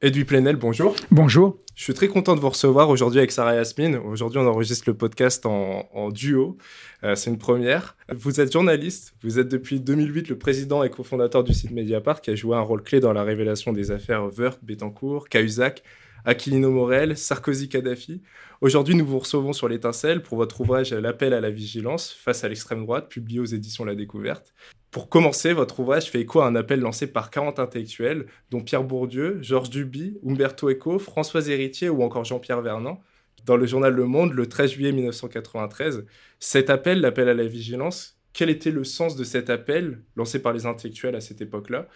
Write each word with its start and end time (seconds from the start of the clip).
Edoui 0.00 0.22
Plenel, 0.22 0.54
bonjour. 0.54 0.94
Bonjour. 1.10 1.58
Je 1.74 1.82
suis 1.82 1.92
très 1.92 2.06
content 2.06 2.36
de 2.36 2.40
vous 2.40 2.50
recevoir 2.50 2.88
aujourd'hui 2.88 3.18
avec 3.18 3.32
Sarah 3.32 3.56
Yasmine. 3.56 3.96
Aujourd'hui, 3.96 4.38
on 4.38 4.46
enregistre 4.46 4.84
le 4.86 4.94
podcast 4.94 5.44
en, 5.44 6.10
duo. 6.10 6.56
Euh, 7.02 7.16
c'est 7.16 7.30
une 7.30 7.38
première. 7.38 7.96
Vous 8.14 8.40
êtes 8.40 8.52
journaliste. 8.52 9.14
Vous 9.24 9.40
êtes 9.40 9.48
depuis 9.48 9.80
2008 9.80 10.28
le 10.28 10.38
président 10.38 10.84
et 10.84 10.90
cofondateur 10.90 11.42
du 11.42 11.52
site 11.52 11.72
Mediapart 11.72 12.20
qui 12.20 12.30
a 12.30 12.36
joué 12.36 12.56
un 12.56 12.60
rôle 12.60 12.84
clé 12.84 13.00
dans 13.00 13.12
la 13.12 13.24
révélation 13.24 13.72
des 13.72 13.90
affaires 13.90 14.30
Wörth, 14.38 14.60
Bettencourt, 14.62 15.28
Cahuzac, 15.28 15.82
Aquilino 16.24 16.70
Morel, 16.70 17.16
Sarkozy 17.16 17.68
Kadhafi. 17.68 18.22
Aujourd'hui, 18.60 18.94
nous 18.94 19.06
vous 19.06 19.18
recevons 19.18 19.52
sur 19.52 19.68
l'étincelle 19.68 20.22
pour 20.22 20.36
votre 20.36 20.60
ouvrage 20.60 20.92
L'appel 20.92 21.32
à 21.32 21.40
la 21.40 21.50
vigilance 21.50 22.12
face 22.12 22.44
à 22.44 22.48
l'extrême 22.48 22.84
droite, 22.84 23.08
publié 23.08 23.40
aux 23.40 23.44
éditions 23.44 23.84
La 23.84 23.94
Découverte. 23.94 24.52
Pour 24.90 25.08
commencer, 25.08 25.52
votre 25.52 25.80
ouvrage 25.80 26.10
fait 26.10 26.20
écho 26.20 26.40
à 26.40 26.46
un 26.46 26.56
appel 26.56 26.80
lancé 26.80 27.06
par 27.06 27.30
40 27.30 27.58
intellectuels, 27.58 28.26
dont 28.50 28.60
Pierre 28.60 28.84
Bourdieu, 28.84 29.38
Georges 29.42 29.70
Duby, 29.70 30.18
Umberto 30.26 30.70
Eco, 30.70 30.98
Françoise 30.98 31.48
Héritier 31.50 31.88
ou 31.88 32.02
encore 32.02 32.24
Jean-Pierre 32.24 32.62
Vernant, 32.62 33.00
dans 33.44 33.56
le 33.56 33.66
journal 33.66 33.94
Le 33.94 34.04
Monde 34.04 34.32
le 34.32 34.46
13 34.46 34.72
juillet 34.72 34.92
1993. 34.92 36.04
Cet 36.40 36.70
appel, 36.70 37.00
l'appel 37.00 37.28
à 37.28 37.34
la 37.34 37.46
vigilance, 37.46 38.18
quel 38.32 38.50
était 38.50 38.70
le 38.70 38.84
sens 38.84 39.16
de 39.16 39.24
cet 39.24 39.50
appel 39.50 40.02
lancé 40.16 40.40
par 40.40 40.52
les 40.52 40.66
intellectuels 40.66 41.16
à 41.16 41.20
cette 41.20 41.40
époque-là? 41.40 41.88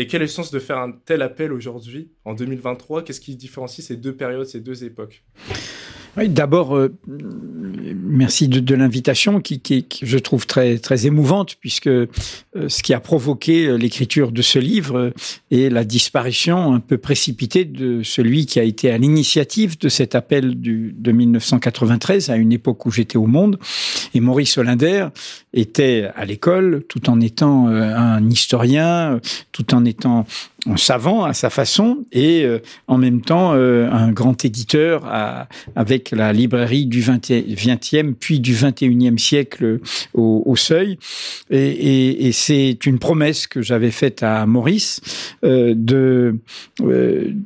Et 0.00 0.06
quel 0.06 0.22
est 0.22 0.26
le 0.26 0.30
sens 0.30 0.52
de 0.52 0.60
faire 0.60 0.78
un 0.78 0.92
tel 0.92 1.22
appel 1.22 1.52
aujourd'hui, 1.52 2.12
en 2.24 2.32
2023 2.32 3.02
Qu'est-ce 3.02 3.20
qui 3.20 3.34
différencie 3.34 3.84
ces 3.84 3.96
deux 3.96 4.14
périodes, 4.14 4.46
ces 4.46 4.60
deux 4.60 4.84
époques? 4.84 5.24
D'abord, 6.26 6.76
euh, 6.76 6.92
merci 7.94 8.48
de, 8.48 8.74
l'invitation 8.74 9.40
qui, 9.40 9.62
je 10.02 10.18
trouve 10.18 10.46
très 10.46 10.78
très 10.78 11.06
émouvante 11.06 11.56
puisque 11.60 11.86
euh, 11.86 12.08
ce 12.66 12.82
qui 12.82 12.92
a 12.92 13.00
provoqué 13.00 13.66
euh, 13.66 13.76
l'écriture 13.76 14.32
de 14.32 14.42
ce 14.42 14.58
livre 14.58 15.12
est 15.52 15.72
la 15.72 15.84
disparition 15.84 16.74
un 16.74 16.80
peu 16.80 16.98
précipitée 16.98 17.64
de 17.64 18.02
celui 18.02 18.46
qui 18.46 18.58
a 18.58 18.64
été 18.64 18.90
à 18.90 18.98
l'initiative 18.98 19.78
de 19.78 19.88
cet 19.88 20.14
appel 20.14 20.60
de 20.60 21.12
1993 21.12 22.30
à 22.30 22.36
une 22.36 22.52
époque 22.52 22.84
où 22.86 22.90
j'étais 22.90 23.18
au 23.18 23.26
Monde. 23.26 23.58
Et 24.14 24.20
Maurice 24.20 24.58
Hollander 24.58 25.08
était 25.52 26.08
à 26.16 26.24
l'école 26.24 26.82
tout 26.88 27.10
en 27.10 27.20
étant 27.20 27.68
un 27.68 28.28
historien, 28.28 29.20
tout 29.52 29.74
en 29.74 29.84
étant 29.84 30.26
un 30.66 30.76
savant 30.76 31.24
à 31.24 31.34
sa 31.34 31.50
façon 31.50 32.04
et 32.10 32.44
euh, 32.44 32.58
en 32.88 32.98
même 32.98 33.20
temps 33.20 33.52
euh, 33.54 33.88
un 33.90 34.10
grand 34.10 34.44
éditeur 34.44 35.04
avec 35.76 36.10
la 36.10 36.32
librairie 36.32 36.86
du 36.86 37.00
20e 37.00 38.14
puis 38.14 38.40
du 38.40 38.54
21e 38.54 39.18
siècle 39.18 39.78
au, 40.14 40.56
seuil. 40.56 40.98
Et, 41.50 42.30
c'est 42.32 42.84
une 42.86 42.98
promesse 42.98 43.46
que 43.46 43.62
j'avais 43.62 43.90
faite 43.90 44.22
à 44.22 44.46
Maurice 44.46 45.00
euh, 45.44 45.74
de 45.76 46.36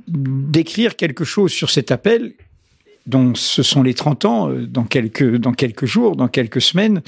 d'écrire 0.09 0.97
quelque 0.97 1.25
chose 1.25 1.53
sur 1.53 1.71
cet 1.71 1.91
appel 1.91 2.33
dont 3.07 3.35
ce 3.35 3.63
sont 3.63 3.83
les 3.83 3.95
30 3.95 4.25
ans 4.25 4.51
dans 4.69 4.85
quelques, 4.85 5.37
dans 5.37 5.53
quelques 5.53 5.87
jours, 5.87 6.17
dans 6.17 6.29
quelques 6.29 6.61
semaines, 6.61 7.03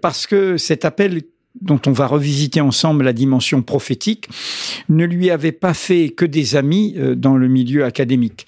parce 0.00 0.26
que 0.26 0.56
cet 0.56 0.84
appel 0.84 1.22
dont 1.60 1.80
on 1.86 1.92
va 1.92 2.06
revisiter 2.06 2.60
ensemble 2.60 3.04
la 3.04 3.12
dimension 3.12 3.62
prophétique, 3.62 4.28
ne 4.88 5.04
lui 5.04 5.30
avait 5.30 5.52
pas 5.52 5.74
fait 5.74 6.10
que 6.10 6.24
des 6.24 6.56
amis 6.56 6.94
euh, 6.96 7.14
dans 7.14 7.36
le 7.36 7.48
milieu 7.48 7.84
académique 7.84 8.46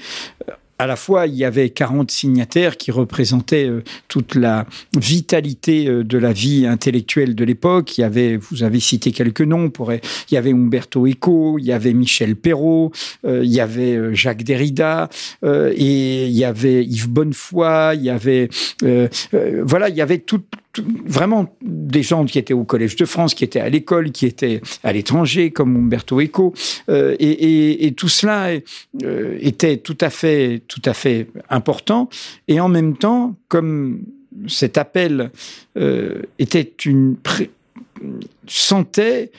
à 0.81 0.87
la 0.87 0.97
fois, 0.97 1.27
il 1.27 1.35
y 1.35 1.45
avait 1.45 1.69
40 1.69 2.11
signataires 2.11 2.79
qui 2.79 2.91
représentaient 2.91 3.69
euh, 3.69 3.85
toute 4.09 4.35
la 4.35 4.65
vitalité 4.97 5.87
euh, 5.87 6.03
de 6.03 6.17
la 6.17 6.33
vie 6.33 6.67
intellectuelle 6.67 7.35
de 7.35 7.45
l'époque. 7.45 7.99
Il 7.99 8.01
y 8.01 8.05
avait, 8.05 8.39
vous 8.39 8.63
avez 8.63 8.81
cité 8.81 9.13
quelques 9.13 9.43
noms, 9.43 9.69
pourrait, 9.69 10.01
il 10.31 10.35
y 10.35 10.37
avait 10.39 10.53
Umberto 10.53 11.07
Eco, 11.07 11.59
il 11.59 11.67
y 11.67 11.73
avait 11.73 11.93
Michel 11.93 12.35
Perrault, 12.35 12.93
il 13.29 13.45
y 13.45 13.61
avait 13.61 14.15
Jacques 14.15 14.43
Derrida, 14.43 15.11
et 15.45 16.27
il 16.27 16.33
y 16.33 16.45
avait 16.45 16.83
Yves 16.83 17.11
Bonnefoy, 17.11 17.97
il 17.97 18.03
y 18.03 18.11
avait, 18.11 18.49
voilà, 19.63 19.91
il 19.91 19.97
y 19.97 20.01
avait 20.01 20.19
toute 20.19 20.47
vraiment 20.79 21.57
des 21.63 22.03
gens 22.03 22.25
qui 22.25 22.39
étaient 22.39 22.55
au 22.55 22.65
Collège 22.65 22.97
de 22.97 23.05
France, 23.05 23.35
qui 23.35 23.45
étaient 23.45 23.61
à 23.61 23.69
l'école, 23.69 24.13
qui 24.13 24.27
étaient 24.27 24.61
à 24.85 24.93
l'étranger, 24.93 25.51
comme 25.51 25.77
Umberto 25.77 26.21
Eco, 26.21 26.55
euh, 26.89 27.17
et, 27.19 27.93
tout 27.97 28.09
cela 28.09 28.51
euh, 29.03 29.37
était 29.41 29.79
tout 29.79 29.99
à 30.01 30.11
fait, 30.11 30.63
tout 30.69 30.83
à 30.85 30.95
fait 30.95 31.29
important. 31.49 32.09
Et 32.47 32.61
en 32.61 32.69
même 32.69 32.97
temps, 32.97 33.35
comme 33.49 34.03
cet 34.47 34.79
appel 34.79 35.31
euh, 35.77 36.23
était 36.39 36.73
une 36.85 37.17
sentait 38.47 39.33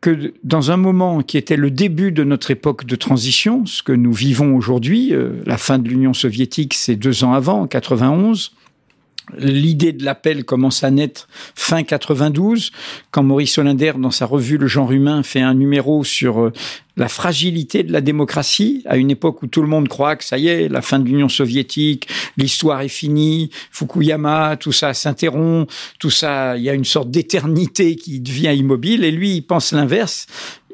que 0.00 0.32
dans 0.44 0.70
un 0.70 0.78
moment 0.78 1.20
qui 1.20 1.36
était 1.36 1.56
le 1.56 1.70
début 1.70 2.10
de 2.10 2.24
notre 2.24 2.50
époque 2.50 2.86
de 2.86 2.96
transition, 2.96 3.66
ce 3.66 3.82
que 3.82 3.92
nous 3.92 4.14
vivons 4.14 4.56
aujourd'hui, 4.56 5.12
la 5.44 5.58
fin 5.58 5.78
de 5.78 5.86
l'Union 5.86 6.14
soviétique, 6.14 6.72
c'est 6.72 6.96
deux 6.96 7.22
ans 7.22 7.34
avant, 7.34 7.60
en 7.60 7.66
91, 7.66 8.52
L'idée 9.38 9.92
de 9.92 10.04
l'appel 10.04 10.44
commence 10.44 10.84
à 10.84 10.90
naître 10.90 11.28
fin 11.54 11.82
92, 11.82 12.72
quand 13.10 13.22
Maurice 13.22 13.58
Hollander, 13.58 13.92
dans 13.98 14.10
sa 14.10 14.26
revue 14.26 14.58
Le 14.58 14.66
genre 14.66 14.92
humain, 14.92 15.22
fait 15.22 15.40
un 15.40 15.54
numéro 15.54 16.04
sur 16.04 16.40
euh, 16.40 16.52
la 16.96 17.08
fragilité 17.08 17.82
de 17.82 17.92
la 17.92 18.00
démocratie, 18.00 18.82
à 18.86 18.96
une 18.96 19.10
époque 19.10 19.42
où 19.42 19.46
tout 19.46 19.62
le 19.62 19.68
monde 19.68 19.88
croit 19.88 20.16
que 20.16 20.24
ça 20.24 20.38
y 20.38 20.48
est, 20.48 20.68
la 20.68 20.82
fin 20.82 20.98
de 20.98 21.06
l'Union 21.06 21.28
soviétique, 21.28 22.08
l'histoire 22.36 22.82
est 22.82 22.88
finie, 22.88 23.50
Fukuyama, 23.70 24.56
tout 24.58 24.72
ça 24.72 24.92
s'interrompt, 24.92 25.70
tout 25.98 26.10
ça, 26.10 26.56
il 26.56 26.62
y 26.62 26.68
a 26.68 26.74
une 26.74 26.84
sorte 26.84 27.10
d'éternité 27.10 27.96
qui 27.96 28.20
devient 28.20 28.54
immobile, 28.54 29.04
et 29.04 29.10
lui, 29.10 29.36
il 29.36 29.42
pense 29.42 29.72
l'inverse. 29.72 30.26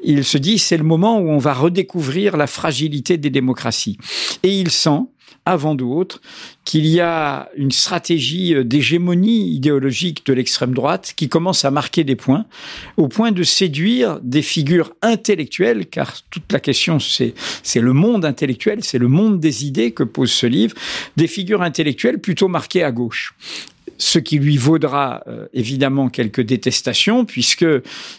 Il 0.03 0.23
se 0.23 0.37
dit, 0.37 0.59
c'est 0.59 0.77
le 0.77 0.83
moment 0.83 1.19
où 1.19 1.29
on 1.29 1.37
va 1.37 1.53
redécouvrir 1.53 2.37
la 2.37 2.47
fragilité 2.47 3.17
des 3.17 3.29
démocraties. 3.29 3.97
Et 4.43 4.59
il 4.59 4.69
sent, 4.69 5.01
avant 5.47 5.75
d'autres, 5.75 6.21
qu'il 6.65 6.85
y 6.85 6.99
a 6.99 7.49
une 7.55 7.71
stratégie 7.71 8.53
euh, 8.53 8.65
d'hégémonie 8.65 9.53
idéologique 9.53 10.25
de 10.25 10.33
l'extrême 10.33 10.73
droite 10.73 11.13
qui 11.15 11.29
commence 11.29 11.63
à 11.63 11.71
marquer 11.71 12.03
des 12.03 12.17
points, 12.17 12.45
au 12.97 13.07
point 13.07 13.31
de 13.31 13.43
séduire 13.43 14.19
des 14.21 14.41
figures 14.41 14.93
intellectuelles, 15.01 15.85
car 15.85 16.13
toute 16.29 16.51
la 16.51 16.59
question 16.59 16.99
c'est 16.99 17.33
le 17.79 17.93
monde 17.93 18.25
intellectuel, 18.25 18.83
c'est 18.83 18.97
le 18.97 19.07
monde 19.07 19.39
des 19.39 19.65
idées 19.65 19.91
que 19.91 20.03
pose 20.03 20.31
ce 20.31 20.45
livre, 20.45 20.75
des 21.15 21.27
figures 21.27 21.61
intellectuelles 21.61 22.19
plutôt 22.19 22.49
marquées 22.49 22.83
à 22.83 22.91
gauche. 22.91 23.33
Ce 23.97 24.19
qui 24.19 24.37
lui 24.37 24.57
vaudra 24.57 25.23
euh, 25.27 25.47
évidemment 25.53 26.09
quelques 26.09 26.41
détestations, 26.41 27.25
puisque 27.25 27.65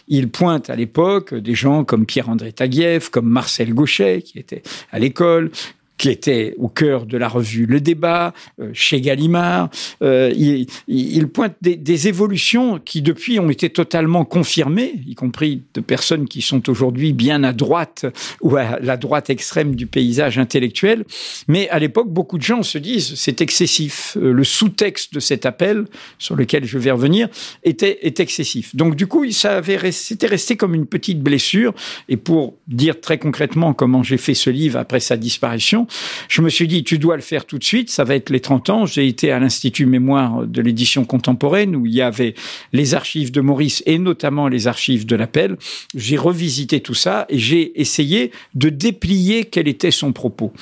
il 0.07 0.29
pointe 0.29 0.69
à 0.69 0.75
l'époque 0.75 1.33
des 1.33 1.55
gens 1.55 1.85
comme 1.85 2.05
Pierre-André 2.05 2.51
Taguieff, 2.51 3.09
comme 3.09 3.29
Marcel 3.29 3.73
Gauchet, 3.73 4.23
qui 4.23 4.39
était 4.39 4.63
à 4.91 4.99
l'école, 4.99 5.51
qui 5.99 6.09
était 6.09 6.55
au 6.57 6.69
cœur 6.69 7.05
de 7.05 7.17
la 7.17 7.27
revue 7.27 7.65
Le 7.65 7.81
Débat, 7.81 8.33
euh, 8.59 8.71
chez 8.73 9.01
Gallimard. 9.01 9.69
Euh, 10.01 10.31
il, 10.35 10.65
il, 10.87 11.27
pointe 11.27 11.55
des, 11.61 11.75
des, 11.75 12.07
évolutions 12.07 12.79
qui, 12.79 13.01
depuis, 13.01 13.37
ont 13.37 13.49
été 13.49 13.69
totalement 13.69 14.23
confirmées, 14.23 14.93
y 15.05 15.13
compris 15.13 15.63
de 15.73 15.81
personnes 15.81 16.27
qui 16.27 16.41
sont 16.41 16.69
aujourd'hui 16.69 17.11
bien 17.11 17.43
à 17.43 17.51
droite 17.51 18.05
ou 18.41 18.55
à 18.55 18.79
la 18.79 18.95
droite 18.95 19.29
extrême 19.29 19.75
du 19.75 19.87
paysage 19.87 20.39
intellectuel. 20.39 21.03
Mais 21.49 21.67
à 21.69 21.79
l'époque, 21.79 22.07
beaucoup 22.09 22.37
de 22.37 22.43
gens 22.43 22.63
se 22.63 22.77
disent 22.77 23.15
c'est 23.15 23.41
excessif. 23.41 24.17
Euh, 24.17 24.31
le 24.31 24.45
sous-texte 24.45 25.13
de 25.13 25.19
cet 25.19 25.45
appel, 25.45 25.83
sur 26.17 26.37
lequel 26.37 26.63
je 26.63 26.77
vais 26.77 26.91
revenir, 26.91 27.27
était 27.63 27.99
est 28.03 28.21
excessif. 28.21 28.73
Donc 28.73 28.95
du 28.95 29.05
coup, 29.07 29.29
ça 29.31 29.57
avait 29.57 29.91
c'était 29.91 30.27
resté 30.27 30.55
comme 30.55 30.73
une 30.73 30.85
petite 30.85 31.19
blessure. 31.19 31.73
Et 32.07 32.15
pour 32.15 32.55
dire 32.69 33.01
très 33.01 33.17
concrètement 33.17 33.73
comment 33.73 34.01
j'ai 34.01 34.17
fait 34.17 34.33
ce 34.33 34.49
livre 34.49 34.79
après 34.79 35.01
sa 35.01 35.17
disparition, 35.17 35.87
je 36.27 36.41
me 36.41 36.49
suis 36.49 36.67
dit, 36.67 36.83
tu 36.83 36.99
dois 36.99 37.15
le 37.15 37.21
faire 37.21 37.45
tout 37.45 37.57
de 37.57 37.63
suite, 37.63 37.89
ça 37.89 38.03
va 38.03 38.15
être 38.15 38.29
les 38.29 38.39
30 38.39 38.69
ans. 38.69 38.85
J'ai 38.85 39.07
été 39.07 39.31
à 39.31 39.39
l'Institut 39.39 39.85
Mémoire 39.85 40.45
de 40.45 40.61
l'édition 40.61 41.05
contemporaine 41.05 41.75
où 41.75 41.85
il 41.85 41.93
y 41.93 42.01
avait 42.01 42.35
les 42.73 42.93
archives 42.93 43.31
de 43.31 43.41
Maurice 43.41 43.83
et 43.85 43.99
notamment 43.99 44.47
les 44.47 44.67
archives 44.67 45.05
de 45.05 45.15
l'appel. 45.15 45.57
J'ai 45.95 46.17
revisité 46.17 46.79
tout 46.79 46.93
ça 46.93 47.25
et 47.29 47.37
j'ai 47.37 47.79
essayé 47.79 48.31
de 48.55 48.69
déplier 48.69 49.45
quel 49.45 49.67
était 49.67 49.91
son 49.91 50.13
propos. 50.13 50.53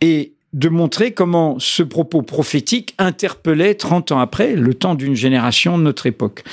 Et 0.00 0.33
de 0.54 0.68
montrer 0.68 1.10
comment 1.10 1.58
ce 1.58 1.82
propos 1.82 2.22
prophétique 2.22 2.94
interpellait 2.98 3.74
30 3.74 4.12
ans 4.12 4.20
après 4.20 4.54
le 4.54 4.72
temps 4.72 4.94
d'une 4.94 5.16
génération 5.16 5.76
de 5.76 5.82
notre 5.82 6.06
époque. 6.06 6.44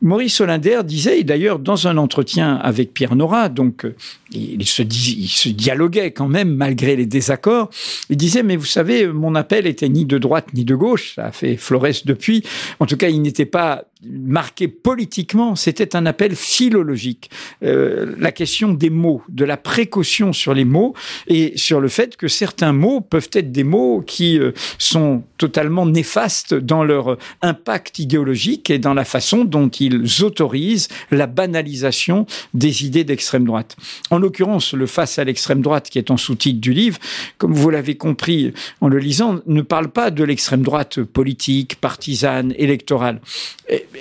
Maurice 0.00 0.40
Hollander 0.40 0.80
disait, 0.82 1.20
et 1.20 1.24
d'ailleurs 1.24 1.58
dans 1.58 1.86
un 1.86 1.98
entretien 1.98 2.56
avec 2.56 2.94
Pierre 2.94 3.14
Nora, 3.14 3.50
donc 3.50 3.84
euh, 3.84 3.94
il 4.32 4.66
se, 4.66 4.82
il 4.82 5.28
se 5.28 5.50
dialoguait 5.50 6.12
quand 6.12 6.28
même 6.28 6.54
malgré 6.54 6.96
les 6.96 7.04
désaccords, 7.04 7.68
il 8.08 8.16
disait, 8.16 8.42
mais 8.42 8.56
vous 8.56 8.64
savez, 8.64 9.06
mon 9.06 9.34
appel 9.34 9.66
était 9.66 9.90
ni 9.90 10.06
de 10.06 10.16
droite 10.16 10.46
ni 10.54 10.64
de 10.64 10.74
gauche, 10.74 11.14
ça 11.16 11.26
a 11.26 11.32
fait 11.32 11.56
Flores 11.56 12.02
depuis, 12.06 12.42
en 12.80 12.86
tout 12.86 12.96
cas 12.96 13.10
il 13.10 13.20
n'était 13.20 13.44
pas 13.44 13.84
marqué 14.02 14.68
politiquement, 14.68 15.56
c'était 15.56 15.94
un 15.94 16.06
appel 16.06 16.34
philologique. 16.34 17.30
Euh, 17.62 18.14
la 18.18 18.32
question 18.32 18.72
des 18.72 18.90
mots, 18.90 19.22
de 19.28 19.44
la 19.44 19.56
précaution 19.56 20.32
sur 20.32 20.54
les 20.54 20.64
mots 20.64 20.94
et 21.26 21.52
sur 21.56 21.80
le 21.80 21.88
fait 21.88 22.16
que 22.16 22.28
certains 22.28 22.72
mots 22.72 23.00
peuvent 23.00 23.28
être 23.34 23.49
des 23.50 23.64
mots 23.64 24.02
qui 24.06 24.38
euh, 24.38 24.52
sont 24.78 25.22
totalement 25.38 25.86
néfastes 25.86 26.54
dans 26.54 26.84
leur 26.84 27.16
impact 27.42 27.98
idéologique 27.98 28.70
et 28.70 28.78
dans 28.78 28.94
la 28.94 29.04
façon 29.04 29.44
dont 29.44 29.68
ils 29.68 30.22
autorisent 30.22 30.88
la 31.10 31.26
banalisation 31.26 32.26
des 32.54 32.84
idées 32.84 33.04
d'extrême 33.04 33.44
droite. 33.44 33.76
En 34.10 34.18
l'occurrence, 34.18 34.74
le 34.74 34.86
face 34.86 35.18
à 35.18 35.24
l'extrême 35.24 35.62
droite 35.62 35.90
qui 35.90 35.98
est 35.98 36.10
en 36.10 36.16
sous-titre 36.16 36.60
du 36.60 36.72
livre, 36.72 36.98
comme 37.38 37.52
vous 37.52 37.70
l'avez 37.70 37.96
compris 37.96 38.52
en 38.80 38.88
le 38.88 38.98
lisant, 38.98 39.40
ne 39.46 39.62
parle 39.62 39.88
pas 39.88 40.10
de 40.10 40.24
l'extrême 40.24 40.62
droite 40.62 41.02
politique, 41.02 41.76
partisane, 41.80 42.54
électorale. 42.56 43.20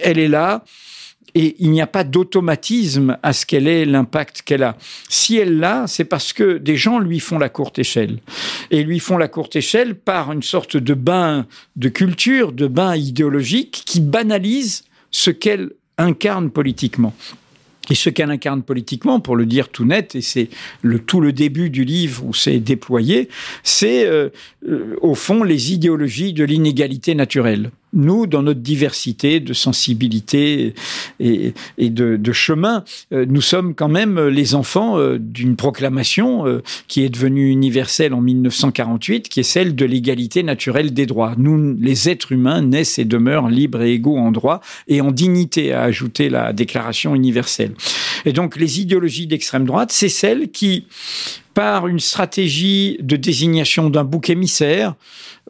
Elle 0.03 0.19
est 0.19 0.27
là 0.27 0.63
et 1.35 1.55
il 1.59 1.71
n'y 1.71 1.81
a 1.81 1.87
pas 1.87 2.03
d'automatisme 2.03 3.17
à 3.23 3.33
ce 3.33 3.45
qu'elle 3.45 3.67
ait 3.67 3.85
l'impact 3.85 4.41
qu'elle 4.43 4.63
a. 4.63 4.77
Si 5.09 5.37
elle 5.37 5.59
l'a, 5.59 5.85
c'est 5.87 6.05
parce 6.05 6.33
que 6.33 6.57
des 6.57 6.75
gens 6.75 6.99
lui 6.99 7.19
font 7.19 7.37
la 7.37 7.49
courte 7.49 7.79
échelle. 7.79 8.19
Et 8.71 8.83
lui 8.83 8.99
font 8.99 9.17
la 9.17 9.27
courte 9.27 9.55
échelle 9.55 9.95
par 9.95 10.31
une 10.31 10.43
sorte 10.43 10.77
de 10.77 10.93
bain 10.93 11.45
de 11.75 11.89
culture, 11.89 12.51
de 12.51 12.67
bain 12.67 12.95
idéologique 12.95 13.83
qui 13.85 13.99
banalise 13.99 14.83
ce 15.11 15.31
qu'elle 15.31 15.71
incarne 15.97 16.49
politiquement. 16.49 17.13
Et 17.89 17.95
ce 17.95 18.09
qu'elle 18.09 18.29
incarne 18.29 18.61
politiquement, 18.61 19.19
pour 19.19 19.35
le 19.35 19.47
dire 19.47 19.69
tout 19.69 19.85
net, 19.85 20.13
et 20.13 20.21
c'est 20.21 20.49
le, 20.83 20.99
tout 20.99 21.21
le 21.21 21.33
début 21.33 21.71
du 21.71 21.83
livre 21.83 22.23
où 22.23 22.33
c'est 22.35 22.59
déployé, 22.59 23.29
c'est 23.63 24.05
euh, 24.05 24.29
euh, 24.67 24.95
au 25.01 25.15
fond 25.15 25.43
les 25.43 25.73
idéologies 25.73 26.33
de 26.33 26.43
l'inégalité 26.43 27.15
naturelle 27.15 27.71
nous, 27.93 28.27
dans 28.27 28.43
notre 28.43 28.59
diversité 28.59 29.39
de 29.39 29.53
sensibilité 29.53 30.73
et, 31.19 31.53
de, 31.79 32.17
de, 32.17 32.31
chemin, 32.31 32.83
euh, 33.13 33.25
nous 33.27 33.41
sommes 33.41 33.73
quand 33.73 33.87
même 33.87 34.19
les 34.27 34.55
enfants 34.55 34.97
euh, 34.97 35.17
d'une 35.19 35.55
proclamation 35.55 36.45
euh, 36.45 36.61
qui 36.87 37.03
est 37.03 37.09
devenue 37.09 37.49
universelle 37.49 38.13
en 38.13 38.21
1948, 38.21 39.29
qui 39.29 39.39
est 39.39 39.43
celle 39.43 39.75
de 39.75 39.85
l'égalité 39.85 40.43
naturelle 40.43 40.93
des 40.93 41.05
droits. 41.05 41.33
Nous, 41.37 41.75
les 41.79 42.09
êtres 42.09 42.31
humains, 42.31 42.61
naissent 42.61 42.99
et 42.99 43.05
demeurent 43.05 43.49
libres 43.49 43.81
et 43.81 43.93
égaux 43.93 44.17
en 44.17 44.31
droit 44.31 44.61
et 44.87 45.01
en 45.01 45.11
dignité, 45.11 45.73
a 45.73 45.81
ajouté 45.81 46.29
la 46.29 46.53
Déclaration 46.53 47.15
universelle. 47.15 47.73
Et 48.25 48.33
donc, 48.33 48.55
les 48.55 48.81
idéologies 48.81 49.27
d'extrême 49.27 49.65
droite, 49.65 49.91
c'est 49.91 50.09
celles 50.09 50.49
qui, 50.49 50.85
par 51.59 51.89
une 51.89 51.99
stratégie 51.99 52.95
de 53.01 53.17
désignation 53.17 53.89
d'un 53.89 54.05
bouc 54.05 54.29
émissaire, 54.29 54.95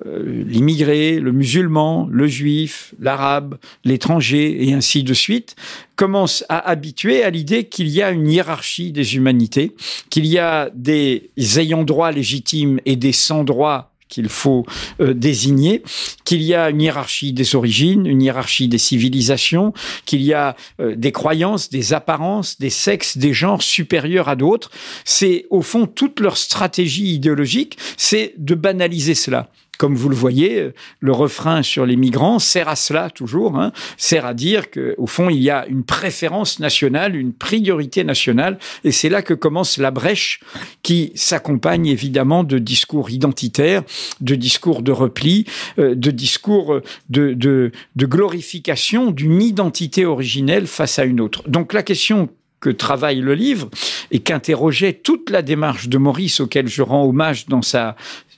euh, 0.08 0.44
l'immigré, 0.44 1.20
le 1.20 1.32
musulman, 1.32 2.08
le 2.10 2.26
juif, 2.26 2.96
l'arabe, 3.00 3.60
l'étranger 3.86 4.68
et 4.68 4.74
ainsi 4.74 5.04
de 5.04 5.14
suite, 5.14 5.56
commence 5.96 6.44
à 6.50 6.68
habituer 6.68 7.22
à 7.24 7.30
l'idée 7.30 7.66
qu'il 7.66 7.90
y 7.90 8.02
a 8.02 8.10
une 8.10 8.28
hiérarchie 8.28 8.92
des 8.92 9.18
humanités, 9.18 9.76
qu'il 10.10 10.26
y 10.26 10.40
a 10.40 10.72
des 10.74 11.30
ayants 11.60 11.84
droit 11.84 12.12
légitimes 12.12 12.80
et 12.88 12.96
des 12.96 13.12
sans 13.12 13.44
droit 13.44 13.89
qu'il 14.10 14.28
faut 14.28 14.66
euh, 15.00 15.14
désigner, 15.14 15.84
qu'il 16.26 16.42
y 16.42 16.54
a 16.54 16.70
une 16.70 16.82
hiérarchie 16.82 17.32
des 17.32 17.56
origines, 17.56 18.06
une 18.06 18.22
hiérarchie 18.22 18.68
des 18.68 18.78
civilisations, 18.78 19.74
qu'il 20.06 20.22
y 20.22 20.34
a 20.34 20.56
euh, 20.82 20.96
des 20.96 21.12
croyances, 21.12 21.70
des 21.70 21.94
apparences, 21.94 22.60
des 22.60 22.70
sexes, 22.70 23.18
des 23.18 23.34
genres 23.34 23.62
supérieurs 23.62 24.28
à 24.28 24.36
d'autres. 24.36 24.72
C'est 25.06 25.46
au 25.50 25.62
fond 25.62 25.86
toute 25.86 26.20
leur 26.20 26.38
stratégie 26.38 27.14
idéologique, 27.14 27.78
c'est 27.98 28.34
de 28.38 28.56
banaliser 28.56 29.16
cela 29.16 29.50
comme 29.80 29.96
vous 29.96 30.10
le 30.10 30.16
voyez, 30.16 30.72
le 31.00 31.12
refrain 31.14 31.64
sur 31.64 31.86
les 31.86 31.96
migrants 31.96 32.38
sert 32.38 32.68
à 32.68 32.76
cela 32.76 33.10
toujours, 33.10 33.58
hein, 33.58 33.72
sert 33.96 34.26
à 34.26 34.34
dire 34.34 34.70
qu'au 34.70 35.08
fond, 35.08 35.30
il 35.30 35.42
y 35.42 35.50
a 35.50 35.66
une 35.68 35.84
préférence 35.84 36.60
nationale, 36.60 37.16
une 37.16 37.32
priorité 37.32 38.04
nationale, 38.04 38.60
et 38.84 38.92
c'est 38.92 39.08
là 39.08 39.22
que 39.22 39.34
commence 39.34 39.78
la 39.78 39.92
brèche 39.92 40.42
qui 40.84 41.14
s'accompagne 41.16 41.88
évidemment 41.88 42.44
de 42.44 42.60
discours 42.60 43.10
identitaires, 43.10 43.84
de 44.20 44.36
discours 44.36 44.82
de 44.82 44.92
repli, 44.92 45.46
euh, 45.80 45.96
de 45.96 46.12
discours 46.12 46.82
de, 47.10 47.34
de, 47.34 47.72
de 47.96 48.06
glorification 48.06 49.12
d'une 49.12 49.42
identité 49.42 50.06
originelle 50.06 50.68
face 50.68 51.00
à 51.00 51.06
une 51.06 51.22
autre. 51.22 51.48
Donc 51.48 51.72
la 51.72 51.84
question 51.84 52.28
que 52.60 52.70
travaille 52.70 53.22
le 53.22 53.34
livre 53.34 53.70
et 54.12 54.20
qu'interrogeait 54.20 54.94
toute 54.94 55.30
la 55.30 55.42
démarche 55.42 55.90
de 55.90 55.98
Maurice 55.98 56.40
auquel 56.40 56.68
je 56.68 56.82
rends 56.82 57.06
hommage 57.06 57.48
dans 57.48 57.62
sa 57.62 57.96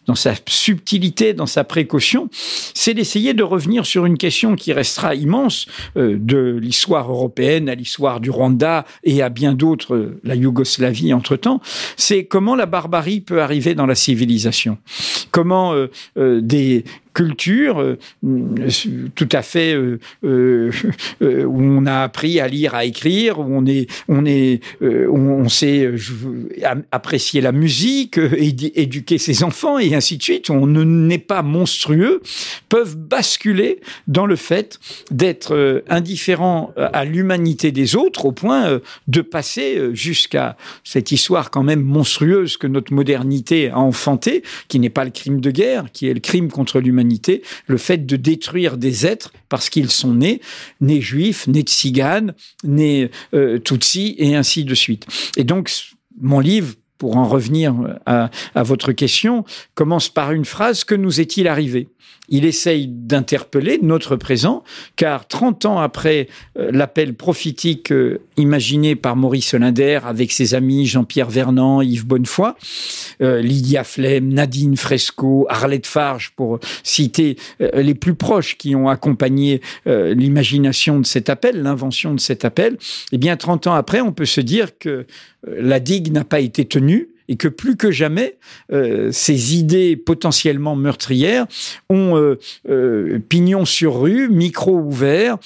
dans 0.08 0.16
sa 0.16 0.34
subtilité, 0.48 1.34
dans 1.34 1.46
sa 1.46 1.64
précaution, 1.64 2.30
c'est 2.32 2.94
d'essayer 2.94 3.34
de 3.34 3.44
revenir 3.44 3.86
sur 3.86 4.06
une 4.06 4.18
question 4.18 4.56
qui 4.56 4.74
restera 4.74 5.16
immense 5.16 5.68
euh, 5.96 6.18
de 6.20 6.58
l'histoire 6.60 7.10
européenne 7.12 7.70
à 7.70 7.76
l'histoire 7.76 8.20
du 8.20 8.30
Rwanda 8.30 8.86
et 9.04 9.22
à 9.22 9.30
bien 9.30 9.54
d'autres, 9.54 9.96
euh, 9.96 10.20
la 10.24 10.36
Yougoslavie 10.36 11.14
entre-temps, 11.14 11.62
c'est 11.98 12.26
comment 12.26 12.56
la 12.56 12.66
barbarie 12.66 13.22
peut 13.22 13.42
arriver 13.42 13.76
dans 13.76 13.86
la 13.86 13.96
civilisation. 13.96 14.80
Comment 15.30 15.74
euh, 15.74 16.42
des 16.42 16.84
culture 17.14 17.80
euh, 17.80 17.98
tout 19.16 19.30
à 19.32 19.42
fait 19.42 19.74
euh, 19.74 20.00
euh, 20.24 20.72
où 21.44 21.62
on 21.62 21.86
a 21.86 22.04
appris 22.04 22.40
à 22.40 22.48
lire, 22.48 22.76
à 22.76 22.86
écrire, 22.86 23.40
où 23.40 23.46
on 23.48 23.66
est, 23.66 23.88
on 24.08 24.26
est, 24.26 24.62
on 24.82 25.50
sait 25.50 25.92
apprécier 26.92 27.42
la 27.42 27.52
musique, 27.52 28.18
éduquer 28.18 29.18
ses 29.18 29.44
enfants 29.44 29.80
et 29.80 29.96
ainsi 29.96 30.18
de 30.18 30.24
suite. 30.24 30.50
On 30.50 30.68
n'est 30.68 31.18
pas 31.18 31.42
monstrueux, 31.42 32.22
peuvent 32.70 32.96
basculer 32.96 33.80
dans 34.08 34.26
le 34.26 34.36
fait 34.36 34.80
d'être 35.10 35.84
indifférent 35.90 36.74
à 36.78 37.06
l'humanité 37.06 37.72
des 37.72 37.96
autres 37.96 38.26
au 38.26 38.32
point 38.32 38.80
de 39.08 39.22
passer 39.22 39.90
jusqu'à 39.94 40.58
cette 40.84 41.12
histoire 41.12 41.52
quand 41.52 41.64
même 41.64 41.82
monstrueuse 41.82 42.58
que 42.58 42.68
notre 42.68 42.94
modernité 42.94 43.70
a 43.70 43.80
enfantée, 43.80 44.44
qui 44.68 44.80
n'est 44.80 44.90
pas 44.90 45.06
le 45.06 45.12
crime 45.12 45.42
de 45.42 45.52
guerre, 45.52 45.86
qui 45.92 46.08
est 46.08 46.14
le 46.14 46.20
crime 46.20 46.50
contre 46.50 46.80
l'humanité 46.80 47.01
le 47.68 47.78
fait 47.78 48.06
de 48.06 48.16
détruire 48.16 48.78
des 48.78 49.06
êtres 49.06 49.32
parce 49.50 49.70
qu'ils 49.70 49.92
sont 49.92 50.14
nés, 50.14 50.42
nés 50.80 51.02
juifs, 51.02 51.48
nés 51.48 51.64
tziganes, 51.64 52.34
nés 52.64 53.10
euh, 53.34 53.60
tutsis, 53.60 54.16
et 54.18 54.36
ainsi 54.36 54.64
de 54.64 54.76
suite. 54.76 55.06
Et 55.38 55.44
donc, 55.44 55.72
mon 56.20 56.40
livre, 56.40 56.76
pour 56.98 57.18
en 57.18 57.28
revenir 57.28 57.74
à 58.06 58.30
votre 58.64 58.92
question, 58.92 59.44
commence 59.74 60.08
par 60.08 60.34
une 60.34 60.46
phrase, 60.46 60.84
que 60.84 60.94
nous 60.94 61.20
est-il 61.20 61.48
arrivé? 61.48 61.88
Il 62.32 62.46
essaye 62.46 62.88
d'interpeller 62.88 63.78
notre 63.82 64.16
présent, 64.16 64.64
car 64.96 65.28
30 65.28 65.66
ans 65.66 65.80
après 65.80 66.28
euh, 66.58 66.72
l'appel 66.74 67.14
prophétique 67.14 67.92
euh, 67.92 68.22
imaginé 68.38 68.96
par 68.96 69.18
Maurice 69.18 69.54
Linder 69.54 70.00
avec 70.06 70.32
ses 70.32 70.56
amis 70.56 70.88
Jean-Pierre 70.88 71.30
Vernant, 71.30 71.82
Yves 71.82 72.08
Bonnefoy, 72.08 72.54
euh, 73.22 73.42
Lydia 73.42 73.84
Flem, 73.84 74.30
Nadine 74.30 74.78
Fresco, 74.78 75.46
Arlette 75.50 75.86
Farge, 75.86 76.32
pour 76.36 76.60
citer 76.84 77.36
les 77.60 77.94
plus 77.94 78.16
proches 78.16 78.58
qui 78.58 78.76
ont 78.76 78.88
accompagné 78.88 79.62
l'imagination 79.86 81.00
de 81.00 81.06
cet 81.06 81.30
appel, 81.30 81.62
l'invention 81.62 82.14
de 82.14 82.20
cet 82.20 82.46
appel, 82.46 82.78
eh 83.12 83.18
bien 83.18 83.36
30 83.36 83.68
ans 83.68 83.74
après, 83.74 84.00
on 84.00 84.14
peut 84.14 84.26
se 84.26 84.40
dire 84.40 84.78
que 84.78 85.06
la 85.46 85.80
digue 85.82 86.12
n'a 86.14 86.24
pas 86.24 86.40
été 86.40 86.66
tenue, 86.66 87.10
et 87.32 87.38
que 87.38 87.48
plus 87.48 87.78
que 87.78 87.92
jamais, 87.92 88.38
euh, 88.74 89.10
ces 89.14 89.56
idées 89.56 89.96
potentiellement 89.96 90.76
meurtrières 90.76 91.48
ont 91.90 92.18
euh, 92.18 92.38
euh, 92.70 93.20
pignon 93.20 93.64
sur 93.64 94.02
rue, 94.02 94.28
micro 94.28 94.78
ouvert, 94.78 95.38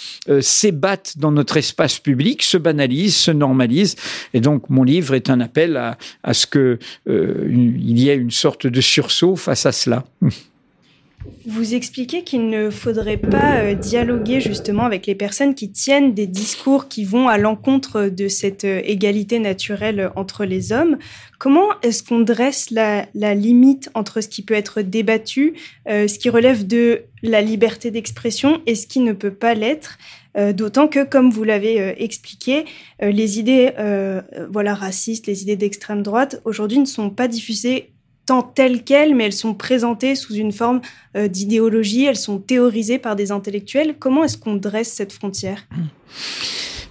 s'ébattent 0.41 1.19
dans 1.19 1.31
notre 1.31 1.57
espace 1.57 1.99
public, 1.99 2.41
se 2.41 2.57
banalisent, 2.57 3.15
se 3.15 3.29
normalisent. 3.29 3.97
Et 4.33 4.41
donc, 4.41 4.67
mon 4.71 4.81
livre 4.81 5.13
est 5.13 5.29
un 5.29 5.39
appel 5.39 5.77
à, 5.77 6.33
ce 6.33 6.47
que 6.47 6.79
il 7.05 7.99
y 7.99 8.09
ait 8.09 8.15
une 8.15 8.31
sorte 8.31 8.65
de 8.65 8.81
sursaut 8.81 9.35
face 9.35 9.67
à 9.67 9.71
cela. 9.71 10.05
Vous 11.47 11.75
expliquez 11.75 12.23
qu'il 12.23 12.49
ne 12.49 12.71
faudrait 12.71 13.17
pas 13.17 13.57
euh, 13.57 13.73
dialoguer 13.75 14.41
justement 14.41 14.83
avec 14.83 15.05
les 15.05 15.13
personnes 15.13 15.53
qui 15.53 15.71
tiennent 15.71 16.15
des 16.15 16.25
discours 16.25 16.87
qui 16.87 17.05
vont 17.05 17.27
à 17.27 17.37
l'encontre 17.37 18.09
de 18.09 18.27
cette 18.27 18.65
euh, 18.65 18.81
égalité 18.83 19.37
naturelle 19.37 20.11
entre 20.15 20.43
les 20.43 20.71
hommes. 20.71 20.97
Comment 21.37 21.67
est-ce 21.83 22.01
qu'on 22.01 22.21
dresse 22.21 22.71
la, 22.71 23.05
limite 23.13 23.91
entre 23.93 24.21
ce 24.21 24.27
qui 24.27 24.41
peut 24.41 24.55
être 24.55 24.81
débattu, 24.81 25.53
euh, 25.87 26.07
ce 26.07 26.17
qui 26.17 26.29
relève 26.29 26.65
de 26.65 27.03
la 27.21 27.41
liberté 27.41 27.91
d'expression 27.91 28.61
et 28.65 28.73
ce 28.73 28.87
qui 28.87 28.99
ne 28.99 29.13
peut 29.13 29.33
pas 29.33 29.53
l'être 29.53 29.97
D'autant 30.53 30.89
que, 30.89 31.05
comme 31.05 31.29
vous 31.29 31.45
l'avez 31.45 31.95
expliqué, 32.03 32.65
les 33.01 33.39
idées 33.39 33.71
voilà 34.51 34.75
racistes, 34.75 35.27
les 35.27 35.43
idées 35.43 35.55
d'extrême 35.55 36.03
droite 36.03 36.41
aujourd'hui 36.43 36.79
ne 36.79 36.85
sont 36.85 37.09
pas 37.09 37.29
diffusées 37.29 37.93
tant 38.25 38.41
telles 38.41 38.83
quelles, 38.83 39.15
mais 39.15 39.25
elles 39.25 39.33
sont 39.33 39.53
présentées 39.53 40.15
sous 40.15 40.33
une 40.33 40.51
forme 40.51 40.81
euh, 41.15 41.27
d'idéologie, 41.27 42.05
elles 42.05 42.15
sont 42.15 42.39
théorisées 42.39 42.99
par 42.99 43.15
des 43.15 43.31
intellectuels. 43.31 43.95
Comment 43.99 44.23
est-ce 44.23 44.37
qu'on 44.37 44.55
dresse 44.55 44.91
cette 44.91 45.13
frontière? 45.13 45.65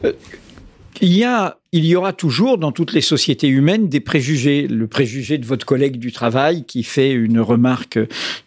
Euh, 0.05 0.13
il 1.01 1.13
y, 1.13 1.25
a, 1.25 1.59
il 1.73 1.85
y 1.85 1.97
aura 1.97 2.13
toujours 2.13 2.57
dans 2.57 2.71
toutes 2.71 2.93
les 2.93 3.01
sociétés 3.01 3.49
humaines 3.49 3.89
des 3.89 4.01
préjugés. 4.01 4.69
Le 4.69 4.87
préjugé 4.87 5.39
de 5.39 5.45
votre 5.45 5.67
collègue 5.67 5.99
du 5.99 6.13
travail 6.13 6.65
qui 6.65 6.85
fait 6.85 7.13
une 7.13 7.41
remarque 7.41 7.99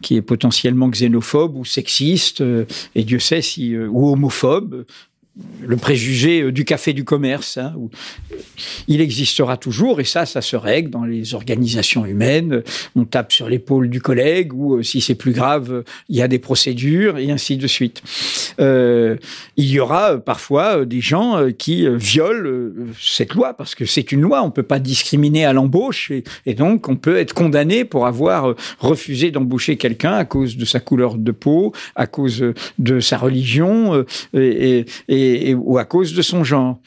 qui 0.01 0.15
est 0.15 0.21
potentiellement 0.21 0.89
xénophobe 0.89 1.57
ou 1.57 1.65
sexiste, 1.65 2.41
euh, 2.41 2.65
et 2.95 3.03
Dieu 3.03 3.19
sait 3.19 3.41
si, 3.41 3.77
ou 3.77 4.09
homophobe, 4.09 4.85
le 5.61 5.77
préjugé 5.77 6.41
euh, 6.41 6.51
du 6.51 6.65
café 6.65 6.93
du 6.93 7.03
commerce. 7.03 7.57
Hein, 7.57 7.73
il 8.87 9.01
existera 9.01 9.57
toujours, 9.57 9.99
et 9.99 10.03
ça, 10.03 10.25
ça 10.25 10.41
se 10.41 10.55
règle 10.55 10.89
dans 10.89 11.03
les 11.03 11.33
organisations 11.33 12.05
humaines. 12.05 12.63
On 12.95 13.05
tape 13.05 13.31
sur 13.31 13.49
l'épaule 13.49 13.89
du 13.89 14.01
collègue, 14.01 14.53
ou 14.53 14.75
euh, 14.75 14.83
si 14.83 15.01
c'est 15.01 15.15
plus 15.15 15.31
grave, 15.31 15.83
il 16.09 16.15
y 16.15 16.21
a 16.21 16.27
des 16.27 16.39
procédures, 16.39 17.17
et 17.17 17.31
ainsi 17.31 17.57
de 17.57 17.67
suite. 17.67 18.01
Euh, 18.59 19.17
il 19.57 19.65
y 19.65 19.79
aura 19.79 20.17
parfois 20.17 20.85
des 20.85 21.01
gens 21.01 21.51
qui 21.57 21.87
violent 21.87 22.71
cette 22.99 23.33
loi, 23.33 23.53
parce 23.53 23.75
que 23.75 23.85
c'est 23.85 24.11
une 24.11 24.21
loi, 24.21 24.43
on 24.43 24.51
peut 24.51 24.63
pas 24.63 24.79
discriminer 24.79 25.45
à 25.45 25.53
l'embauche, 25.53 26.11
et, 26.45 26.53
donc 26.53 26.87
on 26.89 26.95
peut 26.95 27.17
être 27.17 27.33
condamné 27.33 27.85
pour 27.85 28.07
avoir 28.07 28.55
refusé 28.79 29.31
d'embaucher 29.31 29.77
quelqu'un 29.77 30.13
à 30.13 30.25
cause 30.25 30.57
de 30.57 30.65
sa 30.65 30.79
couleur 30.79 31.15
de 31.15 31.31
peau, 31.31 31.73
à 31.95 32.07
cause 32.07 32.43
de 32.79 32.99
sa 32.99 33.17
religion, 33.17 34.05
et 34.33 34.85
ou 35.55 35.77
à 35.77 35.85
cause 35.85 36.13
de 36.13 36.21
son 36.21 36.43
genre. 36.43 36.79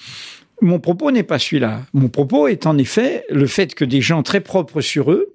Mon 0.63 0.79
propos 0.79 1.11
n'est 1.11 1.23
pas 1.23 1.39
celui-là. 1.39 1.81
Mon 1.95 2.09
propos 2.09 2.47
est 2.47 2.67
en 2.67 2.77
effet 2.77 3.25
le 3.31 3.47
fait 3.47 3.75
que 3.75 3.85
des 3.85 4.03
gens 4.03 4.23
très 4.23 4.41
propres 4.41 4.83
sur 4.83 5.11
eux, 5.11 5.33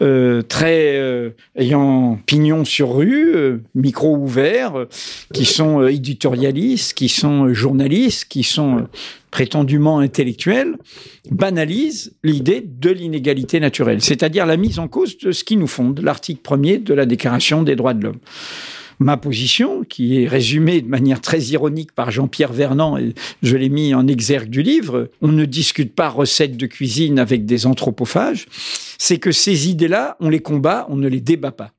euh, 0.00 0.40
très 0.40 0.96
euh, 0.96 1.30
ayant 1.56 2.18
pignon 2.24 2.64
sur 2.64 2.94
rue, 2.94 3.34
euh, 3.34 3.58
micro 3.74 4.16
ouvert, 4.16 4.86
qui 5.34 5.44
sont 5.44 5.86
éditorialistes, 5.86 6.94
qui 6.94 7.10
sont 7.10 7.52
journalistes, 7.52 8.26
qui 8.28 8.44
sont 8.44 8.88
prétendument 9.30 9.98
intellectuels, 9.98 10.76
banalisent 11.30 12.14
l'idée 12.24 12.64
de 12.66 12.90
l'inégalité 12.90 13.60
naturelle, 13.60 14.00
c'est-à-dire 14.00 14.46
la 14.46 14.56
mise 14.56 14.78
en 14.78 14.88
cause 14.88 15.18
de 15.18 15.32
ce 15.32 15.44
qui 15.44 15.56
nous 15.56 15.66
fonde, 15.66 16.00
l'article 16.00 16.40
premier 16.40 16.78
de 16.78 16.94
la 16.94 17.04
Déclaration 17.04 17.62
des 17.62 17.76
droits 17.76 17.94
de 17.94 18.04
l'homme 18.04 18.20
ma 19.02 19.16
position, 19.16 19.84
qui 19.84 20.22
est 20.22 20.28
résumée 20.28 20.80
de 20.80 20.88
manière 20.88 21.20
très 21.20 21.40
ironique 21.40 21.92
par 21.92 22.10
Jean-Pierre 22.10 22.52
Vernant, 22.52 22.96
et 22.96 23.14
je 23.42 23.56
l'ai 23.56 23.68
mis 23.68 23.94
en 23.94 24.06
exergue 24.06 24.48
du 24.48 24.62
livre, 24.62 25.10
on 25.20 25.28
ne 25.28 25.44
discute 25.44 25.94
pas 25.94 26.08
recettes 26.08 26.56
de 26.56 26.66
cuisine 26.66 27.18
avec 27.18 27.44
des 27.44 27.66
anthropophages, 27.66 28.46
c'est 28.98 29.18
que 29.18 29.32
ces 29.32 29.68
idées-là, 29.68 30.16
on 30.20 30.28
les 30.28 30.40
combat, 30.40 30.86
on 30.88 30.96
ne 30.96 31.08
les 31.08 31.20
débat 31.20 31.52
pas. 31.52 31.72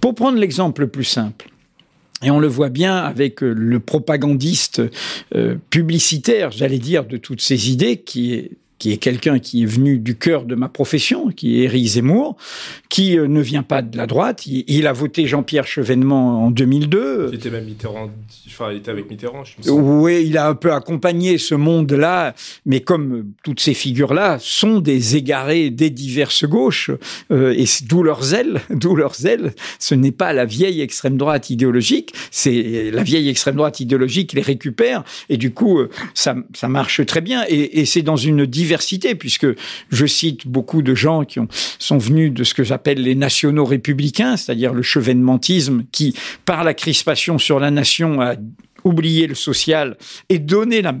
Pour 0.00 0.14
prendre 0.14 0.38
l'exemple 0.38 0.82
le 0.82 0.88
plus 0.88 1.04
simple, 1.04 1.48
et 2.22 2.30
on 2.30 2.38
le 2.38 2.46
voit 2.46 2.70
bien 2.70 2.96
avec 2.96 3.42
euh, 3.42 3.52
le 3.52 3.78
propagandiste 3.78 4.80
euh, 5.34 5.56
publicitaire, 5.68 6.50
j'allais 6.50 6.78
dire, 6.78 7.04
de 7.04 7.18
toutes 7.18 7.42
ces 7.42 7.70
idées, 7.70 7.98
qui 7.98 8.32
est 8.32 8.52
qui 8.78 8.92
est 8.92 8.98
quelqu'un 8.98 9.38
qui 9.38 9.62
est 9.62 9.66
venu 9.66 9.98
du 9.98 10.16
cœur 10.16 10.44
de 10.44 10.54
ma 10.54 10.68
profession, 10.68 11.30
qui 11.30 11.60
est 11.60 11.64
Éric 11.64 11.86
Zemmour, 11.86 12.36
qui 12.88 13.18
euh, 13.18 13.26
ne 13.26 13.40
vient 13.40 13.62
pas 13.62 13.82
de 13.82 13.96
la 13.96 14.06
droite. 14.06 14.46
Il, 14.46 14.86
a 14.86 14.92
voté 14.92 15.26
Jean-Pierre 15.26 15.66
Chevènement 15.66 16.44
en 16.44 16.50
2002. 16.50 17.30
Il 17.32 17.36
était 17.36 17.50
même 17.50 17.64
Mitterrand, 17.64 18.10
enfin, 18.46 18.72
il 18.72 18.78
était 18.78 18.90
avec 18.90 19.10
Mitterrand, 19.10 19.44
je 19.44 19.70
me 19.70 19.74
Oui, 19.74 20.24
il 20.26 20.36
a 20.36 20.48
un 20.48 20.54
peu 20.54 20.72
accompagné 20.72 21.38
ce 21.38 21.54
monde-là, 21.54 22.34
mais 22.66 22.80
comme 22.80 23.32
toutes 23.42 23.60
ces 23.60 23.74
figures-là 23.74 24.38
sont 24.40 24.80
des 24.80 25.16
égarés 25.16 25.70
des 25.70 25.90
diverses 25.90 26.44
gauches, 26.44 26.90
euh, 27.30 27.54
et 27.56 27.64
d'où 27.84 28.02
leur 28.02 28.22
zèle, 28.22 28.60
d'où 28.70 28.94
leur 28.94 29.14
zèle, 29.14 29.54
ce 29.78 29.94
n'est 29.94 30.12
pas 30.12 30.32
la 30.32 30.44
vieille 30.44 30.82
extrême 30.82 31.16
droite 31.16 31.48
idéologique, 31.48 32.12
c'est 32.30 32.90
la 32.92 33.02
vieille 33.02 33.28
extrême 33.28 33.56
droite 33.56 33.80
idéologique 33.80 34.34
les 34.34 34.42
récupère, 34.42 35.02
et 35.30 35.38
du 35.38 35.52
coup, 35.52 35.78
euh, 35.78 35.88
ça, 36.14 36.36
ça 36.54 36.68
marche 36.68 37.04
très 37.06 37.22
bien, 37.22 37.44
et, 37.48 37.80
et 37.80 37.86
c'est 37.86 38.02
dans 38.02 38.16
une 38.16 38.44
puisque 39.18 39.46
je 39.90 40.06
cite 40.06 40.46
beaucoup 40.46 40.82
de 40.82 40.94
gens 40.94 41.24
qui 41.24 41.40
ont, 41.40 41.48
sont 41.78 41.98
venus 41.98 42.32
de 42.32 42.44
ce 42.44 42.54
que 42.54 42.64
j'appelle 42.64 43.02
les 43.02 43.14
nationaux 43.14 43.64
républicains, 43.64 44.36
c'est-à-dire 44.36 44.72
le 44.72 44.82
chevènementisme 44.82 45.84
qui, 45.92 46.14
par 46.44 46.64
la 46.64 46.74
crispation 46.74 47.38
sur 47.38 47.60
la 47.60 47.70
nation, 47.70 48.20
a 48.20 48.34
oublié 48.84 49.26
le 49.26 49.34
social 49.34 49.96
et 50.28 50.38
donné 50.38 50.82
la 50.82 50.94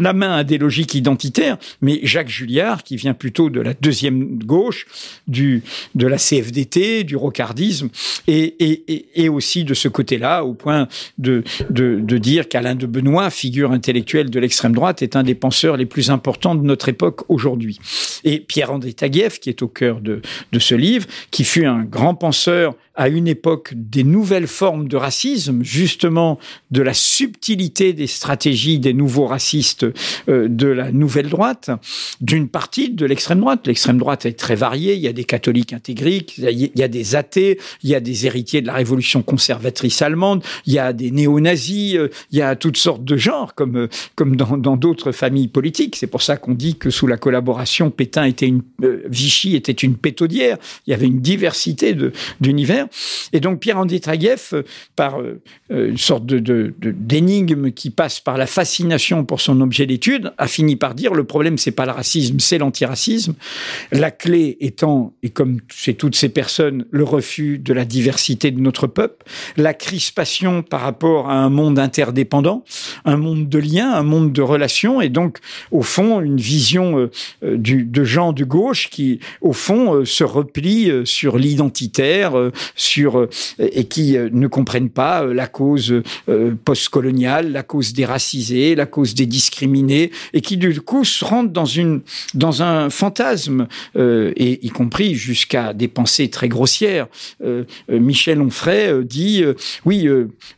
la 0.00 0.12
main 0.12 0.32
à 0.32 0.44
des 0.44 0.58
logiques 0.58 0.94
identitaires, 0.94 1.58
mais 1.80 2.00
Jacques 2.02 2.28
Julliard, 2.28 2.82
qui 2.82 2.96
vient 2.96 3.14
plutôt 3.14 3.50
de 3.50 3.60
la 3.60 3.74
deuxième 3.74 4.38
gauche, 4.38 4.86
du, 5.28 5.62
de 5.94 6.06
la 6.06 6.16
CFDT, 6.16 7.04
du 7.04 7.16
rocardisme, 7.16 7.88
et, 8.26 8.54
et, 8.58 9.06
et 9.14 9.28
aussi 9.28 9.64
de 9.64 9.74
ce 9.74 9.88
côté-là, 9.88 10.44
au 10.44 10.54
point 10.54 10.88
de, 11.18 11.44
de, 11.68 12.00
de 12.00 12.18
dire 12.18 12.48
qu'Alain 12.48 12.74
de 12.74 12.86
Benoît, 12.86 13.30
figure 13.30 13.72
intellectuelle 13.72 14.30
de 14.30 14.40
l'extrême 14.40 14.72
droite, 14.72 15.02
est 15.02 15.16
un 15.16 15.22
des 15.22 15.34
penseurs 15.34 15.76
les 15.76 15.86
plus 15.86 16.10
importants 16.10 16.54
de 16.54 16.62
notre 16.62 16.88
époque 16.88 17.22
aujourd'hui. 17.28 17.78
Et 18.24 18.40
Pierre-André 18.40 18.92
Taguieff, 18.92 19.38
qui 19.38 19.50
est 19.50 19.62
au 19.62 19.68
cœur 19.68 20.00
de, 20.00 20.22
de 20.52 20.58
ce 20.58 20.74
livre, 20.74 21.06
qui 21.30 21.44
fut 21.44 21.66
un 21.66 21.84
grand 21.84 22.14
penseur 22.14 22.74
à 23.00 23.08
une 23.08 23.28
époque 23.28 23.72
des 23.74 24.04
nouvelles 24.04 24.46
formes 24.46 24.86
de 24.86 24.98
racisme, 24.98 25.62
justement 25.62 26.38
de 26.70 26.82
la 26.82 26.92
subtilité 26.92 27.94
des 27.94 28.06
stratégies 28.06 28.78
des 28.78 28.92
nouveaux 28.92 29.24
racistes 29.26 29.86
euh, 30.28 30.48
de 30.48 30.66
la 30.66 30.92
nouvelle 30.92 31.30
droite, 31.30 31.70
d'une 32.20 32.46
partie 32.46 32.90
de 32.90 33.06
l'extrême 33.06 33.40
droite. 33.40 33.66
L'extrême 33.66 33.96
droite 33.96 34.26
est 34.26 34.34
très 34.34 34.54
variée, 34.54 34.96
il 34.96 35.00
y 35.00 35.08
a 35.08 35.14
des 35.14 35.24
catholiques 35.24 35.72
intégriques, 35.72 36.36
il 36.36 36.70
y 36.74 36.82
a 36.82 36.88
des 36.88 37.16
athées, 37.16 37.58
il 37.82 37.88
y 37.88 37.94
a 37.94 38.00
des 38.00 38.26
héritiers 38.26 38.60
de 38.60 38.66
la 38.66 38.74
révolution 38.74 39.22
conservatrice 39.22 40.02
allemande, 40.02 40.44
il 40.66 40.74
y 40.74 40.78
a 40.78 40.92
des 40.92 41.10
néo-nazis, 41.10 41.94
euh, 41.94 42.10
il 42.32 42.38
y 42.38 42.42
a 42.42 42.54
toutes 42.54 42.76
sortes 42.76 43.02
de 43.02 43.16
genres, 43.16 43.54
comme, 43.54 43.78
euh, 43.78 43.88
comme 44.14 44.36
dans 44.36 44.76
d'autres 44.76 45.12
familles 45.12 45.48
politiques. 45.48 45.96
C'est 45.96 46.06
pour 46.06 46.20
ça 46.20 46.36
qu'on 46.36 46.52
dit 46.52 46.76
que 46.76 46.90
sous 46.90 47.06
la 47.06 47.16
collaboration, 47.16 47.90
Pétain 47.90 48.24
était 48.24 48.46
une, 48.46 48.60
Vichy 49.08 49.56
était 49.56 49.72
une 49.72 49.96
pétaudière, 49.96 50.58
il 50.86 50.90
y 50.90 50.92
avait 50.92 51.06
une 51.06 51.22
diversité 51.22 51.96
d'univers. 52.42 52.88
Et 53.32 53.40
donc 53.40 53.60
Pierre-André 53.60 54.00
Taguieff, 54.00 54.52
euh, 54.52 54.64
par 54.96 55.20
euh, 55.20 55.40
euh, 55.70 55.90
une 55.90 55.98
sorte 55.98 56.26
de, 56.26 56.74
d'énigme 56.80 57.70
qui 57.70 57.90
passe 57.90 58.20
par 58.20 58.36
la 58.36 58.46
fascination 58.46 59.24
pour 59.24 59.40
son 59.40 59.60
objet 59.60 59.86
d'étude, 59.86 60.32
a 60.38 60.46
fini 60.46 60.76
par 60.76 60.94
dire 60.94 61.14
le 61.14 61.24
problème 61.24 61.58
c'est 61.58 61.70
pas 61.70 61.86
le 61.86 61.92
racisme, 61.92 62.38
c'est 62.38 62.58
l'antiracisme. 62.58 63.34
La 63.92 64.10
clé 64.10 64.56
étant, 64.60 65.12
et 65.22 65.30
comme 65.30 65.60
chez 65.72 65.94
toutes 65.94 66.16
ces 66.16 66.28
personnes, 66.28 66.86
le 66.90 67.04
refus 67.04 67.58
de 67.58 67.72
la 67.72 67.84
diversité 67.84 68.50
de 68.50 68.60
notre 68.60 68.86
peuple, 68.86 69.24
la 69.56 69.74
crispation 69.74 70.62
par 70.62 70.80
rapport 70.80 71.30
à 71.30 71.34
un 71.34 71.50
monde 71.50 71.78
interdépendant, 71.78 72.64
un 73.04 73.16
monde 73.16 73.48
de 73.48 73.58
liens, 73.58 73.92
un 73.92 74.02
monde 74.02 74.32
de 74.32 74.42
relations, 74.42 75.00
et 75.00 75.08
donc 75.08 75.38
au 75.70 75.82
fond 75.82 76.20
une 76.20 76.38
vision 76.38 77.08
de 77.42 78.04
gens 78.04 78.32
de 78.32 78.44
gauche 78.44 78.90
qui 78.90 79.20
au 79.40 79.52
fond 79.52 80.04
se 80.04 80.24
replie 80.24 80.90
sur 81.04 81.38
l'identitaire, 81.38 82.32
sur 82.80 83.18
euh, 83.18 83.28
et 83.58 83.84
qui 83.84 84.16
euh, 84.16 84.28
ne 84.32 84.46
comprennent 84.46 84.90
pas 84.90 85.22
euh, 85.22 85.34
la 85.34 85.46
cause 85.46 86.02
postcoloniale, 86.64 87.52
la 87.52 87.62
cause 87.62 87.92
des 87.92 88.04
racisés, 88.04 88.74
la 88.74 88.86
cause 88.86 89.14
des 89.14 89.26
discriminés, 89.26 90.10
et 90.32 90.40
qui 90.40 90.56
du 90.56 90.80
coup 90.80 91.04
se 91.04 91.24
rendent 91.24 91.52
dans 91.52 91.64
une 91.64 92.00
dans 92.34 92.62
un 92.62 92.90
fantasme, 92.90 93.66
et 93.96 94.64
y 94.64 94.68
compris 94.70 95.14
jusqu'à 95.14 95.72
des 95.72 95.88
pensées 95.88 96.30
très 96.30 96.48
grossières. 96.48 97.08
Michel 97.88 98.40
Onfray 98.40 99.04
dit 99.04 99.44
oui, 99.84 100.08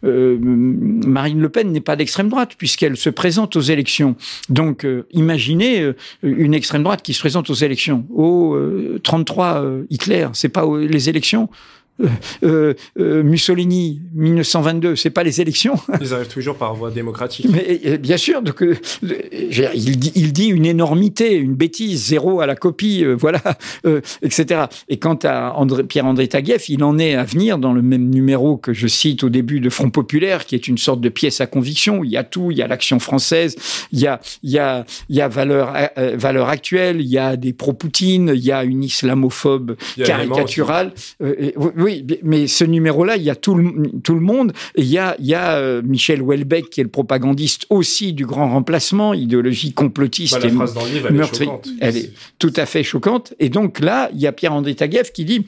Marine 0.02 1.40
Le 1.40 1.48
Pen 1.48 1.72
n'est 1.72 1.80
pas 1.80 1.96
d'extrême 1.96 2.28
droite 2.28 2.52
puisqu'elle 2.58 2.96
se 2.96 3.10
présente 3.10 3.56
aux 3.56 3.60
élections. 3.60 4.16
Donc 4.48 4.86
imaginez 5.12 5.92
une 6.22 6.54
extrême 6.54 6.82
droite 6.82 7.02
qui 7.02 7.14
se 7.14 7.20
présente 7.20 7.48
aux 7.50 7.54
élections. 7.54 8.04
Oh, 8.14 8.56
33 9.02 9.64
Hitler, 9.90 10.28
c'est 10.34 10.48
pas 10.48 10.66
les 10.78 11.08
élections? 11.08 11.48
Euh, 12.02 12.08
euh, 12.44 12.74
euh, 12.98 13.22
Mussolini 13.22 14.00
1922, 14.14 14.96
c'est 14.96 15.10
pas 15.10 15.22
les 15.22 15.40
élections. 15.40 15.74
Ils 16.00 16.12
arrivent 16.14 16.28
toujours 16.28 16.56
par 16.56 16.74
voie 16.74 16.90
démocratique. 16.90 17.46
Mais 17.50 17.98
bien 17.98 18.16
sûr, 18.16 18.42
donc 18.42 18.64
il 19.02 19.98
dit, 19.98 20.12
il 20.14 20.32
dit 20.32 20.48
une 20.48 20.66
énormité, 20.66 21.34
une 21.34 21.54
bêtise, 21.54 22.06
zéro 22.06 22.40
à 22.40 22.46
la 22.46 22.56
copie, 22.56 23.04
voilà, 23.04 23.40
etc. 24.22 24.64
Et 24.88 24.98
quant 24.98 25.18
à 25.24 25.54
Pierre-André 25.88 26.28
Taguieff, 26.28 26.68
il 26.68 26.84
en 26.84 26.98
est 26.98 27.14
à 27.14 27.24
venir 27.24 27.58
dans 27.58 27.72
le 27.72 27.82
même 27.82 28.10
numéro 28.10 28.56
que 28.56 28.72
je 28.72 28.86
cite 28.86 29.24
au 29.24 29.28
début 29.28 29.60
de 29.60 29.70
Front 29.70 29.90
populaire, 29.90 30.46
qui 30.46 30.54
est 30.54 30.68
une 30.68 30.78
sorte 30.78 31.00
de 31.00 31.08
pièce 31.08 31.40
à 31.40 31.46
conviction. 31.46 32.04
Il 32.04 32.10
y 32.10 32.16
a 32.16 32.24
tout, 32.24 32.50
il 32.50 32.58
y 32.58 32.62
a 32.62 32.66
l'action 32.66 32.98
française, 32.98 33.56
il 33.92 34.00
y 34.00 34.06
a, 34.06 34.20
il 34.42 34.50
y 34.50 34.58
a, 34.58 34.84
il 35.08 35.16
y 35.16 35.20
a 35.20 35.28
valeur, 35.28 35.74
valeur 36.14 36.48
actuelle, 36.48 37.00
il 37.00 37.08
y 37.08 37.18
a 37.18 37.36
des 37.36 37.52
pro-Poutine, 37.52 38.32
il 38.34 38.44
y 38.44 38.52
a 38.52 38.64
une 38.64 38.84
islamophobe 38.84 39.76
caricaturale. 40.04 40.92
oui, 41.20 41.91
mais 42.22 42.46
ce 42.46 42.64
numéro-là, 42.64 43.16
il 43.16 43.22
y 43.22 43.30
a 43.30 43.34
tout 43.34 43.54
le, 43.54 43.90
tout 44.02 44.14
le 44.14 44.20
monde. 44.20 44.52
il 44.76 44.84
y 44.84 44.98
a, 44.98 45.16
il 45.18 45.26
y 45.26 45.34
a 45.34 45.56
euh, 45.56 45.82
Michel 45.82 46.22
Houellebecq, 46.22 46.70
qui 46.70 46.80
est 46.80 46.84
le 46.84 46.90
propagandiste 46.90 47.66
aussi 47.70 48.12
du 48.12 48.26
grand 48.26 48.50
remplacement, 48.50 49.14
idéologie 49.14 49.72
complotiste. 49.72 50.40
Bah, 50.40 50.46
la 50.46 50.54
phrase 50.54 50.74
dans 50.74 50.84
le 50.84 50.90
livre, 50.90 51.08
elle 51.10 51.20
est 51.20 51.38
choquante. 51.38 51.68
Elle 51.80 51.96
est 51.96 52.12
tout 52.38 52.52
à 52.56 52.66
fait 52.66 52.82
choquante. 52.82 53.34
Et 53.38 53.48
donc 53.48 53.80
là, 53.80 54.10
il 54.14 54.20
y 54.20 54.26
a 54.26 54.32
Pierre-André 54.32 54.74
Taguieff 54.74 55.12
qui 55.12 55.24
dit, 55.24 55.46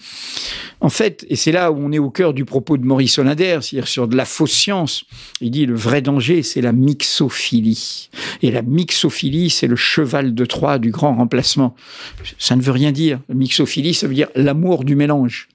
en 0.80 0.88
fait, 0.88 1.24
et 1.28 1.36
c'est 1.36 1.52
là 1.52 1.72
où 1.72 1.76
on 1.78 1.92
est 1.92 1.98
au 1.98 2.10
cœur 2.10 2.34
du 2.34 2.44
propos 2.44 2.76
de 2.76 2.84
Maurice 2.84 3.18
Hollander, 3.18 3.58
c'est-à-dire 3.62 3.88
sur 3.88 4.08
de 4.08 4.16
la 4.16 4.24
fausse 4.24 4.52
science, 4.52 5.04
il 5.40 5.50
dit 5.50 5.66
le 5.66 5.74
vrai 5.74 6.02
danger, 6.02 6.42
c'est 6.42 6.60
la 6.60 6.72
mixophilie. 6.72 8.10
Et 8.42 8.50
la 8.50 8.62
mixophilie, 8.62 9.50
c'est 9.50 9.66
le 9.66 9.76
cheval 9.76 10.34
de 10.34 10.44
Troie 10.44 10.78
du 10.78 10.90
grand 10.90 11.14
remplacement. 11.14 11.74
Ça 12.38 12.56
ne 12.56 12.62
veut 12.62 12.72
rien 12.72 12.92
dire. 12.92 13.20
La 13.28 13.34
mixophilie, 13.34 13.94
ça 13.94 14.06
veut 14.06 14.14
dire 14.14 14.28
l'amour 14.34 14.84
du 14.84 14.96
mélange. 14.96 15.48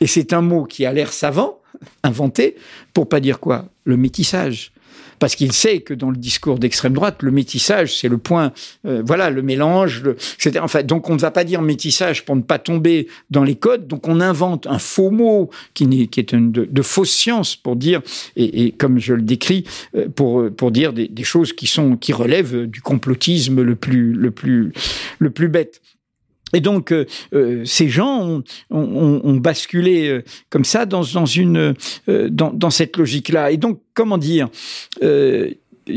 Et 0.00 0.06
c'est 0.06 0.32
un 0.32 0.42
mot 0.42 0.64
qui 0.64 0.86
a 0.86 0.92
l'air 0.92 1.12
savant, 1.12 1.60
inventé, 2.02 2.56
pour 2.94 3.08
pas 3.08 3.20
dire 3.20 3.40
quoi 3.40 3.66
Le 3.84 3.96
métissage. 3.96 4.72
parce 5.18 5.34
qu'il 5.34 5.52
sait 5.52 5.80
que 5.80 5.94
dans 5.94 6.10
le 6.10 6.16
discours 6.16 6.58
d'extrême 6.58 6.92
droite, 6.92 7.22
le 7.22 7.30
métissage, 7.30 7.96
c'est 7.96 8.08
le 8.08 8.18
point, 8.18 8.52
euh, 8.86 9.02
voilà, 9.04 9.30
le 9.30 9.42
mélange, 9.42 10.02
etc. 10.34 10.60
Enfin, 10.62 10.82
donc 10.82 11.08
on 11.08 11.14
ne 11.14 11.20
va 11.20 11.30
pas 11.30 11.44
dire 11.44 11.62
métissage 11.62 12.24
pour 12.24 12.36
ne 12.36 12.42
pas 12.42 12.58
tomber 12.58 13.08
dans 13.30 13.44
les 13.44 13.56
codes, 13.56 13.86
donc 13.86 14.08
on 14.08 14.20
invente 14.20 14.66
un 14.66 14.78
faux 14.78 15.10
mot 15.10 15.50
qui, 15.74 15.84
est 16.16 16.32
une 16.32 16.52
de, 16.52 16.82
fausse 16.82 17.12
science 17.12 17.56
pour 17.56 17.76
dire, 17.76 18.02
et, 18.36 18.64
et, 18.64 18.72
comme 18.72 18.98
je 18.98 19.14
le 19.14 19.22
décris, 19.22 19.64
euh, 19.96 20.08
pour, 20.08 20.50
pour 20.50 20.70
dire 20.70 20.92
des, 20.92 21.08
des, 21.08 21.24
choses 21.24 21.52
qui 21.52 21.66
sont 21.66 21.96
qui 21.96 22.12
relèvent 22.12 22.66
du 22.66 22.80
complotisme 22.80 23.62
le 23.62 23.74
plus 23.74 24.12
le 24.12 24.30
plus 24.30 24.72
le 25.18 25.30
plus 25.30 25.48
bête. 25.48 25.80
Et 26.52 26.60
donc, 26.60 26.92
euh, 26.92 27.06
euh, 27.34 27.64
ces 27.64 27.88
gens 27.88 28.40
ont, 28.70 29.34
basculé 29.34 30.08
euh, 30.08 30.22
comme 30.48 30.64
ça 30.64 30.86
dans, 30.86 31.02
cette 32.70 32.96
logique-là. 32.96 33.50
Et 33.50 33.56
donc, 33.56 33.80
comment 33.94 34.18
dire 34.18 34.48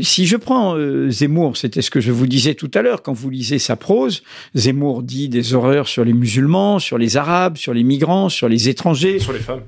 si 0.02 0.26
je 0.26 0.36
prends 0.36 0.76
euh, 0.76 1.10
Zemmour, 1.10 1.56
c'était 1.56 1.82
ce 1.82 1.90
que 1.90 2.00
je 2.00 2.12
vous 2.12 2.26
disais 2.26 2.54
tout 2.54 2.70
à 2.74 2.82
l'heure 2.82 3.02
quand 3.02 3.12
vous 3.12 3.28
lisez 3.28 3.58
sa 3.58 3.74
prose, 3.74 4.22
Zemmour 4.54 5.02
dit 5.02 5.28
des 5.28 5.54
horreurs 5.54 5.88
sur 5.88 6.04
les 6.04 6.12
musulmans, 6.12 6.78
sur 6.78 6.96
les 6.96 7.16
arabes, 7.16 7.56
sur 7.56 7.74
les 7.74 7.82
migrants, 7.82 8.28
sur 8.28 8.48
les 8.48 8.68
étrangers, 8.68 9.18
sur 9.18 9.32
les 9.32 9.40
femmes. 9.40 9.62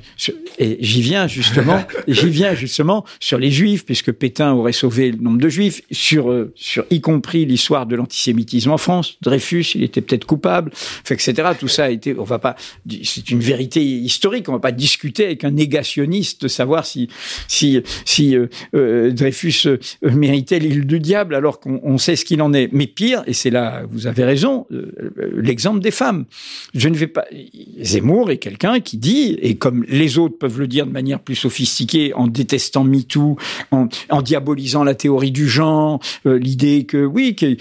et 0.58 0.78
j'y 0.80 1.02
viens 1.02 1.26
justement, 1.26 1.84
j'y 2.08 2.28
viens 2.28 2.54
justement 2.54 3.04
sur 3.18 3.38
les 3.38 3.50
juifs 3.50 3.84
puisque 3.84 4.12
Pétain 4.12 4.52
aurait 4.52 4.72
sauvé 4.72 5.10
le 5.10 5.18
nombre 5.18 5.40
de 5.40 5.48
juifs, 5.48 5.82
sur 5.90 6.30
euh, 6.30 6.52
sur 6.54 6.84
y 6.90 7.00
compris 7.00 7.44
l'histoire 7.44 7.86
de 7.86 7.96
l'antisémitisme 7.96 8.70
en 8.70 8.78
France, 8.78 9.16
Dreyfus, 9.22 9.72
il 9.74 9.82
était 9.82 10.00
peut-être 10.00 10.24
coupable, 10.24 10.70
etc. 11.10 11.50
Tout 11.58 11.68
ça 11.68 11.84
a 11.84 11.90
été, 11.90 12.16
on 12.16 12.24
va 12.24 12.38
pas, 12.38 12.54
c'est 13.02 13.30
une 13.30 13.40
vérité 13.40 13.82
historique, 13.82 14.48
on 14.48 14.52
va 14.52 14.60
pas 14.60 14.72
discuter 14.72 15.24
avec 15.26 15.44
un 15.44 15.50
négationniste 15.50 16.42
de 16.42 16.48
savoir 16.48 16.86
si 16.86 17.08
si 17.48 17.80
si 18.04 18.36
euh, 18.36 18.46
euh 18.74 19.10
Dreyfus 19.10 19.66
méritait 20.16 20.58
l'île 20.58 20.86
du 20.86 21.00
diable 21.00 21.34
alors 21.34 21.60
qu'on 21.60 21.98
sait 21.98 22.16
ce 22.16 22.24
qu'il 22.24 22.42
en 22.42 22.52
est. 22.52 22.68
Mais 22.72 22.86
pire, 22.86 23.22
et 23.26 23.32
c'est 23.32 23.50
là, 23.50 23.82
vous 23.90 24.06
avez 24.06 24.24
raison, 24.24 24.66
euh, 24.72 24.92
l'exemple 25.36 25.80
des 25.80 25.90
femmes. 25.90 26.24
Je 26.74 26.88
ne 26.88 26.96
vais 26.96 27.06
pas. 27.06 27.24
Zemmour 27.80 28.30
est 28.30 28.38
quelqu'un 28.38 28.80
qui 28.80 28.96
dit, 28.96 29.36
et 29.40 29.56
comme 29.56 29.84
les 29.88 30.18
autres 30.18 30.38
peuvent 30.38 30.58
le 30.58 30.66
dire 30.66 30.86
de 30.86 30.92
manière 30.92 31.20
plus 31.20 31.34
sophistiquée, 31.34 32.12
en 32.14 32.26
détestant 32.26 32.84
MeToo, 32.84 33.36
en, 33.70 33.88
en 34.10 34.22
diabolisant 34.22 34.84
la 34.84 34.94
théorie 34.94 35.32
du 35.32 35.48
genre, 35.48 36.00
euh, 36.26 36.38
l'idée 36.38 36.84
que 36.84 37.04
oui, 37.04 37.34
qu'il 37.34 37.58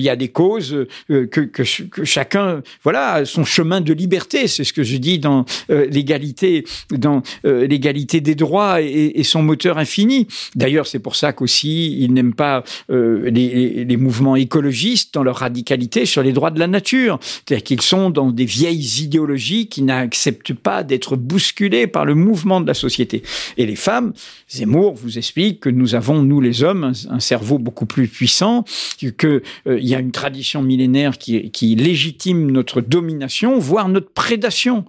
y 0.00 0.08
a 0.08 0.16
des 0.16 0.28
causes, 0.28 0.86
euh, 1.10 1.26
que, 1.26 1.40
que, 1.40 1.64
chacun, 2.04 2.62
voilà, 2.82 3.24
son 3.24 3.44
chemin 3.44 3.80
de 3.80 3.92
liberté. 3.92 4.46
C'est 4.48 4.64
ce 4.64 4.72
que 4.72 4.82
je 4.82 4.96
dis 4.96 5.18
dans 5.18 5.44
euh, 5.70 5.86
l'égalité, 5.90 6.64
dans 6.90 7.22
euh, 7.44 7.66
l'égalité 7.66 8.20
des 8.20 8.34
droits 8.34 8.80
et 8.80 9.22
son 9.22 9.42
moteur 9.42 9.78
infini. 9.78 10.26
D'ailleurs, 10.54 10.86
c'est 10.86 10.98
pour 10.98 11.16
ça 11.16 11.32
qu'aussi 11.32 11.83
ils 11.86 12.12
n'aiment 12.12 12.34
pas 12.34 12.64
euh, 12.90 13.30
les, 13.30 13.96
mouvements 13.96 14.36
écologistes 14.36 15.14
dans 15.14 15.22
leur 15.22 15.36
radicalité 15.36 16.04
sur 16.04 16.22
les 16.22 16.32
droits 16.32 16.50
de 16.50 16.58
la 16.58 16.66
nature. 16.66 17.18
C'est-à-dire 17.22 17.64
qu'ils 17.64 17.80
sont 17.80 18.10
dans 18.10 18.30
des 18.30 18.44
vieilles 18.44 19.02
idéologies 19.02 19.68
qui 19.68 19.82
n'acceptent 19.82 20.54
pas 20.54 20.82
d'être 20.82 21.16
bousculées 21.16 21.86
par 21.86 22.04
le 22.04 22.14
mouvement 22.14 22.60
de 22.60 22.66
la 22.66 22.74
société. 22.74 23.22
Et 23.56 23.66
les 23.66 23.76
femmes, 23.76 24.12
Zemmour 24.48 24.94
vous 24.94 25.18
explique 25.18 25.60
que 25.60 25.70
nous 25.70 25.94
avons, 25.94 26.22
nous 26.22 26.40
les 26.40 26.62
hommes, 26.62 26.84
un, 26.84 27.14
un 27.14 27.20
cerveau 27.20 27.58
beaucoup 27.58 27.86
plus 27.86 28.08
puissant, 28.08 28.64
qu'il 28.98 29.14
euh, 29.24 29.40
y 29.66 29.94
a 29.94 30.00
une 30.00 30.12
tradition 30.12 30.62
millénaire 30.62 31.18
qui, 31.18 31.50
qui 31.50 31.74
légitime 31.74 32.50
notre 32.50 32.80
domination, 32.80 33.58
voire 33.58 33.88
notre 33.88 34.10
prédation. 34.10 34.84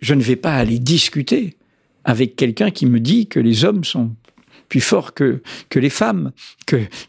Je 0.00 0.14
ne 0.14 0.22
vais 0.22 0.36
pas 0.36 0.54
aller 0.54 0.78
discuter 0.78 1.56
avec 2.04 2.36
quelqu'un 2.36 2.70
qui 2.70 2.86
me 2.86 3.00
dit 3.00 3.26
que 3.26 3.40
les 3.40 3.64
hommes 3.64 3.84
sont 3.84 4.10
plus 4.68 4.80
forts 4.80 5.14
que, 5.14 5.40
les 5.74 5.90
femmes, 5.90 6.32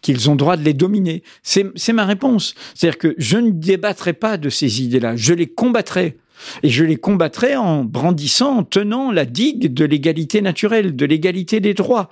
qu'ils 0.01 0.29
ont 0.29 0.35
droit 0.35 0.57
de 0.57 0.63
les 0.63 0.73
dominer. 0.73 1.23
C'est, 1.43 1.93
ma 1.93 2.05
réponse. 2.05 2.55
C'est-à-dire 2.73 2.97
que 2.97 3.15
je 3.17 3.37
ne 3.37 3.51
débattrai 3.51 4.13
pas 4.13 4.37
de 4.37 4.49
ces 4.49 4.81
idées-là, 4.81 5.15
je 5.15 5.33
les 5.33 5.47
combattrai. 5.47 6.17
Et 6.63 6.69
je 6.69 6.83
les 6.83 6.97
combattrai 6.97 7.55
en 7.55 7.85
brandissant, 7.85 8.57
en 8.57 8.63
tenant 8.63 9.11
la 9.11 9.25
digue 9.25 9.73
de 9.73 9.85
l'égalité 9.85 10.41
naturelle, 10.41 10.95
de 10.95 11.05
l'égalité 11.05 11.61
des 11.61 11.73
droits, 11.73 12.09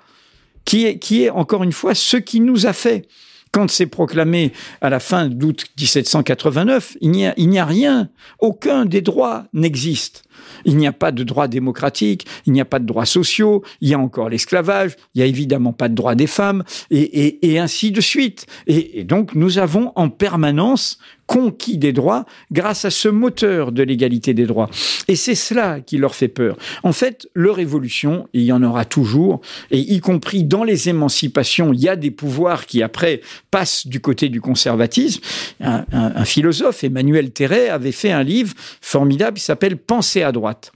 qui 0.64 0.86
est, 0.86 0.98
qui 0.98 1.24
est 1.24 1.30
encore 1.30 1.64
une 1.64 1.74
fois 1.74 1.94
ce 1.94 2.16
qui 2.16 2.40
nous 2.40 2.66
a 2.66 2.72
fait 2.72 3.06
quand 3.54 3.70
c'est 3.70 3.86
proclamé 3.86 4.52
à 4.82 4.90
la 4.90 5.00
fin 5.00 5.30
d'août 5.30 5.66
1789, 5.78 6.98
il 7.02 7.12
n'y 7.12 7.28
a, 7.28 7.34
il 7.38 7.50
n'y 7.50 7.60
a 7.60 7.66
rien, 7.66 8.10
aucun 8.40 8.86
des 8.86 9.02
droits 9.02 9.46
n'existe. 9.54 10.24
Il 10.66 10.78
n'y 10.78 10.88
a 10.88 10.92
pas 10.92 11.12
de 11.12 11.24
droits 11.24 11.48
démocratiques, 11.48 12.26
il 12.46 12.54
n'y 12.54 12.62
a 12.62 12.66
pas 12.66 12.80
de 12.80 12.86
droits 12.86 13.06
sociaux, 13.06 13.64
il 13.82 13.90
y 13.90 13.94
a 13.94 14.00
encore 14.00 14.30
l'esclavage, 14.30 14.96
il 15.14 15.20
n'y 15.20 15.24
a 15.24 15.28
évidemment 15.28 15.74
pas 15.74 15.90
de 15.90 15.96
droits 15.96 16.16
des 16.16 16.28
femmes, 16.28 16.64
et, 16.92 17.60
ainsi 17.60 17.92
de 17.92 18.02
suite. 18.02 18.46
Et 18.68 19.04
donc 19.04 19.36
nous 19.36 19.58
avons 19.58 19.92
en 19.96 20.10
permanence 20.10 20.98
conquis 21.34 21.80
des 21.80 21.94
droits 21.94 22.26
grâce 22.52 22.86
à 22.86 22.92
ce 22.92 23.10
moteur 23.10 23.72
de 23.72 23.82
l'égalité 23.82 24.36
des 24.36 24.46
droits. 24.46 24.70
Et 25.08 25.16
c'est 25.16 25.34
cela 25.34 25.80
qui 25.80 25.98
leur 25.98 26.14
fait 26.14 26.28
peur. 26.28 26.58
En 26.84 26.94
fait, 26.94 27.28
leur 27.34 27.58
évolution, 27.58 28.28
il 28.34 28.44
y 28.44 28.52
en 28.52 28.62
aura 28.62 28.86
toujours, 28.86 29.42
et 29.72 29.80
y 29.80 30.00
compris 30.00 30.44
dans 30.44 30.64
les 30.64 30.90
émancipations, 30.90 31.74
il 31.74 31.80
y 31.80 31.90
a 31.90 31.96
des 31.96 32.12
pouvoirs 32.12 32.68
qui 32.68 32.84
après 32.84 33.22
passent 33.50 33.88
du 33.88 34.00
côté 34.00 34.30
du 34.30 34.42
conservatisme. 34.42 35.22
Un, 35.60 35.86
un, 35.92 36.24
philosophe, 36.24 36.84
Emmanuel 36.84 37.32
Terret, 37.32 37.68
avait 37.70 37.92
fait 37.92 38.12
un 38.12 38.22
livre 38.22 38.54
formidable 38.80 39.38
qui 39.38 39.44
s'appelle 39.44 39.78
Penser 39.78 40.22
à 40.22 40.32
droite. 40.32 40.72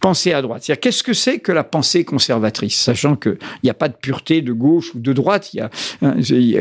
Penser 0.00 0.32
à 0.32 0.42
droite. 0.42 0.64
C'est-à-dire, 0.64 0.80
qu'est-ce 0.80 1.04
que 1.04 1.14
c'est 1.14 1.38
que 1.38 1.52
la 1.52 1.62
pensée 1.62 2.04
conservatrice? 2.04 2.76
Sachant 2.76 3.14
qu'il 3.14 3.38
n'y 3.62 3.70
a 3.70 3.74
pas 3.74 3.88
de 3.88 3.94
pureté 3.94 4.42
de 4.42 4.52
gauche 4.52 4.92
ou 4.96 4.98
de 4.98 5.12
droite, 5.12 5.50
hein, 6.02 6.16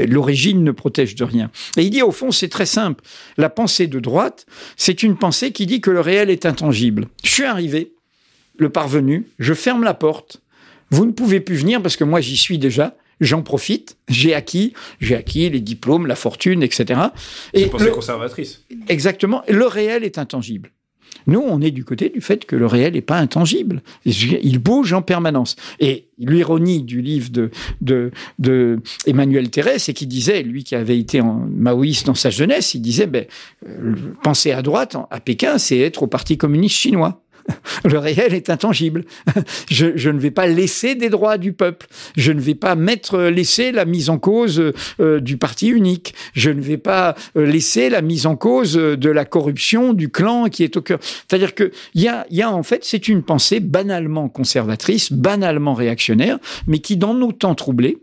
l'origine 0.08 0.64
ne 0.64 0.72
protège 0.72 1.16
de 1.16 1.24
rien. 1.24 1.50
Et 1.78 1.82
il 1.82 1.90
dit, 1.90 2.04
au 2.04 2.12
fond, 2.12 2.30
c'est 2.30 2.50
très 2.50 2.68
simple. 2.68 3.04
La 3.40 3.50
pensée 3.50 3.88
de 3.88 4.02
droite, 4.02 4.46
c'est 4.76 5.02
une 5.02 5.16
pensée 5.16 5.54
qui 5.54 5.66
dit 5.66 5.80
que 5.80 5.90
le 5.90 6.02
réel 6.02 6.30
est 6.30 6.46
intangible. 6.46 7.08
Je 7.24 7.32
suis 7.32 7.46
arrivé, 7.46 7.94
le 8.58 8.70
parvenu, 8.70 9.28
je 9.40 9.54
ferme 9.54 9.86
la 9.86 9.94
porte. 9.94 10.42
Vous 10.92 11.06
ne 11.06 11.14
pouvez 11.14 11.40
plus 11.40 11.56
venir 11.56 11.82
parce 11.82 11.96
que 11.96 12.04
moi 12.04 12.20
j'y 12.20 12.36
suis 12.36 12.58
déjà. 12.58 12.98
J'en 13.22 13.42
profite, 13.42 13.96
j'ai 14.10 14.34
acquis, 14.34 14.74
j'ai 15.00 15.16
acquis 15.16 15.50
les 15.50 15.62
diplômes, 15.62 16.06
la 16.06 16.16
fortune, 16.16 16.62
etc. 16.64 17.00
Et 17.54 17.68
pensée 17.68 17.86
le, 17.86 17.92
conservatrice. 17.92 18.66
Exactement. 18.90 19.42
Le 19.48 19.68
réel 19.68 20.04
est 20.04 20.18
intangible. 20.18 20.74
Nous, 21.28 21.40
on 21.40 21.62
est 21.62 21.72
du 21.72 21.84
côté 21.84 22.10
du 22.10 22.22
fait 22.22 22.46
que 22.46 22.56
le 22.56 22.66
réel 22.66 22.94
n'est 22.94 23.02
pas 23.02 23.18
intangible. 23.18 23.82
Il 24.06 24.60
bouge 24.60 24.94
en 24.94 25.02
permanence. 25.02 25.56
Et 25.80 26.08
l'ironie 26.18 26.82
du 26.84 27.02
livre 27.02 27.30
de, 27.30 27.52
de, 27.82 28.12
de 28.40 28.80
Emmanuel 29.06 29.50
Thérèse, 29.50 29.84
c'est 29.84 29.94
qu'il 29.94 30.08
disait, 30.08 30.44
lui 30.44 30.64
qui 30.64 30.76
avait 30.76 31.00
été 31.00 31.22
maoïste 31.22 32.06
dans 32.06 32.16
sa 32.16 32.30
jeunesse, 32.30 32.74
il 32.74 32.82
disait, 32.82 33.08
ben, 33.08 33.26
euh, 33.68 33.96
penser 34.24 34.52
à 34.52 34.62
droite 34.62 34.96
à 35.10 35.20
Pékin, 35.20 35.58
c'est 35.58 35.80
être 35.80 36.04
au 36.04 36.08
Parti 36.08 36.38
communiste 36.38 36.76
chinois. 36.76 37.22
Le 37.86 37.98
réel 37.98 38.34
est 38.34 38.50
intangible. 38.50 39.06
Je, 39.70 39.96
je, 39.96 40.10
ne 40.10 40.20
vais 40.20 40.32
pas 40.32 40.48
laisser 40.48 40.96
des 40.96 41.10
droits 41.10 41.38
du 41.38 41.54
peuple. 41.54 41.88
Je 42.18 42.32
ne 42.32 42.40
vais 42.40 42.56
pas 42.56 42.76
mettre, 42.76 43.20
laisser 43.20 43.72
la 43.72 43.86
mise 43.86 44.10
en 44.10 44.18
cause 44.18 44.74
euh, 45.00 45.20
du 45.20 45.38
parti 45.38 45.68
unique. 45.68 46.14
Je 46.34 46.50
ne 46.50 46.62
vais 46.62 46.78
pas 46.78 47.16
euh, 47.38 47.46
laisser 47.46 47.90
la 47.90 48.02
mise 48.02 48.26
en 48.26 48.36
cause 48.36 48.74
de 48.74 49.10
la 49.10 49.26
corruption 49.26 49.94
du 49.94 50.10
clan 50.10 50.46
qui 50.46 50.64
est 50.64 50.76
au 50.78 50.82
cœur. 50.82 51.00
C'est-à-dire 51.02 51.56
que 51.56 51.72
il 51.94 52.02
y 52.02 52.08
a, 52.08 52.26
y 52.32 52.42
a 52.42 52.52
en 52.52 52.64
fait, 52.64 52.84
c'est 52.84 53.08
une 53.08 53.24
pensée 53.24 53.60
banalement 53.60 54.30
conservatrice, 54.30 55.12
banalement 55.12 55.74
réactionnaire, 55.74 56.40
mais 56.68 56.80
qui 56.80 56.98
dans 56.98 57.14
nos 57.14 57.32
temps 57.32 57.56
troublés, 57.56 57.98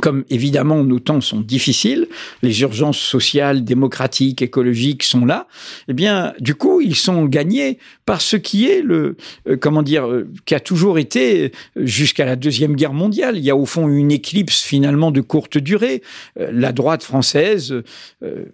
comme 0.00 0.24
évidemment 0.30 0.82
nos 0.84 0.98
temps 0.98 1.20
sont 1.20 1.40
difficiles, 1.40 2.08
les 2.42 2.62
urgences 2.62 2.98
sociales, 2.98 3.64
démocratiques, 3.64 4.40
écologiques 4.40 5.02
sont 5.02 5.26
là, 5.26 5.46
eh 5.88 5.92
bien, 5.92 6.32
du 6.40 6.54
coup, 6.54 6.80
ils 6.80 6.96
sont 6.96 7.26
gagnés 7.26 7.78
par 8.06 8.20
ce 8.20 8.36
qui 8.36 8.68
est 8.68 8.82
le, 8.82 9.16
euh, 9.48 9.56
comment 9.56 9.82
dire, 9.82 10.06
euh, 10.06 10.28
qui 10.46 10.54
a 10.54 10.60
toujours 10.60 10.98
été 10.98 11.52
jusqu'à 11.76 12.24
la 12.24 12.36
deuxième 12.36 12.74
guerre 12.74 12.94
mondiale. 12.94 13.36
Il 13.36 13.44
y 13.44 13.50
a 13.50 13.56
au 13.56 13.66
fond 13.66 13.88
une 13.88 14.10
éclipse 14.10 14.62
finalement 14.62 15.10
de 15.10 15.20
courte 15.20 15.58
durée. 15.58 16.02
Euh, 16.40 16.50
la 16.52 16.72
droite 16.72 17.02
française, 17.02 17.74
euh, 18.22 18.44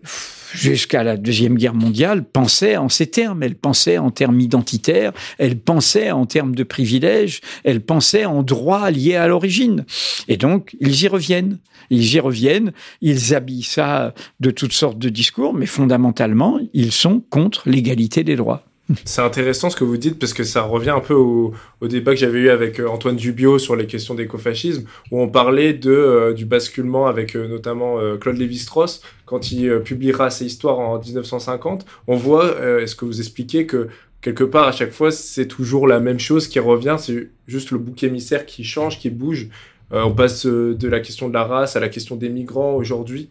jusqu'à 0.53 1.03
la 1.03 1.17
deuxième 1.17 1.57
guerre 1.57 1.75
mondiale, 1.75 2.25
pensait 2.25 2.77
en 2.77 2.89
ces 2.89 3.07
termes. 3.07 3.43
Elle 3.43 3.55
pensait 3.55 3.99
en 3.99 4.11
termes 4.11 4.41
identitaires, 4.41 5.13
elle 5.39 5.59
pensait 5.59 6.11
en 6.11 6.27
termes 6.27 6.55
de 6.55 6.65
privilèges, 6.65 7.41
elle 7.65 7.81
pensait 7.81 8.25
en 8.25 8.43
droits 8.43 8.91
liés 8.91 9.17
à 9.17 9.29
l'origine. 9.29 9.85
Et 10.29 10.37
donc, 10.37 10.77
ils 10.81 11.03
y 11.03 11.09
reviennent. 11.09 11.59
Ils 11.91 12.15
y 12.15 12.21
reviennent, 12.21 12.73
ils 13.01 13.35
habillent 13.35 13.63
ça 13.63 14.13
de 14.41 14.51
toutes 14.51 14.75
sortes 14.75 14.99
de 14.99 15.09
discours, 15.09 15.55
mais 15.55 15.65
fondamentalement, 15.65 16.59
ils 16.75 16.93
sont 16.93 17.23
contre 17.31 17.63
l'égalité 17.67 18.25
des 18.25 18.37
droits. 18.37 18.65
C'est 19.05 19.21
intéressant 19.21 19.69
ce 19.69 19.77
que 19.77 19.85
vous 19.85 19.99
dites 19.99 20.19
parce 20.19 20.33
que 20.33 20.45
ça 20.45 20.63
revient 20.63 20.91
un 20.91 21.01
peu 21.01 21.13
au, 21.13 21.53
débat 21.83 22.13
que 22.13 22.21
j'avais 22.21 22.39
eu 22.39 22.49
avec 22.49 22.81
euh, 22.81 22.89
Antoine 22.89 23.17
Dubio 23.17 23.59
sur 23.59 23.77
les 23.77 23.87
questions 23.87 24.15
d'écofascisme 24.15 24.85
où 25.11 25.21
on 25.21 25.29
parlait 25.29 25.75
de, 25.75 25.91
euh, 25.91 26.33
du 26.33 26.47
basculement 26.47 27.07
avec 27.07 27.37
euh, 27.37 27.49
notamment 27.49 27.99
Claude 28.19 28.39
Lévi-Strauss 28.39 29.03
quand 29.29 29.53
il 29.53 29.69
euh, 29.69 29.81
publiera 29.81 30.31
ses 30.31 30.47
histoires 30.47 30.79
en 30.79 30.99
1950. 30.99 31.85
On 32.07 32.17
voit, 32.17 32.47
euh, 32.47 32.81
est-ce 32.81 32.97
que 32.97 33.05
vous 33.05 33.21
expliquez 33.21 33.67
que 33.67 33.89
quelque 34.21 34.45
part 34.45 34.67
à 34.67 34.73
chaque 34.73 34.91
fois 34.91 35.13
c'est 35.13 35.47
toujours 35.47 35.87
la 35.87 36.01
même 36.01 36.19
chose 36.19 36.49
qui 36.49 36.59
revient, 36.59 36.97
c'est 36.99 37.29
juste 37.47 37.71
le 37.71 37.79
bouc 37.79 38.03
émissaire 38.03 38.47
qui 38.47 38.65
change, 38.65 38.99
qui 38.99 39.11
bouge 39.11 39.49
on 39.91 40.11
passe 40.11 40.45
de 40.45 40.87
la 40.87 41.01
question 41.01 41.29
de 41.29 41.33
la 41.33 41.45
race 41.45 41.75
à 41.75 41.81
la 41.81 41.89
question 41.89 42.17
des 42.17 42.29
migrants 42.29 42.75
aujourd'hui. 42.75 43.31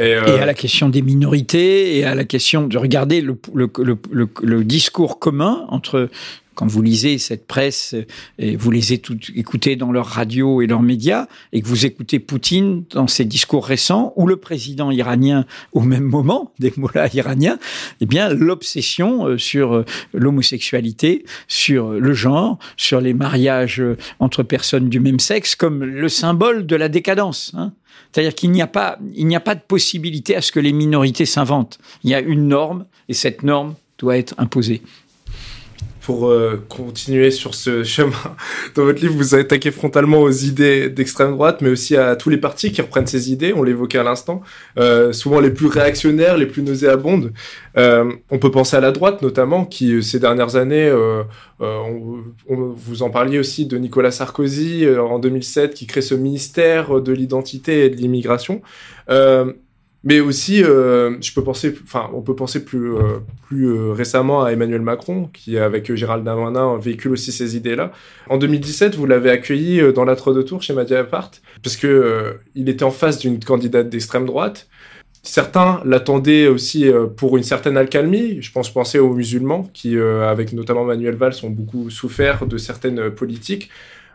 Et, 0.00 0.14
à 0.14 0.44
la 0.44 0.54
question 0.54 0.88
des 0.88 1.00
minorités 1.00 1.96
et 1.96 2.04
à 2.04 2.16
la 2.16 2.24
question 2.24 2.66
de 2.66 2.76
regarder 2.76 3.20
le 3.20 4.64
discours 4.64 5.20
commun 5.20 5.64
entre 5.68 6.08
quand 6.54 6.66
vous 6.66 6.82
lisez 6.82 7.18
cette 7.18 7.46
presse 7.46 7.94
et 8.38 8.56
vous 8.56 8.70
les 8.70 8.92
écoutez 8.92 9.76
dans 9.76 9.92
leurs 9.92 10.06
radios 10.06 10.62
et 10.62 10.66
leurs 10.66 10.82
médias, 10.82 11.26
et 11.52 11.62
que 11.62 11.66
vous 11.66 11.86
écoutez 11.86 12.18
Poutine 12.18 12.84
dans 12.90 13.06
ses 13.06 13.24
discours 13.24 13.66
récents, 13.66 14.12
ou 14.16 14.26
le 14.26 14.36
président 14.36 14.90
iranien 14.90 15.44
au 15.72 15.80
même 15.80 16.04
moment, 16.04 16.52
des 16.58 16.72
mollahs 16.76 17.14
iraniens, 17.14 17.58
eh 18.00 18.06
bien, 18.06 18.28
l'obsession 18.28 19.26
euh, 19.26 19.38
sur 19.38 19.74
euh, 19.74 19.84
l'homosexualité, 20.12 21.24
sur 21.48 21.90
le 21.90 22.12
genre, 22.12 22.58
sur 22.76 23.00
les 23.00 23.14
mariages 23.14 23.80
euh, 23.80 23.96
entre 24.18 24.42
personnes 24.42 24.88
du 24.88 25.00
même 25.00 25.20
sexe, 25.20 25.54
comme 25.54 25.84
le 25.84 26.08
symbole 26.08 26.66
de 26.66 26.76
la 26.76 26.88
décadence. 26.88 27.52
Hein. 27.56 27.72
C'est-à-dire 28.12 28.34
qu'il 28.34 28.50
n'y 28.50 28.62
a 28.62 28.66
pas, 28.66 28.98
il 29.14 29.26
n'y 29.26 29.36
a 29.36 29.40
pas 29.40 29.54
de 29.54 29.62
possibilité 29.66 30.36
à 30.36 30.42
ce 30.42 30.52
que 30.52 30.60
les 30.60 30.72
minorités 30.72 31.26
s'inventent. 31.26 31.78
Il 32.04 32.10
y 32.10 32.14
a 32.14 32.20
une 32.20 32.48
norme, 32.48 32.86
et 33.08 33.14
cette 33.14 33.42
norme 33.42 33.74
doit 33.98 34.18
être 34.18 34.34
imposée 34.38 34.82
pour 36.02 36.28
euh, 36.28 36.62
continuer 36.68 37.30
sur 37.30 37.54
ce 37.54 37.84
chemin. 37.84 38.12
Dans 38.74 38.84
votre 38.84 39.00
livre, 39.00 39.14
vous 39.14 39.34
attaquez 39.34 39.70
frontalement 39.70 40.20
aux 40.20 40.30
idées 40.30 40.90
d'extrême 40.90 41.32
droite, 41.32 41.60
mais 41.60 41.70
aussi 41.70 41.96
à 41.96 42.16
tous 42.16 42.28
les 42.28 42.38
partis 42.38 42.72
qui 42.72 42.82
reprennent 42.82 43.06
ces 43.06 43.30
idées, 43.30 43.52
on 43.54 43.62
l'évoquait 43.62 43.98
à 43.98 44.02
l'instant, 44.02 44.42
euh, 44.78 45.12
souvent 45.12 45.40
les 45.40 45.50
plus 45.50 45.68
réactionnaires, 45.68 46.36
les 46.36 46.46
plus 46.46 46.62
nauséabondes. 46.62 47.32
Euh, 47.76 48.12
on 48.30 48.38
peut 48.38 48.50
penser 48.50 48.76
à 48.76 48.80
la 48.80 48.90
droite 48.90 49.22
notamment, 49.22 49.64
qui 49.64 50.02
ces 50.02 50.18
dernières 50.18 50.56
années, 50.56 50.92
on, 51.60 52.16
vous 52.48 53.02
en 53.02 53.10
parliez 53.10 53.38
aussi 53.38 53.66
de 53.66 53.78
Nicolas 53.78 54.10
Sarkozy 54.10 54.86
en 54.88 55.20
2007, 55.20 55.74
qui 55.74 55.86
crée 55.86 56.02
ce 56.02 56.14
ministère 56.14 57.00
de 57.00 57.12
l'identité 57.12 57.86
et 57.86 57.90
de 57.90 57.96
l'immigration. 57.96 58.60
Mais 60.04 60.18
aussi, 60.18 60.64
euh, 60.64 61.16
je 61.20 61.32
peux 61.32 61.44
penser, 61.44 61.74
enfin, 61.84 62.10
on 62.12 62.22
peut 62.22 62.34
penser 62.34 62.64
plus, 62.64 62.92
euh, 62.94 63.20
plus 63.46 63.66
euh, 63.66 63.92
récemment 63.92 64.42
à 64.42 64.50
Emmanuel 64.50 64.82
Macron, 64.82 65.30
qui 65.32 65.56
avec 65.56 65.94
Gérald 65.94 66.24
Darmanin 66.24 66.76
véhicule 66.76 67.12
aussi 67.12 67.30
ces 67.30 67.56
idées-là. 67.56 67.92
En 68.28 68.36
2017, 68.36 68.96
vous 68.96 69.06
l'avez 69.06 69.30
accueilli 69.30 69.80
dans 69.92 70.04
l'Atre 70.04 70.32
de 70.32 70.42
Tours 70.42 70.62
chez 70.62 70.74
Mediapart, 70.74 71.30
parce 71.62 71.76
que 71.76 72.36
il 72.56 72.68
était 72.68 72.84
en 72.84 72.90
face 72.90 73.18
d'une 73.18 73.38
candidate 73.42 73.88
d'extrême 73.88 74.26
droite. 74.26 74.68
Certains 75.22 75.80
l'attendaient 75.84 76.48
aussi 76.48 76.90
pour 77.16 77.36
une 77.36 77.44
certaine 77.44 77.76
accalmie. 77.76 78.42
Je 78.42 78.50
pense 78.50 78.72
penser 78.72 78.98
aux 78.98 79.14
musulmans, 79.14 79.70
qui, 79.72 79.96
avec 79.96 80.52
notamment 80.52 80.84
Manuel 80.84 81.14
Valls, 81.14 81.34
ont 81.44 81.50
beaucoup 81.50 81.90
souffert 81.90 82.44
de 82.46 82.58
certaines 82.58 83.10
politiques. 83.10 83.70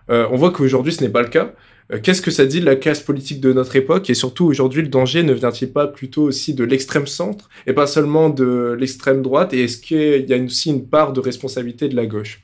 on 0.09 0.35
voit 0.35 0.51
qu'aujourd'hui, 0.51 0.91
ce 0.91 1.01
n'est 1.01 1.09
pas 1.09 1.21
le 1.21 1.29
cas. 1.29 1.53
Euh, 1.91 1.99
qu'est-ce 2.01 2.21
que 2.21 2.31
ça 2.31 2.45
dit 2.45 2.59
de 2.59 2.65
la 2.65 2.75
classe 2.75 2.99
politique 2.99 3.39
de 3.39 3.53
notre 3.53 3.75
époque? 3.75 4.09
Et 4.09 4.13
surtout, 4.13 4.45
aujourd'hui, 4.45 4.81
le 4.81 4.89
danger 4.89 5.23
ne 5.23 5.33
vient-il 5.33 5.71
pas 5.71 5.87
plutôt 5.87 6.23
aussi 6.23 6.53
de 6.53 6.63
l'extrême 6.63 7.07
centre 7.07 7.49
et 7.65 7.73
pas 7.73 7.87
seulement 7.87 8.29
de 8.29 8.75
l'extrême 8.79 9.21
droite? 9.21 9.53
Et 9.53 9.63
est-ce 9.63 9.77
qu'il 9.77 10.25
y 10.27 10.33
a 10.33 10.37
aussi 10.37 10.69
une 10.69 10.85
part 10.85 11.13
de 11.13 11.19
responsabilité 11.19 11.87
de 11.87 11.95
la 11.95 12.05
gauche? 12.05 12.41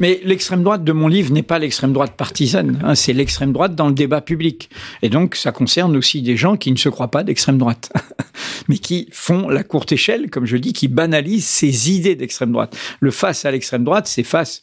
Mais 0.00 0.20
l'extrême 0.24 0.62
droite 0.62 0.84
de 0.84 0.92
mon 0.92 1.08
livre 1.08 1.32
n'est 1.32 1.42
pas 1.42 1.58
l'extrême 1.58 1.92
droite 1.92 2.14
partisane, 2.16 2.80
hein, 2.82 2.94
c'est 2.94 3.12
l'extrême 3.12 3.52
droite 3.52 3.74
dans 3.74 3.88
le 3.88 3.94
débat 3.94 4.20
public. 4.20 4.70
Et 5.02 5.08
donc, 5.08 5.34
ça 5.34 5.52
concerne 5.52 5.96
aussi 5.96 6.22
des 6.22 6.36
gens 6.36 6.56
qui 6.56 6.72
ne 6.72 6.76
se 6.76 6.88
croient 6.88 7.10
pas 7.10 7.24
d'extrême 7.24 7.58
droite, 7.58 7.92
mais 8.68 8.78
qui 8.78 9.08
font 9.12 9.48
la 9.48 9.62
courte 9.62 9.92
échelle, 9.92 10.30
comme 10.30 10.46
je 10.46 10.56
dis, 10.56 10.72
qui 10.72 10.88
banalisent 10.88 11.46
ces 11.46 11.90
idées 11.90 12.16
d'extrême 12.16 12.52
droite. 12.52 12.76
Le 13.00 13.10
face 13.10 13.44
à 13.44 13.50
l'extrême 13.50 13.84
droite, 13.84 14.06
c'est 14.06 14.22
face 14.22 14.62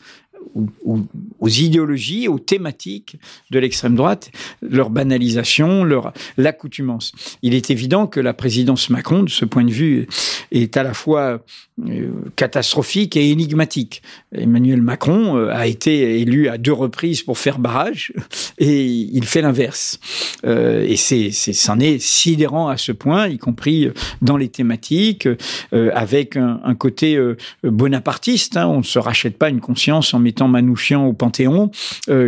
aux, 0.86 1.50
idéologies, 1.50 2.28
aux 2.28 2.40
thématiques 2.40 3.18
de 3.52 3.60
l'extrême 3.60 3.96
droite, 3.96 4.32
leur 4.62 4.90
banalisation, 4.90 5.84
leur 5.84 6.14
l'accoutumance. 6.38 7.12
Il 7.42 7.54
est 7.54 7.70
évident 7.70 8.08
que 8.08 8.20
la 8.20 8.34
présidence 8.34 8.90
Macron, 8.90 9.24
de 9.24 9.30
ce 9.30 9.46
point 9.46 9.64
de 9.64 9.72
vue, 9.72 10.08
est 10.52 10.78
à 10.78 10.84
la 10.84 10.94
fois 10.94 11.44
euh, 11.90 12.12
catastrophique 12.36 13.16
et 13.18 13.32
énigmatique. 13.32 14.04
Emmanuel 14.36 14.82
Macron 14.82 15.38
euh, 15.38 15.50
a 15.52 15.66
été 15.66 16.20
élu 16.20 16.48
à 16.48 16.58
deux 16.58 16.74
reprises 16.74 17.24
pour 17.24 17.40
faire 17.40 17.58
barrage 17.58 18.14
et 18.60 18.86
il 18.86 19.24
fait 19.26 19.42
l'inverse. 19.42 20.00
Euh, 20.46 20.86
et 20.88 20.96
c'est, 20.96 21.32
c'en 21.32 21.80
est 21.80 22.00
sidérant 22.00 22.68
à 22.68 22.78
ce 22.78 22.92
point, 22.92 23.28
y 23.28 23.38
compris 23.38 23.90
dans 24.22 24.38
les 24.38 24.50
thématiques, 24.50 25.28
avec 25.72 26.36
un, 26.36 26.76
côté 26.76 27.20
bonapartiste. 27.64 28.58
Hein. 28.58 28.68
On 28.68 28.80
ne 28.80 28.84
se 28.84 29.00
rachète 29.00 29.38
pas 29.38 29.50
une 29.50 29.62
conscience 29.62 30.14
en 30.14 30.20
mettant 30.20 30.41
Manouchian 30.48 31.08
au 31.08 31.14
Panthéon, 31.14 31.72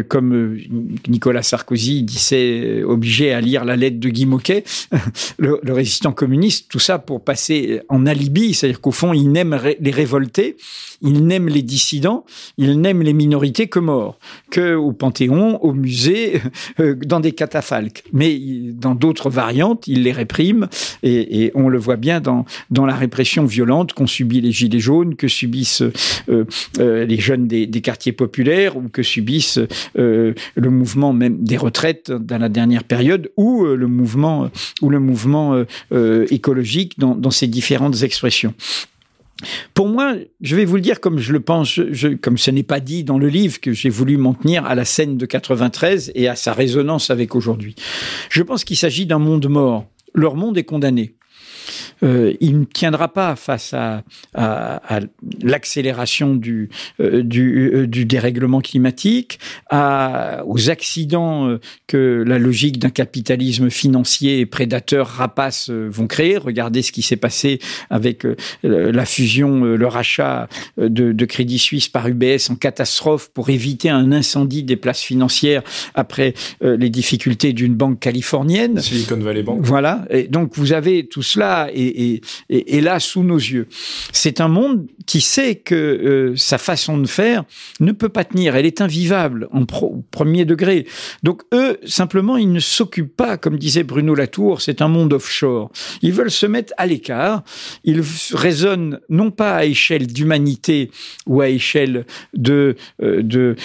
comme 0.08 0.58
Nicolas 1.08 1.44
Sarkozy 1.44 2.04
disait 2.04 2.84
obligé 2.84 3.34
à 3.34 3.42
lire 3.42 3.66
la 3.66 3.76
lettre 3.76 4.00
de 4.00 4.10
Guy 4.10 4.26
Moquet, 4.26 4.64
le, 5.38 5.60
résistant 5.68 6.12
communiste. 6.12 6.70
Tout 6.70 6.80
ça 6.80 7.00
pour 7.00 7.24
passer 7.24 7.82
en 7.90 8.06
alibi, 8.06 8.54
c'est-à-dire 8.54 8.82
qu'au 8.82 8.92
fond, 8.92 9.14
il 9.14 9.32
n'aime 9.32 9.60
les 9.80 9.92
révoltés, 9.92 10.58
il 11.02 11.26
n'aime 11.26 11.48
les 11.48 11.62
dissidents, 11.62 12.26
il 12.58 12.80
n'aime 12.80 13.02
les 13.02 13.14
minorités 13.14 13.68
que 13.68 13.80
morts, 13.80 14.20
que 14.52 14.76
au 14.76 14.94
Panthéon, 14.94 15.64
au 15.64 15.74
musée, 15.74 16.42
euh, 16.80 16.96
dans 16.96 17.20
des 17.20 17.32
catafalques. 17.32 18.04
Mais 18.14 18.40
dans 18.72 18.96
d'autres 18.96 19.30
variantes, 19.30 19.88
il 19.88 20.04
les 20.04 20.12
réprime 20.12 20.68
et, 21.04 21.52
on 21.56 21.70
le 21.70 21.78
voit 21.78 21.98
bien 21.98 22.22
dans, 22.22 22.46
la 22.70 22.96
répression 22.96 23.46
violente 23.46 23.94
qu'ont 23.94 24.08
subi 24.08 24.42
les 24.42 24.52
Gilets 24.52 24.80
jaunes, 24.80 25.16
que 25.16 25.28
subissent 25.28 25.84
euh, 26.30 26.46
euh, 26.80 27.06
les 27.06 27.20
jeunes 27.20 27.48
des, 27.48 27.82
quartiers 27.82 28.03
populaires 28.12 28.78
ou 28.78 28.90
que 28.90 29.04
subissent 29.04 29.60
le 29.96 30.34
mouvement 30.58 31.14
même 31.14 31.44
des 31.44 31.58
retraites 31.58 32.12
dans 32.12 32.38
la 32.38 32.50
dernière 32.50 32.84
période 32.84 33.32
ou 33.38 33.66
le 33.66 33.88
mouvement 33.88 34.50
ou 34.82 34.90
le 34.90 35.00
mouvement 35.00 35.64
écologique 36.30 37.00
dans, 37.00 37.16
dans 37.16 37.32
ses 37.32 37.48
différentes 37.48 38.04
expressions. 38.04 38.54
Pour 39.74 39.88
moi, 39.88 40.16
je 40.42 40.56
vais 40.56 40.66
vous 40.66 40.76
le 40.76 40.82
dire 40.82 41.00
comme 41.00 41.20
je 41.20 41.32
le 41.34 41.40
pense, 41.40 41.80
comme 42.22 42.38
ce 42.38 42.52
n'est 42.52 42.64
pas 42.64 42.80
dit 42.80 43.04
dans 43.04 43.18
le 43.18 43.28
livre, 43.28 43.60
que 43.60 43.74
j'ai 43.74 43.90
voulu 43.90 44.18
m'en 44.18 44.34
tenir 44.34 44.66
à 44.66 44.76
la 44.76 44.86
scène 44.86 45.18
de 45.18 45.26
93 45.26 46.12
et 46.16 46.28
à 46.28 46.36
sa 46.36 46.54
résonance 46.54 47.10
avec 47.10 47.36
aujourd'hui. 47.36 47.76
Je 48.30 48.44
pense 48.44 48.64
qu'il 48.64 48.78
s'agit 48.78 49.06
d'un 49.06 49.20
monde 49.20 49.48
mort. 49.48 49.86
Leur 50.14 50.36
monde 50.36 50.58
est 50.58 50.64
condamné. 50.64 51.16
Euh, 52.04 52.34
il 52.40 52.60
ne 52.60 52.66
tiendra 52.66 53.08
pas 53.08 53.36
face 53.36 53.74
à, 53.74 54.04
l'accélération 55.42 56.36
du, 56.36 56.70
euh, 57.00 57.24
euh, 57.24 57.88
du, 57.88 58.06
dérèglement 58.06 58.62
climatique, 58.62 59.40
aux 59.72 60.70
accidents 60.70 61.58
que 61.88 62.24
la 62.26 62.40
logique 62.40 62.80
d'un 62.80 62.90
capitalisme 62.90 63.70
financier 63.70 64.46
prédateur 64.46 65.08
rapace 65.08 65.70
vont 65.70 66.08
créer. 66.08 66.38
Regardez 66.38 66.82
ce 66.82 66.92
qui 66.92 67.02
s'est 67.02 67.16
passé 67.16 67.60
avec 67.90 68.26
la 68.64 69.06
fusion, 69.06 69.64
le 69.64 69.88
rachat 69.88 70.48
de, 70.78 71.26
Crédit 71.26 71.58
Suisse 71.58 71.88
par 71.88 72.08
UBS 72.08 72.52
en 72.52 72.56
catastrophe 72.56 73.32
pour 73.34 73.50
éviter 73.50 73.90
un 73.90 74.12
incendie 74.12 74.64
des 74.64 74.76
places 74.76 75.02
financières 75.02 75.64
après 75.96 76.34
les 76.62 76.90
difficultés 76.90 77.54
d'une 77.54 77.76
banque 77.76 78.00
californienne. 78.00 78.80
Silicon 78.80 79.18
Valley 79.18 79.44
Bank. 79.44 79.60
Voilà. 79.62 80.06
Et 80.10 80.28
donc 80.28 80.52
vous 80.56 80.74
avez 80.74 81.08
tout 81.08 81.24
cela 81.24 81.53
et, 81.74 82.22
là 82.82 83.00
sous 83.00 83.24
nos 83.24 83.38
yeux. 83.38 83.68
C'est 84.12 84.42
un 84.42 84.48
monde 84.48 84.88
qui 85.06 85.22
sait 85.22 85.56
que 85.56 85.76
euh, 85.76 86.36
sa 86.36 86.58
façon 86.58 86.98
de 86.98 87.08
faire 87.08 87.44
ne 87.80 87.92
peut 87.92 88.10
pas 88.10 88.24
tenir, 88.24 88.56
elle 88.56 88.66
est 88.66 88.82
invivable 88.82 89.48
en 89.52 89.66
premier 89.66 90.46
degré. 90.46 90.86
Donc 91.24 91.44
eux, 91.54 91.78
simplement, 91.86 92.38
ils 92.38 92.52
ne 92.52 92.60
s'occupent 92.60 93.16
pas, 93.16 93.38
comme 93.38 93.58
disait 93.58 93.84
Bruno 93.84 94.16
Latour, 94.16 94.62
c'est 94.62 94.82
un 94.82 94.88
monde 94.88 95.14
offshore. 95.14 95.72
Ils 96.02 96.14
veulent 96.14 96.32
se 96.32 96.46
mettre 96.46 96.74
à 96.78 96.86
l'écart, 96.86 97.44
ils 97.84 98.02
raisonnent 98.34 99.00
non 99.10 99.32
pas 99.32 99.56
à 99.56 99.66
échelle 99.66 100.08
d'humanité 100.08 100.92
ou 101.28 101.42
à 101.42 101.50
échelle 101.50 102.06
de, 102.34 102.76
euh, 103.02 103.56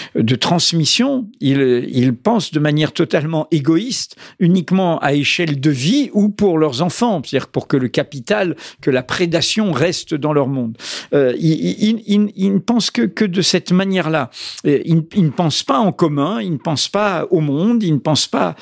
transmission, 0.41 1.29
ils, 1.41 1.87
ils 1.91 2.15
pensent 2.15 2.53
de 2.53 2.61
manière 2.61 2.93
totalement 2.93 3.49
égoïste, 3.51 4.17
uniquement 4.39 4.99
à 4.99 5.15
échelle 5.15 5.61
de 5.61 5.71
vie 5.71 6.11
ou 6.13 6.29
pour 6.29 6.59
leurs 6.59 6.83
enfants, 6.83 7.21
c'est-à-dire 7.25 7.49
pour 7.49 7.69
que 7.69 7.77
le 7.79 7.89
capital, 7.89 8.57
que 8.81 8.91
la 8.91 9.03
prédation 9.03 9.73
reste 9.73 10.15
dans 10.15 10.33
leur 10.33 10.49
monde. 10.49 10.77
Euh, 11.13 11.35
ils, 11.39 12.53
ne 12.53 12.59
pensent 12.59 12.91
que, 12.91 13.03
que 13.03 13.25
de 13.25 13.43
cette 13.43 13.73
manière-là. 13.73 14.31
Ils, 14.65 15.05
ne 15.17 15.31
pensent 15.31 15.63
pas 15.63 15.79
en 15.79 15.93
commun, 15.93 16.41
ils 16.41 16.53
ne 16.53 16.59
pensent 16.59 16.89
pas 16.89 17.27
au 17.31 17.41
monde, 17.41 17.83
ils 17.83 17.95
ne 17.95 17.99
pensent 17.99 18.27
pas... 18.27 18.57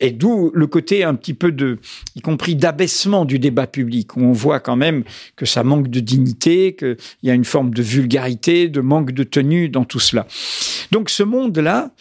Et 0.00 0.10
d'où 0.10 0.50
le 0.54 0.66
côté 0.66 1.04
un 1.04 1.14
petit 1.14 1.34
peu 1.34 1.52
de, 1.52 1.78
y 2.14 2.20
compris 2.20 2.56
d'abaissement 2.56 3.24
du 3.24 3.38
débat 3.38 3.66
public, 3.66 4.16
où 4.16 4.20
on 4.20 4.32
voit 4.32 4.60
quand 4.60 4.76
même 4.76 5.04
que 5.36 5.46
ça 5.46 5.62
manque 5.62 5.88
de 5.88 6.00
dignité, 6.00 6.76
qu'il 6.76 6.96
y 7.22 7.30
a 7.30 7.34
une 7.34 7.44
forme 7.44 7.72
de 7.72 7.82
vulgarité, 7.82 8.68
de 8.68 8.80
manque 8.80 9.12
de 9.12 9.24
tenue 9.24 9.68
dans 9.68 9.84
tout 9.84 10.00
cela. 10.00 10.26
Donc 10.90 11.10
ce 11.10 11.22
monde-là, 11.22 11.92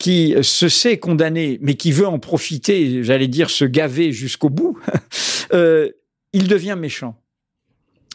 qui 0.00 0.34
se 0.40 0.68
sait 0.68 0.96
condamné, 0.96 1.58
mais 1.60 1.74
qui 1.74 1.92
veut 1.92 2.08
en 2.08 2.18
profiter, 2.18 3.04
j'allais 3.04 3.28
dire 3.28 3.50
se 3.50 3.66
gaver 3.66 4.12
jusqu'au 4.12 4.48
bout, 4.48 4.78
euh, 5.52 5.90
il 6.32 6.48
devient 6.48 6.76
méchant. 6.78 7.16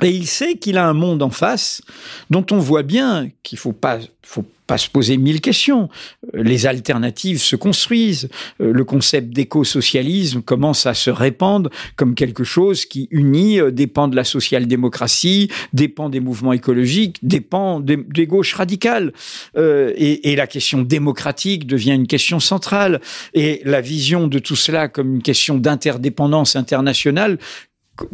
Et 0.03 0.09
il 0.09 0.27
sait 0.27 0.55
qu'il 0.55 0.77
a 0.77 0.85
un 0.85 0.93
monde 0.93 1.21
en 1.21 1.29
face 1.29 1.81
dont 2.29 2.45
on 2.51 2.57
voit 2.57 2.83
bien 2.83 3.29
qu'il 3.43 3.57
faut 3.57 3.71
pas, 3.71 3.99
faut 4.23 4.43
pas 4.67 4.77
se 4.77 4.89
poser 4.89 5.15
mille 5.15 5.39
questions. 5.39 5.87
Les 6.33 6.65
alternatives 6.65 7.41
se 7.41 7.55
construisent. 7.55 8.27
Le 8.59 8.83
concept 8.83 9.29
d'éco-socialisme 9.29 10.41
commence 10.41 10.85
à 10.85 10.93
se 10.93 11.09
répandre 11.09 11.69
comme 11.95 12.13
quelque 12.13 12.43
chose 12.43 12.83
qui 12.83 13.07
unit, 13.09 13.59
dépend 13.71 14.09
de 14.09 14.17
la 14.17 14.25
social-démocratie, 14.25 15.49
dépend 15.71 16.09
des 16.09 16.19
mouvements 16.19 16.51
écologiques, 16.51 17.19
dépend 17.21 17.79
des, 17.79 18.27
gauches 18.27 18.53
radicales. 18.53 19.13
Euh, 19.55 19.93
et, 19.95 20.35
la 20.35 20.47
question 20.47 20.81
démocratique 20.81 21.67
devient 21.67 21.93
une 21.93 22.07
question 22.07 22.41
centrale. 22.41 22.99
Et 23.33 23.61
la 23.63 23.79
vision 23.79 24.27
de 24.27 24.39
tout 24.39 24.57
cela 24.57 24.89
comme 24.89 25.15
une 25.15 25.23
question 25.23 25.57
d'interdépendance 25.57 26.57
internationale 26.57 27.37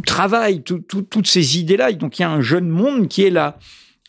travaille 0.06 0.62
toutes 0.64 1.28
ces 1.28 1.60
idées-là. 1.60 1.92
Donc 1.94 2.20
il 2.20 2.24
y 2.24 2.26
a 2.26 2.32
un 2.32 2.42
jeune 2.42 2.70
monde 2.70 3.08
qui 3.08 3.24
est 3.24 3.30
là. 3.30 3.58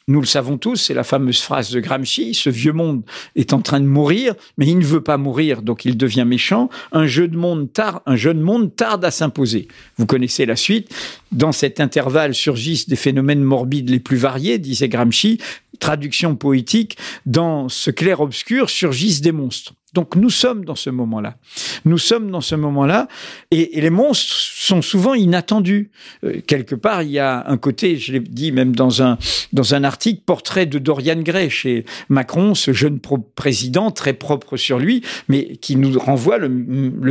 Nous 0.09 0.21
le 0.21 0.27
savons 0.27 0.59
tous, 0.59 0.77
c'est 0.77 0.95
la 0.95 1.05
fameuse 1.05 1.41
phrase 1.41 1.71
de 1.71 1.79
Gramsci, 1.79 2.35
ce 2.35 2.51
vieux 2.51 2.73
monde 2.73 3.03
est 3.37 3.53
en 3.53 3.61
train 3.61 3.79
de 3.79 3.87
mourir, 3.87 4.35
mais 4.59 4.67
il 4.67 4.79
ne 4.79 4.85
veut 4.85 5.01
pas 5.01 5.17
mourir, 5.17 5.63
donc 5.63 5.85
il 5.85 5.97
devient 5.97 6.25
méchant. 6.27 6.71
Un, 6.91 7.07
jeu 7.07 7.29
de 7.29 7.37
monde 7.37 7.73
tarde, 7.73 8.01
un 8.07 8.17
jeune 8.17 8.41
monde 8.41 8.75
tarde 8.75 9.05
à 9.05 9.13
s'imposer. 9.13 9.69
Vous 9.99 10.07
connaissez 10.07 10.45
la 10.45 10.57
suite. 10.57 10.93
Dans 11.31 11.53
cet 11.53 11.79
intervalle 11.79 12.35
surgissent 12.35 12.89
des 12.89 12.97
phénomènes 12.97 13.45
morbides 13.45 13.91
les 13.91 14.01
plus 14.01 14.17
variés, 14.17 14.59
disait 14.59 14.89
Gramsci. 14.89 15.39
Traduction 15.79 16.35
poétique, 16.35 16.97
dans 17.25 17.69
ce 17.69 17.91
clair-obscur 17.91 18.71
surgissent 18.71 19.21
des 19.21 19.33
monstres. 19.33 19.75
Donc 19.93 20.17
nous 20.17 20.31
sommes 20.31 20.65
dans 20.65 20.75
ce 20.75 20.89
moment-là. 20.89 21.37
Nous 21.85 21.99
sommes 21.99 22.31
dans 22.31 22.41
ce 22.41 22.55
moment-là 22.55 23.09
et, 23.51 23.81
les 23.81 23.91
monstres 23.91 24.35
sont 24.35 24.81
souvent 24.81 25.15
inattendus. 25.15 25.91
Euh, 26.25 26.41
quelque 26.47 26.75
part, 26.75 27.03
il 27.03 27.11
y 27.11 27.19
a 27.19 27.45
un 27.49 27.59
côté, 27.59 27.97
je 27.97 28.13
l'ai 28.13 28.21
dit 28.21 28.53
même 28.53 28.75
dans 28.75 29.03
un 29.03 29.19
dans 29.53 29.75
un 29.75 29.85
article, 29.85 30.23
portrait 30.25 30.67
de 30.67 30.79
Dorian 30.79 31.21
Gray 31.21 31.51
chez 31.51 31.85
Macron, 32.09 32.55
ce 32.55 32.73
jeune 32.73 33.01
président 33.35 33.91
très 33.91 34.15
propre 34.15 34.57
sur 34.57 34.79
lui, 34.79 35.03
mais 35.29 35.57
qui 35.57 35.77
nous 35.77 35.99
renvoie 35.99 36.39
le, 36.39 36.49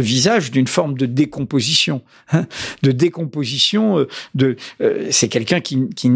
visage 0.01 0.49
d'une 0.49 0.67
forme 0.67 0.97
de 0.97 1.05
décomposition, 1.05 2.01
hein, 2.31 2.47
de 2.81 2.91
décomposition. 2.91 3.99
Euh, 3.99 4.07
de 4.33 4.55
euh, 4.81 5.07
c'est 5.11 5.27
quelqu'un 5.27 5.59
qui, 5.59 5.89
qui 5.95 6.09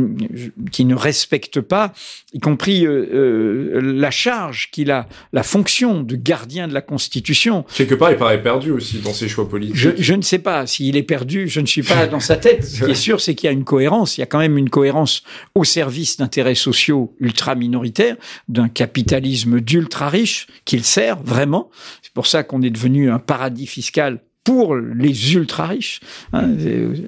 qui 0.71 0.85
ne 0.85 0.95
respecte 0.95 1.61
pas, 1.61 1.93
y 2.33 2.39
compris 2.39 2.85
la 2.87 4.11
charge 4.11 4.69
qu'il 4.71 4.91
a, 4.91 5.07
la 5.33 5.43
fonction 5.43 6.01
de 6.01 6.15
gardien 6.15 6.54
de 6.67 6.73
la 6.73 6.81
Constitution. 6.81 7.65
Quelque 7.75 7.95
part, 7.95 8.11
il 8.11 8.17
paraît 8.17 8.41
perdu 8.41 8.71
aussi 8.71 8.99
dans 8.99 9.13
ses 9.13 9.27
choix 9.27 9.47
politiques. 9.47 9.75
Je, 9.75 9.89
je 9.97 10.13
ne 10.13 10.21
sais 10.21 10.39
pas 10.39 10.65
s'il 10.65 10.97
est 10.97 11.03
perdu. 11.03 11.47
Je 11.47 11.59
ne 11.59 11.65
suis 11.65 11.83
pas 11.83 12.07
dans 12.07 12.19
sa 12.19 12.37
tête. 12.37 12.65
Ce 12.65 12.83
qui 12.83 12.91
est 12.91 12.95
sûr, 12.95 13.21
c'est 13.21 13.35
qu'il 13.35 13.47
y 13.47 13.49
a 13.49 13.53
une 13.53 13.63
cohérence. 13.63 14.17
Il 14.17 14.21
y 14.21 14.23
a 14.23 14.27
quand 14.27 14.39
même 14.39 14.57
une 14.57 14.69
cohérence 14.69 15.23
au 15.53 15.63
service 15.63 16.17
d'intérêts 16.17 16.55
sociaux 16.55 17.13
ultra 17.19 17.55
minoritaires, 17.55 18.15
d'un 18.47 18.69
capitalisme 18.69 19.59
d'ultra 19.59 20.09
riche 20.09 20.47
qu'il 20.65 20.83
sert 20.83 21.21
vraiment. 21.21 21.69
C'est 22.01 22.13
pour 22.13 22.27
ça 22.27 22.43
qu'on 22.43 22.61
est 22.61 22.69
devenu 22.69 23.09
un 23.11 23.19
paradis 23.19 23.67
fiscal 23.67 24.21
pour 24.45 24.75
les 24.75 25.33
ultra 25.33 25.65
riches. 25.67 25.99
Hein, 26.31 26.51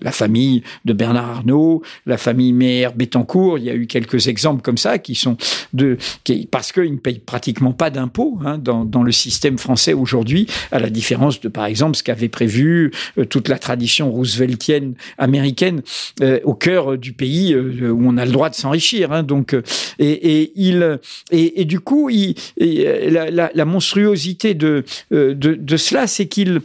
la 0.02 0.12
famille 0.12 0.63
de 0.84 0.91
Bernard 0.91 1.30
Arnault, 1.30 1.84
la 2.06 2.17
famille 2.17 2.52
Meyer 2.52 2.89
Bettencourt, 2.93 3.60
il 3.60 3.63
y 3.63 3.69
a 3.69 3.76
eu 3.76 3.88
quelques 3.88 4.28
exemples 4.28 4.62
comme 4.62 4.78
ça 4.78 4.97
qui 4.97 5.15
sont 5.15 5.38
de 5.73 5.97
qui, 6.23 6.47
parce 6.50 6.73
qu'ils 6.73 6.91
ne 6.91 6.97
payent 6.97 7.19
pratiquement 7.19 7.73
pas 7.73 7.89
d'impôts 7.89 8.39
hein, 8.43 8.58
dans, 8.58 8.84
dans, 8.84 9.04
le 9.04 9.12
système 9.12 9.58
français 9.58 9.93
aujourd'hui, 9.93 10.47
à 10.71 10.80
la 10.80 10.89
différence 10.89 11.39
de 11.39 11.47
par 11.47 11.65
exemple 11.65 11.95
ce 11.95 12.04
qu'avait 12.04 12.28
prévu 12.28 12.91
euh, 13.17 13.26
toute 13.26 13.47
la 13.47 13.60
tradition 13.60 14.12
rooseveltienne 14.12 14.95
américaine 15.17 15.84
euh, 16.21 16.39
au 16.43 16.56
cœur 16.56 16.97
du 16.97 17.13
pays 17.13 17.54
euh, 17.54 17.91
où 17.91 18.02
on 18.08 18.17
a 18.17 18.26
le 18.26 18.32
droit 18.32 18.50
de 18.50 18.56
s'enrichir. 18.56 19.12
Hein, 19.12 19.21
donc 19.21 19.54
euh, 19.54 19.62
et, 20.00 20.41
et 20.41 20.52
il 20.56 21.00
et, 21.32 21.62
et, 21.62 21.65
du 21.65 21.80
coup 21.80 22.10
il, 22.10 22.36
la, 22.58 23.30
la, 23.30 23.52
la, 23.54 23.65
monstruosité 23.65 24.56
de 24.56 24.84
de, 25.12 25.34
de 25.34 25.78
cela, 25.78 26.08
c'est 26.08 26.26
qu'il 26.28 26.62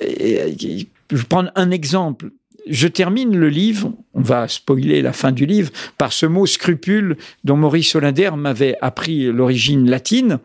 je 0.00 1.24
prendre 1.24 1.50
un 1.54 1.70
exemple. 1.70 2.30
Je 2.68 2.88
termine 2.88 3.36
le 3.36 3.48
livre, 3.48 3.92
on 4.14 4.20
va 4.20 4.48
spoiler 4.48 5.00
la 5.00 5.12
fin 5.12 5.30
du 5.30 5.46
livre, 5.46 5.70
par 5.98 6.12
ce 6.12 6.26
mot 6.26 6.46
scrupule 6.46 7.16
dont 7.44 7.56
Maurice 7.56 7.94
Hollander 7.94 8.30
m'avait 8.36 8.76
appris 8.80 9.26
l'origine 9.26 9.88
latine 9.88 10.40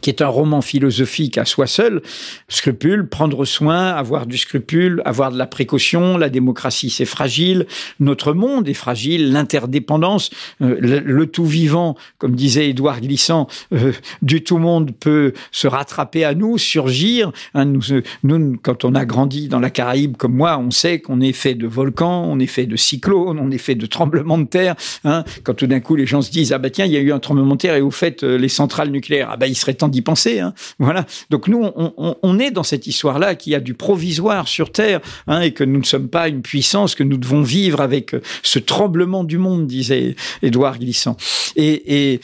qui 0.00 0.10
est 0.10 0.22
un 0.22 0.28
roman 0.28 0.60
philosophique 0.60 1.38
à 1.38 1.44
soi 1.44 1.66
seul, 1.66 2.02
scrupule, 2.48 3.08
prendre 3.08 3.44
soin, 3.44 3.88
avoir 3.88 4.26
du 4.26 4.38
scrupule, 4.38 5.02
avoir 5.04 5.32
de 5.32 5.38
la 5.38 5.46
précaution, 5.46 6.16
la 6.16 6.28
démocratie 6.28 6.90
c'est 6.90 7.04
fragile, 7.04 7.66
notre 8.00 8.32
monde 8.32 8.68
est 8.68 8.74
fragile, 8.74 9.32
l'interdépendance, 9.32 10.30
euh, 10.62 10.76
le, 10.80 11.26
tout 11.26 11.44
vivant, 11.44 11.96
comme 12.18 12.34
disait 12.34 12.70
Édouard 12.70 13.00
Glissant, 13.00 13.48
euh, 13.72 13.92
du 14.22 14.42
tout 14.42 14.58
monde 14.58 14.92
peut 14.98 15.32
se 15.52 15.66
rattraper 15.66 16.24
à 16.24 16.34
nous, 16.34 16.58
surgir. 16.58 17.32
Hein, 17.54 17.66
nous, 17.66 17.82
nous, 18.22 18.56
quand 18.62 18.84
on 18.84 18.94
a 18.94 19.04
grandi 19.04 19.48
dans 19.48 19.60
la 19.60 19.70
Caraïbe 19.70 20.16
comme 20.16 20.34
moi, 20.34 20.58
on 20.58 20.70
sait 20.70 21.00
qu'on 21.00 21.20
est 21.20 21.32
fait 21.32 21.54
de 21.54 21.66
volcans, 21.66 22.24
on 22.24 22.38
est 22.38 22.46
fait 22.46 22.66
de 22.66 22.76
cyclones, 22.76 23.38
on 23.38 23.50
est 23.50 23.58
fait 23.58 23.74
de 23.74 23.86
tremblements 23.86 24.38
de 24.38 24.46
terre. 24.46 24.74
Hein, 25.04 25.24
quand 25.44 25.54
tout 25.54 25.66
d'un 25.66 25.80
coup 25.80 25.96
les 25.96 26.06
gens 26.06 26.22
se 26.22 26.30
disent 26.30 26.52
ah 26.52 26.58
bah 26.58 26.70
tiens 26.70 26.86
il 26.86 26.92
y 26.92 26.96
a 26.96 27.00
eu 27.00 27.12
un 27.12 27.18
tremblement 27.18 27.54
de 27.54 27.60
terre 27.60 27.74
et 27.74 27.80
au 27.80 27.90
fait 27.90 28.22
euh, 28.22 28.36
les 28.36 28.48
centrales 28.48 28.90
nucléaires, 28.90 29.28
ah 29.32 29.36
bah 29.36 29.46
il 29.46 29.54
serait 29.54 29.74
temps 29.74 29.87
d'y 29.88 30.02
penser. 30.02 30.40
Hein. 30.40 30.54
Voilà. 30.78 31.06
Donc 31.30 31.48
nous, 31.48 31.68
on, 31.76 32.38
est 32.38 32.50
dans 32.50 32.62
cette 32.62 32.86
histoire-là 32.86 33.34
qui 33.34 33.54
a 33.54 33.60
du 33.60 33.74
provisoire 33.74 34.48
sur 34.48 34.70
Terre 34.70 35.00
hein, 35.26 35.40
et 35.40 35.52
que 35.52 35.64
nous 35.64 35.80
ne 35.80 35.84
sommes 35.84 36.08
pas 36.08 36.28
une 36.28 36.42
puissance, 36.42 36.94
que 36.94 37.02
nous 37.02 37.16
devons 37.16 37.42
vivre 37.42 37.80
avec 37.80 38.14
euh, 38.14 38.20
ce 38.42 38.58
tremblement 38.58 39.24
du 39.24 39.38
monde, 39.38 39.66
disait 39.66 40.14
Édouard 40.42 40.78
Glissant. 40.78 41.16
Et, 41.56 42.20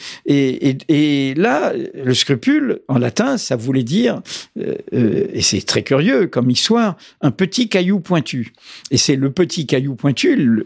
là, 1.37 1.73
le 1.73 2.13
scrupule, 2.13 2.79
en 2.87 2.97
latin, 2.97 3.37
ça 3.37 3.55
voulait 3.55 3.83
dire, 3.83 4.21
euh, 4.59 4.75
euh, 4.93 5.27
et 5.33 5.41
c'est 5.41 5.61
très 5.61 5.83
curieux 5.83 6.27
comme 6.27 6.49
histoire, 6.49 6.95
un 7.21 7.31
petit 7.31 7.69
caillou 7.69 7.99
pointu. 7.99 8.53
Et 8.91 8.97
c'est 8.97 9.15
le 9.15 9.31
petit 9.31 9.65
caillou 9.65 9.95
pointu, 9.95 10.63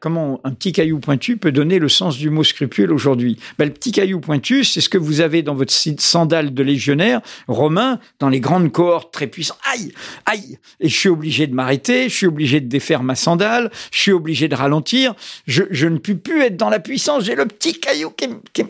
comment 0.00 0.40
un 0.44 0.52
petit 0.52 0.72
caillou 0.72 0.98
pointu 0.98 1.36
peut 1.36 1.52
donner 1.52 1.78
le 1.78 1.88
sens 1.88 2.16
du 2.18 2.30
mot 2.30 2.44
scrupule 2.44 2.92
aujourd'hui? 2.92 3.38
Ben, 3.58 3.66
Le 3.66 3.72
petit 3.72 3.92
caillou 3.92 4.20
pointu, 4.20 4.64
c'est 4.64 4.80
ce 4.80 4.88
que 4.88 4.98
vous 4.98 5.20
avez 5.20 5.42
dans 5.42 5.54
votre 5.54 5.72
sandale 5.72 6.35
de 6.42 6.62
légionnaires 6.62 7.20
romains 7.48 7.98
dans 8.18 8.28
les 8.28 8.40
grandes 8.40 8.72
cohortes 8.72 9.12
très 9.12 9.26
puissantes. 9.26 9.58
Aïe, 9.72 9.92
aïe 10.26 10.58
Et 10.80 10.88
je 10.88 10.96
suis 10.96 11.08
obligé 11.08 11.46
de 11.46 11.54
m'arrêter, 11.54 12.08
je 12.08 12.14
suis 12.14 12.26
obligé 12.26 12.60
de 12.60 12.68
défaire 12.68 13.02
ma 13.02 13.14
sandale, 13.14 13.70
je 13.92 14.00
suis 14.00 14.12
obligé 14.12 14.48
de 14.48 14.54
ralentir. 14.54 15.14
Je, 15.46 15.64
je 15.70 15.86
ne 15.86 15.98
puis 15.98 16.14
plus 16.14 16.42
être 16.42 16.56
dans 16.56 16.70
la 16.70 16.80
puissance. 16.80 17.24
J'ai 17.24 17.34
le 17.34 17.46
petit 17.46 17.78
caillou 17.78 18.10
qui, 18.10 18.28
qui, 18.52 18.64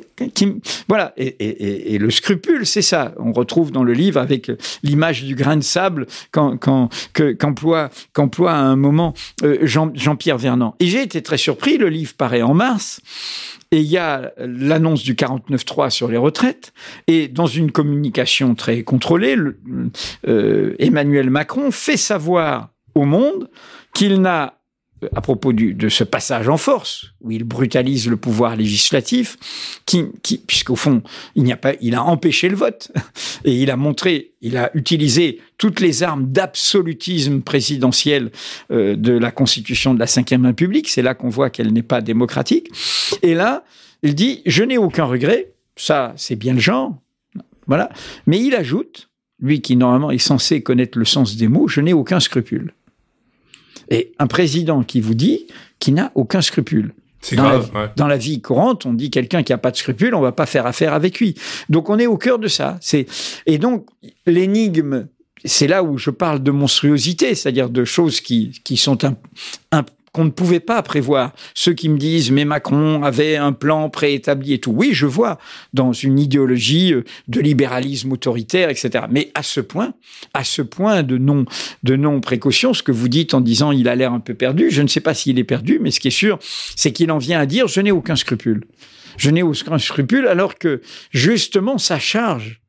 voilà. 0.89 1.13
Et, 1.17 1.99
le 1.99 2.11
scrupule, 2.11 2.67
c'est 2.67 2.83
ça. 2.83 3.15
On 3.19 3.33
retrouve 3.33 3.71
dans 3.71 3.83
le 3.83 3.93
livre 3.93 4.21
avec 4.21 4.51
l'image 4.83 5.25
du 5.25 5.35
grain 5.35 5.57
de 5.57 5.63
sable 5.63 6.07
qu'emploie 6.31 6.89
quand, 7.13 7.35
qu'emploie 7.39 7.91
qu'emploie 8.13 8.53
à 8.53 8.61
un 8.61 8.77
moment 8.77 9.15
euh, 9.43 9.59
Jean, 9.63 9.91
Jean-Pierre 9.95 10.39
Vernant. 10.39 10.75
Et 10.81 10.87
j'ai 10.87 11.03
été 11.03 11.23
très 11.23 11.39
surpris. 11.39 11.79
Le 11.79 11.89
livre 11.89 12.15
paraît 12.17 12.43
en 12.43 12.55
mars. 12.55 13.01
Et 13.73 13.81
il 13.81 13.87
y 13.87 13.99
a 13.99 14.33
l'annonce 14.39 15.03
du 15.03 15.15
49.3 15.15 15.91
sur 15.91 16.09
les 16.09 16.17
retraites. 16.17 16.73
Et 17.09 17.29
dans 17.29 17.47
une 17.47 17.73
communication 17.73 18.55
très 18.55 18.83
contrôlée, 18.85 19.37
euh, 20.29 20.75
Emmanuel 20.79 21.31
Macron 21.31 21.71
fait 21.71 21.97
savoir 21.97 22.71
au 22.95 23.05
monde 23.05 23.49
qu'il 23.93 24.21
n'a 24.21 24.55
à 25.15 25.21
propos 25.21 25.53
de 25.53 25.89
ce 25.89 26.05
passage 26.05 26.49
en 26.49 26.57
force 26.57 27.13
où 27.21 27.31
il 27.31 27.45
brutalise 27.45 28.09
le 28.09 28.17
pouvoir 28.17 28.57
législatif, 28.57 29.37
qui, 29.85 30.05
puisqu'au 30.47 30.77
fond 30.77 31.03
il 31.35 31.51
a 31.53 31.57
pas, 31.57 31.75
il 31.81 31.95
a 31.95 32.03
empêché 32.03 32.49
le 32.49 32.57
vote 32.57 32.91
et 33.45 33.55
il 33.55 33.71
a 33.71 33.77
montré, 33.77 34.33
il 34.41 34.57
a 34.57 34.71
utilisé 34.75 35.41
toutes 35.59 35.81
les 35.81 36.03
armes 36.03 36.27
d'absolutisme 36.33 37.41
présidentiel 37.41 38.31
euh, 38.71 38.97
de 38.97 39.13
la 39.13 39.31
Constitution 39.31 39.95
de 39.95 39.99
la 39.99 40.07
Ve 40.07 40.45
République. 40.45 40.89
C'est 40.89 41.03
là 41.03 41.15
qu'on 41.15 41.29
voit 41.29 41.51
qu'elle 41.51 41.73
n'est 41.73 41.83
pas 41.83 42.01
démocratique. 42.01 42.71
Et 43.23 43.35
là, 43.35 43.65
il 44.03 44.15
dit 44.15 44.43
je 44.47 44.63
n'ai 44.63 44.79
aucun 44.79 45.05
regret. 45.05 45.53
Ça, 45.77 46.15
c'est 46.17 46.37
bien 46.37 46.55
le 46.55 46.61
genre, 46.61 46.97
voilà. 47.67 47.91
Mais 48.27 48.41
il 48.41 48.55
ajoute, 48.55 49.11
lui 49.41 49.61
qui 49.61 49.77
normalement 49.77 50.11
est 50.11 50.19
censé 50.19 50.63
connaître 50.63 50.99
le 50.99 51.05
sens 51.05 51.37
des 51.37 51.49
mots, 51.49 51.69
je 51.69 51.81
n'ai 51.83 51.93
aucun 51.93 52.21
scrupule. 52.21 52.73
Et 53.91 54.13
un 54.19 54.27
président 54.27 54.83
qui 54.83 55.01
vous 55.01 55.15
dit 55.15 55.47
qu'il 55.79 55.95
n'a 55.95 56.13
aucun 56.15 56.41
scrupule. 56.41 56.95
C'est 57.21 57.37
grave. 57.37 57.71
La, 57.75 57.81
ouais. 57.81 57.91
Dans 57.97 58.07
la 58.07 58.17
vie 58.17 58.41
courante, 58.41 58.87
on 58.87 58.93
dit 58.93 59.11
quelqu'un 59.11 59.43
qui 59.43 59.53
a 59.53 59.59
pas 59.59 59.71
de 59.71 59.77
scrupules, 59.77 60.15
on 60.15 60.21
va 60.21 60.33
pas 60.33 60.47
faire 60.47 60.67
affaire 60.67 60.93
avec 60.93 61.19
lui. 61.19 61.35
Donc 61.69 61.91
on 61.91 61.99
est 61.99 62.07
au 62.07 62.17
cœur 62.17 62.39
de 62.39 62.49
ça. 62.49 62.79
C'est 62.81 63.07
et 63.47 63.59
donc 63.59 63.87
l'énigme, 64.27 65.09
c'est 65.45 65.67
là 65.67 65.83
où 65.83 65.99
je 65.99 66.11
parle 66.11 66.43
de 66.43 66.51
monstruosité, 66.51 67.35
c'est-à-dire 67.35 67.69
de 67.69 67.85
choses 67.85 68.21
qui 68.21 68.61
qui 68.63 68.77
sont 68.77 69.05
un, 69.05 69.17
un, 69.73 69.85
qu'on 70.17 70.25
ne 70.25 70.31
pouvait 70.31 70.61
pas 70.61 70.81
prévoir. 70.81 71.33
Ceux 71.53 71.75
qui 71.75 71.91
me 71.91 71.99
disent 71.99 72.31
mais 72.31 72.47
Macron 72.47 73.03
avait 73.03 73.37
un 73.37 73.53
plan 73.53 73.91
préétabli 73.91 74.55
et 74.55 74.59
tout. 74.59 74.73
Oui, 74.75 74.95
je 74.95 75.05
vois 75.05 75.39
dans 75.75 75.93
une 75.93 76.19
idéologie 76.19 76.95
euh, 76.95 77.05
de 77.29 77.39
libéralisme 77.39 78.13
autoritaire, 78.13 78.71
etc. 78.71 79.05
Mais 79.11 79.31
à 79.35 79.43
ce 79.43 79.61
point, 79.61 79.93
à 80.33 80.43
ce 80.43 80.63
point 80.63 81.03
de 81.03 81.19
non 81.19 81.45
de 81.83 81.97
non 81.97 82.23
précaution, 82.23 82.73
ce 82.73 82.83
que 82.83 82.93
vous 82.93 83.09
dites 83.09 83.35
en 83.35 83.43
disant 83.43 83.73
il 83.73 83.91
a 83.91 83.95
l'air 83.95 84.15
un 84.15 84.21
peu 84.21 84.33
perdu, 84.33 84.71
je 84.71 84.81
ne 84.81 84.89
sais 84.89 85.01
pas 85.01 85.13
s'il 85.13 85.39
est 85.39 85.45
perdu, 85.45 85.81
mais 85.83 85.91
ce 85.91 86.01
qui 86.01 86.09
est 86.09 86.11
sûr, 86.11 86.39
c'est 86.77 86.93
qu'il 86.93 87.13
en 87.13 87.19
vient 87.19 87.39
à 87.39 87.45
dire 87.45 87.69
je 87.69 87.83
n'ai 87.83 87.93
aucun 87.93 88.17
scrupule. 88.17 88.65
Je 89.19 89.29
n'ai 89.29 89.43
aucun 89.43 89.79
scrupule 89.79 90.27
alors 90.29 90.55
que 90.55 90.81
justement 91.11 91.77
sa 91.77 91.99
charge 91.99 92.63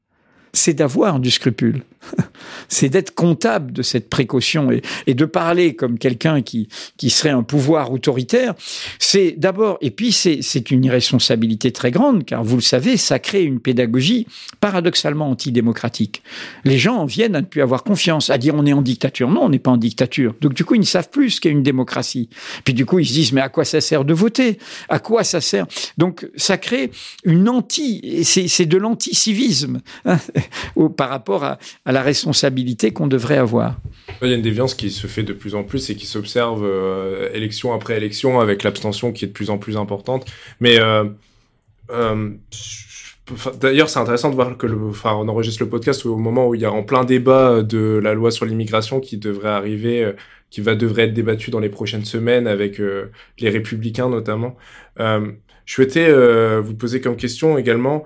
c'est 0.51 0.73
d'avoir 0.73 1.19
du 1.19 1.31
scrupule. 1.31 1.83
c'est 2.69 2.89
d'être 2.89 3.13
comptable 3.13 3.71
de 3.71 3.81
cette 3.81 4.09
précaution 4.09 4.69
et, 4.71 5.13
de 5.13 5.25
parler 5.25 5.75
comme 5.75 5.97
quelqu'un 5.97 6.41
qui, 6.41 6.67
qui 6.97 7.09
serait 7.09 7.29
un 7.31 7.43
pouvoir 7.43 7.91
autoritaire. 7.91 8.53
C'est 8.99 9.31
d'abord, 9.37 9.77
et 9.81 9.91
puis 9.91 10.11
c'est 10.11 10.71
une 10.71 10.85
irresponsabilité 10.85 11.71
très 11.71 11.91
grande, 11.91 12.25
car 12.25 12.43
vous 12.43 12.55
le 12.55 12.61
savez, 12.61 12.97
ça 12.97 13.19
crée 13.19 13.43
une 13.43 13.59
pédagogie 13.59 14.27
paradoxalement 14.59 15.29
antidémocratique. 15.29 16.21
Les 16.65 16.77
gens 16.77 17.05
viennent 17.05 17.35
à 17.35 17.41
ne 17.41 17.45
plus 17.45 17.61
avoir 17.61 17.83
confiance, 17.83 18.29
à 18.29 18.37
dire 18.37 18.53
on 18.55 18.65
est 18.65 18.73
en 18.73 18.81
dictature. 18.81 19.29
Non, 19.29 19.43
on 19.43 19.49
n'est 19.49 19.59
pas 19.59 19.71
en 19.71 19.77
dictature. 19.77 20.35
Donc 20.41 20.53
du 20.53 20.65
coup, 20.65 20.75
ils 20.75 20.81
ne 20.81 20.85
savent 20.85 21.09
plus 21.09 21.31
ce 21.31 21.41
qu'est 21.41 21.49
une 21.49 21.63
démocratie. 21.63 22.29
Puis 22.63 22.73
du 22.73 22.85
coup, 22.85 22.99
ils 22.99 23.07
se 23.07 23.13
disent 23.13 23.33
mais 23.33 23.41
à 23.41 23.49
quoi 23.49 23.65
ça 23.65 23.81
sert 23.81 24.05
de 24.05 24.13
voter? 24.13 24.59
À 24.89 24.99
quoi 24.99 25.23
ça 25.23 25.41
sert? 25.41 25.65
Donc 25.97 26.27
ça 26.35 26.57
crée 26.57 26.91
une 27.23 27.49
anti, 27.49 28.23
c'est 28.23 28.65
de 28.65 28.77
l'anticivisme 28.77 29.81
hein, 30.05 30.17
par 30.97 31.09
rapport 31.09 31.43
à, 31.43 31.57
à 31.87 31.93
la 31.93 32.03
responsabilité 32.03 32.91
qu'on 32.91 33.07
devrait 33.07 33.37
avoir. 33.37 33.79
Il 34.21 34.27
y 34.27 34.33
a 34.33 34.35
une 34.35 34.41
déviance 34.41 34.75
qui 34.75 34.91
se 34.91 35.07
fait 35.07 35.23
de 35.23 35.31
plus 35.31 35.55
en 35.55 35.63
plus 35.63 35.89
et 35.89 35.95
qui 35.95 36.05
s'observe 36.05 36.65
euh, 36.65 37.29
élection 37.33 37.73
après 37.73 37.95
élection 37.95 38.41
avec 38.41 38.63
l'abstention 38.63 39.13
qui 39.13 39.23
est 39.23 39.29
de 39.29 39.33
plus 39.33 39.49
en 39.49 39.57
plus 39.57 39.77
importante. 39.77 40.25
Mais 40.59 40.81
euh, 40.81 41.05
euh, 41.91 42.31
d'ailleurs, 43.61 43.87
c'est 43.87 43.99
intéressant 43.99 44.29
de 44.29 44.35
voir 44.35 44.57
que 44.57 44.67
le, 44.67 44.77
enregistre 45.05 45.63
le 45.63 45.69
podcast 45.69 46.05
au 46.05 46.17
moment 46.17 46.49
où 46.49 46.55
il 46.55 46.61
y 46.61 46.65
a 46.65 46.71
en 46.73 46.83
plein 46.83 47.05
débat 47.05 47.63
de 47.63 48.01
la 48.03 48.13
loi 48.13 48.31
sur 48.31 48.45
l'immigration 48.45 48.99
qui 48.99 49.17
devrait 49.17 49.47
arriver, 49.47 50.11
qui 50.49 50.59
va 50.59 50.75
devrait 50.75 51.03
être 51.03 51.13
débattue 51.13 51.51
dans 51.51 51.61
les 51.61 51.69
prochaines 51.69 52.03
semaines 52.03 52.47
avec 52.47 52.81
les 53.39 53.49
républicains 53.49 54.09
notamment. 54.09 54.57
je 54.97 55.33
souhaitais 55.65 56.11
vous 56.59 56.75
poser 56.75 56.99
comme 56.99 57.15
question 57.15 57.57
également 57.57 58.03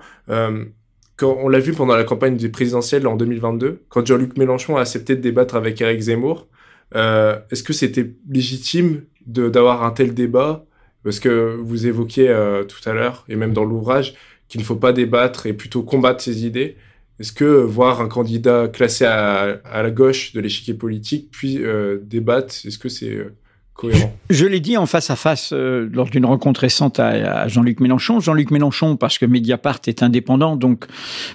on 1.23 1.49
l'a 1.49 1.59
vu 1.59 1.73
pendant 1.73 1.95
la 1.95 2.03
campagne 2.03 2.37
des 2.37 2.49
présidentielles 2.49 3.07
en 3.07 3.15
2022, 3.15 3.83
quand 3.89 4.05
Jean-Luc 4.05 4.37
Mélenchon 4.37 4.77
a 4.77 4.81
accepté 4.81 5.15
de 5.15 5.21
débattre 5.21 5.55
avec 5.55 5.79
Eric 5.81 5.99
Zemmour, 5.99 6.47
euh, 6.95 7.39
est-ce 7.51 7.63
que 7.63 7.73
c'était 7.73 8.13
légitime 8.29 9.03
d'avoir 9.25 9.83
un 9.83 9.91
tel 9.91 10.13
débat? 10.13 10.65
Parce 11.03 11.19
que 11.19 11.55
vous 11.61 11.87
évoquiez 11.87 12.29
euh, 12.29 12.63
tout 12.63 12.87
à 12.89 12.93
l'heure, 12.93 13.25
et 13.27 13.35
même 13.35 13.53
dans 13.53 13.63
l'ouvrage, 13.63 14.15
qu'il 14.47 14.61
ne 14.61 14.65
faut 14.65 14.75
pas 14.75 14.93
débattre 14.93 15.45
et 15.45 15.53
plutôt 15.53 15.83
combattre 15.83 16.21
ses 16.21 16.45
idées. 16.45 16.75
Est-ce 17.19 17.31
que 17.31 17.45
voir 17.45 18.01
un 18.01 18.07
candidat 18.07 18.67
classé 18.67 19.05
à, 19.05 19.61
la 19.63 19.91
gauche 19.91 20.33
de 20.33 20.41
l'échiquier 20.41 20.73
politique 20.73 21.29
puis 21.31 21.63
euh, 21.63 21.99
débattre, 22.03 22.53
est-ce 22.65 22.77
que 22.77 22.89
c'est 22.89 23.25
je, 24.29 24.45
l'ai 24.45 24.59
dit 24.59 24.77
en 24.77 24.85
face 24.85 25.09
à 25.09 25.15
face 25.15 25.51
euh, 25.53 25.89
lors 25.91 26.09
d'une 26.09 26.25
rencontre 26.25 26.61
récente 26.61 26.99
à, 26.99 27.47
Jean-Luc 27.47 27.79
Mélenchon. 27.79 28.19
Jean-Luc 28.19 28.51
Mélenchon, 28.51 28.95
parce 28.95 29.17
que 29.17 29.25
Mediapart 29.25 29.79
est 29.87 30.03
indépendant, 30.03 30.55
donc 30.55 30.85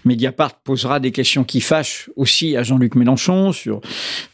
Mediapart 0.04 0.54
posera 0.61 1.00
des 1.00 1.12
questions 1.12 1.44
qui 1.44 1.61
fâchent 1.61 2.11
aussi 2.16 2.56
à 2.56 2.62
Jean-Luc 2.62 2.94
Mélenchon 2.94 3.52
sur 3.52 3.80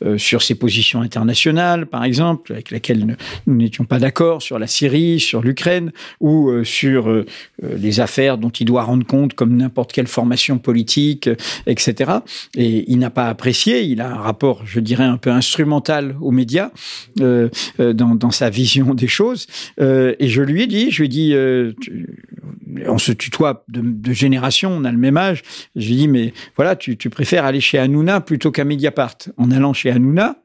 euh, 0.05 0.18
sur 0.18 0.42
ses 0.42 0.55
positions 0.55 1.01
internationales, 1.01 1.87
par 1.87 2.05
exemple, 2.05 2.53
avec 2.53 2.70
lesquelles 2.70 3.16
nous 3.46 3.55
n'étions 3.55 3.85
pas 3.85 3.98
d'accord 3.98 4.42
sur 4.42 4.59
la 4.59 4.66
Syrie, 4.66 5.20
sur 5.20 5.42
l'Ukraine 5.42 5.92
ou 6.20 6.51
euh, 6.51 6.64
sur 6.64 7.25
les 7.62 8.01
affaires 8.01 8.38
dont 8.38 8.51
il 8.51 8.64
doit 8.64 8.83
rendre 8.83 9.07
compte 9.07 9.35
comme 9.35 9.57
n'importe 9.57 9.92
quelle 9.92 10.07
formation 10.07 10.59
politique, 10.59 11.29
etc. 11.66 12.12
Et 12.57 12.90
il 12.90 12.98
n'a 12.98 13.11
pas 13.11 13.29
apprécié. 13.29 13.83
Il 13.83 14.01
a 14.01 14.11
un 14.11 14.20
rapport, 14.20 14.62
je 14.64 14.81
dirais, 14.81 15.05
un 15.05 15.16
peu 15.16 15.31
instrumental 15.31 16.16
aux 16.20 16.31
médias 16.31 16.70
dans, 18.07 18.31
sa 18.31 18.51
vision 18.51 18.95
des 18.95 19.07
choses. 19.07 19.47
Euh, 19.81 20.15
et 20.19 20.29
je 20.29 20.43
lui 20.43 20.62
ai 20.62 20.67
dit, 20.67 20.91
je 20.91 20.99
lui 20.99 21.07
ai 21.07 21.09
dit, 21.09 21.35
euh, 21.35 21.73
on 22.87 22.99
se 22.99 23.12
tutoie 23.12 23.65
de, 23.69 24.12
génération, 24.12 24.71
on 24.71 24.85
a 24.85 24.93
le 24.93 24.99
même 24.99 25.17
âge. 25.17 25.43
Je 25.77 25.87
lui 25.87 25.95
ai 25.95 25.97
dit, 25.99 26.09
mais 26.09 26.33
voilà, 26.57 26.77
tu, 26.77 26.97
tu 26.97 27.11
préfères 27.11 27.45
aller 27.45 27.61
chez 27.61 27.79
Hanouna 27.79 28.21
plutôt 28.21 28.51
qu'à 28.51 28.65
Mediapart. 28.65 29.17
En 29.37 29.51
allant 29.51 29.73
chez 29.73 29.91
Hanouna, 29.91 30.37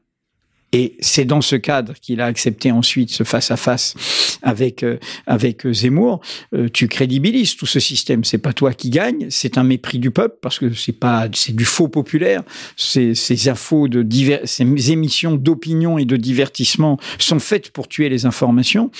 et 0.72 0.96
c'est 1.00 1.24
dans 1.24 1.40
ce 1.40 1.56
cadre 1.56 1.94
qu'il 2.00 2.20
a 2.20 2.26
accepté 2.26 2.70
ensuite 2.70 3.10
ce 3.10 3.24
face-à-face 3.24 3.94
avec 4.42 4.82
euh, 4.82 4.98
avec 5.26 5.66
Zemmour. 5.66 6.20
Euh, 6.54 6.68
tu 6.72 6.88
crédibilises 6.88 7.56
tout 7.56 7.66
ce 7.66 7.80
système. 7.80 8.22
C'est 8.24 8.38
pas 8.38 8.52
toi 8.52 8.74
qui 8.74 8.90
gagne, 8.90 9.28
c'est 9.30 9.56
un 9.56 9.64
mépris 9.64 9.98
du 9.98 10.10
peuple 10.10 10.36
parce 10.42 10.58
que 10.58 10.74
c'est 10.74 10.92
pas 10.92 11.28
c'est 11.32 11.56
du 11.56 11.64
faux 11.64 11.88
populaire. 11.88 12.42
Ces, 12.76 13.14
ces 13.14 13.48
infos 13.48 13.88
de 13.88 14.02
divers, 14.02 14.40
ces 14.44 14.64
émissions 14.90 15.36
d'opinion 15.36 15.96
et 15.96 16.04
de 16.04 16.16
divertissement 16.16 16.98
sont 17.18 17.38
faites 17.38 17.70
pour 17.70 17.88
tuer 17.88 18.10
les 18.10 18.26
informations. 18.26 18.90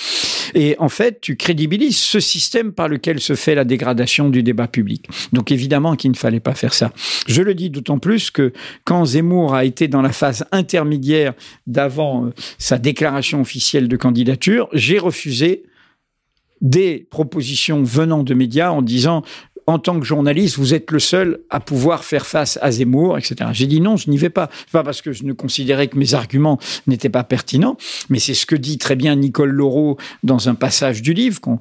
Et 0.55 0.75
en 0.79 0.89
fait, 0.89 1.21
tu 1.21 1.35
crédibilises 1.35 1.97
ce 1.97 2.19
système 2.19 2.71
par 2.71 2.87
lequel 2.87 3.19
se 3.19 3.35
fait 3.35 3.53
la 3.53 3.63
dégradation 3.63 4.29
du 4.29 4.41
débat 4.41 4.67
public. 4.67 5.05
Donc 5.33 5.51
évidemment 5.51 5.95
qu'il 5.95 6.11
ne 6.11 6.15
fallait 6.17 6.39
pas 6.39 6.55
faire 6.55 6.73
ça. 6.73 6.91
Je 7.27 7.43
le 7.43 7.53
dis 7.53 7.69
d'autant 7.69 7.99
plus 7.99 8.31
que 8.31 8.53
quand 8.85 9.05
Zemmour 9.05 9.53
a 9.53 9.65
été 9.65 9.87
dans 9.87 10.01
la 10.01 10.11
phase 10.11 10.45
intermédiaire 10.51 11.33
d'avant 11.67 12.25
euh, 12.25 12.29
sa 12.57 12.77
déclaration 12.77 13.41
officielle 13.41 13.87
de 13.87 13.97
candidature, 13.97 14.69
j'ai 14.73 14.99
refusé 14.99 15.63
des 16.61 17.07
propositions 17.09 17.83
venant 17.83 18.23
de 18.23 18.33
médias 18.33 18.71
en 18.71 18.81
disant 18.81 19.23
en 19.69 19.79
tant 19.79 19.99
que 19.99 20.05
journaliste, 20.05 20.57
vous 20.57 20.73
êtes 20.73 20.91
le 20.91 20.99
seul 20.99 21.39
à 21.49 21.59
pouvoir 21.59 22.03
faire 22.03 22.25
face 22.25 22.57
à 22.61 22.71
Zemmour, 22.71 23.17
etc. 23.17 23.49
J'ai 23.53 23.67
dit 23.67 23.81
non, 23.81 23.97
je 23.97 24.09
n'y 24.09 24.17
vais 24.17 24.29
pas. 24.29 24.49
Pas 24.71 24.83
parce 24.83 25.01
que 25.01 25.11
je 25.11 25.23
ne 25.23 25.33
considérais 25.33 25.87
que 25.87 25.97
mes 25.97 26.13
arguments 26.13 26.59
n'étaient 26.87 27.09
pas 27.09 27.23
pertinents, 27.23 27.77
mais 28.09 28.19
c'est 28.19 28.33
ce 28.33 28.45
que 28.45 28.55
dit 28.55 28.77
très 28.77 28.95
bien 28.95 29.15
Nicole 29.15 29.51
Laureau 29.51 29.97
dans 30.23 30.49
un 30.49 30.55
passage 30.55 31.01
du 31.01 31.13
livre, 31.13 31.39
qu'on 31.39 31.59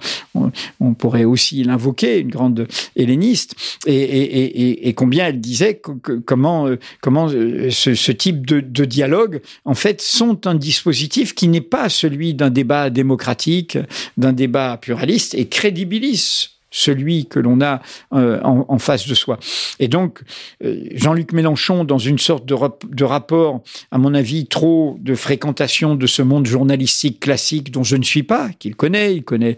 on, 0.81 0.95
pourrait 0.95 1.25
aussi 1.25 1.63
l'invoquer, 1.63 2.19
une 2.19 2.31
grande 2.31 2.67
helléniste, 2.97 3.55
et, 3.87 4.89
et, 4.89 4.95
combien 4.95 5.27
elle 5.27 5.41
disait 5.41 5.77
que, 5.77 6.19
comment, 6.19 6.67
euh, 6.67 6.79
comment 7.01 7.29
euh, 7.29 7.71
ce, 7.71 7.95
ce 7.95 8.13
type 8.13 8.47
de, 8.47 8.61
de, 8.61 8.85
dialogue, 8.85 9.41
en 9.65 9.75
fait, 9.75 10.01
sont 10.01 10.47
un 10.47 10.55
dispositif 10.55 11.35
qui 11.35 11.49
n'est 11.49 11.61
pas 11.61 11.89
celui 11.89 12.35
d'un 12.35 12.51
débat 12.51 12.91
démocratique, 12.91 13.79
d'un 14.17 14.33
débat 14.33 14.77
pluraliste, 14.77 15.35
et 15.35 15.47
crédibilise 15.47 16.58
celui 16.79 17.27
que 17.27 17.41
l'on 17.41 17.61
a 17.61 17.81
euh, 18.13 18.41
en, 18.43 18.79
face 18.79 19.09
de 19.09 19.15
soi. 19.15 19.39
Et 19.81 19.89
donc, 19.89 20.21
euh, 20.65 20.85
Jean-Luc 20.95 21.33
Mélenchon, 21.33 21.85
dans 21.85 21.99
une 21.99 22.19
sorte 22.19 22.47
de, 22.47 22.55
de, 22.89 23.05
rapport, 23.05 23.63
à 23.91 23.99
mon 23.99 24.15
avis, 24.15 24.47
trop 24.47 24.97
de 25.01 25.15
fréquentation 25.15 25.97
de 25.97 26.07
ce 26.07 26.23
monde 26.23 26.47
journalistique 26.47 27.21
classique 27.21 27.73
dont 27.73 27.83
je 27.83 27.97
ne 27.97 28.05
suis 28.05 28.23
pas, 28.23 28.51
qu'il 28.59 28.77
connaît, 28.77 29.17
il 29.17 29.25
connaît 29.25 29.57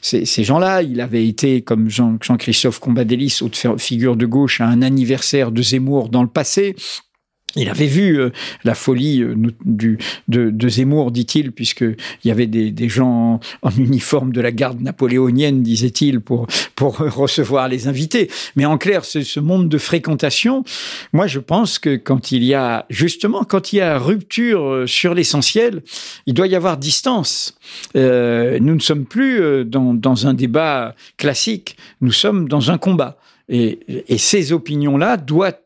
ces, 0.00 0.44
gens-là. 0.44 0.82
Il 0.82 1.00
avait 1.00 1.26
été, 1.26 1.60
comme 1.60 1.90
Jean-Christophe 1.90 2.78
Combadélis, 2.78 3.40
haute 3.42 3.60
figure 3.78 4.16
de 4.16 4.26
gauche, 4.26 4.60
à 4.60 4.66
un 4.66 4.82
anniversaire 4.82 5.52
de 5.52 5.62
Zemmour 5.62 6.08
dans 6.08 6.22
le 6.22 6.28
passé. 6.28 6.74
Il 7.56 7.68
avait 7.68 7.86
vu 7.86 8.18
euh, 8.18 8.30
la 8.64 8.74
folie 8.74 9.22
euh, 9.22 9.34
du, 9.64 9.98
de, 10.28 10.48
de, 10.50 10.68
Zemmour, 10.68 11.10
dit-il, 11.10 11.52
puisqu'il 11.52 11.96
y 12.24 12.30
avait 12.30 12.46
des, 12.46 12.70
des 12.70 12.88
gens 12.88 13.40
en, 13.60 13.70
uniforme 13.70 14.32
de 14.32 14.40
la 14.40 14.52
garde 14.52 14.80
napoléonienne, 14.80 15.62
disait-il, 15.62 16.20
pour, 16.20 16.46
pour 16.76 16.96
recevoir 16.98 17.68
les 17.68 17.88
invités. 17.88 18.30
Mais 18.56 18.64
en 18.64 18.78
clair, 18.78 19.04
ce, 19.04 19.40
monde 19.40 19.68
de 19.68 19.78
fréquentation, 19.78 20.64
moi 21.12 21.26
je 21.26 21.40
pense 21.40 21.78
que 21.78 21.96
quand 21.96 22.32
il 22.32 22.42
y 22.42 22.54
a, 22.54 22.86
justement, 22.88 23.44
quand 23.44 23.72
il 23.72 23.76
y 23.76 23.80
a 23.80 23.98
rupture 23.98 24.62
euh, 24.62 24.86
sur 24.86 25.14
l'essentiel, 25.14 25.82
il 26.26 26.34
doit 26.34 26.46
y 26.46 26.54
avoir 26.54 26.78
distance. 26.78 27.58
Euh, 27.96 28.58
nous 28.60 28.74
ne 28.74 28.80
sommes 28.80 29.04
plus 29.04 29.64
dans, 29.64 29.94
dans 29.94 30.26
un 30.26 30.34
débat 30.34 30.94
classique, 31.18 31.76
nous 32.00 32.12
sommes 32.12 32.48
dans 32.48 32.70
un 32.70 32.78
combat. 32.78 33.18
Et, 33.48 33.80
et 34.08 34.18
ces 34.18 34.52
opinions-là 34.52 35.16
doivent 35.16 35.56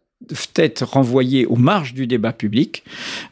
être 0.57 0.83
renvoyé 0.83 1.47
aux 1.47 1.57
marges 1.57 1.95
du 1.95 2.07
débat 2.07 2.33
public. 2.33 2.85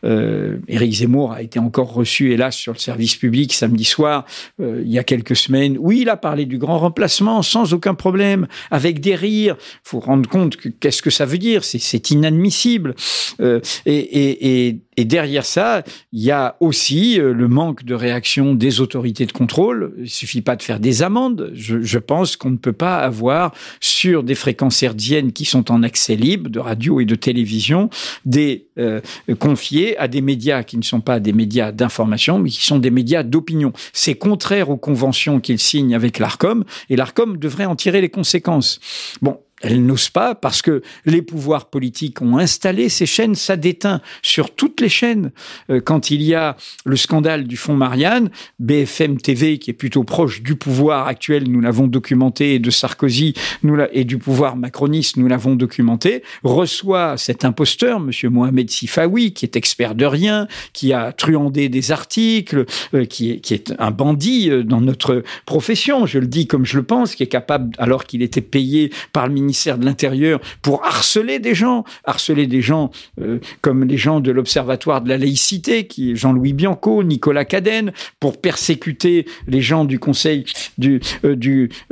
Euh, 0.04 0.58
Éric 0.68 0.92
Zemmour 0.92 1.32
a 1.32 1.42
été 1.42 1.58
encore 1.58 1.92
reçu, 1.92 2.32
hélas, 2.32 2.56
sur 2.56 2.72
le 2.72 2.78
service 2.78 3.16
public 3.16 3.52
samedi 3.54 3.84
soir, 3.84 4.26
euh, 4.60 4.82
il 4.84 4.92
y 4.92 4.98
a 4.98 5.04
quelques 5.04 5.34
semaines. 5.34 5.76
Oui, 5.80 6.00
il 6.02 6.08
a 6.08 6.16
parlé 6.16 6.44
du 6.44 6.58
grand 6.58 6.78
remplacement 6.78 7.42
sans 7.42 7.72
aucun 7.72 7.94
problème, 7.94 8.46
avec 8.70 9.00
des 9.00 9.14
rires. 9.14 9.56
faut 9.82 10.00
rendre 10.00 10.28
compte 10.28 10.56
que 10.56 10.68
qu'est-ce 10.68 11.02
que 11.02 11.10
ça 11.10 11.24
veut 11.24 11.38
dire. 11.38 11.64
C'est 11.64 12.10
inadmissible. 12.10 12.94
Euh, 13.40 13.60
et, 13.86 13.96
et, 13.96 14.68
et, 14.68 14.80
et 14.96 15.04
derrière 15.04 15.44
ça, 15.44 15.82
il 16.12 16.22
y 16.22 16.30
a 16.30 16.56
aussi 16.60 17.20
euh, 17.20 17.32
le 17.32 17.48
manque 17.48 17.84
de 17.84 17.94
réaction 17.94 18.54
des 18.54 18.80
autorités 18.80 19.26
de 19.26 19.32
contrôle. 19.32 19.94
Il 19.98 20.10
suffit 20.10 20.42
pas 20.42 20.56
de 20.56 20.62
faire 20.62 20.80
des 20.80 21.02
amendes. 21.02 21.50
Je, 21.54 21.82
je 21.82 21.98
pense 21.98 22.36
qu'on 22.36 22.50
ne 22.50 22.56
peut 22.56 22.72
pas 22.72 22.98
avoir 22.98 23.52
sur 23.80 24.22
des 24.22 24.34
fréquences 24.34 24.82
hertziennes 24.82 25.32
qui 25.32 25.44
sont 25.44 25.70
en 25.70 25.82
accès 25.82 26.16
libre 26.16 26.50
de 26.50 26.58
radio 26.58 27.00
et 27.00 27.04
de 27.04 27.14
télévision 27.14 27.90
des 28.24 28.66
euh, 28.78 29.00
confiés 29.38 29.96
à 29.98 30.08
des 30.08 30.20
médias 30.20 30.62
qui 30.62 30.76
ne 30.76 30.82
sont 30.82 31.00
pas 31.00 31.20
des 31.20 31.32
médias 31.32 31.72
d'information, 31.72 32.38
mais 32.38 32.50
qui 32.50 32.64
sont 32.64 32.78
des 32.78 32.90
médias 32.90 33.22
d'opinion. 33.22 33.72
C'est 33.92 34.14
contraire 34.14 34.70
aux 34.70 34.76
conventions 34.76 35.40
qu'il 35.40 35.58
signe 35.58 35.94
avec 35.94 36.18
l'Arcom, 36.18 36.64
et 36.90 36.96
l'Arcom 36.96 37.36
devrait 37.36 37.66
en 37.66 37.76
tirer 37.76 38.00
les 38.00 38.08
conséquences. 38.08 38.80
Bon, 39.22 39.38
elle 39.64 39.84
n'ose 39.84 40.10
pas 40.10 40.34
parce 40.34 40.60
que 40.60 40.82
les 41.06 41.22
pouvoirs 41.22 41.70
politiques 41.70 42.20
ont 42.20 42.36
installé 42.36 42.90
ces 42.90 43.06
chaînes. 43.06 43.34
Ça 43.34 43.56
déteint 43.56 44.02
sur 44.22 44.54
toutes 44.54 44.80
les 44.82 44.90
chaînes. 44.90 45.32
Euh, 45.70 45.80
quand 45.80 46.10
il 46.10 46.22
y 46.22 46.34
a 46.34 46.56
le 46.84 46.96
scandale 46.96 47.44
du 47.44 47.56
fonds 47.56 47.74
Marianne, 47.74 48.30
BFM 48.58 49.16
TV, 49.16 49.58
qui 49.58 49.70
est 49.70 49.74
plutôt 49.74 50.04
proche 50.04 50.42
du 50.42 50.54
pouvoir 50.54 51.06
actuel, 51.06 51.48
nous 51.48 51.62
l'avons 51.62 51.86
documenté, 51.86 52.54
et 52.54 52.58
de 52.58 52.70
Sarkozy 52.70 53.34
nous 53.62 53.78
et 53.92 54.04
du 54.04 54.18
pouvoir 54.18 54.56
macroniste, 54.56 55.16
nous 55.16 55.28
l'avons 55.28 55.56
documenté, 55.56 56.22
reçoit 56.42 57.16
cet 57.16 57.44
imposteur, 57.44 58.00
Monsieur 58.00 58.28
Mohamed 58.28 58.70
Sifawi, 58.70 59.32
qui 59.32 59.46
est 59.46 59.56
expert 59.56 59.94
de 59.94 60.04
rien, 60.04 60.46
qui 60.74 60.92
a 60.92 61.12
truandé 61.12 61.70
des 61.70 61.90
articles, 61.90 62.66
euh, 62.92 63.06
qui, 63.06 63.32
est, 63.32 63.40
qui 63.40 63.54
est 63.54 63.72
un 63.78 63.90
bandit 63.90 64.50
euh, 64.50 64.62
dans 64.62 64.82
notre 64.82 65.22
profession. 65.46 66.04
Je 66.04 66.18
le 66.18 66.26
dis 66.26 66.46
comme 66.46 66.66
je 66.66 66.76
le 66.76 66.82
pense, 66.82 67.14
qui 67.14 67.22
est 67.22 67.28
capable, 67.28 67.74
alors 67.78 68.04
qu'il 68.04 68.22
était 68.22 68.42
payé 68.42 68.92
par 69.12 69.26
le 69.26 69.32
ministère 69.32 69.53
de 69.54 69.84
l'Intérieur 69.84 70.40
pour 70.62 70.84
harceler 70.84 71.38
des 71.38 71.54
gens, 71.54 71.84
harceler 72.04 72.46
des 72.46 72.60
gens 72.60 72.90
euh, 73.20 73.38
comme 73.60 73.84
les 73.84 73.96
gens 73.96 74.20
de 74.20 74.30
l'Observatoire 74.30 75.00
de 75.00 75.08
la 75.08 75.16
laïcité, 75.16 75.86
qui 75.86 76.16
Jean-Louis 76.16 76.52
Bianco, 76.52 77.02
Nicolas 77.02 77.44
Cadenne, 77.44 77.92
pour 78.20 78.40
persécuter 78.40 79.26
les 79.46 79.60
gens 79.60 79.84
du 79.84 79.98
Conseil 79.98 80.44
du, 80.76 81.00
euh, 81.24 81.36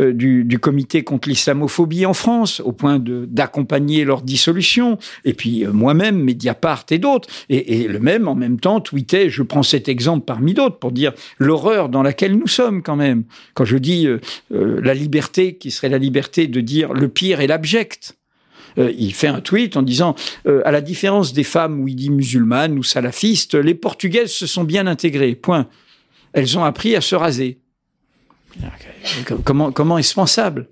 euh, 0.01 0.13
du, 0.13 0.45
du, 0.45 0.59
comité 0.59 1.05
contre 1.05 1.29
l'islamophobie 1.29 2.05
en 2.05 2.15
France, 2.15 2.61
au 2.61 2.73
point 2.73 2.99
d'accompagner 3.01 4.05
leur 4.05 4.23
dissolution. 4.23 4.99
Et 5.25 5.35
puis 5.35 5.65
moi-même, 5.67 6.23
Mediapart 6.23 6.85
et 6.91 6.99
d'autres. 6.99 7.29
Et, 7.49 7.83
et, 7.83 7.89
le 7.89 8.01
même, 8.01 8.29
en 8.29 8.35
même 8.35 8.59
temps, 8.59 8.81
tweetait, 8.81 9.31
je 9.31 9.43
prends 9.43 9.63
cet 9.63 9.89
exemple 9.89 10.25
parmi 10.25 10.55
d'autres, 10.55 10.79
pour 10.79 10.93
dire 10.93 11.13
l'horreur 11.39 11.89
dans 11.89 12.03
laquelle 12.03 12.37
nous 12.37 12.49
sommes 12.49 12.83
quand 12.83 12.97
même. 12.97 13.25
Quand 13.55 13.65
je 13.65 13.77
dis 13.77 14.09
la 14.51 14.95
liberté, 14.95 15.55
qui 15.55 15.71
serait 15.71 15.89
la 15.89 15.99
liberté 15.99 16.47
de 16.47 16.61
dire 16.61 16.93
le 16.93 17.09
pire 17.09 17.41
et 17.43 17.47
l'abject. 17.47 18.17
Euh, 18.79 18.93
il 18.97 19.13
fait 19.13 19.29
un 19.29 19.41
tweet 19.41 19.77
en 19.77 19.83
disant 19.83 20.15
euh, 20.47 20.63
à 20.65 20.71
la 20.71 20.81
différence 20.81 21.33
des 21.33 21.45
femmes, 21.45 21.81
où 21.81 21.89
il 21.89 21.97
dit 21.97 22.11
musulmanes 22.11 22.79
ou 22.79 22.83
salafistes, 22.83 23.55
les 23.55 23.75
Portugaises 23.75 24.33
se 24.33 24.47
sont 24.47 24.65
bien 24.65 24.87
intégrées. 24.87 25.35
Point. 25.35 25.69
Elles 26.33 26.59
ont 26.59 26.65
appris 26.65 26.97
à 26.97 27.01
se 27.01 27.15
raser. 27.15 27.59
Comment, 29.45 29.73
comment 29.73 29.99
est-ce 29.99 30.15
pensable? 30.15 30.69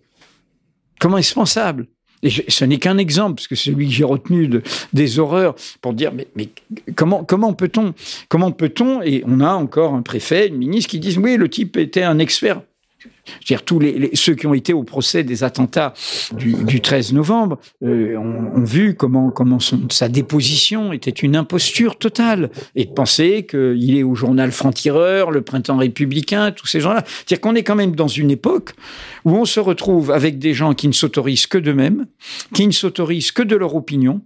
Comment 0.99 1.19
est-ce 1.19 1.35
pensable? 1.35 1.87
Et 2.23 2.31
ce 2.31 2.65
n'est 2.67 2.79
qu'un 2.79 2.99
exemple, 2.99 3.37
parce 3.37 3.49
que 3.49 3.55
c'est 3.55 3.71
celui 3.71 3.87
que 3.87 3.93
j'ai 3.95 4.05
retenu 4.05 4.47
de, 4.47 4.63
des 4.93 5.19
horreurs, 5.19 5.55
pour 5.81 5.95
dire 5.95 6.13
mais, 6.13 6.29
mais 6.37 6.51
comment 6.95 7.25
comment 7.25 7.55
peut-on 7.55 7.95
comment 8.29 8.53
peut-on 8.53 9.01
et 9.01 9.23
on 9.27 9.41
a 9.41 9.53
encore 9.55 9.95
un 9.95 10.03
préfet, 10.03 10.49
une 10.49 10.59
ministre 10.59 10.91
qui 10.91 11.01
disent 11.01 11.17
oui 11.17 11.39
le 11.39 11.49
type 11.49 11.79
était 11.79 12.03
un 12.03 12.19
expert 12.19 12.61
dire 13.47 13.63
tous 13.63 13.81
ceux 14.15 14.35
qui 14.35 14.47
ont 14.47 14.55
été 14.55 14.73
au 14.73 14.83
procès 14.83 15.23
des 15.25 15.45
attentats 15.45 15.95
du, 16.33 16.55
du 16.65 16.81
13 16.81 17.13
novembre 17.13 17.59
euh, 17.83 18.17
ont, 18.17 18.65
vu 18.65 18.95
comment 18.95 19.31
comment 19.31 19.59
sa 19.91 20.09
déposition 20.09 20.93
était 20.93 21.11
une 21.11 21.37
imposture 21.37 21.99
totale 21.99 22.51
et 22.75 22.85
de 22.85 22.91
penser 22.91 23.47
qu'il 23.49 23.97
est 23.97 24.03
au 24.03 24.15
journal 24.15 24.53
franc-tireur, 24.53 25.31
le 25.31 25.43
printemps 25.43 25.77
républicain, 25.77 26.51
tous 26.51 26.67
ces 26.67 26.81
gens-là. 26.81 27.05
C'est-à-dire 27.07 27.41
qu'on 27.41 27.55
est 27.55 27.63
quand 27.63 27.75
même 27.75 27.95
dans 27.95 28.09
une 28.09 28.31
époque 28.31 28.73
où 29.25 29.33
on 29.33 29.45
se 29.45 29.61
retrouve 29.61 30.11
avec 30.11 30.39
des 30.39 30.55
gens 30.55 30.75
qui 30.75 30.89
ne 30.89 30.93
s'autorisent 30.93 31.47
que 31.47 31.59
d'eux-mêmes, 31.59 32.07
qui 32.55 32.67
ne 32.67 32.73
s'autorisent 32.73 33.33
que 33.33 33.43
de 33.43 33.57
leur 33.57 33.75
opinion, 33.75 34.21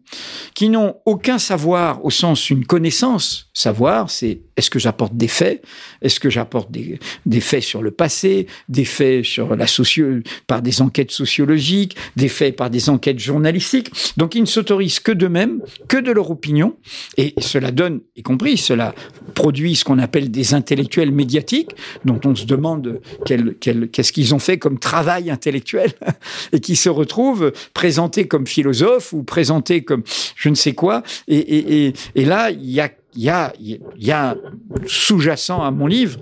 qui 0.55 0.69
n'ont 0.69 0.97
aucun 1.05 1.39
savoir 1.39 2.05
au 2.05 2.11
sens 2.11 2.51
une 2.51 2.65
connaissance. 2.65 3.51
Savoir, 3.55 4.11
c'est 4.11 4.41
est-ce 4.57 4.71
que 4.71 4.79
j'apporte 4.79 5.17
des 5.17 5.29
faits, 5.29 5.63
est-ce 6.03 6.21
que 6.21 6.31
j'apporte 6.31 6.71
des, 6.71 6.99
des 7.27 7.41
faits 7.41 7.63
sur 7.63 7.83
le 7.83 7.91
passé, 7.91 8.47
des 8.69 8.85
faits 8.85 9.25
sur 9.25 9.57
la 9.57 9.67
socio 9.67 10.21
par 10.47 10.63
des 10.63 10.81
enquêtes 10.81 11.11
sociologiques, 11.11 11.97
des 12.17 12.29
faits 12.29 12.57
par 12.57 12.71
des 12.71 12.89
enquêtes 12.89 13.19
journalistiques? 13.19 13.91
Donc 14.17 14.35
ils 14.35 14.41
ne 14.41 14.47
s'autorisent 14.47 15.01
que 15.01 15.13
d'eux-mêmes, 15.13 15.61
que 15.89 15.97
de 15.97 16.13
leur 16.13 16.31
opinion, 16.31 16.77
et 17.17 17.35
cela 17.39 17.71
donne, 17.71 18.01
y 18.17 18.23
compris, 18.23 18.57
cela 18.57 18.95
produit 19.35 19.75
ce 19.75 19.85
qu'on 19.85 19.99
appelle 19.99 20.31
des 20.31 20.55
intellectuels 20.55 21.13
médiatiques, 21.13 21.71
dont 22.05 22.21
on 22.25 22.35
se 22.35 22.47
demande 22.47 23.01
qu'est-ce 23.27 24.13
qu'ils 24.13 24.35
ont 24.35 24.39
fait 24.39 24.59
comme 24.59 24.79
travail 24.79 25.31
intellectuel, 25.31 25.93
et 26.53 26.61
qui 26.61 26.77
se 26.77 26.89
retrouvent 26.89 27.53
présentés 27.73 28.29
comme 28.29 28.47
philosophes 28.47 29.13
ou 29.13 29.23
présentés 29.23 29.83
comme 29.83 30.03
je 30.37 30.49
ne 30.49 30.55
sais 30.55 30.75
quoi. 30.75 31.03
Et, 31.29 31.37
et, 31.37 31.87
et, 31.87 31.93
et 32.15 32.25
là, 32.25 32.51
il 32.51 32.71
y 32.71 32.81
a 32.81 32.91
il 33.17 33.23
y 33.23 33.31
a, 33.31 33.53
y 33.61 34.11
a 34.11 34.37
sous-jacent 34.87 35.63
à 35.63 35.71
mon 35.71 35.87
livre, 35.87 36.19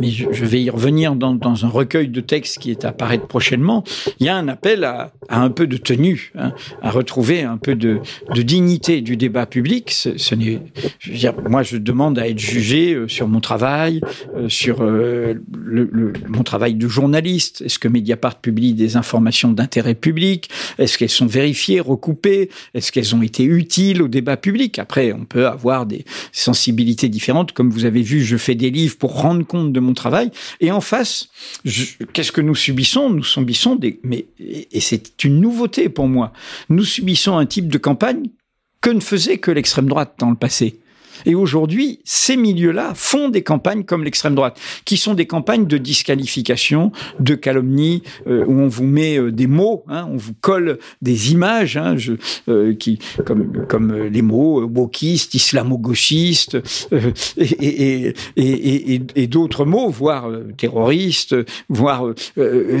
mais 0.00 0.10
je, 0.10 0.44
vais 0.44 0.62
y 0.62 0.70
revenir 0.70 1.14
dans, 1.14 1.34
dans, 1.34 1.64
un 1.64 1.68
recueil 1.68 2.08
de 2.08 2.20
textes 2.20 2.58
qui 2.58 2.70
est 2.70 2.84
à 2.84 2.88
apparaître 2.88 3.26
prochainement. 3.26 3.84
Il 4.20 4.26
y 4.26 4.28
a 4.28 4.36
un 4.36 4.48
appel 4.48 4.84
à, 4.84 5.12
à 5.28 5.40
un 5.40 5.50
peu 5.50 5.66
de 5.66 5.76
tenue, 5.76 6.32
hein, 6.36 6.52
à 6.82 6.90
retrouver 6.90 7.42
un 7.42 7.56
peu 7.56 7.74
de, 7.74 8.00
de 8.34 8.42
dignité 8.42 9.00
du 9.00 9.16
débat 9.16 9.46
public. 9.46 9.90
Ce, 9.90 10.18
ce 10.18 10.34
n'est, 10.34 10.60
je 10.98 11.10
veux 11.10 11.18
dire, 11.18 11.34
moi, 11.48 11.62
je 11.62 11.76
demande 11.76 12.18
à 12.18 12.28
être 12.28 12.38
jugé 12.38 12.94
euh, 12.94 13.08
sur 13.08 13.28
mon 13.28 13.40
travail, 13.40 14.00
euh, 14.36 14.48
sur 14.48 14.82
euh, 14.82 15.34
le, 15.56 15.88
le, 15.90 16.12
mon 16.28 16.42
travail 16.42 16.74
de 16.74 16.88
journaliste. 16.88 17.62
Est-ce 17.62 17.78
que 17.78 17.88
Mediapart 17.88 18.40
publie 18.40 18.74
des 18.74 18.96
informations 18.96 19.52
d'intérêt 19.52 19.94
public? 19.94 20.48
Est-ce 20.78 20.98
qu'elles 20.98 21.08
sont 21.08 21.26
vérifiées, 21.26 21.80
recoupées? 21.80 22.50
Est-ce 22.74 22.92
qu'elles 22.92 23.14
ont 23.14 23.22
été 23.22 23.44
utiles 23.44 24.02
au 24.02 24.08
débat 24.08 24.36
public? 24.36 24.78
Après, 24.78 25.12
on 25.12 25.24
peut 25.24 25.46
avoir 25.46 25.77
des 25.86 26.04
sensibilités 26.32 27.08
différentes. 27.08 27.52
Comme 27.52 27.70
vous 27.70 27.84
avez 27.84 28.02
vu, 28.02 28.22
je 28.24 28.36
fais 28.36 28.54
des 28.54 28.70
livres 28.70 28.96
pour 28.96 29.20
rendre 29.20 29.46
compte 29.46 29.72
de 29.72 29.80
mon 29.80 29.94
travail. 29.94 30.30
Et 30.60 30.70
en 30.70 30.80
face, 30.80 31.28
qu'est-ce 32.12 32.32
que 32.32 32.40
nous 32.40 32.54
subissons? 32.54 33.10
Nous 33.10 33.24
subissons 33.24 33.76
des... 33.76 34.00
Mais, 34.02 34.26
et 34.38 34.80
c'est 34.80 35.24
une 35.24 35.40
nouveauté 35.40 35.88
pour 35.88 36.08
moi. 36.08 36.32
Nous 36.68 36.84
subissons 36.84 37.36
un 37.36 37.46
type 37.46 37.68
de 37.68 37.78
campagne 37.78 38.30
que 38.80 38.90
ne 38.90 39.00
faisait 39.00 39.38
que 39.38 39.50
l'extrême 39.50 39.88
droite 39.88 40.14
dans 40.18 40.30
le 40.30 40.36
passé. 40.36 40.80
Et 41.26 41.34
aujourd'hui, 41.34 42.00
ces 42.04 42.36
milieux-là 42.36 42.92
font 42.94 43.28
des 43.28 43.42
campagnes 43.42 43.84
comme 43.84 44.04
l'extrême 44.04 44.34
droite, 44.34 44.58
qui 44.84 44.96
sont 44.96 45.14
des 45.14 45.26
campagnes 45.26 45.66
de 45.66 45.78
disqualification, 45.78 46.92
de 47.20 47.34
calomnie, 47.34 48.02
euh, 48.26 48.44
où 48.46 48.52
on 48.60 48.68
vous 48.68 48.84
met 48.84 49.18
euh, 49.18 49.32
des 49.32 49.46
mots, 49.46 49.84
hein, 49.88 50.06
on 50.10 50.16
vous 50.16 50.34
colle 50.40 50.78
des 51.02 51.32
images, 51.32 51.76
hein, 51.76 51.96
je, 51.96 52.14
euh, 52.48 52.74
qui, 52.74 52.98
comme, 53.24 53.66
comme 53.66 53.94
les 53.94 54.22
mots 54.22 54.62
wokiste, 54.66 55.34
islamo-gauchiste, 55.34 56.58
et, 57.36 58.14
et, 58.36 58.94
et, 58.94 59.02
et 59.14 59.26
d'autres 59.26 59.64
mots, 59.64 59.90
voire 59.90 60.30
terroriste, 60.56 61.34
voire 61.68 62.04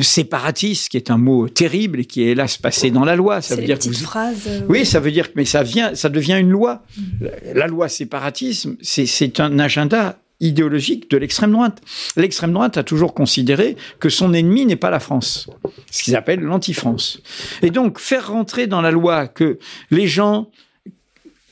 séparatiste, 0.00 0.88
qui 0.90 0.96
est 0.96 1.10
un 1.10 1.18
mot 1.18 1.48
terrible 1.48 2.00
et 2.00 2.04
qui 2.04 2.22
est 2.22 2.32
hélas 2.32 2.56
passé 2.56 2.90
dans 2.90 3.04
la 3.04 3.16
loi. 3.16 3.40
Ça 3.40 3.56
veut 3.56 3.62
dire 3.62 3.78
que 3.78 3.88
vous... 3.88 3.94
phrase, 3.94 4.48
oui, 4.68 4.84
ça 4.84 5.00
veut 5.00 5.10
dire 5.10 5.28
que 5.28 5.34
mais 5.36 5.44
ça 5.44 5.62
vient, 5.62 5.94
ça 5.94 6.08
devient 6.08 6.38
une 6.38 6.50
loi. 6.50 6.82
Mmh. 6.96 7.02
La 7.54 7.66
loi 7.66 7.88
séparatiste 7.88 8.27
c'est 8.82 9.40
un 9.40 9.58
agenda 9.58 10.18
idéologique 10.40 11.10
de 11.10 11.16
l'extrême 11.16 11.52
droite. 11.52 11.80
L'extrême 12.16 12.52
droite 12.52 12.76
a 12.76 12.84
toujours 12.84 13.14
considéré 13.14 13.76
que 13.98 14.08
son 14.08 14.32
ennemi 14.32 14.66
n'est 14.66 14.76
pas 14.76 14.90
la 14.90 15.00
France, 15.00 15.48
ce 15.90 16.02
qu'ils 16.02 16.16
appellent 16.16 16.40
l'anti-France. 16.40 17.20
Et 17.62 17.70
donc 17.70 17.98
faire 17.98 18.30
rentrer 18.30 18.66
dans 18.66 18.80
la 18.80 18.90
loi 18.90 19.26
que 19.26 19.58
les 19.90 20.06
gens 20.06 20.50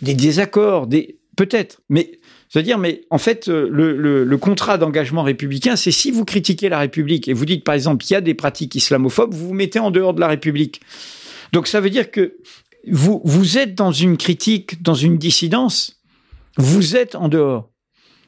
des 0.03 0.15
désaccords, 0.15 0.87
des 0.87 1.19
peut-être, 1.37 1.81
mais 1.89 2.19
c'est-à-dire, 2.49 2.79
mais 2.79 3.03
en 3.11 3.19
fait, 3.19 3.49
euh, 3.49 3.69
le, 3.71 4.37
contrat 4.39 4.79
d'engagement 4.79 5.23
républicain, 5.23 5.77
c'est 5.77 5.91
si 5.91 6.11
vous 6.11 6.25
critiquez 6.25 6.69
la 6.69 6.79
République 6.79 7.29
et 7.29 7.33
vous 7.33 7.45
dites, 7.45 7.65
par 7.65 7.75
exemple, 7.75 8.05
qu'il 8.05 8.15
y 8.15 8.17
a 8.17 8.21
des 8.21 8.35
pratiques 8.35 8.75
islamophobes, 8.75 9.35
vous 9.35 9.49
vous 9.49 9.55
mettez 9.55 9.79
en 9.79 9.91
dehors 9.91 10.15
de 10.15 10.21
la 10.21 10.29
République. 10.29 10.81
Donc 11.53 11.67
ça 11.67 11.81
veut 11.81 11.91
dire 11.91 12.11
que 12.11 12.37
vous, 12.89 13.21
vous 13.25 13.59
êtes 13.59 13.75
dans 13.75 13.91
une 13.91 14.17
critique, 14.17 14.83
dans 14.83 14.95
une 14.95 15.19
dissidence, 15.19 15.96
vous 16.57 16.97
êtes 16.97 17.15
en 17.15 17.29
dehors. 17.29 17.71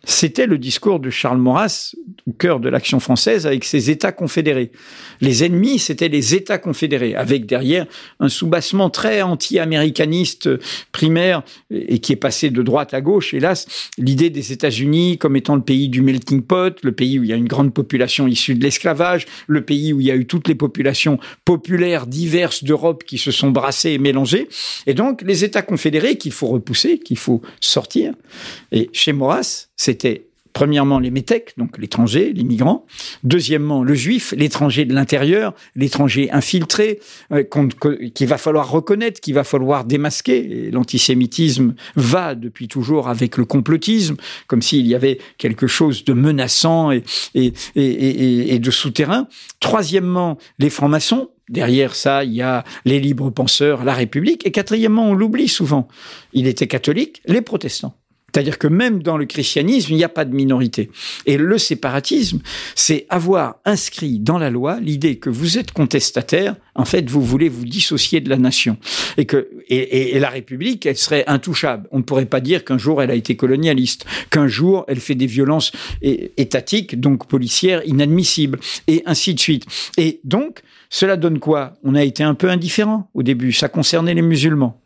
C'était 0.09 0.47
le 0.47 0.57
discours 0.57 1.01
de 1.01 1.11
Charles 1.11 1.37
Maurras 1.37 1.93
au 2.27 2.33
cœur 2.33 2.61
de 2.61 2.71
l'action 2.71 2.99
française 2.99 3.47
avec 3.47 3.65
ses 3.65 3.91
États 3.91 4.11
confédérés. 4.11 4.73
Les 5.21 5.45
ennemis, 5.45 5.79
c'était 5.79 6.09
les 6.09 6.35
États 6.35 6.57
confédérés, 6.57 7.15
avec 7.15 7.45
derrière 7.45 7.85
un 8.19 8.31
soubassement 8.31 8.89
très 8.89 9.21
anti-américaniste 9.21 10.49
primaire 10.93 11.43
et 11.71 11.99
qui 11.99 12.15
est 12.15 12.17
passé 12.17 12.49
de 12.49 12.63
droite 12.63 12.95
à 12.95 13.03
gauche. 13.03 13.35
Hélas, 13.35 13.67
l'idée 13.99 14.31
des 14.31 14.51
États-Unis 14.51 15.19
comme 15.19 15.37
étant 15.37 15.57
le 15.57 15.63
pays 15.63 15.91
du 15.91 16.01
melting 16.01 16.41
pot, 16.41 16.79
le 16.83 16.93
pays 16.93 17.19
où 17.19 17.25
il 17.25 17.29
y 17.29 17.35
a 17.35 17.37
une 17.37 17.49
grande 17.49 17.75
population 17.75 18.27
issue 18.27 18.55
de 18.55 18.63
l'esclavage, 18.63 19.27
le 19.47 19.61
pays 19.61 19.93
où 19.93 20.01
il 20.01 20.07
y 20.07 20.11
a 20.11 20.17
eu 20.17 20.25
toutes 20.25 20.49
les 20.49 20.55
populations 20.55 21.19
populaires 21.45 22.07
diverses 22.07 22.65
d'Europe 22.65 23.05
qui 23.05 23.19
se 23.19 23.31
sont 23.31 23.51
brassées 23.51 23.91
et 23.91 23.99
mélangées. 23.99 24.49
Et 24.87 24.95
donc, 24.95 25.21
les 25.21 25.45
États 25.45 25.63
confédérés 25.63 26.17
qu'il 26.17 26.33
faut 26.33 26.47
repousser, 26.47 26.99
qu'il 26.99 27.19
faut 27.19 27.43
sortir. 27.61 28.15
Et 28.73 28.89
chez 28.95 29.13
Maurras, 29.13 29.69
c'était 30.01 30.29
Premièrement, 30.59 30.99
les 30.99 31.11
métèques, 31.11 31.55
donc 31.57 31.79
l'étranger, 31.79 32.33
les 32.35 32.43
migrants. 32.43 32.85
Deuxièmement, 33.23 33.85
le 33.85 33.95
juif, 33.95 34.35
l'étranger 34.37 34.87
de 34.87 34.93
l'intérieur, 34.93 35.55
l'étranger 35.77 36.33
infiltré, 36.33 36.99
euh, 37.33 37.45
qu'il 38.13 38.27
va 38.27 38.39
falloir 38.39 38.69
reconnaître, 38.69 39.21
qu'il 39.21 39.35
va 39.35 39.45
falloir 39.45 39.85
démasquer. 39.85 40.71
L'antisémitisme 40.73 41.75
va 41.95 42.35
depuis 42.35 42.67
toujours 42.67 43.09
avec 43.09 43.37
le 43.37 43.45
complotisme, 43.45 44.17
comme 44.49 44.61
s'il 44.61 44.87
y 44.89 44.97
avait 44.97 45.19
quelque 45.37 45.69
chose 45.69 46.05
de 46.05 46.13
menaçant 46.13 46.91
et, 46.91 47.05
et, 47.35 47.53
et, 47.77 48.55
et 48.55 48.59
de 48.59 48.71
souterrain. 48.73 49.29
Troisièmement, 49.61 50.39
les 50.59 50.71
francs-maçons, 50.71 51.31
Derrière 51.49 51.95
ça, 51.95 52.25
il 52.25 52.35
y 52.35 52.43
a 52.43 52.63
les 52.85 53.01
libres 53.01 53.31
penseurs, 53.31 53.83
la 53.83 53.95
République. 53.95 54.47
Et 54.47 54.51
quatrièmement, 54.51 55.09
on 55.09 55.15
l'oublie 55.15 55.49
souvent, 55.49 55.89
il 56.35 56.47
était 56.47 56.67
catholique, 56.67 57.23
les 57.25 57.41
protestants. 57.41 57.95
C'est-à-dire 58.39 58.59
que 58.59 58.69
même 58.69 59.03
dans 59.03 59.17
le 59.17 59.27
christianisme, 59.27 59.95
il 59.95 59.97
n'y 59.97 60.05
a 60.05 60.09
pas 60.09 60.25
de 60.25 60.33
minorité. 60.33 60.91
Et 61.27 61.37
le 61.37 61.59
séparatisme, 61.59 62.39
c'est 62.77 63.05
avoir 63.09 63.57
inscrit 63.65 64.21
dans 64.21 64.39
la 64.39 64.49
loi 64.49 64.79
l'idée 64.81 65.17
que 65.17 65.29
vous 65.29 65.59
êtes 65.59 65.73
contestataire, 65.73 66.55
en 66.77 66.85
fait, 66.85 67.11
vous 67.11 67.21
voulez 67.21 67.49
vous 67.49 67.65
dissocier 67.65 68.21
de 68.21 68.31
la 68.31 68.37
nation. 68.37 68.77
Et 69.17 69.25
que, 69.25 69.49
et, 69.67 70.15
et, 70.15 70.21
la 70.21 70.29
République, 70.29 70.87
elle 70.87 70.97
serait 70.97 71.25
intouchable. 71.27 71.89
On 71.91 71.99
ne 71.99 72.05
pourrait 72.05 72.27
pas 72.27 72.39
dire 72.39 72.65
qu'un 72.65 72.79
jour 72.79 73.03
elle 73.03 73.11
a 73.11 73.17
été 73.17 73.35
colonialiste, 73.35 74.07
qu'un 74.31 74.47
jour 74.47 74.85
elle 74.87 75.01
fait 75.01 75.17
des 75.17 75.27
violences 75.27 75.73
étatiques, 76.01 77.01
donc 77.01 77.27
policières, 77.27 77.83
inadmissibles, 77.87 78.61
et 78.87 79.03
ainsi 79.05 79.35
de 79.35 79.41
suite. 79.41 79.65
Et 79.97 80.21
donc, 80.23 80.61
cela 80.91 81.17
donne 81.17 81.41
quoi? 81.41 81.75
On 81.83 81.97
a 81.97 82.05
été 82.05 82.23
un 82.23 82.35
peu 82.35 82.49
indifférent 82.51 83.11
au 83.15 83.25
début. 83.25 83.53
Ça 83.53 83.69
concernait 83.69 84.15
les 84.15 84.23
musulmans. 84.23 84.81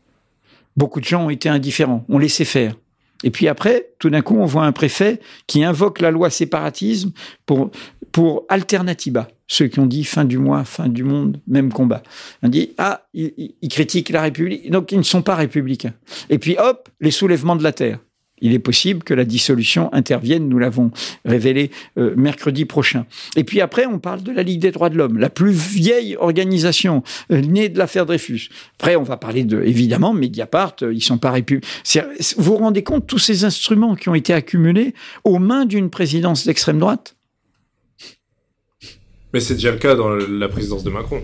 Beaucoup 0.74 1.00
de 1.00 1.04
gens 1.04 1.26
ont 1.26 1.30
été 1.30 1.50
indifférents. 1.50 2.06
On 2.08 2.16
laissait 2.16 2.46
faire. 2.46 2.76
Et 3.24 3.30
puis 3.30 3.48
après, 3.48 3.90
tout 3.98 4.10
d'un 4.10 4.22
coup, 4.22 4.36
on 4.36 4.44
voit 4.44 4.64
un 4.64 4.72
préfet 4.72 5.20
qui 5.46 5.64
invoque 5.64 6.00
la 6.00 6.10
loi 6.10 6.30
séparatisme 6.30 7.12
pour, 7.46 7.70
pour 8.10 8.44
alternativa. 8.48 9.28
Ceux 9.46 9.66
qui 9.66 9.80
ont 9.80 9.86
dit 9.86 10.04
fin 10.04 10.24
du 10.24 10.38
mois, 10.38 10.64
fin 10.64 10.88
du 10.88 11.04
monde, 11.04 11.40
même 11.46 11.72
combat. 11.72 12.02
On 12.42 12.48
dit, 12.48 12.72
ah, 12.78 13.06
ils, 13.12 13.54
ils 13.60 13.68
critiquent 13.68 14.10
la 14.10 14.22
République. 14.22 14.70
Donc, 14.70 14.92
ils 14.92 14.98
ne 14.98 15.02
sont 15.02 15.22
pas 15.22 15.34
républicains. 15.34 15.92
Et 16.30 16.38
puis, 16.38 16.56
hop, 16.58 16.88
les 17.00 17.10
soulèvements 17.10 17.56
de 17.56 17.62
la 17.62 17.72
terre 17.72 17.98
il 18.42 18.52
est 18.52 18.58
possible 18.58 19.02
que 19.02 19.14
la 19.14 19.24
dissolution 19.24 19.92
intervienne, 19.94 20.48
nous 20.48 20.58
l'avons 20.58 20.90
révélé 21.24 21.70
euh, 21.98 22.12
mercredi 22.16 22.66
prochain. 22.66 23.06
Et 23.36 23.44
puis 23.44 23.60
après, 23.60 23.86
on 23.86 23.98
parle 23.98 24.22
de 24.22 24.32
la 24.32 24.42
Ligue 24.42 24.60
des 24.60 24.72
droits 24.72 24.90
de 24.90 24.98
l'homme, 24.98 25.18
la 25.18 25.30
plus 25.30 25.52
vieille 25.52 26.16
organisation 26.16 27.02
euh, 27.30 27.40
née 27.40 27.68
de 27.68 27.78
l'affaire 27.78 28.04
Dreyfus. 28.04 28.50
Après, 28.78 28.96
on 28.96 29.02
va 29.02 29.16
parler 29.16 29.44
de, 29.44 29.62
évidemment, 29.62 30.12
Mediapart, 30.12 30.76
euh, 30.82 30.92
ils 30.92 31.02
sont 31.02 31.18
pas 31.18 31.30
républicains. 31.30 31.68
Vous 32.36 32.52
vous 32.52 32.56
rendez 32.56 32.82
compte 32.82 33.06
tous 33.06 33.18
ces 33.18 33.44
instruments 33.44 33.94
qui 33.94 34.08
ont 34.08 34.14
été 34.14 34.34
accumulés 34.34 34.94
aux 35.24 35.38
mains 35.38 35.64
d'une 35.64 35.88
présidence 35.88 36.44
d'extrême 36.44 36.78
droite? 36.78 37.16
Mais 39.32 39.40
c'est 39.40 39.54
déjà 39.54 39.70
le 39.70 39.78
cas 39.78 39.94
dans 39.94 40.10
la 40.10 40.48
présidence 40.48 40.84
de 40.84 40.90
Macron. 40.90 41.22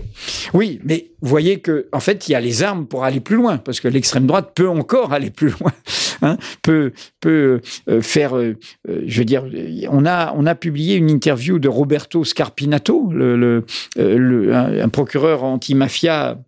Oui, 0.53 0.79
mais 0.83 1.11
vous 1.21 1.29
voyez 1.29 1.59
que 1.59 1.87
en 1.91 1.99
fait, 1.99 2.27
il 2.27 2.31
y 2.31 2.35
a 2.35 2.39
les 2.39 2.63
armes 2.63 2.87
pour 2.87 3.03
aller 3.03 3.19
plus 3.19 3.35
loin, 3.35 3.57
parce 3.57 3.79
que 3.79 3.87
l'extrême 3.87 4.25
droite 4.25 4.51
peut 4.55 4.67
encore 4.67 5.13
aller 5.13 5.29
plus 5.29 5.49
loin, 5.49 5.71
hein, 6.21 6.37
peut 6.61 6.91
peut 7.19 7.61
euh, 7.87 8.01
faire. 8.01 8.35
Euh, 8.35 8.55
euh, 8.89 9.01
je 9.05 9.19
veux 9.19 9.25
dire, 9.25 9.45
on 9.89 10.05
a 10.05 10.33
on 10.35 10.45
a 10.45 10.55
publié 10.55 10.95
une 10.95 11.09
interview 11.09 11.59
de 11.59 11.67
Roberto 11.67 12.23
Scarpinato, 12.23 13.11
le, 13.11 13.65
un, 13.97 14.89
procureur 14.89 15.43
anti-mafia 15.43 16.39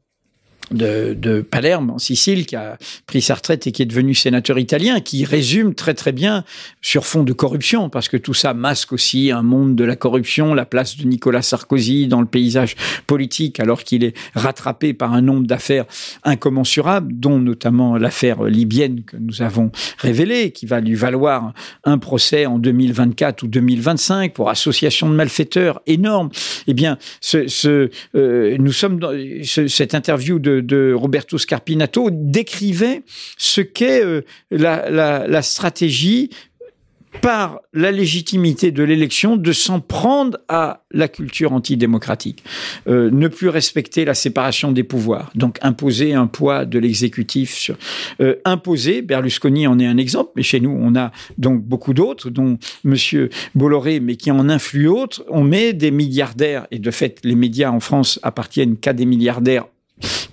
de, 0.74 1.42
Palerme, 1.42 1.92
en 1.92 2.00
Sicile, 2.00 2.46
qui 2.46 2.56
a 2.56 2.78
pris 3.08 3.22
sa 3.22 3.36
retraite 3.36 3.68
et 3.68 3.72
qui 3.72 3.82
est 3.82 3.86
devenu 3.86 4.14
sénateur 4.14 4.60
italien, 4.60 5.00
qui 5.00 5.26
résume 5.26 5.74
très 5.74 5.94
très 5.94 6.12
bien 6.12 6.44
sur 6.82 7.06
fond 7.06 7.24
de 7.24 7.34
corruption, 7.34 7.90
parce 7.90 8.10
que 8.10 8.18
tout 8.18 8.34
ça 8.34 8.54
masque 8.54 8.94
aussi 8.94 9.32
un 9.32 9.44
monde 9.44 9.76
de 9.76 9.84
la 9.84 9.96
corruption, 9.96 10.54
la 10.54 10.66
place 10.66 10.98
de 10.98 11.06
Nicolas 11.06 11.42
Sarkozy 11.42 12.08
dans 12.08 12.22
le 12.22 12.28
paysage 12.28 12.76
politique, 13.08 13.60
alors 13.60 13.84
qu'il 13.84 14.04
est 14.04 14.16
rattrapé 14.36 14.94
par 14.94 15.14
un 15.14 15.22
nombre 15.22 15.48
d'affaires 15.48 15.86
incommensurables, 16.24 17.14
dont 17.14 17.40
notamment 17.40 17.98
l'affaire 17.98 18.44
libyenne 18.44 19.04
que 19.04 19.18
nous 19.18 19.42
avons 19.42 19.72
révélée, 19.98 20.52
qui 20.52 20.66
va 20.66 20.80
lui 20.80 20.96
valoir 20.96 21.54
un 21.84 21.98
procès 21.98 22.46
en 22.46 22.60
2024 22.60 23.44
ou 23.44 23.48
2025 23.48 24.34
pour 24.34 24.50
association 24.50 25.10
de 25.10 25.16
malfaiteurs 25.16 25.82
énorme. 25.88 26.30
Eh 26.68 26.74
bien, 26.74 26.98
euh, 27.36 28.58
nous 28.60 28.72
sommes 28.72 29.00
dans 29.00 29.12
ce, 29.44 29.68
cette 29.68 29.96
interview 29.96 30.40
de 30.40 30.61
de, 30.62 30.93
Roberto 30.93 31.38
Scarpinato 31.38 32.09
décrivait 32.12 33.03
ce 33.38 33.62
qu'est 33.62 34.03
euh, 34.03 34.22
la, 34.51 35.41
stratégie 35.41 36.30
par 37.20 37.59
la 37.74 37.91
légitimité 37.91 38.72
de 38.72 38.84
l'élection 38.84 39.36
de 39.36 39.51
s'en 39.51 39.82
prendre 39.82 40.38
à 40.47 40.86
la 40.91 41.09
culture 41.09 41.51
antidémocratique, 41.51 42.43
euh, 42.88 43.09
ne 43.12 43.28
plus 43.28 43.49
respecter 43.49 44.05
la 44.05 44.14
séparation 44.14 44.72
des 44.72 44.84
pouvoirs, 44.84 45.30
donc 45.36 45.57
imposer 45.62 46.14
un 46.14 46.28
poids 46.28 46.64
de 46.64 46.80
l'exécutif 46.80 47.53
sur 47.53 47.76
euh, 48.22 48.36
imposer. 48.45 49.01
Berlusconi 49.01 49.68
en 49.68 49.78
est 49.80 49.88
un 49.88 49.97
exemple, 49.97 50.32
mais 50.36 50.43
chez 50.43 50.62
nous 50.62 50.76
on 50.80 50.95
a 50.95 51.12
donc 51.38 51.62
beaucoup 51.62 51.93
d'autres, 51.93 52.30
dont 52.30 52.57
Monsieur 52.86 53.30
Bolloré, 53.55 53.99
mais 53.99 54.16
qui 54.16 54.32
en 54.32 54.47
influent 54.47 54.91
autres. 54.91 55.24
On 55.30 55.43
met 55.43 55.74
des 55.74 55.91
milliardaires 55.91 56.68
et 56.72 56.80
de 56.80 56.91
fait 56.91 57.20
les 57.24 57.36
médias 57.36 57.72
en 57.72 57.80
France 57.80 58.20
appartiennent 58.24 58.78
qu'à 58.78 58.93
des 58.93 59.05
milliardaires 59.05 59.66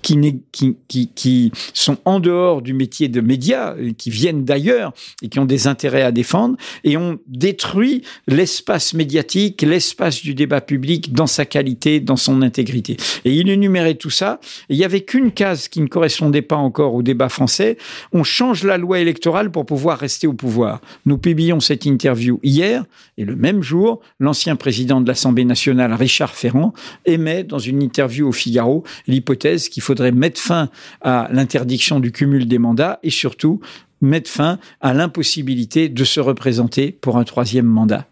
qui, 0.01 1.51
sont 1.73 1.97
en 2.05 2.19
dehors 2.19 2.61
du 2.61 2.73
métier 2.73 3.07
de 3.07 3.21
médias, 3.21 3.75
qui 3.97 4.09
viennent 4.09 4.43
d'ailleurs 4.45 4.93
et 5.21 5.29
qui 5.29 5.39
ont 5.39 5.45
des 5.45 5.67
intérêts 5.67 6.01
à 6.01 6.11
défendre, 6.11 6.57
et 6.83 6.97
on 6.97 7.19
détruit 7.27 8.03
l'espace 8.27 8.93
médiatique, 8.93 9.61
l'espace 9.61 10.21
du 10.21 10.33
débat 10.33 10.61
public 10.61 11.13
dans 11.13 11.27
sa 11.27 11.45
qualité, 11.45 11.99
dans 11.99 12.15
son 12.15 12.41
intégrité. 12.41 12.97
Et 13.25 13.33
il 13.33 13.49
énumérait 13.49 13.95
tout 13.95 14.09
ça. 14.09 14.39
il 14.69 14.77
n'y 14.77 14.85
avait 14.85 15.01
qu'une 15.01 15.31
case 15.31 15.67
qui 15.67 15.81
ne 15.81 15.87
correspondait 15.87 16.41
pas 16.41 16.55
encore 16.55 16.93
au 16.93 17.03
débat 17.03 17.29
français. 17.29 17.77
On 18.13 18.23
change 18.23 18.63
la 18.63 18.77
loi 18.77 18.99
électorale 18.99 19.51
pour 19.51 19.65
pouvoir 19.65 19.99
rester 19.99 20.27
au 20.27 20.33
pouvoir. 20.33 20.81
Nous 21.05 21.17
publions 21.17 21.59
cette 21.59 21.85
interview 21.85 22.39
hier, 22.43 22.85
et 23.17 23.25
le 23.25 23.35
même 23.35 23.61
jour, 23.61 24.01
l'ancien 24.19 24.55
président 24.55 25.01
de 25.01 25.07
l'Assemblée 25.07 25.45
nationale, 25.45 25.93
Richard 25.93 26.35
Ferrand, 26.35 26.73
émet 27.05 27.43
dans 27.43 27.59
une 27.59 27.81
interview 27.81 28.27
au 28.27 28.31
Figaro 28.31 28.83
l'hypothèse 29.07 29.58
qu'il 29.67 29.83
faudrait 29.83 30.13
mettre 30.13 30.39
fin 30.39 30.69
à 31.01 31.27
l'interdiction 31.31 31.99
du 31.99 32.11
cumul 32.11 32.47
des 32.47 32.59
mandats 32.59 32.99
et 33.03 33.09
surtout 33.09 33.59
mettre 34.01 34.29
fin 34.29 34.59
à 34.79 34.93
l'impossibilité 34.93 35.89
de 35.89 36.03
se 36.05 36.21
représenter 36.21 36.91
pour 36.91 37.17
un 37.17 37.25
troisième 37.25 37.65
mandat? 37.65 38.05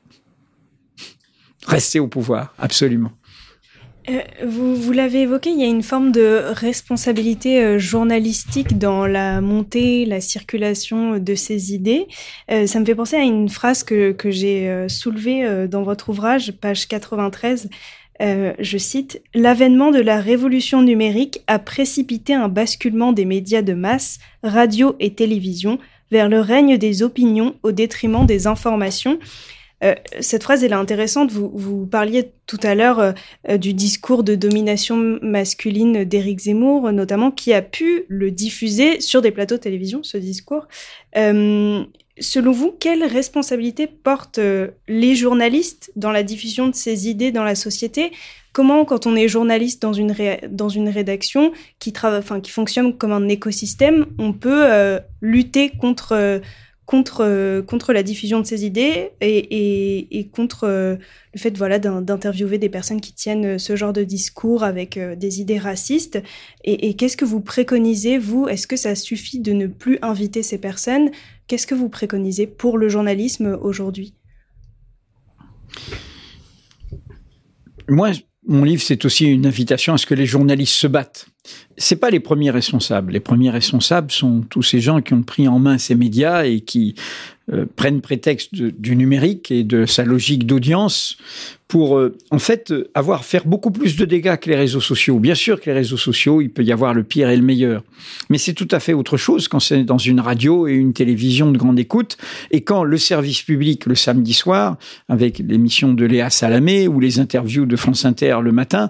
Rester 1.66 2.00
au 2.00 2.08
pouvoir, 2.08 2.54
absolument. 2.58 3.12
Euh, 4.10 4.22
vous, 4.45 4.93
l'avez 4.93 5.24
évoqué, 5.24 5.50
il 5.50 5.60
y 5.60 5.64
a 5.64 5.68
une 5.68 5.84
forme 5.84 6.14
de 6.14 6.41
responsabilité 6.54 7.62
euh, 7.62 7.78
journalistique 7.78 8.78
dans 8.78 9.06
la 9.06 9.41
montée, 9.41 10.06
la 10.06 10.22
circulation 10.22 11.20
de 11.20 11.36
ces 11.36 11.74
idées. 11.74 12.08
Euh, 12.50 12.68
ça 12.68 12.80
me 12.80 12.86
fait 12.86 12.95
penser 12.95 13.18
à 13.18 13.24
une 13.24 13.50
phrase 13.50 13.84
que, 13.84 14.14
que 14.14 14.32
j'ai 14.32 14.88
soulevée 14.88 15.68
dans 15.68 15.84
votre 15.84 16.10
ouvrage, 16.10 16.54
page 16.54 16.88
93. 16.88 17.70
Euh, 18.22 18.53
je 18.59 18.78
cite, 18.78 19.22
L'avènement 19.34 19.91
de 19.91 19.99
la 19.99 20.20
révolution 20.20 20.82
numérique 20.82 21.43
a 21.47 21.59
précipité 21.59 22.34
un 22.34 22.47
basculement 22.47 23.13
des 23.13 23.26
médias 23.26 23.61
de 23.61 23.74
masse, 23.74 24.20
radio 24.43 24.95
et 24.99 25.13
télévision, 25.13 25.80
vers 26.11 26.30
le 26.30 26.39
règne 26.39 26.78
des 26.78 27.03
opinions 27.03 27.55
au 27.63 27.72
détriment 27.72 28.26
des 28.26 28.47
informations. 28.47 29.20
Euh, 29.84 29.93
cette 30.20 30.41
phrase 30.43 30.63
elle 30.63 30.72
est 30.72 30.76
intéressante. 30.76 31.32
Vous, 31.32 31.86
parliez 31.86 32.32
tout 32.47 32.59
à 32.63 32.74
l'heure 32.74 32.99
euh, 32.99 33.57
du 33.57 33.74
discours 33.76 34.24
de 34.24 34.34
domination 34.34 35.20
masculine 35.22 36.03
d'Éric 36.03 36.39
Zemmour, 36.39 36.91
notamment, 36.91 37.30
qui 37.30 37.53
a 37.53 37.61
pu 37.61 38.05
le 38.07 38.32
diffuser 38.32 38.99
sur 39.01 39.22
des 39.22 39.32
plateaux 39.32 39.57
de 39.57 39.61
télévision, 39.61 40.01
ce 40.01 40.18
discours. 40.18 40.68
Selon 42.20 42.51
vous, 42.51 42.72
quelle 42.72 43.03
responsabilité 43.03 43.86
portent 43.86 44.39
euh, 44.39 44.70
les 44.88 45.15
journalistes 45.15 45.91
dans 45.95 46.11
la 46.11 46.24
diffusion 46.24 46.68
de 46.68 46.76
ces 46.76 47.09
idées 47.09 47.32
dans 47.32 47.43
la 47.43 47.55
société? 47.55 48.11
Comment, 48.53 48.86
quand 48.86 49.05
on 49.05 49.15
est 49.15 49.28
journaliste 49.28 49.82
dans 49.82 49.93
une, 49.93 50.15
dans 50.49 50.70
une 50.70 50.89
rédaction 50.89 51.51
qui, 51.78 51.93
enfin, 52.03 52.41
qui 52.41 52.49
fonctionne 52.49 52.97
comme 52.97 53.11
un 53.11 53.28
écosystème, 53.28 54.07
on 54.18 54.34
peut 54.34 54.65
euh, 54.65 54.99
lutter 55.22 55.70
contre, 55.70 56.13
euh, 56.13 56.39
contre, 56.88 57.61
contre 57.68 57.93
la 57.93 58.01
diffusion 58.01 58.39
de 58.39 58.47
ces 58.47 58.65
idées 58.65 59.11
et, 59.22 60.20
et, 60.20 60.28
contre 60.30 60.65
le 60.68 60.97
fait 61.39 61.55
voilà, 61.55 61.78
d'interviewer 61.78 62.57
des 62.57 62.70
personnes 62.70 63.01
qui 63.01 63.13
tiennent 63.13 63.59
ce 63.59 63.76
genre 63.76 63.93
de 63.93 64.03
discours 64.03 64.63
avec 64.63 64.97
des 64.97 65.41
idées 65.41 65.59
racistes. 65.59 66.24
Et 66.63 66.95
qu'est-ce 66.95 67.18
que 67.18 67.26
vous 67.26 67.41
préconisez, 67.41 68.18
vous? 68.18 68.47
Est-ce 68.47 68.68
que 68.68 68.78
ça 68.78 68.95
suffit 68.95 69.39
de 69.39 69.51
ne 69.51 69.68
plus 69.68 69.99
inviter 70.01 70.43
ces 70.43 70.57
personnes? 70.57 71.11
Qu'est-ce 71.48 71.66
que 71.66 71.76
vous 71.76 71.89
préconisez 71.89 72.45
pour 72.45 72.78
le 72.78 72.89
journalisme 72.89 73.58
aujourd'hui? 73.62 74.14
Moi, 77.88 78.12
mon 78.45 78.64
livre, 78.64 78.82
c'est 78.82 79.06
aussi 79.06 79.26
une 79.26 79.45
invitation 79.45 79.93
à 79.93 79.98
ce 79.98 80.06
que 80.06 80.14
les 80.14 80.26
journalistes 80.26 80.76
se 80.76 80.88
battent. 80.88 81.28
C'est 81.78 81.95
pas 81.95 82.10
les 82.10 82.20
premiers 82.20 82.52
responsables. 82.52 83.14
Les 83.14 83.22
premiers 83.22 83.50
responsables 83.50 84.12
sont 84.12 84.41
tous 84.41 84.64
ces 84.64 84.82
gens 84.82 85.02
qui 85.02 85.14
ont 85.14 85.24
pris 85.24 85.48
en 85.48 85.60
main 85.60 85.78
ces 85.78 85.95
médias 85.95 86.43
et 86.45 86.62
qui 86.62 86.95
euh, 87.54 87.66
prennent 87.78 88.02
prétexte 88.02 88.54
du 88.54 88.95
numérique 88.95 89.52
et 89.52 89.64
de 89.64 89.86
sa 89.86 90.04
logique 90.04 90.45
d'audience 90.45 91.18
pour 91.70 91.98
euh, 91.98 92.14
en 92.30 92.39
fait 92.39 92.74
avoir 92.93 93.24
faire 93.24 93.45
beaucoup 93.45 93.72
plus 93.72 93.95
de 93.95 94.04
dégâts 94.04 94.36
que 94.36 94.50
les 94.50 94.56
réseaux 94.56 94.82
sociaux. 94.82 95.18
Bien 95.20 95.36
sûr 95.36 95.62
que 95.62 95.68
les 95.68 95.74
réseaux 95.74 95.98
sociaux, 95.98 96.41
il 96.41 96.50
peut 96.50 96.64
y 96.64 96.74
avoir 96.74 96.93
le 96.93 97.04
pire 97.04 97.30
et 97.30 97.38
le 97.38 97.43
meilleur, 97.43 97.84
mais 98.30 98.38
c'est 98.38 98.54
tout 98.54 98.68
à 98.72 98.82
fait 98.82 98.93
autre 98.93 99.16
chose 99.16 99.48
quand 99.48 99.62
c'est 99.62 99.84
dans 99.84 99.98
une 99.98 100.20
radio 100.20 100.68
et 100.68 100.74
une 100.74 100.91
télévision 100.91 101.50
de 101.52 101.58
grande 101.58 101.80
écoute 101.80 102.18
et 102.52 102.62
quand 102.62 102.84
le 102.84 102.98
service 102.98 103.41
public 103.41 103.86
le 103.86 103.95
samedi 103.95 104.34
soir 104.34 104.78
avec 105.08 105.39
l'émission 105.39 105.93
de 105.93 106.06
Léa 106.06 106.30
Salamé 106.30 106.89
ou 106.89 107.00
les 107.00 107.20
interviews 107.20 107.66
de 107.66 107.76
France 107.76 108.04
Inter 108.04 108.39
le 108.41 108.52
matin 108.52 108.89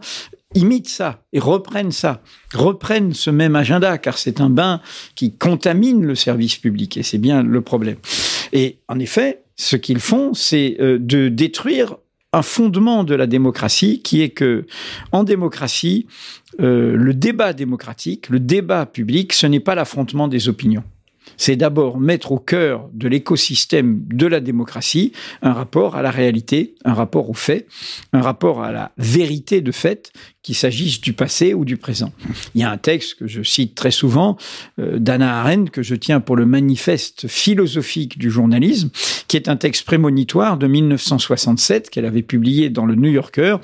imitent 0.56 0.90
ça 0.90 1.22
et 1.34 1.40
reprennent 1.40 1.92
ça, 1.92 2.22
reprennent 2.54 3.14
ce 3.14 3.30
même 3.30 3.56
agenda, 3.56 3.98
car 3.98 4.18
c'est 4.18 4.42
un 4.42 4.50
bain 4.50 4.82
qui 5.16 5.34
contamine 5.36 6.04
le 6.04 6.16
service 6.16 6.58
public, 6.58 6.98
et 6.98 7.04
c'est 7.04 7.18
bien 7.18 7.44
le 7.44 7.62
problème. 7.62 7.98
Et 8.54 8.78
en 8.88 9.00
effet, 9.00 9.44
ce 9.56 9.76
qu'ils 9.76 10.00
font, 10.00 10.34
c'est 10.34 10.78
euh, 10.80 10.98
de 11.00 11.30
détruire 11.30 11.98
un 12.34 12.42
fondement 12.42 13.04
de 13.04 13.16
la 13.16 13.26
démocratie, 13.26 14.02
qui 14.02 14.22
est 14.22 14.30
que, 14.30 14.66
en 15.12 15.24
démocratie, 15.24 16.08
euh, 16.60 16.96
le 16.96 17.14
débat 17.14 17.54
démocratique, 17.54 18.30
le 18.30 18.40
débat 18.40 18.86
public, 18.86 19.34
ce 19.34 19.48
n'est 19.48 19.60
pas 19.60 19.76
l'affrontement 19.76 20.28
des 20.28 20.50
opinions 20.50 20.84
c'est 21.38 21.56
d'abord 21.56 22.00
mettre 22.00 22.32
au 22.32 22.40
cœur 22.40 22.90
de 22.94 23.08
l'écosystème 23.08 24.04
de 24.08 24.28
la 24.28 24.40
démocratie 24.40 25.14
un 25.42 25.54
rapport 25.54 25.96
à 25.96 26.02
la 26.02 26.12
réalité, 26.12 26.76
un 26.84 26.94
rapport 26.94 27.30
au 27.30 27.34
fait, 27.34 27.68
un 28.14 28.22
rapport 28.22 28.64
à 28.64 28.72
la 28.72 28.92
vérité 28.98 29.62
de 29.62 29.72
fait, 29.72 30.12
qu'il 30.42 30.56
s'agisse 30.56 31.02
du 31.02 31.14
passé 31.14 31.54
ou 31.54 31.66
du 31.66 31.76
présent. 31.76 32.14
Il 32.56 32.62
y 32.62 32.64
a 32.64 32.72
un 32.72 32.78
texte 32.78 33.16
que 33.16 33.28
je 33.28 33.44
cite 33.44 33.76
très 33.76 33.92
souvent 33.92 34.38
euh, 34.80 34.98
d'Anna 34.98 35.42
Arendt 35.42 35.72
que 35.72 35.84
je 35.84 35.94
tiens 35.94 36.22
pour 36.22 36.38
le 36.38 36.46
manifeste 36.46 37.28
philosophique 37.28 38.18
du 38.18 38.32
journalisme, 38.32 38.90
qui 39.28 39.36
est 39.36 39.50
un 39.50 39.58
texte 39.58 39.84
prémonitoire 39.84 40.58
de 40.58 40.68
1967 40.68 41.90
qu'elle 41.90 42.06
avait 42.06 42.22
publié 42.22 42.70
dans 42.70 42.86
le 42.86 42.96
New 42.96 43.12
Yorker, 43.12 43.58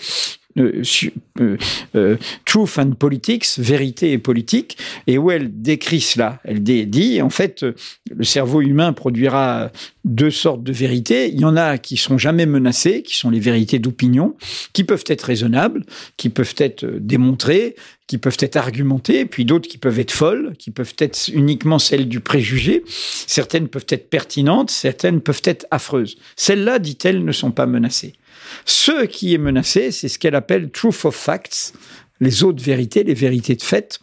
Truth 2.46 2.78
and 2.78 2.92
Politics, 2.92 3.46
vérité 3.58 4.12
et 4.12 4.18
politique, 4.18 4.78
et 5.08 5.18
où 5.18 5.32
elle 5.32 5.62
décrit 5.62 6.02
cela. 6.02 6.40
Elle 6.44 6.62
dit, 6.64 7.22
en 7.22 7.30
fait, 7.30 7.66
le 8.10 8.24
cerveau 8.24 8.62
humain 8.62 8.94
produira 8.94 9.72
deux 10.06 10.32
sortes 10.32 10.64
de 10.64 10.74
vérités. 10.74 11.30
Il 11.30 11.40
y 11.40 11.46
en 11.46 11.56
a 11.56 11.78
qui 11.78 11.98
sont 11.98 12.18
jamais 12.18 12.46
menacées, 12.46 13.04
qui 13.04 13.16
sont 13.16 13.30
les 13.30 13.40
vérités 13.40 13.80
d'opinion, 13.80 14.36
qui 14.74 14.84
peuvent 14.84 15.06
être 15.08 15.24
raisonnables, 15.24 15.86
qui 16.18 16.30
peuvent 16.30 16.56
être 16.58 16.86
démontrées, 16.86 17.76
qui 18.06 18.18
peuvent 18.18 18.38
être 18.40 18.58
argumentées, 18.58 19.26
puis 19.26 19.46
d'autres 19.46 19.70
qui 19.70 19.78
peuvent 19.78 20.00
être 20.00 20.12
folles, 20.12 20.54
qui 20.60 20.72
peuvent 20.72 20.94
être 21.00 21.30
uniquement 21.34 21.80
celles 21.80 22.10
du 22.10 22.20
préjugé. 22.20 22.84
Certaines 22.88 23.70
peuvent 23.70 23.88
être 23.90 24.10
pertinentes, 24.10 24.70
certaines 24.70 25.22
peuvent 25.22 25.42
être 25.46 25.66
affreuses. 25.72 26.18
Celles-là, 26.36 26.80
dit-elle, 26.80 27.24
ne 27.24 27.32
sont 27.32 27.52
pas 27.52 27.66
menacées. 27.66 28.14
Ce 28.66 29.06
qui 29.06 29.34
est 29.34 29.38
menacé, 29.38 29.92
c'est 29.92 30.10
ce 30.10 30.20
qu'elle 30.20 30.36
appelle 30.36 30.72
truth 30.72 31.06
of 31.06 31.16
facts, 31.16 31.74
les 32.20 32.44
autres 32.44 32.64
vérités, 32.64 33.04
les 33.04 33.14
vérités 33.14 33.56
de 33.56 33.62
fait, 33.62 34.00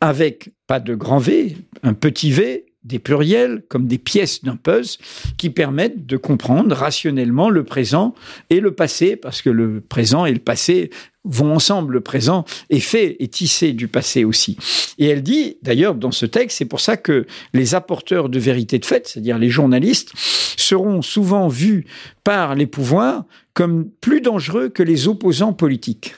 avec 0.00 0.50
pas 0.66 0.80
de 0.80 0.94
grand 0.94 1.18
V, 1.18 1.56
un 1.82 1.94
petit 1.94 2.32
v, 2.32 2.66
des 2.84 2.98
pluriels 2.98 3.62
comme 3.68 3.86
des 3.86 3.98
pièces 3.98 4.42
d'un 4.42 4.56
puzzle 4.56 4.98
qui 5.36 5.50
permettent 5.50 6.06
de 6.06 6.16
comprendre 6.16 6.74
rationnellement 6.74 7.50
le 7.50 7.64
présent 7.64 8.14
et 8.50 8.60
le 8.60 8.72
passé, 8.72 9.16
parce 9.16 9.42
que 9.42 9.50
le 9.50 9.80
présent 9.80 10.26
et 10.26 10.32
le 10.32 10.40
passé 10.40 10.90
vont 11.24 11.54
ensemble. 11.54 11.94
Le 11.94 12.00
présent 12.00 12.44
est 12.70 12.80
fait 12.80 13.16
et 13.20 13.28
tissé 13.28 13.72
du 13.72 13.88
passé 13.88 14.24
aussi. 14.24 14.56
Et 14.98 15.06
elle 15.06 15.22
dit, 15.22 15.58
d'ailleurs, 15.62 15.94
dans 15.94 16.10
ce 16.10 16.26
texte, 16.26 16.58
c'est 16.58 16.64
pour 16.64 16.80
ça 16.80 16.96
que 16.96 17.26
les 17.54 17.74
apporteurs 17.74 18.28
de 18.28 18.38
vérité 18.38 18.78
de 18.78 18.84
fait, 18.84 19.06
c'est-à-dire 19.06 19.38
les 19.38 19.50
journalistes, 19.50 20.12
seront 20.16 21.02
souvent 21.02 21.48
vus 21.48 21.86
par 22.24 22.54
les 22.54 22.66
pouvoirs 22.66 23.24
comme 23.54 23.88
plus 24.00 24.20
dangereux 24.20 24.68
que 24.68 24.82
les 24.82 25.08
opposants 25.08 25.52
politiques 25.52 26.14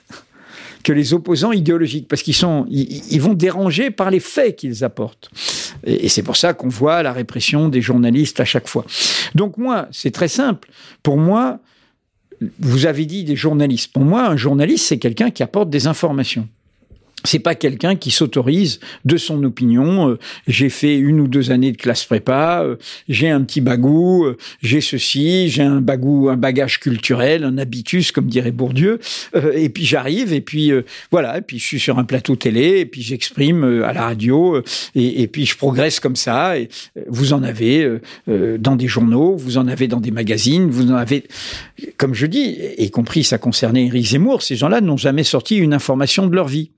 que 0.85 0.93
les 0.93 1.15
opposants 1.15 1.51
idéologiques, 1.51 2.07
parce 2.07 2.23
qu'ils 2.23 2.35
sont, 2.35 2.67
ils, 2.71 3.19
vont 3.21 3.35
déranger 3.35 3.91
par 3.91 4.11
les 4.11 4.21
faits 4.21 4.57
qu'ils 4.57 4.85
apportent. 4.85 5.31
Et, 5.85 6.09
c'est 6.09 6.23
pour 6.23 6.37
ça 6.37 6.53
qu'on 6.53 6.69
voit 6.69 7.03
la 7.03 7.13
répression 7.13 7.69
des 7.69 7.81
journalistes 7.81 8.39
à 8.39 8.45
chaque 8.45 8.69
fois. 8.69 8.85
Donc 9.35 9.57
moi, 9.57 9.89
c'est 9.91 10.13
très 10.13 10.29
simple. 10.29 10.69
Pour 11.03 11.17
moi, 11.17 11.59
vous 12.61 12.87
avez 12.87 13.07
dit 13.07 13.25
des 13.25 13.35
journalistes. 13.35 13.93
Pour 13.93 14.05
moi, 14.05 14.29
un 14.29 14.37
journaliste, 14.37 14.87
c'est 14.87 14.99
quelqu'un 14.99 15.31
qui 15.31 15.43
apporte 15.43 15.71
des 15.71 15.87
informations 15.87 16.49
c'est 17.25 17.39
pas 17.39 17.55
quelqu'un 17.55 17.97
qui 17.97 18.11
s'autorise 18.11 18.81
de 19.05 19.17
son 19.17 19.43
opinion. 19.45 20.11
Euh, 20.11 20.19
j'ai 20.47 20.69
fait 20.69 20.97
une 20.97 21.21
ou 21.21 21.29
deux 21.29 21.51
années 21.51 21.73
de 21.73 21.77
classe 21.77 22.05
prépa, 22.05 22.63
euh, 22.63 22.77
j'ai 23.09 23.31
un 23.31 23.43
petit 23.43 23.63
bagou, 23.63 24.25
euh, 24.25 24.37
j'ai 24.63 24.81
ceci, 24.81 25.49
j'ai 25.49 25.63
un 25.63 25.81
bagou, 25.81 26.29
un 26.29 26.37
bagage 26.37 26.81
culturel, 26.81 27.45
un 27.45 27.57
habitus, 27.57 28.13
comme 28.13 28.27
dirait 28.27 28.53
Bourdieu. 28.53 29.01
et 29.55 29.69
puis 29.71 29.85
j'arrive, 29.85 30.33
et 30.33 30.41
puis 30.41 30.71
voilà, 31.11 31.39
et 31.39 31.41
puis 31.41 31.59
je 31.59 31.65
suis 31.65 31.81
sur 31.81 31.99
un 31.99 32.05
plateau 32.05 32.37
télé, 32.37 32.81
et 32.81 32.87
puis 32.87 33.03
j'exprime 33.03 33.83
à 33.85 33.93
la 33.93 34.03
radio, 34.03 34.63
et, 34.95 35.23
et, 35.23 35.27
puis 35.27 35.47
je 35.47 35.57
progresse 35.57 36.01
comme 36.01 36.17
ça. 36.17 36.59
Et 36.59 36.69
vous 37.09 37.33
en 37.33 37.43
avez 37.43 37.99
dans 38.27 38.77
des 38.77 38.87
journaux, 38.87 39.37
vous 39.37 39.57
en 39.59 39.67
avez 39.67 39.89
dans 39.89 40.01
des 40.01 40.11
magazines, 40.11 40.69
vous 40.71 40.91
en 40.91 40.97
avez, 40.97 41.25
comme 41.97 42.15
je 42.15 42.27
dis, 42.27 42.59
y 42.79 42.91
compris 42.91 43.25
ça 43.25 43.39
concernait 43.39 43.87
Éric 43.87 44.07
Zemmour. 44.07 44.43
Ces 44.43 44.57
gens-là 44.57 44.81
n'ont 44.81 44.97
jamais 44.97 45.25
sorti 45.25 45.57
une 45.57 45.73
information 45.73 46.27
de 46.27 46.35
leur 46.35 46.49
vie. 46.49 46.71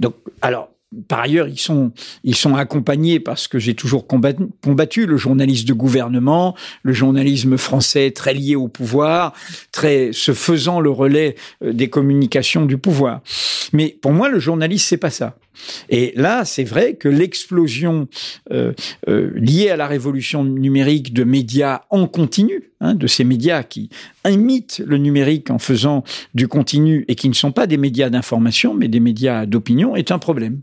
Donc, 0.00 0.14
alors, 0.42 0.70
par 1.06 1.20
ailleurs, 1.20 1.46
ils 1.46 1.60
sont, 1.60 1.92
ils 2.24 2.34
sont 2.34 2.56
accompagnés 2.56 3.20
parce 3.20 3.46
que 3.46 3.60
j'ai 3.60 3.74
toujours 3.74 4.06
combattu, 4.08 5.06
le 5.06 5.16
journalisme 5.16 5.66
de 5.68 5.72
gouvernement, 5.72 6.56
le 6.82 6.92
journalisme 6.92 7.56
français 7.56 8.10
très 8.10 8.34
lié 8.34 8.56
au 8.56 8.66
pouvoir, 8.66 9.32
très 9.70 10.10
se 10.12 10.32
faisant 10.32 10.80
le 10.80 10.90
relais 10.90 11.36
euh, 11.62 11.72
des 11.72 11.88
communications 11.88 12.66
du 12.66 12.76
pouvoir. 12.76 13.20
Mais 13.72 13.96
pour 14.02 14.12
moi, 14.12 14.28
le 14.28 14.40
journaliste, 14.40 14.88
c'est 14.88 14.96
pas 14.96 15.10
ça. 15.10 15.36
Et 15.88 16.12
là, 16.16 16.44
c'est 16.44 16.64
vrai 16.64 16.94
que 16.94 17.08
l'explosion 17.08 18.08
euh, 18.52 18.72
euh, 19.08 19.30
liée 19.34 19.70
à 19.70 19.76
la 19.76 19.86
révolution 19.86 20.44
numérique 20.44 21.12
de 21.12 21.24
médias 21.24 21.82
en 21.90 22.06
continu, 22.06 22.70
hein, 22.80 22.94
de 22.94 23.06
ces 23.06 23.24
médias 23.24 23.62
qui 23.62 23.90
imitent 24.28 24.82
le 24.84 24.98
numérique 24.98 25.50
en 25.50 25.58
faisant 25.58 26.04
du 26.34 26.48
continu 26.48 27.04
et 27.08 27.14
qui 27.14 27.28
ne 27.28 27.34
sont 27.34 27.52
pas 27.52 27.66
des 27.66 27.76
médias 27.76 28.10
d'information, 28.10 28.74
mais 28.74 28.88
des 28.88 29.00
médias 29.00 29.46
d'opinion, 29.46 29.96
est 29.96 30.10
un 30.10 30.18
problème. 30.18 30.60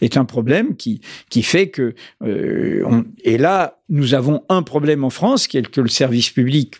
Est 0.00 0.16
un 0.16 0.24
problème 0.24 0.76
qui, 0.76 1.00
qui 1.28 1.42
fait 1.42 1.68
que... 1.68 1.94
Euh, 2.22 3.02
et 3.24 3.38
là, 3.38 3.78
nous 3.88 4.14
avons 4.14 4.42
un 4.48 4.62
problème 4.62 5.04
en 5.04 5.10
France, 5.10 5.46
qui 5.46 5.58
est 5.58 5.68
que 5.68 5.80
le 5.80 5.88
service 5.88 6.30
public 6.30 6.76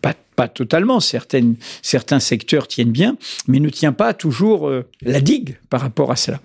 pas, 0.00 0.14
pas 0.36 0.48
totalement, 0.48 1.00
certaines, 1.00 1.56
certains 1.82 2.20
secteurs 2.20 2.68
tiennent 2.68 2.92
bien, 2.92 3.16
mais 3.48 3.60
ne 3.60 3.68
tient 3.68 3.92
pas 3.92 4.14
toujours 4.14 4.68
euh, 4.68 4.84
la 5.02 5.20
digue 5.20 5.58
par 5.70 5.80
rapport 5.80 6.10
à 6.10 6.16
cela. 6.16 6.40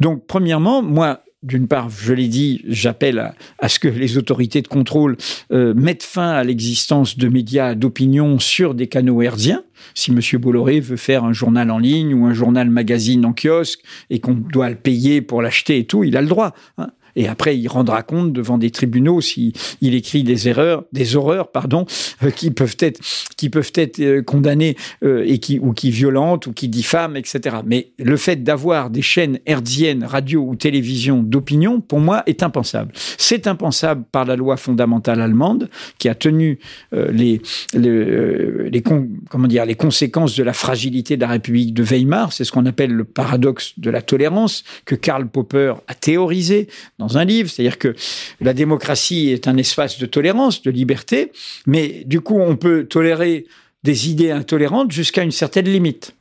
Donc, 0.00 0.26
premièrement, 0.26 0.82
moi, 0.82 1.22
d'une 1.42 1.68
part, 1.68 1.88
je 1.88 2.12
l'ai 2.12 2.28
dit, 2.28 2.62
j'appelle 2.68 3.32
à, 3.58 3.68
ce 3.68 3.78
que 3.78 3.88
les 3.88 4.18
autorités 4.18 4.60
de 4.60 4.68
contrôle 4.68 5.16
euh, 5.52 5.72
mettent 5.72 6.02
fin 6.02 6.30
à 6.30 6.44
l'existence 6.44 7.16
de 7.16 7.28
médias 7.28 7.74
d'opinion 7.74 8.38
sur 8.38 8.74
des 8.74 8.88
canaux 8.88 9.22
hertziens. 9.22 9.64
Si 9.94 10.10
M. 10.10 10.20
Bolloré 10.38 10.80
veut 10.80 10.98
faire 10.98 11.24
un 11.24 11.32
journal 11.32 11.70
en 11.70 11.78
ligne 11.78 12.12
ou 12.12 12.26
un 12.26 12.34
journal 12.34 12.68
magazine 12.68 13.24
en 13.24 13.32
kiosque 13.32 13.80
et 14.10 14.20
qu'on 14.20 14.34
doit 14.34 14.68
le 14.68 14.76
payer 14.76 15.22
pour 15.22 15.40
l'acheter 15.40 15.78
et 15.78 15.84
tout, 15.84 16.04
il 16.04 16.16
a 16.18 16.20
le 16.20 16.28
droit. 16.28 16.54
Hein. 16.76 16.90
Et 17.20 17.28
après, 17.28 17.58
il 17.58 17.68
rendra 17.68 18.02
compte 18.02 18.32
devant 18.32 18.56
des 18.56 18.70
tribunaux 18.70 19.20
s'il 19.20 19.52
il 19.82 19.94
écrit 19.94 20.22
des 20.22 20.48
erreurs, 20.48 20.84
des 20.92 21.16
horreurs, 21.16 21.50
pardon, 21.50 21.84
euh, 22.22 22.30
qui 22.30 22.50
peuvent 22.50 22.78
être, 22.78 22.98
qui 23.36 23.50
peuvent 23.50 23.72
être 23.74 24.00
euh, 24.00 24.22
condamnées 24.22 24.74
euh, 25.04 25.22
et 25.26 25.36
qui 25.36 25.58
ou 25.58 25.74
qui 25.74 25.90
violentent 25.90 26.46
ou 26.46 26.54
qui 26.54 26.68
diffament, 26.68 27.16
etc. 27.16 27.56
Mais 27.66 27.88
le 27.98 28.16
fait 28.16 28.42
d'avoir 28.42 28.88
des 28.88 29.02
chaînes 29.02 29.38
hertziennes, 29.44 30.02
radio 30.02 30.40
ou 30.40 30.56
télévision 30.56 31.22
d'opinion, 31.22 31.82
pour 31.82 32.00
moi, 32.00 32.22
est 32.24 32.42
impensable. 32.42 32.92
C'est 33.18 33.46
impensable 33.46 34.04
par 34.10 34.24
la 34.24 34.34
loi 34.34 34.56
fondamentale 34.56 35.20
allemande 35.20 35.68
qui 35.98 36.08
a 36.08 36.14
tenu 36.14 36.58
les, 36.92 37.42
les, 37.74 38.82
comment 38.82 39.46
dire 39.46 39.66
les 39.66 39.74
conséquences 39.74 40.36
de 40.36 40.42
la 40.42 40.54
fragilité 40.54 41.16
de 41.16 41.20
la 41.20 41.28
République 41.28 41.74
de 41.74 41.82
Weimar. 41.82 42.32
C'est 42.32 42.44
ce 42.44 42.52
qu'on 42.52 42.64
appelle 42.64 42.92
le 42.92 43.04
paradoxe 43.04 43.74
de 43.78 43.90
la 43.90 44.00
tolérance 44.00 44.64
que 44.86 44.94
Karl 44.94 45.28
Popper 45.28 45.74
a 45.86 45.94
théorisé 45.94 46.68
dans 46.98 47.09
un 47.18 47.24
livre, 47.24 47.50
c'est-à-dire 47.50 47.78
que 47.78 47.94
la 48.40 48.52
démocratie 48.52 49.30
est 49.30 49.48
un 49.48 49.56
espace 49.56 49.98
de 49.98 50.06
tolérance, 50.06 50.62
de 50.62 50.70
liberté, 50.70 51.32
mais 51.66 52.02
du 52.06 52.20
coup, 52.20 52.38
on 52.38 52.56
peut 52.56 52.84
tolérer 52.84 53.46
des 53.82 54.10
idées 54.10 54.30
intolérantes 54.30 54.92
jusqu'à 54.92 55.22
une 55.22 55.30
certaine 55.30 55.66
limite 55.66 56.14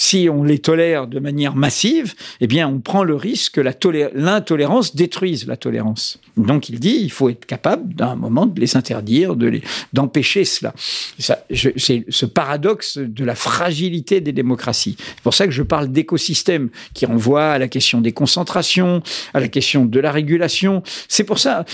si 0.00 0.28
on 0.32 0.44
les 0.44 0.60
tolère 0.60 1.08
de 1.08 1.18
manière 1.18 1.56
massive, 1.56 2.14
eh 2.40 2.46
bien, 2.46 2.68
on 2.68 2.78
prend 2.78 3.02
le 3.02 3.16
risque 3.16 3.54
que 3.54 3.60
l'intolérance 4.14 4.94
détruise 4.94 5.48
la 5.48 5.56
tolérance. 5.56 6.20
Donc, 6.36 6.68
il 6.68 6.78
dit, 6.78 7.00
il 7.02 7.10
faut 7.10 7.30
être 7.30 7.46
capable, 7.46 7.94
d'un 7.96 8.14
moment, 8.14 8.46
de 8.46 8.60
les 8.60 8.76
interdire, 8.76 9.34
d'empêcher 9.92 10.44
cela. 10.44 10.72
c'est 11.18 12.04
ce 12.08 12.26
paradoxe 12.26 12.98
de 12.98 13.24
la 13.24 13.34
fragilité 13.34 14.20
des 14.20 14.30
démocraties. 14.30 14.94
C'est 14.98 15.22
pour 15.24 15.34
ça 15.34 15.46
que 15.46 15.52
je 15.52 15.64
parle 15.64 15.88
d'écosystème 15.88 16.70
qui 16.94 17.04
renvoie 17.04 17.50
à 17.50 17.58
la 17.58 17.66
question 17.66 18.00
des 18.00 18.12
concentrations, 18.12 19.02
à 19.34 19.40
la 19.40 19.48
question 19.48 19.84
de 19.84 19.98
la 19.98 20.12
régulation. 20.12 20.84
C'est 21.08 21.24
pour 21.24 21.40
ça, 21.40 21.64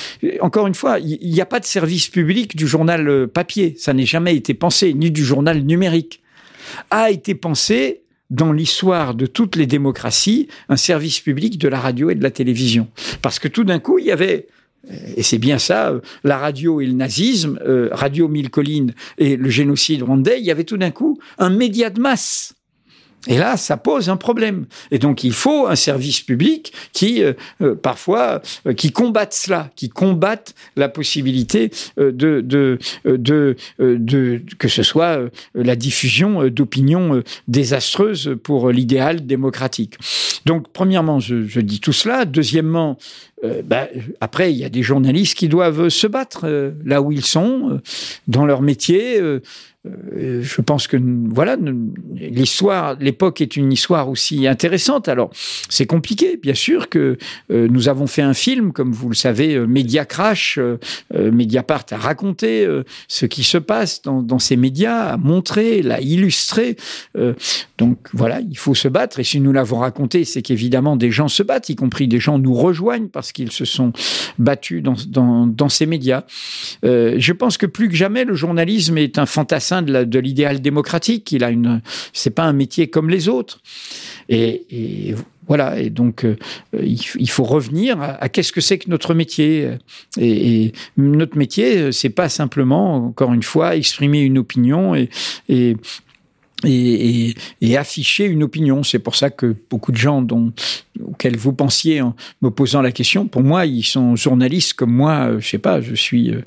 encore 0.40 0.66
une 0.66 0.74
fois, 0.74 0.98
il 0.98 1.30
n'y 1.30 1.42
a 1.42 1.46
pas 1.46 1.60
de 1.60 1.66
service 1.66 2.08
public 2.08 2.56
du 2.56 2.66
journal 2.66 3.06
euh, 3.06 3.26
papier. 3.26 3.74
Ça 3.78 3.92
n'a 3.92 4.06
jamais 4.06 4.34
été 4.34 4.54
pensé, 4.54 4.94
ni 4.94 5.10
du 5.10 5.26
journal 5.26 5.60
numérique 5.60 6.22
a 6.90 7.10
été 7.10 7.34
pensé 7.34 8.03
dans 8.30 8.52
l'histoire 8.52 9.14
de 9.14 9.26
toutes 9.26 9.56
les 9.56 9.66
démocraties 9.66 10.48
un 10.68 10.76
service 10.76 11.20
public 11.20 11.58
de 11.58 11.68
la 11.68 11.80
radio 11.80 12.10
et 12.10 12.14
de 12.14 12.22
la 12.22 12.30
télévision. 12.30 12.88
Parce 13.22 13.38
que 13.38 13.48
tout 13.48 13.64
d'un 13.64 13.78
coup, 13.78 13.98
il 13.98 14.06
y 14.06 14.12
avait 14.12 14.48
et 15.16 15.22
c'est 15.22 15.38
bien 15.38 15.58
ça, 15.58 15.90
euh, 15.90 16.00
la 16.24 16.36
radio 16.38 16.80
et 16.80 16.86
le 16.86 16.92
nazisme, 16.92 17.58
euh, 17.66 17.88
Radio 17.92 18.28
Mille 18.28 18.50
Collines 18.50 18.94
et 19.18 19.36
le 19.36 19.48
génocide 19.48 20.02
rwandais, 20.02 20.38
il 20.38 20.44
y 20.44 20.50
avait 20.50 20.64
tout 20.64 20.76
d'un 20.76 20.90
coup 20.90 21.18
un 21.38 21.48
média 21.50 21.90
de 21.90 22.00
masse 22.00 22.54
et 23.26 23.38
là, 23.38 23.56
ça 23.56 23.76
pose 23.76 24.10
un 24.10 24.16
problème. 24.16 24.66
Et 24.90 24.98
donc, 24.98 25.24
il 25.24 25.32
faut 25.32 25.66
un 25.66 25.76
service 25.76 26.20
public 26.20 26.72
qui, 26.92 27.22
euh, 27.22 27.32
euh, 27.62 27.74
parfois, 27.74 28.42
euh, 28.66 28.74
qui 28.74 28.92
combatte 28.92 29.32
cela, 29.32 29.70
qui 29.76 29.88
combatte 29.88 30.54
la 30.76 30.88
possibilité 30.88 31.70
de, 31.96 32.10
de, 32.40 32.78
de, 33.04 33.56
de, 33.78 34.42
que 34.58 34.68
ce 34.68 34.82
soit 34.82 35.18
la 35.54 35.76
diffusion 35.76 36.48
d'opinions 36.48 37.22
désastreuses 37.48 38.36
pour 38.42 38.70
l'idéal 38.70 39.26
démocratique. 39.26 39.94
Donc, 40.44 40.66
premièrement, 40.72 41.20
je, 41.20 41.46
je, 41.46 41.60
dis 41.60 41.80
tout 41.80 41.92
cela. 41.92 42.24
Deuxièmement, 42.24 42.98
bah, 43.64 43.88
après, 44.20 44.52
il 44.52 44.58
y 44.58 44.64
a 44.64 44.68
des 44.68 44.82
journalistes 44.82 45.36
qui 45.36 45.48
doivent 45.48 45.88
se 45.88 46.06
battre 46.06 46.72
là 46.84 47.02
où 47.02 47.12
ils 47.12 47.24
sont, 47.24 47.80
dans 48.28 48.46
leur 48.46 48.62
métier. 48.62 49.20
Euh, 49.86 50.42
je 50.42 50.60
pense 50.62 50.86
que 50.86 50.96
voilà, 51.28 51.56
l'histoire, 52.14 52.96
l'époque 52.98 53.40
est 53.40 53.56
une 53.56 53.72
histoire 53.72 54.08
aussi 54.08 54.46
intéressante. 54.46 55.08
Alors, 55.08 55.30
c'est 55.68 55.86
compliqué, 55.86 56.38
bien 56.42 56.54
sûr, 56.54 56.88
que 56.88 57.18
euh, 57.50 57.68
nous 57.68 57.88
avons 57.88 58.06
fait 58.06 58.22
un 58.22 58.32
film, 58.32 58.72
comme 58.72 58.92
vous 58.92 59.10
le 59.10 59.14
savez, 59.14 59.54
euh, 59.54 59.66
Media 59.66 60.04
Crash. 60.04 60.58
Mediapart 61.12 61.84
a 61.90 61.96
raconté 61.96 62.66
ce 63.08 63.26
qui 63.26 63.44
se 63.44 63.58
passe 63.58 64.02
dans, 64.02 64.22
dans, 64.22 64.38
ces 64.38 64.56
médias, 64.56 65.04
a 65.04 65.16
montré, 65.16 65.82
l'a 65.82 66.00
illustré. 66.00 66.76
donc 67.78 67.98
voilà, 68.12 68.40
il 68.40 68.56
faut 68.56 68.74
se 68.74 68.88
battre. 68.88 69.20
Et 69.20 69.24
si 69.24 69.40
nous 69.40 69.52
l'avons 69.52 69.78
raconté, 69.78 70.24
c'est 70.24 70.42
qu'évidemment 70.42 70.96
des 70.96 71.10
gens 71.10 71.28
se 71.28 71.42
battent, 71.42 71.68
y 71.68 71.76
compris 71.76 72.08
des 72.08 72.20
gens 72.20 72.38
nous 72.38 72.54
rejoignent 72.54 73.08
parce 73.08 73.32
qu'ils 73.34 73.52
se 73.52 73.66
sont 73.66 73.92
battus 74.38 74.82
dans, 74.82 75.68
ces 75.68 75.86
médias. 75.86 76.22
je 76.82 77.32
pense 77.32 77.58
que 77.58 77.66
plus 77.66 77.88
que 77.88 77.94
jamais, 77.94 78.24
le 78.24 78.34
journalisme 78.34 78.96
est 78.96 79.18
un 79.18 79.26
fantasme 79.26 79.82
de 79.82 80.18
l'idéal 80.18 80.60
démocratique. 80.60 81.32
Il 81.32 81.44
a 81.44 81.50
une, 81.50 81.82
c'est 82.12 82.30
pas 82.30 82.44
un 82.44 82.52
métier 82.52 82.88
comme 82.88 83.10
les 83.10 83.28
autres. 83.28 83.60
Et, 84.28 85.14
voilà. 85.46 85.78
Et 85.78 85.90
donc, 85.90 86.24
euh, 86.24 86.36
il, 86.82 87.28
faut 87.28 87.44
revenir 87.44 88.00
à, 88.00 88.28
qu'est-ce 88.28 88.52
que 88.52 88.62
c'est 88.62 88.78
que 88.78 88.88
notre 88.88 89.12
métier. 89.14 89.70
Et, 90.18 90.72
notre 90.96 91.36
métier, 91.36 91.92
c'est 91.92 92.10
pas 92.10 92.28
simplement, 92.28 92.96
encore 93.06 93.34
une 93.34 93.42
fois, 93.42 93.76
exprimer 93.76 94.20
une 94.20 94.38
opinion 94.38 94.94
et 94.94 95.76
et, 96.66 97.34
afficher 97.76 98.24
une 98.24 98.42
opinion. 98.42 98.82
C'est 98.82 98.98
pour 98.98 99.16
ça 99.16 99.30
que 99.30 99.54
beaucoup 99.70 99.92
de 99.92 99.96
gens 99.96 100.22
dont, 100.22 100.52
auxquels 101.04 101.36
vous 101.36 101.52
pensiez 101.52 102.00
en 102.00 102.14
me 102.40 102.50
posant 102.50 102.82
la 102.82 102.92
question, 102.92 103.26
pour 103.26 103.42
moi, 103.42 103.66
ils 103.66 103.82
sont 103.82 104.16
journalistes 104.16 104.74
comme 104.74 104.92
moi. 104.92 105.28
Euh, 105.28 105.40
je 105.40 105.48
sais 105.48 105.58
pas, 105.58 105.80
je 105.80 105.94
suis. 105.94 106.30
Euh, 106.30 106.42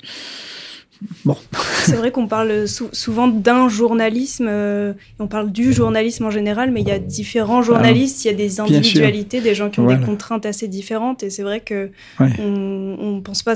Bon. 1.24 1.36
C'est 1.84 1.96
vrai 1.96 2.10
qu'on 2.10 2.26
parle 2.26 2.66
souvent 2.66 3.28
d'un 3.28 3.68
journalisme, 3.68 4.46
euh, 4.48 4.92
on 5.18 5.26
parle 5.26 5.52
du 5.52 5.72
journalisme 5.72 6.24
en 6.24 6.30
général, 6.30 6.70
mais 6.70 6.80
il 6.80 6.88
y 6.88 6.92
a 6.92 6.98
différents 6.98 7.62
journalistes, 7.62 8.24
il 8.24 8.28
y 8.28 8.30
a 8.30 8.34
des 8.34 8.60
individualités, 8.60 9.40
des 9.40 9.54
gens 9.54 9.70
qui 9.70 9.80
ont 9.80 9.86
des 9.86 10.04
contraintes 10.04 10.46
assez 10.46 10.68
différentes, 10.68 11.22
et 11.22 11.30
c'est 11.30 11.42
vrai 11.42 11.60
que 11.60 11.90
on 12.18 13.16
ne 13.16 13.20
pense 13.20 13.42
pas 13.42 13.54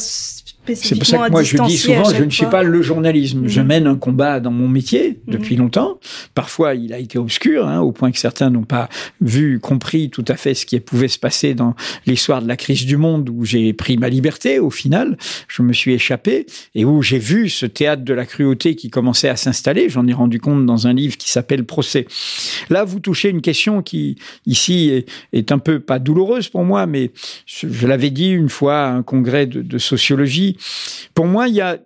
c'est 0.74 0.96
pour 0.96 1.06
ça 1.06 1.18
que 1.18 1.30
moi 1.30 1.42
je 1.42 1.56
dis 1.64 1.76
souvent, 1.76 2.04
je 2.04 2.22
ne 2.22 2.30
suis 2.30 2.46
pas 2.46 2.62
le 2.62 2.82
journalisme. 2.82 3.48
Je 3.48 3.60
mhm. 3.60 3.66
mène 3.66 3.86
un 3.86 3.96
combat 3.96 4.38
dans 4.38 4.52
mon 4.52 4.68
métier 4.68 5.18
depuis 5.26 5.56
mhm. 5.56 5.62
longtemps. 5.62 5.98
Parfois, 6.34 6.74
il 6.74 6.92
a 6.92 6.98
été 6.98 7.18
obscur, 7.18 7.66
hein, 7.66 7.80
au 7.80 7.90
point 7.90 8.12
que 8.12 8.18
certains 8.18 8.50
n'ont 8.50 8.62
pas 8.62 8.88
vu, 9.20 9.58
compris 9.58 10.10
tout 10.10 10.24
à 10.28 10.36
fait 10.36 10.54
ce 10.54 10.64
qui 10.64 10.78
pouvait 10.78 11.08
se 11.08 11.18
passer 11.18 11.54
dans 11.54 11.74
l'histoire 12.06 12.42
de 12.42 12.48
la 12.48 12.56
crise 12.56 12.86
du 12.86 12.96
monde, 12.96 13.28
où 13.28 13.44
j'ai 13.44 13.72
pris 13.72 13.96
ma 13.96 14.08
liberté. 14.08 14.60
Au 14.60 14.70
final, 14.70 15.16
je 15.48 15.62
me 15.62 15.72
suis 15.72 15.94
échappé 15.94 16.46
et 16.74 16.84
où 16.84 17.02
j'ai 17.02 17.18
vu 17.18 17.48
ce 17.48 17.66
théâtre 17.66 18.04
de 18.04 18.14
la 18.14 18.24
cruauté 18.24 18.76
qui 18.76 18.88
commençait 18.88 19.28
à 19.28 19.36
s'installer. 19.36 19.88
J'en 19.88 20.06
ai 20.06 20.12
rendu 20.12 20.38
compte 20.38 20.64
dans 20.64 20.86
un 20.86 20.92
livre 20.92 21.16
qui 21.16 21.30
s'appelle 21.30 21.64
Procès. 21.64 22.06
Là, 22.70 22.84
vous 22.84 23.00
touchez 23.00 23.30
une 23.30 23.42
question 23.42 23.82
qui 23.82 24.16
ici 24.46 25.04
est, 25.32 25.52
un 25.52 25.58
peu 25.58 25.80
pas 25.80 25.98
douloureuse 25.98 26.48
pour 26.48 26.64
moi, 26.64 26.86
mais 26.86 27.10
je, 27.46 27.86
l'avais 27.86 28.10
dit 28.10 28.30
une 28.30 28.48
fois 28.48 28.84
à 28.84 28.90
un 28.92 29.02
congrès 29.02 29.46
de 29.46 29.78
sociologie 29.78 30.51
pour 31.14 31.26
moi, 31.26 31.48
il 31.48 31.54
y 31.54 31.60
a 31.60 31.78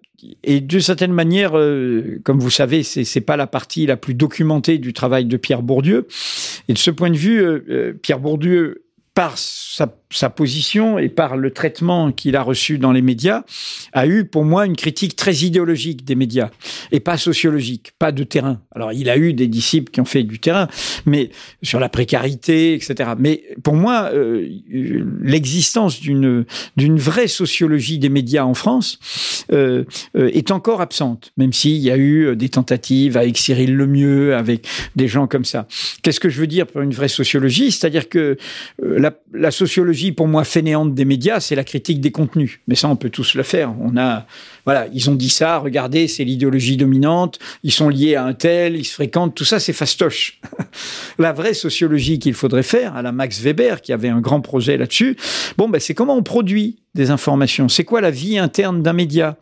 et 0.43 0.61
d'une 0.61 0.81
certaine 0.81 1.13
manière, 1.13 1.57
euh, 1.57 2.21
comme 2.25 2.39
vous 2.39 2.51
savez, 2.51 2.83
c'est 2.83 3.05
c'est 3.05 3.21
pas 3.21 3.37
la 3.37 3.47
partie 3.47 3.87
la 3.87 3.97
plus 3.97 4.15
documentée 4.15 4.79
du 4.79 4.93
travail 4.93 5.27
de 5.27 5.37
Pierre 5.37 5.63
Bourdieu. 5.63 6.07
Et 6.69 6.73
de 6.73 6.79
ce 6.79 6.91
point 6.91 7.11
de 7.11 7.17
vue, 7.17 7.39
euh, 7.39 7.65
euh, 7.69 7.93
Pierre 7.93 8.19
Bourdieu, 8.19 8.85
par 9.15 9.39
sa 9.39 9.87
sa 10.11 10.31
position 10.31 10.99
et 10.99 11.09
par 11.09 11.37
le 11.37 11.51
traitement 11.51 12.13
qu'il 12.13 12.37
a 12.37 12.43
reçu 12.43 12.79
dans 12.79 12.93
les 12.93 13.03
médias, 13.03 13.43
a 13.93 14.07
eu 14.07 14.25
pour 14.25 14.45
moi 14.45 14.65
une 14.67 14.77
critique 14.77 15.17
très 15.17 15.35
idéologique 15.39 16.05
des 16.05 16.15
médias 16.15 16.51
et 16.93 17.01
pas 17.01 17.17
sociologique, 17.17 17.93
pas 17.99 18.13
de 18.13 18.23
terrain. 18.23 18.61
Alors 18.75 18.93
il 18.93 19.11
a 19.11 19.17
eu 19.17 19.33
des 19.33 19.49
disciples 19.49 19.91
qui 19.91 20.01
ont 20.01 20.05
fait 20.05 20.23
du 20.23 20.39
terrain, 20.39 20.69
mais 21.07 21.31
sur 21.63 21.81
la 21.81 21.89
précarité, 21.89 22.75
etc. 22.75 23.11
Mais 23.19 23.43
pour 23.65 23.75
moi, 23.75 24.11
euh, 24.13 24.49
l'existence 25.21 26.01
d'une 26.01 26.45
d'une 26.77 26.99
vraie 26.99 27.29
sociologie 27.29 27.99
des 27.99 28.09
médias 28.09 28.45
en 28.45 28.55
France 28.55 28.99
euh, 29.53 29.85
euh, 30.17 30.31
est 30.33 30.51
encore 30.51 30.81
absente, 30.81 31.33
même 31.37 31.53
s'il 31.53 31.79
y 31.79 31.91
a 31.91 31.99
eu 31.99 32.37
des 32.37 32.49
tentatives 32.49 33.17
avec 33.17 33.39
Cyril 33.39 33.75
Lemieux, 33.75 34.37
avec 34.37 34.67
des 34.95 35.09
gens 35.09 35.27
comme 35.27 35.45
ça. 35.45 35.67
Qu'est-ce 36.03 36.21
que 36.21 36.29
je 36.29 36.41
veux 36.41 36.47
dire 36.47 36.67
pour 36.67 36.83
une 36.83 36.93
vraie 36.93 37.09
sociologie? 37.09 37.73
C'est-à-dire 37.73 38.09
que 38.09 38.37
la, 38.81 39.13
la 39.33 39.51
sociologie 39.51 39.96
pour 40.13 40.29
moi 40.29 40.45
fainéante 40.45 40.95
des 40.95 41.05
médias, 41.05 41.41
c'est 41.41 41.55
la 41.55 41.65
critique 41.65 42.01
des 42.01 42.11
contenus. 42.11 42.61
Mais 42.69 42.75
ça, 42.75 42.89
on 42.89 42.97
peut 42.97 43.11
tous 43.11 43.35
le 43.35 43.43
faire. 43.43 43.75
On 43.81 43.97
a, 43.97 44.27
voilà, 44.67 44.89
ils 44.93 45.09
ont 45.09 45.15
dit 45.15 45.31
ça. 45.31 45.59
Regardez, 45.59 46.09
c'est 46.09 46.25
l'idéologie 46.25 46.77
dominante. 46.77 47.39
Ils 47.63 47.73
sont 47.73 47.89
liés 47.89 48.17
à 48.17 48.25
un 48.25 48.35
tel, 48.35 48.77
ils 48.77 48.85
se 48.85 48.93
fréquentent. 48.93 49.35
Tout 49.35 49.45
ça, 49.45 49.61
c'est 49.61 49.73
fastoche. 49.73 50.41
la 51.19 51.33
vraie 51.33 51.55
sociologie 51.55 52.19
qu'il 52.19 52.35
faudrait 52.35 52.65
faire, 52.65 52.97
à 52.97 53.03
la 53.03 53.13
Max 53.13 53.41
Weber, 53.41 53.81
qui 53.81 53.93
avait 53.93 54.09
un 54.09 54.21
grand 54.21 54.41
projet 54.41 54.77
là-dessus. 54.77 55.17
Bon, 55.57 55.69
ben, 55.69 55.81
c'est 55.81 55.95
comment 55.95 56.17
on 56.17 56.25
produit 56.25 56.79
des 56.97 57.11
informations. 57.11 57.69
C'est 57.69 57.85
quoi 57.85 58.01
la 58.01 58.11
vie 58.11 58.39
interne 58.39 58.83
d'un 58.83 58.95
média? 58.95 59.37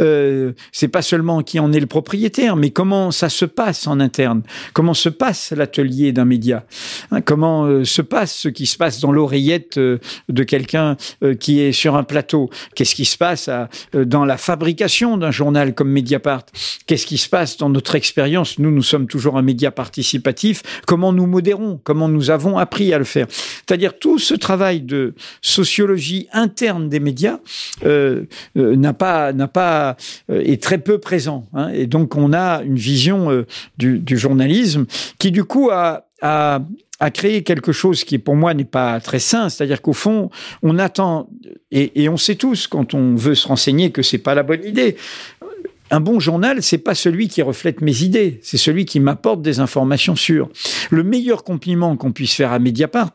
Euh, 0.00 0.52
C'est 0.72 0.88
pas 0.88 1.02
seulement 1.02 1.42
qui 1.42 1.60
en 1.60 1.72
est 1.72 1.78
le 1.78 1.86
propriétaire, 1.86 2.56
mais 2.56 2.70
comment 2.70 3.10
ça 3.10 3.28
se 3.28 3.44
passe 3.44 3.86
en 3.86 4.00
interne? 4.00 4.42
Comment 4.72 4.94
se 4.94 5.10
passe 5.10 5.52
l'atelier 5.54 6.12
d'un 6.12 6.24
média? 6.24 6.64
Hein, 7.10 7.20
Comment 7.20 7.66
euh, 7.66 7.84
se 7.84 8.02
passe 8.02 8.34
ce 8.34 8.48
qui 8.48 8.66
se 8.66 8.78
passe 8.78 9.00
dans 9.00 9.12
l'oreillette 9.12 9.76
euh, 9.76 9.98
de 10.30 10.42
quelqu'un 10.42 10.96
qui 11.38 11.60
est 11.60 11.72
sur 11.72 11.96
un 11.96 12.02
plateau? 12.02 12.48
Qu'est-ce 12.74 12.94
qui 12.94 13.04
se 13.04 13.18
passe 13.18 13.50
dans 13.92 14.24
la 14.24 14.38
fabrication 14.38 14.55
d'un 14.56 15.30
journal 15.30 15.74
comme 15.74 15.90
Mediapart 15.90 16.46
Qu'est-ce 16.86 17.06
qui 17.06 17.18
se 17.18 17.28
passe 17.28 17.56
dans 17.56 17.68
notre 17.68 17.94
expérience? 17.94 18.58
Nous, 18.58 18.70
nous 18.70 18.82
sommes 18.82 19.06
toujours 19.06 19.36
un 19.36 19.42
média 19.42 19.70
participatif. 19.70 20.62
Comment 20.86 21.12
nous 21.12 21.26
modérons? 21.26 21.80
Comment 21.84 22.08
nous 22.08 22.30
avons 22.30 22.58
appris 22.58 22.92
à 22.92 22.98
le 22.98 23.04
faire? 23.04 23.26
C'est-à-dire 23.30 23.98
tout 23.98 24.18
ce 24.18 24.34
travail 24.34 24.80
de 24.80 25.14
sociologie 25.42 26.28
interne 26.32 26.88
des 26.88 27.00
médias 27.00 27.38
euh, 27.84 28.24
euh, 28.56 28.76
n'a 28.76 28.92
pas 28.92 29.32
n'a 29.32 29.48
pas 29.48 29.96
euh, 30.30 30.42
est 30.44 30.62
très 30.62 30.78
peu 30.78 30.98
présent. 30.98 31.46
Hein. 31.54 31.68
et 31.70 31.86
donc 31.86 32.16
on 32.16 32.32
a 32.32 32.62
une 32.62 32.76
vision 32.76 33.44
du, 33.78 34.18
journalisme 34.18 34.86
qui 35.18 35.30
du 35.30 35.44
coup 35.44 35.70
a 35.70 36.06
a 36.98 37.10
créé 37.10 37.42
quelque 37.42 37.72
chose 37.72 38.04
qui 38.04 38.18
pour 38.18 38.36
moi 38.36 38.54
n'est 38.54 38.64
pas 38.64 39.00
très 39.00 39.18
sain, 39.18 39.48
c'est-à-dire 39.48 39.82
qu'au 39.82 39.92
fond, 39.92 40.30
on 40.62 40.78
attend 40.78 41.28
et, 41.70 42.02
et, 42.02 42.08
on 42.08 42.16
sait 42.16 42.36
tous 42.36 42.66
quand 42.68 42.94
on 42.94 43.14
veut 43.16 43.34
se 43.34 43.48
renseigner 43.48 43.90
que 43.90 44.02
c'est 44.02 44.18
pas 44.18 44.34
la 44.34 44.42
bonne 44.42 44.64
idée 44.64 44.96
un 45.90 46.00
bon 46.00 46.18
journal, 46.18 46.62
c'est 46.62 46.78
pas 46.78 46.94
celui 46.94 47.28
qui 47.28 47.42
reflète 47.42 47.80
mes 47.80 48.02
idées, 48.02 48.40
c'est 48.42 48.56
celui 48.56 48.84
qui 48.84 48.98
m'apporte 48.98 49.42
des 49.42 49.60
informations 49.60 50.16
sûres. 50.16 50.48
Le 50.90 51.04
meilleur 51.04 51.44
compliment 51.44 51.96
qu'on 51.96 52.12
puisse 52.12 52.34
faire 52.34 52.52
à 52.52 52.58
Mediapart, 52.58 53.14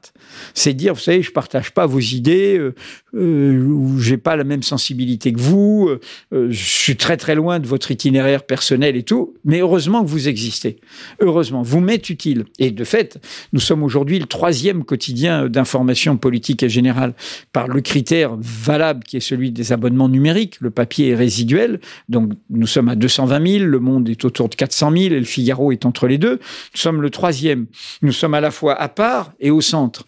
c'est 0.53 0.74
dire, 0.74 0.93
vous 0.93 0.99
savez, 0.99 1.22
je 1.22 1.32
partage 1.32 1.72
pas 1.72 1.86
vos 1.86 1.99
idées, 1.99 2.57
euh, 2.57 2.74
euh, 3.13 3.65
ou 3.65 3.99
j'ai 3.99 4.17
pas 4.17 4.36
la 4.36 4.45
même 4.45 4.63
sensibilité 4.63 5.34
que 5.34 5.39
vous, 5.39 5.89
euh, 6.34 6.47
je 6.49 6.63
suis 6.63 6.95
très 6.95 7.17
très 7.17 7.36
loin 7.36 7.59
de 7.59 7.67
votre 7.67 7.91
itinéraire 7.91 8.43
personnel 8.43 8.95
et 8.95 9.03
tout, 9.03 9.34
mais 9.43 9.59
heureusement 9.59 10.03
que 10.03 10.09
vous 10.09 10.30
existez. 10.30 10.78
Heureusement, 11.19 11.61
vous 11.61 11.82
m'êtes 11.82 12.09
utile. 12.09 12.45
Et 12.59 12.72
de 12.72 12.84
fait, 12.84 13.19
nous 13.51 13.59
sommes 13.59 13.84
aujourd'hui 13.84 14.19
le 14.19 14.28
troisième 14.28 14.86
quotidien 14.86 15.49
d'information 15.49 16.15
politique 16.15 16.63
et 16.63 16.69
générale 16.69 17.13
par 17.51 17.67
le 17.67 17.82
critère 17.82 18.38
valable 18.39 19.03
qui 19.03 19.17
est 19.17 19.22
celui 19.22 19.51
des 19.51 19.74
abonnements 19.74 20.09
numériques. 20.09 20.61
Le 20.61 20.72
papier 20.72 21.09
est 21.09 21.15
résiduel, 21.15 21.82
donc 22.07 22.32
nous 22.62 22.68
sommes 22.68 22.89
à 22.89 22.95
220 22.95 23.47
000, 23.47 23.66
Le 23.66 23.80
Monde 23.80 24.07
est 24.07 24.24
autour 24.24 24.47
de 24.47 24.53
400 24.53 24.91
000 24.91 25.03
et 25.16 25.20
Le 25.20 25.26
Figaro 25.26 25.72
est 25.72 25.84
entre 25.84 26.05
les 26.05 26.20
deux. 26.20 26.34
Nous 26.34 26.80
sommes 26.80 27.01
le 27.01 27.09
troisième. 27.09 27.66
Nous 28.03 28.12
sommes 28.12 28.36
à 28.36 28.39
la 28.39 28.51
fois 28.51 28.80
à 28.80 28.88
part 28.88 29.34
et 29.39 29.49
au 29.49 29.62
centre. 29.62 30.03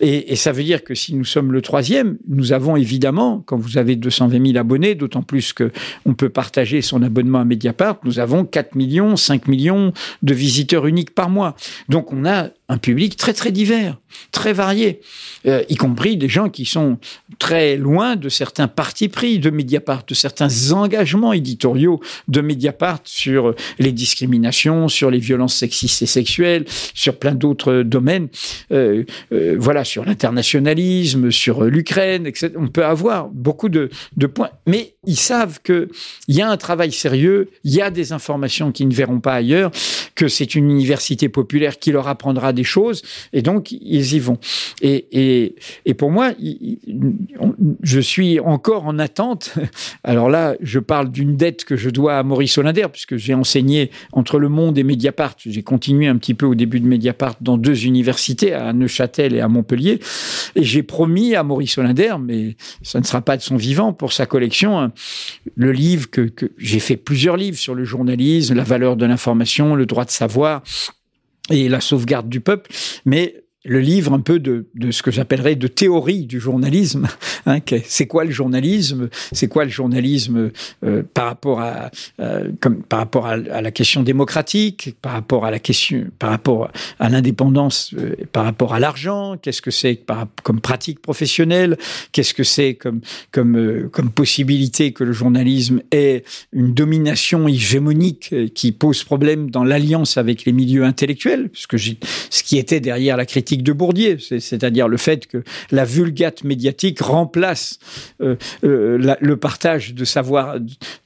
Et, 0.00 0.36
ça 0.36 0.52
veut 0.52 0.62
dire 0.62 0.84
que 0.84 0.94
si 0.94 1.14
nous 1.14 1.24
sommes 1.24 1.52
le 1.52 1.62
troisième, 1.62 2.18
nous 2.28 2.52
avons 2.52 2.76
évidemment, 2.76 3.42
quand 3.46 3.56
vous 3.56 3.78
avez 3.78 3.96
220 3.96 4.46
000 4.46 4.58
abonnés, 4.58 4.94
d'autant 4.94 5.22
plus 5.22 5.52
que 5.52 5.72
on 6.04 6.14
peut 6.14 6.28
partager 6.28 6.82
son 6.82 7.02
abonnement 7.02 7.40
à 7.40 7.44
Mediapart, 7.44 7.98
nous 8.04 8.18
avons 8.18 8.44
4 8.44 8.74
millions, 8.74 9.16
5 9.16 9.48
millions 9.48 9.92
de 10.22 10.34
visiteurs 10.34 10.86
uniques 10.86 11.14
par 11.14 11.30
mois. 11.30 11.56
Donc 11.88 12.12
on 12.12 12.24
a 12.24 12.50
un 12.70 12.76
public 12.76 13.16
très 13.16 13.32
très 13.32 13.50
divers, 13.50 13.96
très 14.30 14.52
varié, 14.52 15.00
euh, 15.46 15.62
y 15.70 15.76
compris 15.76 16.18
des 16.18 16.28
gens 16.28 16.50
qui 16.50 16.66
sont 16.66 16.98
très 17.38 17.78
loin 17.78 18.14
de 18.14 18.28
certains 18.28 18.68
partis 18.68 19.08
pris 19.08 19.38
de 19.38 19.48
Mediapart, 19.48 20.04
de 20.06 20.14
certains 20.14 20.72
engagements 20.72 21.32
éditoriaux 21.32 22.00
de 22.28 22.42
Mediapart 22.42 23.00
sur 23.04 23.54
les 23.78 23.92
discriminations, 23.92 24.88
sur 24.88 25.10
les 25.10 25.18
violences 25.18 25.54
sexistes 25.54 26.02
et 26.02 26.06
sexuelles, 26.06 26.66
sur 26.92 27.18
plein 27.18 27.34
d'autres 27.34 27.82
domaines, 27.82 28.28
euh, 28.70 29.04
euh, 29.32 29.56
voilà, 29.58 29.82
sur 29.88 30.04
l'internationalisme, 30.04 31.30
sur 31.30 31.64
l'Ukraine, 31.64 32.26
etc. 32.26 32.52
On 32.56 32.68
peut 32.68 32.84
avoir 32.84 33.28
beaucoup 33.28 33.68
de, 33.68 33.90
points, 34.26 34.50
mais 34.66 34.94
ils 35.04 35.18
savent 35.18 35.60
que 35.62 35.88
il 36.28 36.34
y 36.36 36.42
a 36.42 36.50
un 36.50 36.56
travail 36.56 36.92
sérieux, 36.92 37.50
il 37.64 37.74
y 37.74 37.80
a 37.80 37.90
des 37.90 38.12
informations 38.12 38.70
qu'ils 38.72 38.88
ne 38.88 38.94
verront 38.94 39.20
pas 39.20 39.34
ailleurs, 39.34 39.70
que 40.14 40.28
c'est 40.28 40.54
une 40.54 40.70
université 40.70 41.28
populaire 41.28 41.78
qui 41.78 41.92
leur 41.92 42.08
apprendra 42.08 42.52
des 42.52 42.64
choses, 42.64 43.02
et 43.32 43.42
donc 43.42 43.72
ils 43.72 44.14
y 44.14 44.18
vont. 44.18 44.38
Et, 44.82 45.06
et, 45.12 45.54
et 45.86 45.94
pour 45.94 46.10
moi, 46.10 46.32
je 47.82 48.00
suis 48.00 48.40
encore 48.40 48.86
en 48.86 48.98
attente. 48.98 49.54
Alors 50.04 50.28
là, 50.28 50.54
je 50.60 50.78
parle 50.78 51.10
d'une 51.10 51.36
dette 51.36 51.64
que 51.64 51.76
je 51.76 51.90
dois 51.90 52.18
à 52.18 52.22
Maurice 52.22 52.58
Hollander, 52.58 52.86
puisque 52.92 53.16
j'ai 53.16 53.34
enseigné 53.34 53.90
entre 54.12 54.38
Le 54.38 54.48
Monde 54.48 54.78
et 54.78 54.82
Mediapart. 54.82 55.36
J'ai 55.38 55.62
continué 55.62 56.06
un 56.06 56.16
petit 56.16 56.34
peu 56.34 56.46
au 56.46 56.54
début 56.54 56.80
de 56.80 56.86
Mediapart 56.86 57.36
dans 57.40 57.56
deux 57.56 57.86
universités, 57.86 58.52
à 58.52 58.72
Neuchâtel 58.72 59.34
et 59.34 59.40
à 59.40 59.48
Montpellier. 59.48 59.77
Et 59.86 60.00
j'ai 60.56 60.82
promis 60.82 61.34
à 61.34 61.42
Maurice 61.42 61.78
Hollander, 61.78 62.16
mais 62.20 62.56
ça 62.82 63.00
ne 63.00 63.04
sera 63.04 63.22
pas 63.22 63.36
de 63.36 63.42
son 63.42 63.56
vivant, 63.56 63.92
pour 63.92 64.12
sa 64.12 64.26
collection, 64.26 64.90
le 65.56 65.72
livre 65.72 66.10
que, 66.10 66.22
que 66.22 66.50
j'ai 66.58 66.80
fait 66.80 66.96
plusieurs 66.96 67.36
livres 67.36 67.58
sur 67.58 67.74
le 67.74 67.84
journalisme, 67.84 68.54
la 68.54 68.64
valeur 68.64 68.96
de 68.96 69.06
l'information, 69.06 69.74
le 69.74 69.86
droit 69.86 70.04
de 70.04 70.10
savoir 70.10 70.62
et 71.50 71.68
la 71.68 71.80
sauvegarde 71.80 72.28
du 72.28 72.40
peuple, 72.40 72.70
mais 73.04 73.44
le 73.64 73.80
livre 73.80 74.12
un 74.12 74.20
peu 74.20 74.38
de, 74.38 74.66
ce 74.90 75.02
que 75.02 75.10
j'appellerais 75.10 75.56
de 75.56 75.66
théorie 75.66 76.26
du 76.26 76.40
journalisme. 76.40 77.06
Hein, 77.46 77.60
c'est 77.84 78.06
quoi 78.06 78.24
le 78.24 78.30
journalisme? 78.30 79.08
C'est 79.32 79.48
quoi 79.48 79.64
le 79.64 79.70
journalisme 79.70 80.50
euh, 80.84 81.02
par 81.14 81.26
rapport 81.26 81.60
à 81.60 81.90
euh, 82.20 82.50
à, 82.90 83.62
la 83.62 83.70
question 83.70 84.02
démocratique, 84.02 84.96
par 85.00 85.12
rapport 85.12 85.46
à 85.46 85.50
la 85.50 85.58
question, 85.58 86.08
par 86.18 86.30
rapport 86.30 86.70
à 86.98 87.08
l'indépendance, 87.08 87.94
euh, 87.96 88.16
par 88.32 88.44
rapport 88.44 88.74
à 88.74 88.80
l'argent? 88.80 89.36
Qu'est-ce 89.40 89.62
que 89.62 89.70
c'est 89.70 90.04
comme 90.42 90.60
pratique 90.60 91.00
professionnelle? 91.00 91.78
Qu'est-ce 92.12 92.34
que 92.34 92.44
c'est 92.44 92.74
comme 92.74 93.00
possibilité 94.14 94.92
que 94.92 95.04
le 95.04 95.12
journalisme 95.12 95.80
ait 95.90 96.24
une 96.52 96.74
domination 96.74 97.48
hégémonique 97.48 98.34
qui 98.52 98.72
pose 98.72 99.04
problème 99.04 99.50
dans 99.50 99.64
l'alliance 99.64 100.18
avec 100.18 100.44
les 100.44 100.52
milieux 100.52 100.84
intellectuels, 100.84 101.50
ce 101.54 102.42
qui 102.42 102.58
était 102.58 102.80
derrière 102.80 103.16
la 103.16 103.24
critique 103.24 103.47
de 103.56 103.72
Bourdieu, 103.72 104.18
c'est-à-dire 104.18 104.88
le 104.88 104.96
fait 104.96 105.26
que 105.26 105.42
la 105.70 105.84
vulgate 105.84 106.44
médiatique 106.44 107.00
remplace 107.00 107.78
euh, 108.20 108.36
euh, 108.64 109.16
le 109.20 109.36
partage 109.36 109.94
de 109.94 110.04
savoir, 110.04 110.56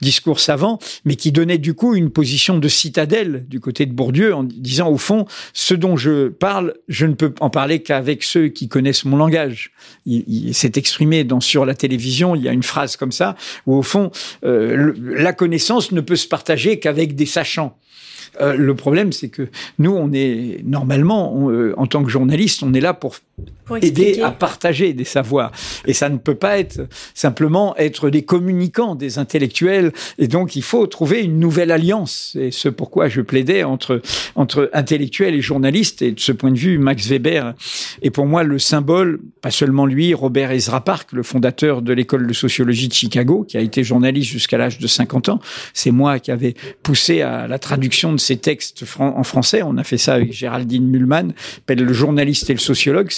discours 0.01 0.39
savant, 0.39 0.79
mais 1.05 1.15
qui 1.15 1.31
donnait 1.31 1.57
du 1.57 1.73
coup 1.73 1.95
une 1.95 2.09
position 2.09 2.57
de 2.57 2.67
citadelle 2.67 3.45
du 3.47 3.59
côté 3.59 3.85
de 3.85 3.93
Bourdieu 3.93 4.33
en 4.35 4.43
disant 4.43 4.89
au 4.89 4.97
fond, 4.97 5.25
ce 5.53 5.73
dont 5.73 5.95
je 5.95 6.29
parle, 6.29 6.73
je 6.87 7.05
ne 7.05 7.13
peux 7.13 7.33
en 7.39 7.49
parler 7.49 7.81
qu'avec 7.81 8.23
ceux 8.23 8.47
qui 8.47 8.67
connaissent 8.67 9.05
mon 9.05 9.17
langage. 9.17 9.71
Il, 10.05 10.53
s'est 10.53 10.73
exprimé 10.75 11.23
dans 11.23 11.39
sur 11.39 11.65
la 11.65 11.75
télévision, 11.75 12.35
il 12.35 12.43
y 12.43 12.49
a 12.49 12.51
une 12.51 12.63
phrase 12.63 12.95
comme 12.95 13.11
ça 13.11 13.35
où 13.65 13.75
au 13.75 13.81
fond, 13.81 14.11
euh, 14.45 14.93
la 14.97 15.33
connaissance 15.33 15.91
ne 15.91 16.01
peut 16.01 16.15
se 16.15 16.27
partager 16.27 16.79
qu'avec 16.79 17.15
des 17.15 17.25
sachants. 17.25 17.77
Euh, 18.41 18.55
le 18.55 18.75
problème, 18.75 19.11
c'est 19.11 19.29
que 19.29 19.47
nous, 19.79 19.91
on 19.91 20.11
est 20.13 20.61
normalement, 20.63 21.49
euh, 21.49 21.73
en 21.77 21.87
tant 21.87 22.03
que 22.03 22.09
journaliste, 22.09 22.63
on 22.63 22.73
est 22.73 22.81
là 22.81 22.93
pour, 22.93 23.15
pour 23.65 23.77
aider 23.77 24.21
à 24.21 24.31
partager 24.31 24.93
des 24.93 25.05
savoirs. 25.05 25.51
Et 25.85 25.93
ça 25.93 26.09
ne 26.09 26.17
peut 26.17 26.35
pas 26.35 26.59
être 26.59 26.87
simplement 27.13 27.75
être 27.77 28.09
des 28.09 28.23
communicants, 28.23 28.95
des 28.95 29.17
intellectuels. 29.19 29.91
Et 30.19 30.27
donc, 30.27 30.55
il 30.55 30.61
faut 30.61 30.85
trouver 30.85 31.21
une 31.23 31.39
nouvelle 31.39 31.71
alliance. 31.71 32.37
Et 32.39 32.51
ce 32.51 32.69
pourquoi 32.69 33.07
je 33.07 33.21
plaidais 33.21 33.63
entre, 33.63 34.01
entre 34.35 34.69
intellectuels 34.73 35.33
et 35.33 35.41
journalistes. 35.41 36.01
Et 36.01 36.11
de 36.11 36.19
ce 36.19 36.31
point 36.31 36.51
de 36.51 36.57
vue, 36.57 36.77
Max 36.77 37.07
Weber 37.07 37.53
est 38.01 38.09
pour 38.11 38.25
moi 38.25 38.43
le 38.43 38.59
symbole, 38.59 39.19
pas 39.41 39.51
seulement 39.51 39.85
lui, 39.85 40.13
Robert 40.13 40.51
Ezra 40.51 40.83
Park, 40.83 41.11
le 41.13 41.23
fondateur 41.23 41.81
de 41.81 41.93
l'école 41.93 42.27
de 42.27 42.33
sociologie 42.33 42.87
de 42.87 42.93
Chicago, 42.93 43.45
qui 43.47 43.57
a 43.57 43.61
été 43.61 43.83
journaliste 43.83 44.29
jusqu'à 44.29 44.57
l'âge 44.57 44.77
de 44.77 44.87
50 44.87 45.29
ans. 45.29 45.39
C'est 45.73 45.91
moi 45.91 46.19
qui 46.19 46.31
avais 46.31 46.53
poussé 46.83 47.21
à 47.21 47.47
la 47.47 47.59
traduction 47.59 48.11
de 48.11 48.19
ces 48.19 48.37
textes 48.37 48.83
en 48.99 49.23
français. 49.23 49.63
On 49.63 49.77
a 49.77 49.83
fait 49.83 49.97
ça 49.97 50.15
avec 50.15 50.33
Géraldine 50.33 50.87
Mulman, 50.87 51.33
le 51.67 51.93
journaliste 51.93 52.49
et 52.49 52.53
le 52.53 52.59
sociologue. 52.59 53.09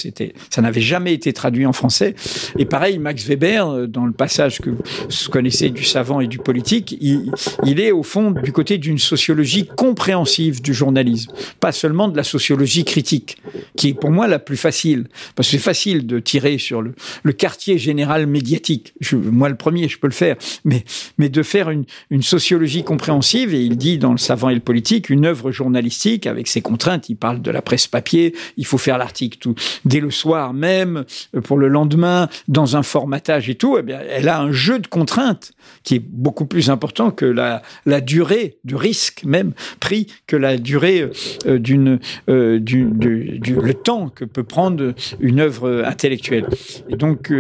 Ça 0.49 0.61
n'avait 0.61 0.81
jamais 0.81 1.13
été 1.13 1.33
traduit 1.33 1.65
en 1.65 1.73
français. 1.73 2.15
Et 2.57 2.65
pareil, 2.65 2.99
Max 2.99 3.25
Weber, 3.25 3.69
euh, 3.69 3.87
dans 3.87 4.05
le 4.05 4.11
passage 4.11 4.59
que 4.59 4.69
vous 4.69 5.31
connaissez 5.31 5.69
du 5.69 5.83
savant 5.83 6.19
et 6.19 6.27
du 6.27 6.37
politique, 6.37 6.97
il, 7.01 7.79
est 7.79 7.91
au 7.91 8.03
fond 8.03 8.31
du 8.31 8.51
côté 8.51 8.77
d'une 8.77 8.97
sociologie 8.97 9.67
compréhensive 9.67 10.61
du 10.61 10.73
journalisme, 10.73 11.31
pas 11.59 11.71
seulement 11.71 12.07
de 12.07 12.17
la 12.17 12.23
sociologie 12.23 12.85
critique, 12.85 13.37
qui 13.75 13.89
est 13.89 13.93
pour 13.93 14.11
moi 14.11 14.27
la 14.27 14.39
plus 14.39 14.57
facile, 14.57 15.07
parce 15.35 15.49
que 15.49 15.57
c'est 15.57 15.63
facile 15.63 16.05
de 16.05 16.19
tirer 16.19 16.57
sur 16.57 16.81
le, 16.81 16.93
quartier 17.33 17.77
général 17.77 18.27
médiatique. 18.27 18.93
Moi, 19.11 19.49
le 19.49 19.55
premier, 19.55 19.89
je 19.89 19.99
peux 19.99 20.07
le 20.07 20.13
faire, 20.13 20.37
mais, 20.63 20.85
mais 21.17 21.27
de 21.27 21.43
faire 21.43 21.69
une, 21.69 21.83
une 22.09 22.21
sociologie 22.21 22.83
compréhensive, 22.83 23.53
et 23.53 23.61
il 23.61 23.77
dit 23.77 23.97
dans 23.97 24.11
le 24.11 24.17
savant 24.17 24.49
et 24.49 24.55
le 24.55 24.61
politique, 24.61 25.09
une 25.09 25.25
œuvre 25.25 25.51
journalistique 25.51 26.27
avec 26.27 26.47
ses 26.47 26.61
contraintes. 26.61 27.09
Il 27.09 27.15
parle 27.15 27.41
de 27.41 27.51
la 27.51 27.61
presse 27.61 27.87
papier, 27.87 28.33
il 28.57 28.65
faut 28.65 28.77
faire 28.77 28.97
l'article 28.97 29.37
tout 29.39 29.55
dès 29.95 30.01
le 30.01 30.11
soir 30.11 30.53
même 30.53 31.05
euh, 31.35 31.39
pour 31.39 31.57
le 31.57 31.69
lendemain 31.69 32.27
dans 32.49 32.75
un 32.75 32.83
formatage 32.83 33.49
et 33.49 33.55
tout. 33.55 33.77
Eh 33.79 33.81
bien, 33.81 33.99
elle 34.09 34.27
a 34.27 34.41
un 34.41 34.51
jeu 34.51 34.79
de 34.79 34.87
contraintes 34.87 35.53
qui 35.83 35.95
est 35.95 36.03
beaucoup 36.05 36.45
plus 36.45 36.69
important 36.69 37.11
que 37.11 37.25
la, 37.25 37.61
durée 38.01 38.57
du 38.65 38.75
risque 38.75 39.23
même 39.23 39.53
pris 39.79 40.07
que 40.27 40.35
la 40.35 40.57
durée 40.57 41.09
euh, 41.47 41.59
d'une 41.59 41.99
euh, 42.27 42.59
du, 42.59 42.83
du, 42.91 43.39
le 43.55 43.73
temps 43.73 44.09
que 44.09 44.25
peut 44.25 44.43
prendre 44.43 44.93
une 45.21 45.39
œuvre 45.39 45.83
intellectuelle. 45.85 46.47
Et 46.89 46.97
donc 46.97 47.31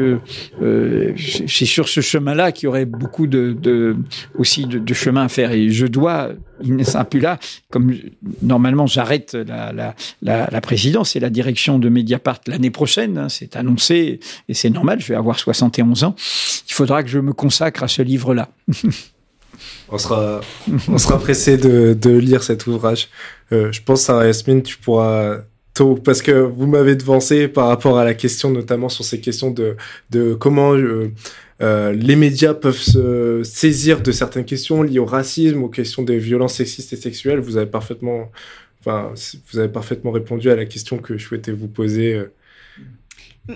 c'est 1.17 1.65
sur 1.65 1.89
ce 1.89 1.99
chemin-là 1.99 2.53
qu'il 2.53 2.65
y 2.65 2.67
aurait 2.67 2.85
beaucoup 2.85 3.27
de, 3.27 3.51
de 3.51 3.97
aussi 4.37 4.65
de, 4.65 4.79
de 4.79 4.93
chemin 4.93 5.25
à 5.25 5.29
faire. 5.29 5.51
Et 5.51 5.69
je 5.71 5.87
dois 5.87 6.29
il 6.61 6.75
ne 6.75 6.83
sera 6.83 7.05
plus 7.05 7.19
là. 7.19 7.39
Comme 7.69 7.93
normalement, 8.41 8.87
j'arrête 8.87 9.33
la, 9.33 9.71
la, 9.73 9.95
la, 10.21 10.61
présidence 10.61 11.15
et 11.15 11.19
la 11.19 11.29
direction 11.29 11.79
de 11.79 11.89
Mediapart 11.89 12.39
l'année 12.47 12.71
prochaine. 12.71 13.17
Hein, 13.17 13.29
c'est 13.29 13.55
annoncé 13.55 14.19
et 14.47 14.53
c'est 14.53 14.69
normal. 14.69 14.99
Je 15.01 15.07
vais 15.07 15.15
avoir 15.15 15.39
71 15.39 16.03
ans. 16.03 16.15
Il 16.67 16.73
faudra 16.73 17.03
que 17.03 17.09
je 17.09 17.19
me 17.19 17.33
consacre 17.33 17.83
à 17.83 17.87
ce 17.87 18.01
livre-là. 18.01 18.49
on 19.89 19.97
sera, 19.97 20.41
on 20.87 20.97
sera 20.97 21.19
pressé 21.19 21.57
de, 21.57 21.97
de 21.99 22.11
lire 22.11 22.43
cet 22.43 22.67
ouvrage. 22.67 23.09
Euh, 23.51 23.71
je 23.71 23.81
pense, 23.81 24.01
Sarah 24.01 24.25
Yasmine, 24.25 24.63
tu 24.63 24.77
pourras 24.77 25.37
tôt, 25.73 25.95
parce 25.95 26.21
que 26.21 26.31
vous 26.31 26.67
m'avez 26.67 26.95
devancé 26.95 27.47
par 27.47 27.67
rapport 27.67 27.99
à 27.99 28.05
la 28.05 28.13
question, 28.13 28.49
notamment 28.49 28.89
sur 28.89 29.03
ces 29.03 29.19
questions 29.19 29.51
de, 29.51 29.75
de 30.09 30.33
comment 30.33 30.73
euh, 30.73 31.11
euh, 31.61 31.93
les 31.93 32.15
médias 32.15 32.53
peuvent 32.53 32.77
se 32.77 33.41
saisir 33.43 34.01
de 34.01 34.11
certaines 34.11 34.45
questions 34.45 34.81
liées 34.83 34.99
au 34.99 35.05
racisme, 35.05 35.63
aux 35.63 35.69
questions 35.69 36.03
des 36.03 36.17
violences 36.17 36.55
sexistes 36.55 36.93
et 36.93 36.97
sexuelles. 36.97 37.39
Vous 37.39 37.57
avez 37.57 37.69
parfaitement, 37.69 38.31
enfin, 38.81 39.13
vous 39.51 39.59
avez 39.59 39.69
parfaitement 39.69 40.11
répondu 40.11 40.49
à 40.49 40.55
la 40.55 40.65
question 40.65 40.97
que 40.97 41.17
je 41.17 41.25
souhaitais 41.25 41.51
vous 41.51 41.67
poser. 41.67 42.21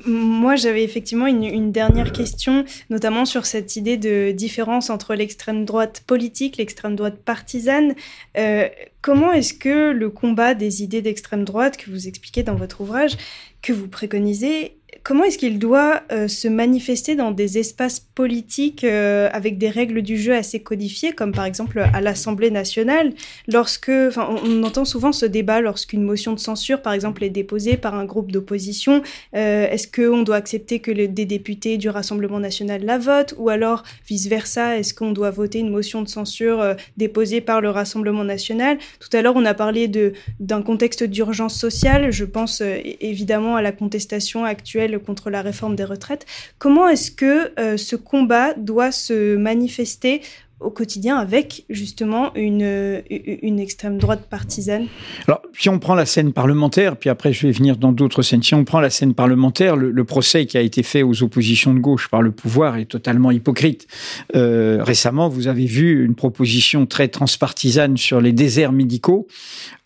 Moi, 0.05 0.55
j'avais 0.55 0.83
effectivement 0.83 1.25
une, 1.25 1.71
dernière 1.71 2.11
question, 2.11 2.63
notamment 2.91 3.25
sur 3.25 3.47
cette 3.47 3.75
idée 3.75 3.97
de 3.97 4.31
différence 4.31 4.91
entre 4.91 5.15
l'extrême 5.15 5.65
droite 5.65 6.03
politique, 6.05 6.57
l'extrême 6.57 6.95
droite 6.95 7.17
partisane. 7.17 7.95
Euh, 8.37 8.67
comment 9.01 9.33
est-ce 9.33 9.55
que 9.55 9.91
le 9.91 10.11
combat 10.11 10.53
des 10.53 10.83
idées 10.83 11.01
d'extrême 11.01 11.43
droite 11.43 11.77
que 11.77 11.89
vous 11.89 12.07
expliquez 12.07 12.43
dans 12.43 12.53
votre 12.53 12.81
ouvrage, 12.81 13.17
que 13.63 13.73
vous 13.73 13.87
préconisez, 13.87 14.78
comment 15.03 15.23
est-ce 15.23 15.37
qu'il 15.37 15.59
doit 15.59 16.01
euh, 16.11 16.27
se 16.27 16.47
manifester 16.47 17.15
dans 17.15 17.31
des 17.31 17.57
espaces 17.57 17.99
politiques 17.99 18.83
euh, 18.83 19.29
avec 19.31 19.57
des 19.57 19.69
règles 19.69 20.01
du 20.01 20.17
jeu 20.17 20.33
assez 20.33 20.61
codifiées, 20.61 21.13
comme 21.13 21.31
par 21.31 21.45
exemple 21.45 21.79
à 21.93 22.01
l'Assemblée 22.01 22.51
nationale, 22.51 23.13
lorsque, 23.47 23.89
enfin, 23.89 24.29
on, 24.43 24.63
entend 24.63 24.85
souvent 24.85 25.11
ce 25.11 25.25
débat 25.25 25.61
lorsqu'une 25.61 26.03
motion 26.03 26.33
de 26.33 26.39
censure, 26.39 26.81
par 26.81 26.93
exemple, 26.93 27.23
est 27.23 27.29
déposée 27.29 27.77
par 27.77 27.95
un 27.95 28.05
groupe 28.05 28.31
d'opposition. 28.31 29.01
Euh, 29.35 29.69
est-ce 29.69 29.87
qu'on 29.87 30.23
doit 30.23 30.35
accepter 30.35 30.79
que 30.79 30.91
des 30.91 31.25
députés 31.25 31.77
du 31.77 31.89
Rassemblement 31.89 32.39
national 32.39 32.83
la 32.83 32.97
votent, 32.97 33.33
ou 33.37 33.49
alors 33.49 33.83
vice 34.07 34.27
versa, 34.27 34.77
est-ce 34.77 34.93
qu'on 34.93 35.11
doit 35.11 35.31
voter 35.31 35.59
une 35.59 35.69
motion 35.69 36.01
de 36.01 36.07
censure 36.07 36.75
déposée 36.97 37.41
par 37.41 37.61
le 37.61 37.69
Rassemblement 37.69 38.23
national? 38.23 38.77
Tout 38.99 39.15
à 39.15 39.21
l'heure, 39.21 39.35
on 39.35 39.45
a 39.45 39.53
parlé 39.53 39.89
d'un 40.39 40.61
contexte 40.61 41.03
d'urgence 41.03 41.55
sociale. 41.59 42.11
Je 42.11 42.25
pense 42.25 42.61
évidemment 43.01 43.55
à 43.55 43.61
la 43.61 43.71
contestation 43.71 44.43
actuelle 44.43 44.78
contre 45.03 45.29
la 45.29 45.41
réforme 45.41 45.75
des 45.75 45.83
retraites. 45.83 46.25
Comment 46.57 46.87
est-ce 46.87 47.11
que 47.11 47.51
euh, 47.59 47.77
ce 47.77 47.95
combat 47.95 48.53
doit 48.53 48.91
se 48.91 49.35
manifester 49.35 50.21
au 50.59 50.69
quotidien 50.71 51.17
avec 51.17 51.63
justement 51.69 52.35
une, 52.35 53.01
une 53.09 53.59
extrême 53.59 53.97
droite 53.97 54.27
partisane? 54.29 54.87
Alors, 55.27 55.41
si 55.57 55.69
on 55.69 55.79
prend 55.79 55.95
la 55.95 56.05
scène 56.05 56.33
parlementaire, 56.33 56.97
puis 56.97 57.09
après 57.09 57.31
je 57.31 57.47
vais 57.47 57.53
venir 57.53 57.77
dans 57.77 57.91
d'autres 57.91 58.21
scènes, 58.21 58.43
si 58.43 58.53
on 58.55 58.65
prend 58.65 58.81
la 58.81 58.89
scène 58.89 59.13
parlementaire, 59.13 59.75
le, 59.75 60.03
procès 60.03 60.45
qui 60.45 60.57
a 60.57 60.61
été 60.61 60.83
fait 60.83 61.03
aux 61.03 61.23
oppositions 61.23 61.73
de 61.73 61.79
gauche 61.79 62.09
par 62.09 62.21
le 62.21 62.31
pouvoir 62.31 62.77
est 62.77 62.85
totalement 62.85 63.31
hypocrite. 63.31 63.87
Euh, 64.35 64.79
récemment, 64.81 65.29
vous 65.29 65.47
avez 65.47 65.65
vu 65.65 66.03
une 66.03 66.15
proposition 66.15 66.85
très 66.85 67.07
transpartisane 67.07 67.95
sur 67.95 68.19
les 68.19 68.33
déserts 68.33 68.71
médicaux 68.71 69.27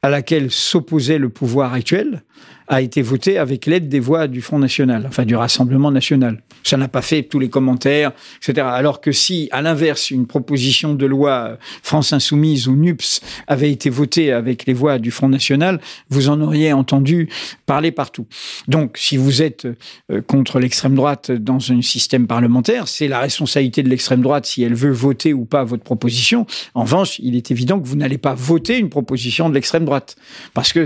à 0.01 0.09
laquelle 0.09 0.49
s'opposait 0.49 1.17
le 1.17 1.29
pouvoir 1.29 1.73
actuel 1.73 2.23
a 2.67 2.81
été 2.81 3.01
voté 3.01 3.37
avec 3.37 3.65
l'aide 3.65 3.89
des 3.89 3.99
voix 3.99 4.27
du 4.27 4.41
Front 4.41 4.59
National, 4.59 5.05
enfin 5.07 5.25
du 5.25 5.35
Rassemblement 5.35 5.91
National. 5.91 6.41
Ça 6.63 6.77
n'a 6.77 6.87
pas 6.87 7.01
fait 7.01 7.23
tous 7.23 7.39
les 7.39 7.49
commentaires, 7.49 8.11
etc. 8.37 8.67
Alors 8.71 9.01
que 9.01 9.11
si, 9.11 9.49
à 9.51 9.61
l'inverse, 9.61 10.11
une 10.11 10.27
proposition 10.27 10.93
de 10.93 11.05
loi 11.05 11.57
France 11.81 12.13
Insoumise 12.13 12.67
ou 12.67 12.75
NUPS 12.75 13.21
avait 13.47 13.71
été 13.71 13.89
votée 13.89 14.31
avec 14.31 14.65
les 14.65 14.73
voix 14.73 14.97
du 14.97 15.11
Front 15.11 15.29
National, 15.29 15.81
vous 16.09 16.29
en 16.29 16.39
auriez 16.41 16.71
entendu 16.71 17.29
parler 17.65 17.91
partout. 17.91 18.27
Donc, 18.67 18.97
si 18.97 19.17
vous 19.17 19.41
êtes 19.41 19.65
euh, 20.11 20.21
contre 20.21 20.59
l'extrême 20.59 20.95
droite 20.95 21.31
dans 21.31 21.71
un 21.71 21.81
système 21.81 22.27
parlementaire, 22.27 22.87
c'est 22.87 23.07
la 23.07 23.19
responsabilité 23.19 23.83
de 23.83 23.89
l'extrême 23.89 24.21
droite 24.21 24.45
si 24.45 24.63
elle 24.63 24.75
veut 24.75 24.91
voter 24.91 25.33
ou 25.33 25.45
pas 25.45 25.63
votre 25.63 25.83
proposition. 25.83 26.45
En 26.75 26.83
revanche, 26.83 27.19
il 27.19 27.35
est 27.35 27.51
évident 27.51 27.79
que 27.79 27.87
vous 27.87 27.95
n'allez 27.95 28.17
pas 28.17 28.33
voter 28.33 28.77
une 28.77 28.89
proposition 28.89 29.49
de 29.49 29.53
l'extrême 29.53 29.85
droite 29.85 30.15
parce 30.53 30.71
que 30.71 30.85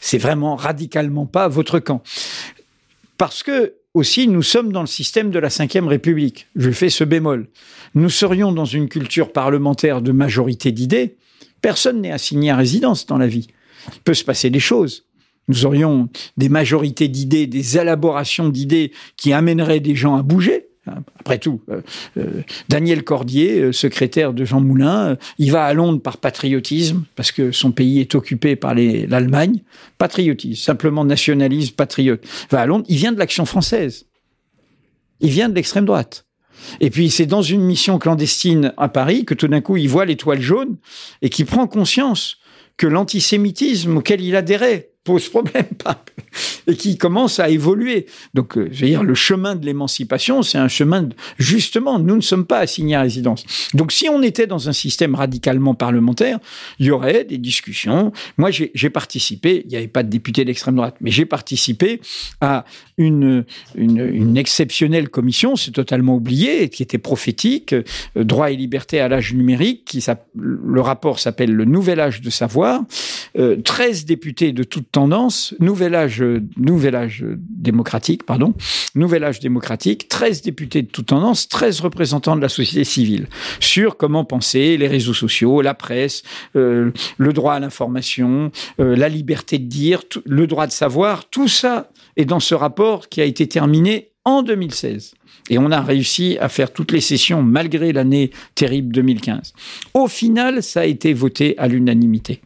c'est 0.00 0.18
vraiment 0.18 0.56
radicalement 0.56 1.13
pas 1.26 1.48
votre 1.48 1.78
camp. 1.78 2.02
Parce 3.16 3.42
que 3.42 3.74
aussi, 3.94 4.26
nous 4.26 4.42
sommes 4.42 4.72
dans 4.72 4.80
le 4.80 4.88
système 4.88 5.30
de 5.30 5.38
la 5.38 5.48
Ve 5.48 5.86
République. 5.86 6.48
Je 6.56 6.72
fais 6.72 6.90
ce 6.90 7.04
bémol. 7.04 7.46
Nous 7.94 8.10
serions 8.10 8.50
dans 8.50 8.64
une 8.64 8.88
culture 8.88 9.32
parlementaire 9.32 10.02
de 10.02 10.10
majorité 10.10 10.72
d'idées. 10.72 11.16
Personne 11.62 12.00
n'est 12.00 12.10
assigné 12.10 12.50
à 12.50 12.56
résidence 12.56 13.06
dans 13.06 13.18
la 13.18 13.28
vie. 13.28 13.46
Il 13.94 14.00
peut 14.00 14.14
se 14.14 14.24
passer 14.24 14.50
des 14.50 14.60
choses. 14.60 15.04
Nous 15.46 15.64
aurions 15.64 16.08
des 16.36 16.48
majorités 16.48 17.06
d'idées, 17.06 17.46
des 17.46 17.78
élaborations 17.78 18.48
d'idées 18.48 18.92
qui 19.16 19.32
amèneraient 19.32 19.80
des 19.80 19.94
gens 19.94 20.16
à 20.16 20.22
bouger. 20.22 20.66
Après 21.18 21.38
tout, 21.38 21.62
euh, 21.70 21.80
euh, 22.18 22.42
Daniel 22.68 23.04
Cordier, 23.04 23.60
euh, 23.60 23.72
secrétaire 23.72 24.34
de 24.34 24.44
Jean 24.44 24.60
Moulin, 24.60 25.16
il 25.38 25.50
va 25.50 25.64
à 25.64 25.72
Londres 25.72 26.02
par 26.02 26.18
patriotisme, 26.18 27.04
parce 27.16 27.32
que 27.32 27.52
son 27.52 27.72
pays 27.72 28.00
est 28.00 28.14
occupé 28.14 28.54
par 28.54 28.74
l'Allemagne. 28.74 29.62
Patriotisme, 29.96 30.62
simplement 30.62 31.04
nationalisme, 31.04 31.74
patriote. 31.74 32.20
Il 32.24 32.52
va 32.52 32.60
à 32.60 32.66
Londres, 32.66 32.84
il 32.88 32.96
vient 32.96 33.12
de 33.12 33.18
l'action 33.18 33.46
française. 33.46 34.06
Il 35.20 35.30
vient 35.30 35.48
de 35.48 35.54
l'extrême 35.54 35.86
droite. 35.86 36.26
Et 36.80 36.90
puis 36.90 37.10
c'est 37.10 37.26
dans 37.26 37.42
une 37.42 37.62
mission 37.62 37.98
clandestine 37.98 38.72
à 38.76 38.88
Paris 38.88 39.24
que 39.24 39.34
tout 39.34 39.48
d'un 39.48 39.60
coup 39.60 39.76
il 39.76 39.88
voit 39.88 40.04
l'étoile 40.04 40.40
jaune 40.40 40.76
et 41.20 41.28
qui 41.28 41.44
prend 41.44 41.66
conscience 41.66 42.38
que 42.76 42.86
l'antisémitisme 42.86 43.96
auquel 43.96 44.20
il 44.20 44.36
adhérait 44.36 44.93
pose 45.04 45.28
problème, 45.28 45.66
et 46.66 46.74
qui 46.74 46.96
commence 46.96 47.38
à 47.38 47.50
évoluer. 47.50 48.06
Donc, 48.32 48.56
euh, 48.56 48.68
je 48.72 48.80
veux 48.80 48.86
dire, 48.86 49.02
le 49.02 49.14
chemin 49.14 49.54
de 49.54 49.64
l'émancipation, 49.66 50.42
c'est 50.42 50.58
un 50.58 50.68
chemin, 50.68 51.02
de, 51.02 51.14
justement, 51.38 51.98
nous 51.98 52.16
ne 52.16 52.22
sommes 52.22 52.46
pas 52.46 52.58
assignés 52.58 52.96
à 52.96 53.02
résidence. 53.02 53.44
Donc, 53.74 53.92
si 53.92 54.08
on 54.08 54.22
était 54.22 54.46
dans 54.46 54.68
un 54.68 54.72
système 54.72 55.14
radicalement 55.14 55.74
parlementaire, 55.74 56.38
il 56.78 56.86
y 56.86 56.90
aurait 56.90 57.24
des 57.24 57.38
discussions. 57.38 58.12
Moi, 58.38 58.50
j'ai 58.50 58.90
participé, 58.90 59.62
il 59.66 59.70
n'y 59.70 59.76
avait 59.76 59.88
pas 59.88 60.02
de 60.02 60.08
député 60.08 60.44
d'extrême 60.44 60.76
droite, 60.76 60.96
mais 61.02 61.10
j'ai 61.10 61.26
participé 61.26 62.00
à 62.40 62.64
une, 62.96 63.44
une, 63.74 63.98
une 64.00 64.36
exceptionnelle 64.38 65.10
commission, 65.10 65.56
c'est 65.56 65.72
totalement 65.72 66.16
oublié, 66.16 66.70
qui 66.70 66.82
était 66.82 66.98
prophétique, 66.98 67.74
euh, 67.74 67.82
droit 68.16 68.50
et 68.50 68.56
liberté 68.56 69.00
à 69.00 69.08
l'âge 69.08 69.34
numérique, 69.34 69.84
qui 69.84 70.04
le 70.34 70.80
rapport 70.80 71.18
s'appelle 71.18 71.52
le 71.52 71.64
nouvel 71.64 72.00
âge 72.00 72.20
de 72.20 72.30
savoir, 72.30 72.82
euh, 73.38 73.56
13 73.62 74.06
députés 74.06 74.52
de 74.52 74.64
toutes 74.64 74.93
tendance, 74.94 75.54
nouvel 75.58 75.96
âge, 75.96 76.24
nouvel 76.56 76.94
âge 76.94 77.24
démocratique, 77.36 78.22
pardon, 78.22 78.54
nouvel 78.94 79.24
âge 79.24 79.40
démocratique, 79.40 80.08
13 80.08 80.42
députés 80.42 80.82
de 80.82 80.86
toute 80.86 81.06
tendance, 81.06 81.48
13 81.48 81.80
représentants 81.80 82.36
de 82.36 82.40
la 82.40 82.48
société 82.48 82.84
civile 82.84 83.26
sur 83.58 83.96
comment 83.96 84.24
penser 84.24 84.76
les 84.76 84.86
réseaux 84.86 85.12
sociaux, 85.12 85.62
la 85.62 85.74
presse, 85.74 86.22
euh, 86.54 86.92
le 87.18 87.32
droit 87.32 87.54
à 87.54 87.58
l'information, 87.58 88.52
euh, 88.78 88.94
la 88.94 89.08
liberté 89.08 89.58
de 89.58 89.66
dire, 89.66 90.04
le 90.26 90.46
droit 90.46 90.68
de 90.68 90.72
savoir, 90.72 91.28
tout 91.28 91.48
ça 91.48 91.90
est 92.16 92.24
dans 92.24 92.40
ce 92.40 92.54
rapport 92.54 93.08
qui 93.08 93.20
a 93.20 93.24
été 93.24 93.48
terminé 93.48 94.12
en 94.24 94.44
2016. 94.44 95.14
Et 95.50 95.58
on 95.58 95.72
a 95.72 95.80
réussi 95.80 96.38
à 96.40 96.48
faire 96.48 96.72
toutes 96.72 96.92
les 96.92 97.00
sessions 97.00 97.42
malgré 97.42 97.92
l'année 97.92 98.30
terrible 98.54 98.94
2015. 98.94 99.54
Au 99.92 100.06
final, 100.06 100.62
ça 100.62 100.82
a 100.82 100.84
été 100.84 101.12
voté 101.12 101.58
à 101.58 101.66
l'unanimité. 101.66 102.40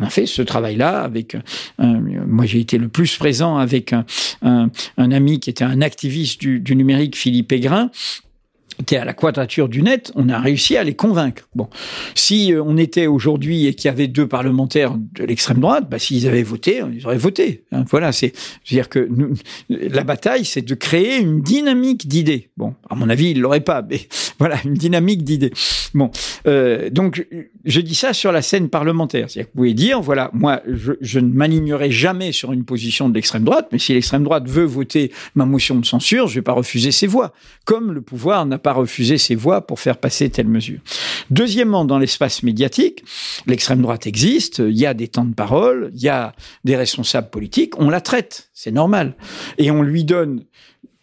On 0.00 0.04
a 0.04 0.10
fait 0.10 0.26
ce 0.26 0.42
travail-là 0.42 1.02
avec. 1.02 1.36
moi, 1.78 2.46
j'ai 2.46 2.60
été 2.60 2.78
le 2.78 2.88
plus 2.88 3.16
présent 3.16 3.58
avec 3.58 3.92
un, 3.92 4.04
un, 4.42 5.12
ami 5.12 5.40
qui 5.40 5.50
était 5.50 5.64
un 5.64 5.80
activiste 5.82 6.40
du, 6.40 6.60
du 6.60 6.74
numérique, 6.74 7.16
Philippe 7.16 7.52
Aigrin, 7.52 7.90
qui 8.86 8.94
est 8.94 8.98
à 8.98 9.04
la 9.04 9.12
quadrature 9.12 9.68
du 9.68 9.82
net, 9.82 10.12
on 10.14 10.28
a 10.28 10.38
réussi 10.38 10.76
à 10.76 10.84
les 10.84 10.94
convaincre. 10.94 11.48
Bon, 11.54 11.68
si 12.14 12.52
euh, 12.52 12.62
on 12.64 12.76
était 12.76 13.06
aujourd'hui 13.06 13.66
et 13.66 13.74
qu'il 13.74 13.88
y 13.88 13.92
avait 13.92 14.08
deux 14.08 14.26
parlementaires 14.26 14.94
de 14.96 15.24
l'extrême 15.24 15.60
droite, 15.60 15.88
bah, 15.90 15.98
s'ils 15.98 16.26
avaient 16.26 16.42
voté, 16.42 16.82
ils 16.92 17.06
auraient 17.06 17.16
voté. 17.16 17.64
Hein. 17.72 17.84
voilà, 17.90 18.12
c'est, 18.12 18.32
dire 18.66 18.88
que 18.88 19.08
la 19.68 20.04
bataille, 20.04 20.44
c'est 20.44 20.62
de 20.62 20.74
créer 20.74 21.18
une 21.18 21.40
dynamique 21.40 22.08
d'idées. 22.08 22.50
Bon, 22.56 22.74
à 22.90 22.94
mon 22.94 23.08
avis, 23.08 23.30
ils 23.30 23.40
l'auraient 23.40 23.60
pas, 23.60 23.82
mais 23.82 24.00
voilà, 24.38 24.56
une 24.64 24.74
dynamique 24.74 25.24
d'idées. 25.24 25.52
Bon, 25.94 26.10
euh, 26.46 26.90
donc 26.90 27.26
je 27.64 27.80
dis 27.80 27.94
ça 27.94 28.12
sur 28.12 28.32
la 28.32 28.42
scène 28.42 28.68
parlementaire. 28.68 29.30
C'est-à-dire 29.30 29.46
que 29.46 29.52
vous 29.54 29.62
pouvez 29.62 29.74
dire, 29.74 30.00
voilà, 30.00 30.30
moi, 30.32 30.60
je, 30.66 30.92
je 31.00 31.20
ne 31.20 31.32
m'alignerai 31.32 31.90
jamais 31.90 32.32
sur 32.32 32.52
une 32.52 32.64
position 32.64 33.08
de 33.08 33.14
l'extrême 33.14 33.44
droite, 33.44 33.68
mais 33.72 33.78
si 33.78 33.94
l'extrême 33.94 34.24
droite 34.24 34.48
veut 34.48 34.64
voter 34.64 35.12
ma 35.34 35.46
motion 35.46 35.76
de 35.76 35.86
censure, 35.86 36.26
je 36.26 36.36
vais 36.36 36.42
pas 36.42 36.52
refuser 36.52 36.90
ses 36.90 37.06
voix, 37.06 37.32
comme 37.64 37.92
le 37.92 38.00
pouvoir 38.00 38.46
n'a 38.46 38.58
pas 38.64 38.72
refusé 38.72 39.18
ses 39.18 39.34
voix 39.34 39.66
pour 39.66 39.78
faire 39.78 39.98
passer 39.98 40.30
telle 40.30 40.48
mesure. 40.48 40.80
Deuxièmement, 41.30 41.84
dans 41.84 41.98
l'espace 41.98 42.42
médiatique, 42.42 43.04
l'extrême 43.46 43.82
droite 43.82 44.06
existe, 44.08 44.58
il 44.58 44.76
y 44.76 44.86
a 44.86 44.94
des 44.94 45.06
temps 45.06 45.26
de 45.26 45.34
parole, 45.34 45.90
il 45.94 46.02
y 46.02 46.08
a 46.08 46.34
des 46.64 46.74
responsables 46.74 47.28
politiques, 47.28 47.78
on 47.78 47.90
la 47.90 48.00
traite, 48.00 48.48
c'est 48.54 48.72
normal. 48.72 49.14
Et 49.58 49.70
on 49.70 49.82
lui 49.82 50.04
donne 50.04 50.44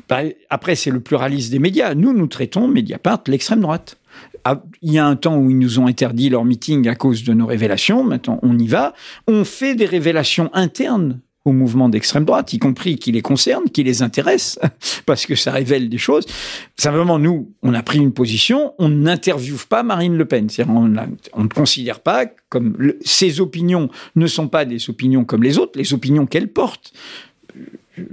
bah, 0.10 0.24
après, 0.50 0.76
c'est 0.76 0.92
le 0.92 1.00
pluralisme 1.00 1.52
des 1.52 1.60
médias. 1.60 1.94
Nous, 1.96 2.12
nous 2.12 2.28
traitons 2.28 2.68
Mediapart 2.68 3.24
l'extrême 3.28 3.62
droite. 3.62 3.96
Ah, 4.44 4.62
il 4.82 4.92
y 4.92 4.98
a 4.98 5.06
un 5.06 5.16
temps 5.16 5.38
où 5.38 5.50
ils 5.50 5.58
nous 5.58 5.80
ont 5.80 5.88
interdit 5.88 6.30
leur 6.30 6.44
meeting 6.44 6.90
à 6.90 6.96
cause 6.96 7.24
de 7.24 7.34
nos 7.34 7.46
révélations. 7.46 8.04
Maintenant, 8.04 8.38
on 8.42 8.60
y 8.60 8.68
va. 8.68 8.94
On 9.28 9.46
fait 9.46 9.74
des 9.74 9.86
révélations 9.86 10.50
internes 10.54 11.22
au 11.44 11.52
mouvement 11.54 11.90
d'extrême 11.90 12.26
droite, 12.26 12.54
y 12.54 12.60
compris 12.60 12.98
qui 12.98 13.12
les 13.12 13.22
concerne, 13.22 13.64
qui 13.66 13.84
les 13.84 14.04
intéresse, 14.04 14.60
parce 15.06 15.26
que 15.26 15.36
ça 15.36 15.52
révèle 15.52 15.90
des 15.90 15.98
choses. 15.98 16.26
Simplement, 16.78 17.18
nous, 17.18 17.52
on 17.64 17.74
a 17.74 17.82
pris 17.82 17.98
une 17.98 18.14
position, 18.14 18.74
on 18.78 18.90
n'interviewe 18.90 19.66
pas 19.68 19.84
Marine 19.84 20.16
Le 20.16 20.26
Pen. 20.26 20.48
On, 20.68 20.94
on, 21.34 21.44
ne 21.44 21.48
considère 21.48 22.00
pas 22.00 22.26
comme 22.50 22.94
ses 23.04 23.42
opinions 23.42 23.90
ne 24.16 24.28
sont 24.28 24.48
pas 24.48 24.66
des 24.66 24.90
opinions 24.90 25.26
comme 25.26 25.44
les 25.44 25.58
autres, 25.58 25.74
les 25.76 25.94
opinions 25.94 26.26
qu'elle 26.26 26.48
porte 26.48 26.94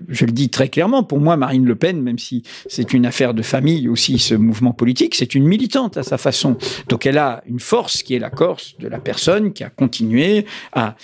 je 0.09 0.24
le 0.24 0.33
dis 0.33 0.49
très 0.49 0.68
clairement, 0.68 1.03
pour 1.03 1.20
moi, 1.20 1.37
Marine 1.37 1.64
Le 1.64 1.74
Pen, 1.74 2.03
même 2.03 2.18
si 2.18 2.43
c'est 2.66 2.93
une 2.93 3.07
affaire 3.07 3.35
de 3.35 3.43
famille 3.43 3.89
aussi, 3.89 4.18
ce 4.18 4.35
mouvement 4.35 4.72
politique, 4.72 5.14
c'est 5.14 5.35
une 5.35 5.45
militante 5.45 5.97
à 5.97 6.03
sa 6.03 6.18
façon. 6.18 6.57
Donc 6.89 7.07
elle 7.07 7.18
a 7.18 7.43
une 7.47 7.61
force 7.61 8.03
qui 8.03 8.14
est 8.14 8.18
la 8.18 8.31
Corse 8.31 8.76
de 8.79 8.89
la 8.89 8.99
personne 8.99 9.53
qui 9.53 9.64
a 9.64 9.70
continué 9.70 10.47
à 10.72 10.97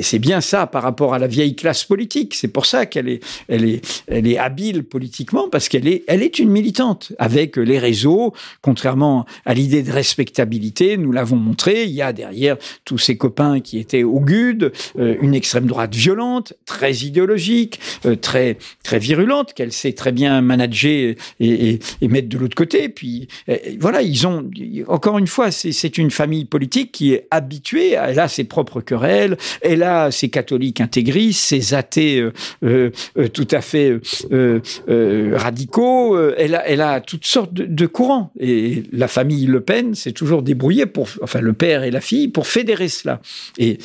et 0.00 0.02
c'est 0.02 0.18
bien 0.18 0.40
ça 0.40 0.66
par 0.66 0.82
rapport 0.82 1.12
à 1.12 1.18
la 1.18 1.26
vieille 1.26 1.54
classe 1.54 1.84
politique. 1.84 2.34
C'est 2.34 2.48
pour 2.48 2.64
ça 2.64 2.86
qu'elle 2.86 3.06
est, 3.06 3.22
elle 3.48 3.66
est, 3.66 4.02
elle 4.06 4.26
est 4.26 4.38
habile 4.38 4.82
politiquement 4.82 5.50
parce 5.50 5.68
qu'elle 5.68 5.86
est, 5.86 6.04
elle 6.06 6.22
est 6.22 6.38
une 6.38 6.48
militante 6.48 7.12
avec 7.18 7.58
les 7.58 7.78
réseaux. 7.78 8.32
Contrairement 8.62 9.26
à 9.44 9.52
l'idée 9.52 9.82
de 9.82 9.92
respectabilité, 9.92 10.96
nous 10.96 11.12
l'avons 11.12 11.36
montré. 11.36 11.84
Il 11.84 11.90
y 11.90 12.00
a 12.00 12.14
derrière 12.14 12.56
tous 12.86 12.96
ces 12.96 13.18
copains 13.18 13.60
qui 13.60 13.78
étaient 13.78 14.02
au 14.02 14.20
GUD, 14.20 14.72
euh, 14.98 15.16
une 15.20 15.34
extrême 15.34 15.66
droite 15.66 15.94
violente, 15.94 16.54
très 16.64 16.94
idéologique, 16.94 17.78
euh, 18.06 18.16
très, 18.16 18.56
très 18.82 18.98
virulente, 18.98 19.52
qu'elle 19.52 19.70
sait 19.70 19.92
très 19.92 20.12
bien 20.12 20.40
manager 20.40 21.14
et, 21.40 21.78
et, 22.00 22.08
mettre 22.08 22.30
de 22.30 22.38
l'autre 22.38 22.56
côté. 22.56 22.88
Puis 22.88 23.28
euh, 23.50 23.58
voilà, 23.78 24.00
ils 24.00 24.26
ont, 24.26 24.48
encore 24.88 25.18
une 25.18 25.26
fois, 25.26 25.50
c'est 25.50 25.98
une 25.98 26.10
famille 26.10 26.46
politique 26.46 26.90
qui 26.90 27.12
est 27.12 27.28
habituée, 27.30 27.90
elle 27.90 28.18
a 28.18 28.28
ses 28.28 28.44
propres 28.44 28.80
querelles, 28.80 29.36
elle 29.60 29.82
a 29.82 29.89
ses 30.10 30.28
catholiques 30.28 30.80
intégristes, 30.80 31.40
ses 31.40 31.74
athées 31.74 32.26
tout 32.60 33.48
à 33.50 33.60
fait 33.60 34.00
radicaux, 35.32 36.18
elle 36.36 36.54
a, 36.54 36.90
a 36.90 37.00
toutes 37.00 37.26
sortes 37.26 37.52
de, 37.52 37.86
courants. 37.86 38.32
Et 38.38 38.84
la 38.92 39.08
famille 39.08 39.46
Le 39.46 39.60
Pen 39.60 39.94
s'est 39.94 40.12
toujours 40.12 40.42
débrouillée 40.42 40.86
pour, 40.86 41.08
enfin 41.22 41.40
le 41.40 41.52
père 41.52 41.82
et 41.82 41.90
la 41.90 42.00
fille, 42.00 42.28
pour 42.28 42.46
fédérer 42.46 42.88
cela. 42.88 43.20
Et, 43.58 43.78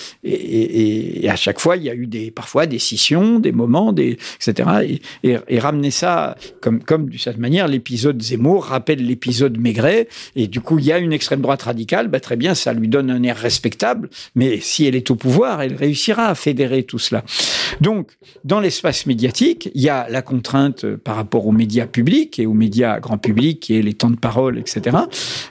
à 1.29 1.35
chaque 1.35 1.59
fois, 1.59 1.77
il 1.77 1.83
y 1.83 1.89
a 1.89 1.95
eu 1.95 2.07
des, 2.07 2.31
parfois 2.31 2.65
des 2.65 2.79
scissions, 2.79 3.39
des 3.39 3.51
moments, 3.51 3.93
des, 3.93 4.17
etc. 4.35 4.99
Et, 5.23 5.37
et, 5.47 5.59
ramener 5.59 5.91
ça, 5.91 6.35
comme, 6.61 6.83
comme 6.83 7.09
de 7.09 7.17
cette 7.17 7.37
manière, 7.37 7.67
l'épisode 7.67 8.21
Zemmour 8.21 8.65
rappelle 8.65 9.05
l'épisode 9.05 9.57
Maigret. 9.57 10.07
Et 10.35 10.47
du 10.47 10.61
coup, 10.61 10.79
il 10.79 10.85
y 10.85 10.91
a 10.91 10.99
une 10.99 11.13
extrême 11.13 11.41
droite 11.41 11.63
radicale, 11.63 12.07
bah, 12.07 12.19
très 12.19 12.35
bien, 12.35 12.55
ça 12.55 12.73
lui 12.73 12.87
donne 12.87 13.09
un 13.09 13.23
air 13.23 13.37
respectable. 13.37 14.09
Mais 14.35 14.59
si 14.59 14.85
elle 14.85 14.95
est 14.95 15.09
au 15.11 15.15
pouvoir, 15.15 15.61
elle 15.61 15.75
réussira 15.86 16.27
à 16.27 16.36
fédérer 16.36 16.83
tout 16.83 16.99
cela. 16.99 17.23
Donc, 17.81 18.11
dans 18.43 18.59
l'espace 18.59 19.05
médiatique, 19.05 19.69
il 19.75 19.81
y 19.81 19.89
a 19.89 20.07
la 20.09 20.21
contrainte 20.21 20.95
par 20.95 21.15
rapport 21.15 21.45
aux 21.45 21.51
médias 21.51 21.88
publics 21.88 22.39
et 22.39 22.45
aux 22.45 22.53
médias 22.53 22.99
grand 22.99 23.17
public, 23.17 23.69
est 23.69 23.81
les 23.81 23.93
temps 23.93 24.09
de 24.09 24.17
parole, 24.17 24.57
etc. 24.57 24.97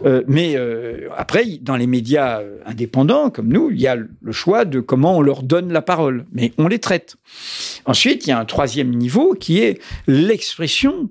Euh, 0.05 0.23
mais 0.27 0.55
euh, 0.57 1.09
après, 1.17 1.45
dans 1.61 1.77
les 1.77 1.87
médias 1.87 2.41
indépendants 2.67 3.31
comme 3.31 3.49
nous, 3.49 3.71
il 3.71 3.81
y 3.81 3.87
a 3.87 3.97
le 3.97 4.33
choix 4.33 4.65
de 4.65 4.81
comment 4.81 5.17
on 5.19 5.23
leur 5.23 5.43
donne 5.43 5.73
la 5.73 5.83
parole, 5.83 6.25
mais 6.33 6.53
on 6.59 6.69
les 6.69 6.79
traite. 6.79 7.17
Ensuite, 7.85 8.27
il 8.27 8.31
y 8.31 8.33
a 8.33 8.39
un 8.39 8.45
troisième 8.45 8.91
niveau 8.91 9.35
qui 9.35 9.59
est 9.59 9.81
l'expression 10.07 11.09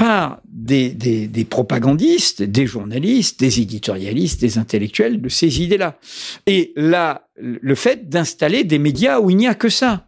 par 0.00 0.40
des, 0.46 0.88
des, 0.88 1.26
des, 1.26 1.44
propagandistes, 1.44 2.42
des 2.42 2.66
journalistes, 2.66 3.38
des 3.38 3.60
éditorialistes, 3.60 4.40
des 4.40 4.56
intellectuels 4.56 5.20
de 5.20 5.28
ces 5.28 5.60
idées-là. 5.60 5.98
Et 6.46 6.72
là, 6.74 7.28
le 7.36 7.74
fait 7.74 8.08
d'installer 8.08 8.64
des 8.64 8.78
médias 8.78 9.20
où 9.20 9.28
il 9.28 9.36
n'y 9.36 9.46
a 9.46 9.54
que 9.54 9.68
ça. 9.68 10.06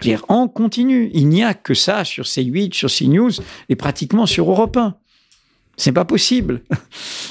Dire 0.00 0.24
en 0.26 0.48
continu, 0.48 1.12
il 1.14 1.28
n'y 1.28 1.44
a 1.44 1.54
que 1.54 1.74
ça 1.74 2.04
sur 2.04 2.24
C8, 2.24 2.74
sur 2.74 2.90
CNews 2.90 3.30
et 3.68 3.76
pratiquement 3.76 4.26
sur 4.26 4.50
Europe 4.50 4.76
1. 4.76 4.96
C'est 5.80 5.92
pas 5.92 6.04
possible. 6.04 6.60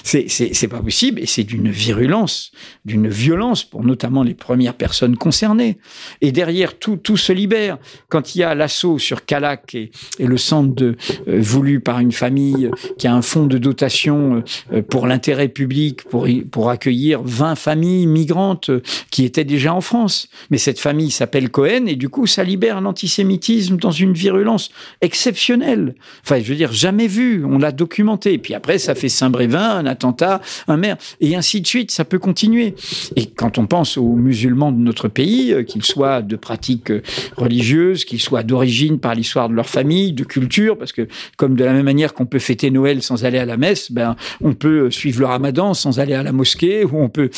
C'est 0.04 0.68
pas 0.68 0.82
possible 0.82 1.20
et 1.20 1.28
c'est 1.28 1.44
d'une 1.44 1.70
virulence, 1.70 2.52
d'une 2.84 3.08
violence 3.08 3.64
pour 3.64 3.84
notamment 3.84 4.24
les 4.24 4.34
premières 4.34 4.74
personnes 4.74 5.18
concernées. 5.18 5.78
Et 6.22 6.32
derrière, 6.32 6.80
tout, 6.80 6.98
tout 6.98 7.16
se 7.16 7.32
libère. 7.32 7.78
Quand 8.08 8.34
il 8.34 8.40
y 8.40 8.44
a 8.44 8.56
l'assaut 8.56 8.98
sur 8.98 9.26
Calac 9.26 9.76
et, 9.76 9.92
et, 10.18 10.26
le 10.26 10.38
centre 10.38 10.82
euh, 10.82 10.96
voulu 11.28 11.80
par 11.80 12.00
une 12.00 12.12
famille 12.12 12.72
qui 12.98 13.06
a 13.06 13.14
un 13.14 13.22
fonds 13.22 13.46
de 13.46 13.60
dotation 13.60 14.44
euh, 14.74 14.82
pour 14.82 15.06
l'intérêt 15.06 15.50
public 15.50 16.04
pour, 16.06 16.28
pour 16.50 16.72
accueillir 16.72 17.22
20 17.22 17.54
familles 17.54 18.08
migrantes 18.08 18.72
euh, 18.72 18.82
qui 19.12 19.26
étaient 19.26 19.44
déjà 19.44 19.76
en 19.76 19.82
France. 19.82 20.28
Mais 20.50 20.58
cette 20.58 20.80
famille 20.80 21.12
s'appelle 21.12 21.52
Cohen 21.52 21.86
et 21.86 21.96
du 21.96 22.10
coup, 22.10 22.26
ça 22.26 22.44
libère 22.44 22.82
l'antisémitisme 22.82 23.78
dans 23.78 23.92
une 23.92 24.14
virulence 24.14 24.72
exceptionnelle. 25.02 25.94
Enfin, 26.24 26.40
je 26.40 26.50
veux 26.50 26.56
dire, 26.56 26.74
jamais 26.74 27.08
vu. 27.08 27.46
On 27.46 27.60
l'a 27.60 27.72
documenté. 27.72 28.39
Et 28.40 28.42
puis 28.42 28.54
après, 28.54 28.78
ça 28.78 28.96
fait 28.96 29.10
Saint-Brévin, 29.10 29.80
un 29.80 29.86
attentat, 29.86 30.40
un 30.70 30.78
maire, 30.78 30.96
et 31.20 31.36
ainsi 31.36 31.60
de 31.60 31.68
suite. 31.68 31.92
Ça 31.92 32.06
peut 32.06 32.20
continuer. 32.20 32.74
Et 33.18 33.26
quand 33.26 33.58
on 33.58 33.68
pense 33.68 33.98
aux 33.98 34.16
musulmans 34.16 34.72
de 34.72 34.78
notre 34.78 35.10
pays, 35.10 35.52
euh, 35.52 35.64
qu'ils 35.64 35.84
soient 35.84 36.22
de 36.22 36.38
pratiques 36.38 36.90
euh, 36.90 37.02
religieuses, 37.36 38.06
qu'ils 38.06 38.22
soient 38.22 38.44
d'origine 38.44 38.98
par 38.98 39.14
l'histoire 39.14 39.50
de 39.50 39.56
leur 39.56 39.68
famille, 39.68 40.14
de 40.14 40.24
culture, 40.24 40.78
parce 40.78 40.94
que 40.94 41.10
comme 41.36 41.58
de 41.58 41.66
la 41.66 41.74
même 41.74 41.84
manière 41.84 42.14
qu'on 42.14 42.26
peut 42.26 42.40
fêter 42.40 42.72
Noël 42.72 43.04
sans 43.04 43.26
aller 43.26 43.40
à 43.40 43.46
la 43.46 43.58
messe, 43.58 43.92
ben 43.92 44.16
on 44.40 44.54
peut 44.54 44.86
euh, 44.86 44.90
suivre 44.90 45.20
le 45.20 45.26
Ramadan 45.26 45.74
sans 45.74 46.00
aller 46.00 46.14
à 46.14 46.24
la 46.24 46.32
mosquée, 46.32 46.86
ou 46.86 46.92
on 46.94 47.10
peut 47.10 47.30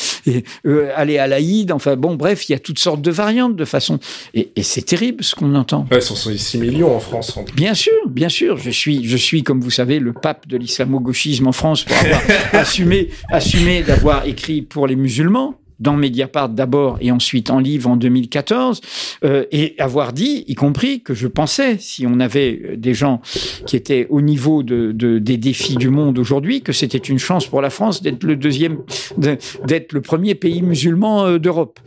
aller 0.96 1.18
à 1.18 1.26
l'Aïd. 1.26 1.72
Enfin 1.72 1.96
bon, 1.96 2.14
bref, 2.14 2.48
il 2.48 2.52
y 2.52 2.54
a 2.54 2.60
toutes 2.60 2.78
sortes 2.78 3.02
de 3.02 3.10
variantes 3.10 3.56
de 3.56 3.64
façon. 3.64 3.98
Et, 4.34 4.50
et 4.54 4.62
c'est 4.62 4.82
terrible 4.82 5.24
ce 5.24 5.34
qu'on 5.34 5.56
entend. 5.56 5.84
Ouais, 5.90 6.00
ce 6.00 6.14
sont 6.14 6.30
6 6.32 6.58
millions 6.58 6.94
en 6.94 7.00
France. 7.00 7.36
Bien 7.56 7.74
sûr, 7.74 7.92
bien 8.08 8.28
sûr. 8.28 8.56
Je 8.56 8.70
suis, 8.70 9.04
je 9.08 9.16
suis, 9.16 9.42
comme 9.42 9.60
vous 9.60 9.70
savez, 9.70 9.98
le 9.98 10.12
pape 10.12 10.46
de 10.46 10.56
l'islam 10.56 10.81
gauchisme 10.86 11.46
en 11.46 11.52
France 11.52 11.84
pour 11.84 11.96
avoir 11.96 12.22
assumé, 12.52 13.08
assumé 13.30 13.82
d'avoir 13.82 14.26
écrit 14.26 14.62
pour 14.62 14.86
les 14.86 14.96
musulmans 14.96 15.61
dans 15.82 15.96
Mediapart 15.96 16.48
d'abord 16.48 16.98
et 17.00 17.10
ensuite 17.10 17.50
en 17.50 17.58
livre 17.58 17.90
en 17.90 17.96
2014, 17.96 18.80
euh, 19.24 19.44
et 19.50 19.74
avoir 19.78 20.12
dit, 20.12 20.44
y 20.46 20.54
compris, 20.54 21.02
que 21.02 21.14
je 21.14 21.26
pensais, 21.26 21.76
si 21.78 22.06
on 22.06 22.20
avait 22.20 22.76
des 22.76 22.94
gens 22.94 23.20
qui 23.66 23.76
étaient 23.76 24.06
au 24.10 24.20
niveau 24.20 24.62
de, 24.62 24.92
de 24.92 25.18
des 25.18 25.36
défis 25.36 25.76
du 25.76 25.90
monde 25.90 26.18
aujourd'hui, 26.18 26.62
que 26.62 26.72
c'était 26.72 26.98
une 26.98 27.18
chance 27.18 27.46
pour 27.46 27.60
la 27.60 27.70
France 27.70 28.02
d'être 28.02 28.24
le 28.24 28.36
deuxième, 28.36 28.78
d'être 29.16 29.92
le 29.92 30.00
premier 30.00 30.34
pays 30.34 30.62
musulman 30.62 31.26
euh, 31.26 31.38
d'Europe. 31.38 31.80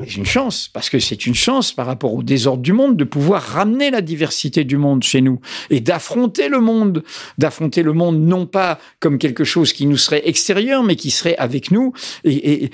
C'est 0.00 0.16
une 0.16 0.26
chance, 0.26 0.68
parce 0.72 0.90
que 0.90 0.98
c'est 0.98 1.26
une 1.26 1.34
chance 1.34 1.72
par 1.72 1.86
rapport 1.86 2.12
au 2.12 2.22
désordre 2.22 2.62
du 2.62 2.72
monde 2.72 2.96
de 2.96 3.04
pouvoir 3.04 3.42
ramener 3.42 3.90
la 3.90 4.00
diversité 4.00 4.64
du 4.64 4.76
monde 4.76 5.04
chez 5.04 5.20
nous 5.20 5.40
et 5.70 5.80
d'affronter 5.80 6.48
le 6.48 6.60
monde, 6.60 7.04
d'affronter 7.38 7.82
le 7.82 7.92
monde 7.92 8.18
non 8.18 8.46
pas 8.46 8.78
comme 8.98 9.18
quelque 9.18 9.44
chose 9.44 9.72
qui 9.72 9.86
nous 9.86 9.96
serait 9.96 10.22
extérieur, 10.28 10.82
mais 10.82 10.96
qui 10.96 11.10
serait 11.10 11.36
avec 11.36 11.70
nous 11.70 11.92
et, 12.24 12.70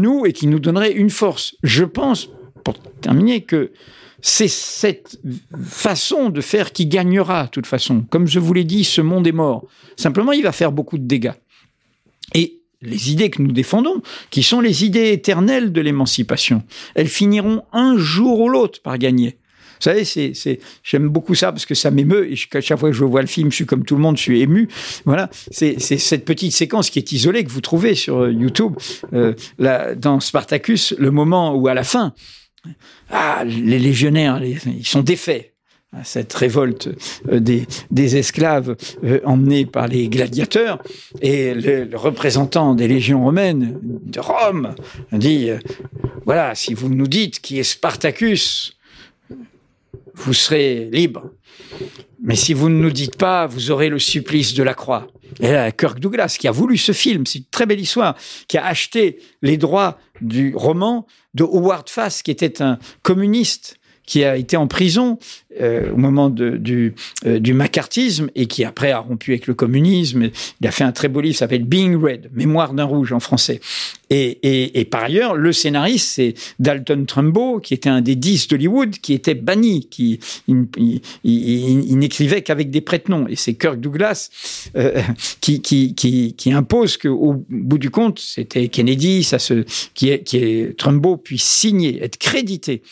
nous 0.00 0.26
et 0.26 0.32
qui 0.32 0.46
nous 0.46 0.58
donnerait 0.58 0.92
une 0.92 1.10
force. 1.10 1.56
Je 1.62 1.84
pense, 1.84 2.30
pour 2.64 2.78
terminer, 3.00 3.42
que 3.42 3.72
c'est 4.22 4.48
cette 4.48 5.20
façon 5.64 6.28
de 6.28 6.40
faire 6.40 6.72
qui 6.72 6.86
gagnera, 6.86 7.44
de 7.44 7.50
toute 7.50 7.66
façon. 7.66 8.02
Comme 8.10 8.26
je 8.26 8.38
vous 8.38 8.52
l'ai 8.52 8.64
dit, 8.64 8.84
ce 8.84 9.00
monde 9.00 9.26
est 9.26 9.32
mort. 9.32 9.66
Simplement, 9.96 10.32
il 10.32 10.42
va 10.42 10.52
faire 10.52 10.72
beaucoup 10.72 10.98
de 10.98 11.06
dégâts. 11.06 11.32
Et 12.34 12.60
les 12.82 13.12
idées 13.12 13.30
que 13.30 13.42
nous 13.42 13.52
défendons, 13.52 14.02
qui 14.30 14.42
sont 14.42 14.60
les 14.60 14.84
idées 14.84 15.12
éternelles 15.12 15.72
de 15.72 15.80
l'émancipation, 15.80 16.62
elles 16.94 17.08
finiront 17.08 17.62
un 17.72 17.96
jour 17.96 18.40
ou 18.40 18.48
l'autre 18.48 18.80
par 18.82 18.98
gagner. 18.98 19.36
Vous 19.80 19.84
savez, 19.84 20.04
c'est, 20.04 20.32
c'est, 20.34 20.60
j'aime 20.82 21.08
beaucoup 21.08 21.34
ça 21.34 21.52
parce 21.52 21.64
que 21.64 21.74
ça 21.74 21.90
m'émeut 21.90 22.30
et 22.30 22.36
à 22.52 22.60
chaque 22.60 22.78
fois 22.78 22.90
que 22.90 22.94
je 22.94 23.02
vois 23.02 23.22
le 23.22 23.26
film, 23.26 23.50
je 23.50 23.56
suis 23.56 23.66
comme 23.66 23.84
tout 23.84 23.96
le 23.96 24.02
monde, 24.02 24.18
je 24.18 24.22
suis 24.22 24.42
ému. 24.42 24.68
Voilà, 25.06 25.30
c'est, 25.50 25.80
c'est 25.80 25.96
cette 25.96 26.26
petite 26.26 26.52
séquence 26.52 26.90
qui 26.90 26.98
est 26.98 27.12
isolée 27.12 27.44
que 27.44 27.50
vous 27.50 27.62
trouvez 27.62 27.94
sur 27.94 28.18
euh, 28.18 28.30
YouTube 28.30 28.74
euh, 29.14 29.32
là, 29.58 29.94
dans 29.94 30.20
Spartacus, 30.20 30.94
le 30.98 31.10
moment 31.10 31.54
où 31.54 31.66
à 31.66 31.72
la 31.72 31.84
fin, 31.84 32.12
ah, 33.10 33.42
les 33.46 33.78
légionnaires, 33.78 34.42
ils 34.44 34.86
sont 34.86 35.00
défaits 35.00 35.54
cette 36.04 36.32
révolte 36.32 36.88
euh, 37.30 37.40
des, 37.40 37.66
des 37.90 38.16
esclaves 38.16 38.76
euh, 39.04 39.20
emmenés 39.24 39.66
par 39.66 39.88
les 39.88 40.08
gladiateurs, 40.08 40.82
et 41.20 41.54
le, 41.54 41.84
le, 41.84 41.96
représentant 41.96 42.74
des 42.74 42.88
légions 42.88 43.24
romaines 43.24 43.78
de 43.82 44.20
Rome 44.20 44.74
dit, 45.12 45.50
euh, 45.50 45.58
voilà, 46.24 46.54
si 46.54 46.74
vous 46.74 46.88
nous 46.88 47.08
dites 47.08 47.40
qui 47.40 47.58
est 47.58 47.64
Spartacus, 47.64 48.76
vous 50.20 50.34
serez 50.34 50.88
libre. 50.92 51.30
Mais 52.22 52.36
si 52.36 52.52
vous 52.52 52.68
ne 52.68 52.80
nous 52.80 52.90
dites 52.90 53.16
pas, 53.16 53.46
vous 53.46 53.70
aurez 53.70 53.88
le 53.88 53.98
supplice 53.98 54.54
de 54.54 54.62
la 54.62 54.74
croix. 54.74 55.08
Et 55.40 55.50
là, 55.50 55.70
Kirk 55.72 55.98
Douglas, 56.00 56.36
qui 56.38 56.48
a 56.48 56.50
voulu 56.50 56.76
ce 56.76 56.92
film, 56.92 57.24
c'est 57.24 57.38
une 57.38 57.44
très 57.50 57.66
belle 57.66 57.80
histoire, 57.80 58.16
qui 58.48 58.58
a 58.58 58.66
acheté 58.66 59.18
les 59.42 59.56
droits 59.56 59.98
du 60.20 60.52
roman 60.54 61.06
de 61.34 61.44
Howard 61.44 61.88
Fass, 61.88 62.22
qui 62.22 62.30
était 62.30 62.60
un 62.62 62.78
communiste 63.02 63.76
qui 64.06 64.24
a 64.24 64.36
été 64.36 64.56
en 64.56 64.66
prison 64.66 65.18
euh, 65.60 65.92
au 65.92 65.96
moment 65.96 66.30
du, 66.30 66.94
euh, 67.26 67.40
macartisme 67.52 68.30
et 68.36 68.46
qui 68.46 68.64
après 68.64 68.92
a 68.92 69.00
rompu 69.00 69.32
avec 69.32 69.48
le 69.48 69.54
communisme. 69.54 70.30
Il 70.60 70.66
a 70.66 70.70
fait 70.70 70.84
un 70.84 70.92
très 70.92 71.08
beau 71.08 71.20
livre, 71.20 71.36
s'appelle 71.36 71.64
Being 71.64 72.00
Red, 72.00 72.30
Mémoire 72.32 72.72
d'un 72.72 72.84
rouge 72.84 73.12
en 73.12 73.18
français. 73.18 73.60
Et, 74.12 74.88
par 74.90 75.04
ailleurs, 75.04 75.36
le 75.36 75.52
scénariste, 75.52 76.08
c'est 76.08 76.34
Dalton 76.58 77.06
Trumbo, 77.06 77.60
qui 77.60 77.74
était 77.74 77.88
un 77.88 78.00
des 78.00 78.16
dix 78.16 78.48
d'Hollywood, 78.48 78.98
qui 78.98 79.12
était 79.12 79.34
banni, 79.34 79.86
qui 79.88 80.18
il, 80.48 81.98
n'écrivait 81.98 82.42
qu'avec 82.42 82.70
des 82.70 82.80
prête-noms. 82.80 83.28
Et 83.28 83.36
c'est 83.36 83.54
Kirk 83.54 83.78
Douglas 83.78 84.30
euh, 84.76 85.00
qui, 85.40 85.62
qui, 85.62 85.94
qui, 85.94 86.34
qui 86.34 86.52
impose 86.52 86.96
qu'au 86.96 87.44
bout 87.48 87.78
du 87.78 87.90
compte, 87.90 88.18
c'était 88.18 88.68
Kennedy, 88.68 89.22
ça 89.22 89.38
qui 89.94 90.10
est, 90.10 90.24
qui 90.24 90.38
est 90.38 90.76
Trumbo 90.76 91.16
puisse 91.16 91.44
signer, 91.44 92.02
être 92.02 92.18
crédité. 92.18 92.82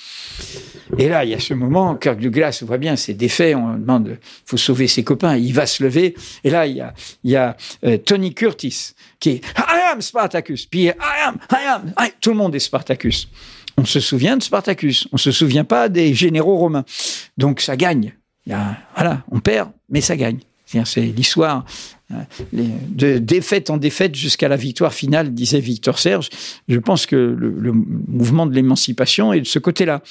Et 0.98 1.08
là, 1.08 1.24
il 1.24 1.30
y 1.30 1.34
a 1.34 1.40
ce 1.40 1.54
moment, 1.54 1.96
Kirk 1.96 2.20
Douglas, 2.20 2.47
on 2.62 2.66
voit 2.66 2.78
bien, 2.78 2.96
c'est 2.96 3.14
défait, 3.14 3.54
on 3.54 3.74
demande, 3.74 4.18
faut 4.44 4.56
sauver 4.56 4.86
ses 4.86 5.04
copains, 5.04 5.36
il 5.36 5.52
va 5.52 5.66
se 5.66 5.82
lever. 5.82 6.14
Et 6.44 6.50
là, 6.50 6.66
il 6.66 6.76
y 7.24 7.36
a, 7.36 7.56
euh, 7.84 7.98
Tony 7.98 8.34
Curtis 8.34 8.92
qui 9.20 9.30
est 9.30 9.44
I 9.56 9.92
am 9.92 10.00
Spartacus, 10.00 10.66
puis 10.66 10.84
I 10.84 10.92
am, 11.24 11.38
I 11.52 11.66
am, 11.66 11.92
tout 12.20 12.30
le 12.30 12.36
monde 12.36 12.54
est 12.54 12.60
Spartacus. 12.60 13.28
On 13.78 13.84
se 13.84 14.00
souvient 14.00 14.36
de 14.36 14.42
Spartacus. 14.42 15.06
On 15.12 15.18
se 15.18 15.30
souvient 15.30 15.64
pas 15.64 15.88
des 15.88 16.12
généraux 16.12 16.56
romains. 16.56 16.84
Donc 17.36 17.60
ça 17.60 17.76
gagne. 17.76 18.12
voilà, 18.44 19.22
on 19.30 19.38
perd, 19.38 19.70
mais 19.88 20.00
ça 20.00 20.16
gagne. 20.16 20.40
C'est 20.84 21.00
l'histoire 21.00 21.64
de 22.52 23.18
défaite 23.18 23.68
en 23.68 23.76
défaite 23.76 24.14
jusqu'à 24.14 24.48
la 24.48 24.56
victoire 24.56 24.94
finale, 24.94 25.34
disait 25.34 25.60
Victor 25.60 25.98
Serge. 25.98 26.30
Je 26.66 26.78
pense 26.78 27.04
que 27.04 27.16
le, 27.16 27.72
mouvement 27.72 28.46
de 28.46 28.54
l'émancipation 28.54 29.32
est 29.32 29.40
de 29.40 29.46
ce 29.46 29.58
côté-là. 29.58 30.02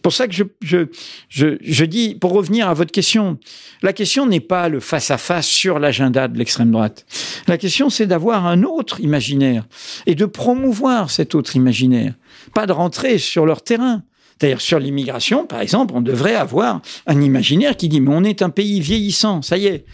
Pour 0.00 0.12
ça 0.12 0.26
que 0.28 0.34
je, 0.34 0.44
je, 0.62 0.86
je, 1.28 1.58
je, 1.60 1.84
dis, 1.84 2.14
pour 2.14 2.32
revenir 2.32 2.68
à 2.68 2.74
votre 2.74 2.90
question, 2.90 3.38
la 3.82 3.92
question 3.92 4.26
n'est 4.26 4.40
pas 4.40 4.68
le 4.68 4.80
face-à-face 4.80 5.46
sur 5.46 5.78
l'agenda 5.78 6.28
de 6.28 6.38
l'extrême 6.38 6.70
droite. 6.70 7.04
La 7.46 7.58
question, 7.58 7.90
c'est 7.90 8.06
d'avoir 8.06 8.46
un 8.46 8.62
autre 8.62 9.00
imaginaire 9.00 9.66
et 10.06 10.14
de 10.14 10.24
promouvoir 10.24 11.10
cet 11.10 11.34
autre 11.34 11.54
imaginaire, 11.56 12.14
pas 12.54 12.66
de 12.66 12.72
rentrer 12.72 13.18
sur 13.18 13.44
leur 13.44 13.62
terrain. 13.62 14.02
D'ailleurs, 14.42 14.60
sur 14.60 14.80
l'immigration, 14.80 15.46
par 15.46 15.60
exemple, 15.60 15.94
on 15.96 16.00
devrait 16.00 16.34
avoir 16.34 16.82
un 17.06 17.20
imaginaire 17.20 17.76
qui 17.76 17.88
dit, 17.88 18.00
mais 18.00 18.12
on 18.12 18.24
est 18.24 18.42
un 18.42 18.50
pays 18.50 18.80
vieillissant, 18.80 19.40
ça 19.40 19.56
y 19.56 19.66
est. 19.66 19.84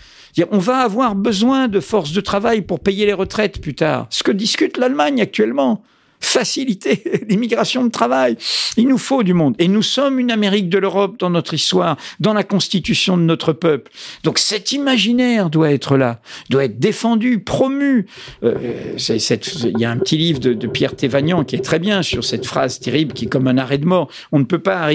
On 0.51 0.59
va 0.59 0.79
avoir 0.79 1.15
besoin 1.15 1.69
de 1.69 1.81
forces 1.81 2.13
de 2.13 2.21
travail 2.23 2.63
pour 2.63 2.81
payer 2.81 3.05
les 3.05 3.13
retraites 3.13 3.61
plus 3.61 3.75
tard. 3.75 4.07
Ce 4.09 4.23
que 4.23 4.33
discute 4.33 4.79
l'Allemagne 4.79 5.21
actuellement 5.21 5.83
faciliter 6.21 7.03
l'immigration 7.29 7.85
de 7.85 7.91
travail. 7.91 8.37
Il 8.77 8.89
nous 8.89 8.99
faut 8.99 9.23
du 9.23 9.35
monde. 9.35 9.55
Et 9.59 9.69
nous 9.69 9.83
sommes 9.83 10.19
une 10.19 10.31
Amérique 10.31 10.69
de 10.69 10.79
l'Europe 10.79 11.17
dans 11.19 11.31
notre 11.31 11.55
histoire, 11.55 11.97
dans 12.21 12.33
la 12.33 12.45
constitution 12.45 13.17
de 13.17 13.23
notre 13.23 13.53
peuple. 13.53 13.91
Donc 14.25 14.39
cet 14.39 14.73
imaginaire 14.73 15.51
doit 15.51 15.71
être 15.71 15.97
là, 15.97 16.21
doit 16.51 16.65
être 16.65 16.79
défendu, 16.79 17.41
promu. 17.41 18.07
Euh, 18.43 18.55
il 18.97 19.79
y 19.79 19.85
a 19.85 19.91
un 19.91 19.99
petit 19.99 20.17
livre 20.17 20.39
de, 20.39 20.67
Pierre 20.69 20.95
Thévagnan 20.95 21.45
qui 21.45 21.57
est 21.57 21.65
très 21.65 21.79
bien 21.79 22.03
sur 22.03 22.25
cette 22.25 22.45
phrase 22.45 22.79
terrible 22.79 23.15
qui 23.15 23.25
est 23.25 23.29
comme 23.29 23.49
un 23.49 23.59
arrêt 23.59 23.79
de 23.79 23.87
mort. 23.87 24.09
On 24.33 24.39
ne 24.39 24.45
peut 24.45 24.59
pas 24.59 24.91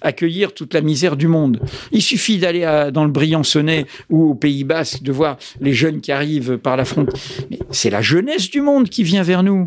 accueillir 0.00 0.54
toute 0.54 0.74
la 0.74 0.80
misère 0.80 1.16
du 1.16 1.26
monde. 1.26 1.60
Il 1.92 2.02
suffit 2.02 2.38
d'aller 2.38 2.90
dans 2.92 3.04
le 3.04 3.10
Briançonnais 3.10 3.86
ou 4.08 4.30
au 4.30 4.34
Pays 4.34 4.64
Basque 4.64 5.02
de 5.02 5.12
voir 5.12 5.36
les 5.60 5.72
jeunes 5.72 6.00
qui 6.00 6.12
arrivent 6.12 6.58
par 6.58 6.76
la 6.76 6.84
frontière. 6.84 7.20
C'est 7.70 7.90
la 7.90 8.02
jeunesse 8.02 8.50
du 8.50 8.60
monde 8.60 8.88
qui 8.88 9.02
vient 9.02 9.22
vers 9.22 9.42
nous. 9.42 9.64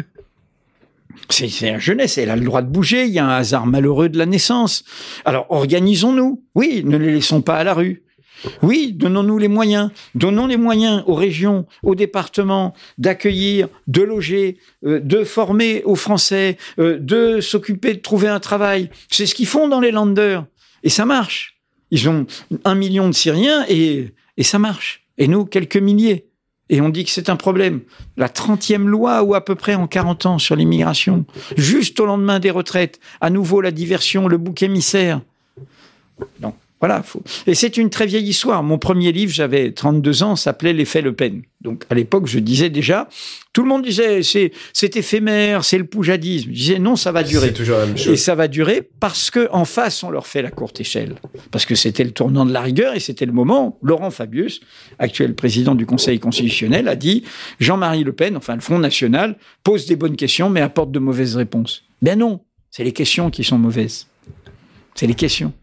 C'est 1.29 1.71
la 1.71 1.79
jeunesse, 1.79 2.17
elle 2.17 2.29
a 2.29 2.35
le 2.35 2.45
droit 2.45 2.61
de 2.61 2.67
bouger, 2.67 3.05
il 3.05 3.11
y 3.11 3.19
a 3.19 3.25
un 3.25 3.37
hasard 3.37 3.65
malheureux 3.65 4.09
de 4.09 4.17
la 4.17 4.25
naissance. 4.25 4.83
Alors 5.25 5.47
organisons-nous. 5.49 6.43
Oui, 6.55 6.83
ne 6.85 6.97
les 6.97 7.11
laissons 7.11 7.41
pas 7.41 7.55
à 7.55 7.63
la 7.63 7.73
rue. 7.73 8.03
Oui, 8.61 8.93
donnons-nous 8.93 9.37
les 9.37 9.47
moyens. 9.47 9.89
Donnons 10.15 10.47
les 10.47 10.57
moyens 10.57 11.03
aux 11.07 11.15
régions, 11.15 11.65
aux 11.81 11.95
départements 11.95 12.73
d'accueillir, 12.97 13.67
de 13.87 14.01
loger, 14.01 14.57
euh, 14.85 14.99
de 14.99 15.23
former 15.23 15.83
aux 15.83 15.95
Français, 15.95 16.57
euh, 16.79 16.97
de 16.99 17.39
s'occuper 17.39 17.93
de 17.93 17.99
trouver 17.99 18.27
un 18.27 18.39
travail. 18.39 18.89
C'est 19.09 19.25
ce 19.25 19.35
qu'ils 19.35 19.47
font 19.47 19.67
dans 19.67 19.79
les 19.79 19.91
landers. 19.91 20.45
Et 20.83 20.89
ça 20.89 21.05
marche. 21.05 21.61
Ils 21.91 22.09
ont 22.09 22.25
un 22.65 22.75
million 22.75 23.07
de 23.07 23.13
Syriens 23.13 23.65
et, 23.69 24.13
et 24.37 24.43
ça 24.43 24.59
marche. 24.59 25.05
Et 25.17 25.27
nous, 25.27 25.45
quelques 25.45 25.77
milliers. 25.77 26.27
Et 26.73 26.81
on 26.81 26.89
dit 26.89 27.05
que 27.05 27.11
c'est 27.11 27.29
un 27.29 27.35
problème. 27.35 27.81
La 28.17 28.27
30e 28.27 28.87
loi, 28.87 29.21
ou 29.21 29.35
à 29.35 29.45
peu 29.45 29.53
près 29.53 29.75
en 29.75 29.85
40 29.85 30.25
ans, 30.25 30.39
sur 30.39 30.55
l'immigration, 30.55 31.23
juste 31.55 31.99
au 31.99 32.07
lendemain 32.07 32.39
des 32.39 32.49
retraites, 32.49 32.99
à 33.21 33.29
nouveau 33.29 33.61
la 33.61 33.69
diversion, 33.69 34.27
le 34.27 34.39
bouc 34.39 34.63
émissaire. 34.63 35.21
Voilà. 36.83 37.01
Faut... 37.01 37.23
Et 37.47 37.55
c'est 37.55 37.77
une 37.77 37.89
très 37.89 38.05
vieille 38.05 38.27
histoire. 38.27 38.61
Mon 38.61 38.77
premier 38.77 39.13
livre, 39.13 39.31
j'avais 39.31 39.71
32 39.71 40.21
ans, 40.23 40.35
s'appelait 40.35 40.73
L'effet 40.73 40.99
Le 40.99 41.13
Pen. 41.13 41.43
Donc, 41.61 41.85
à 41.89 41.95
l'époque, 41.95 42.27
je 42.27 42.39
disais 42.39 42.69
déjà, 42.69 43.07
tout 43.53 43.63
le 43.63 43.69
monde 43.69 43.85
disait, 43.85 44.21
c'est, 44.21 44.51
c'est 44.73 44.97
éphémère, 44.97 45.63
c'est 45.63 45.77
le 45.77 45.85
poujadisme. 45.85 46.49
Je 46.49 46.53
disais, 46.53 46.79
non, 46.79 46.97
ça 46.97 47.13
va 47.13 47.23
durer. 47.23 47.47
C'est 47.47 47.53
toujours 47.53 47.77
la 47.77 47.85
même 47.85 47.97
chose. 47.97 48.11
Et 48.11 48.17
ça 48.17 48.35
va 48.35 48.49
durer 48.49 48.85
parce 48.99 49.31
que 49.31 49.47
en 49.53 49.63
face, 49.63 50.03
on 50.03 50.09
leur 50.09 50.27
fait 50.27 50.41
la 50.41 50.51
courte 50.51 50.81
échelle. 50.81 51.15
Parce 51.51 51.65
que 51.65 51.73
c'était 51.73 52.03
le 52.03 52.11
tournant 52.11 52.45
de 52.45 52.51
la 52.51 52.59
rigueur 52.59 52.93
et 52.95 52.99
c'était 52.99 53.25
le 53.25 53.31
moment 53.31 53.79
Laurent 53.81 54.11
Fabius, 54.11 54.59
actuel 54.99 55.35
président 55.35 55.75
du 55.75 55.85
Conseil 55.85 56.19
constitutionnel, 56.19 56.89
a 56.89 56.97
dit, 56.97 57.23
Jean-Marie 57.61 58.03
Le 58.03 58.11
Pen, 58.11 58.35
enfin, 58.35 58.55
le 58.55 58.61
Front 58.61 58.79
National, 58.79 59.37
pose 59.63 59.85
des 59.85 59.95
bonnes 59.95 60.17
questions, 60.17 60.49
mais 60.49 60.59
apporte 60.59 60.91
de 60.91 60.99
mauvaises 60.99 61.37
réponses. 61.37 61.83
Ben 62.01 62.19
non. 62.19 62.41
C'est 62.71 62.83
les 62.83 62.91
questions 62.91 63.29
qui 63.29 63.45
sont 63.45 63.57
mauvaises. 63.57 64.07
C'est 64.95 65.07
les 65.07 65.15
questions. 65.15 65.53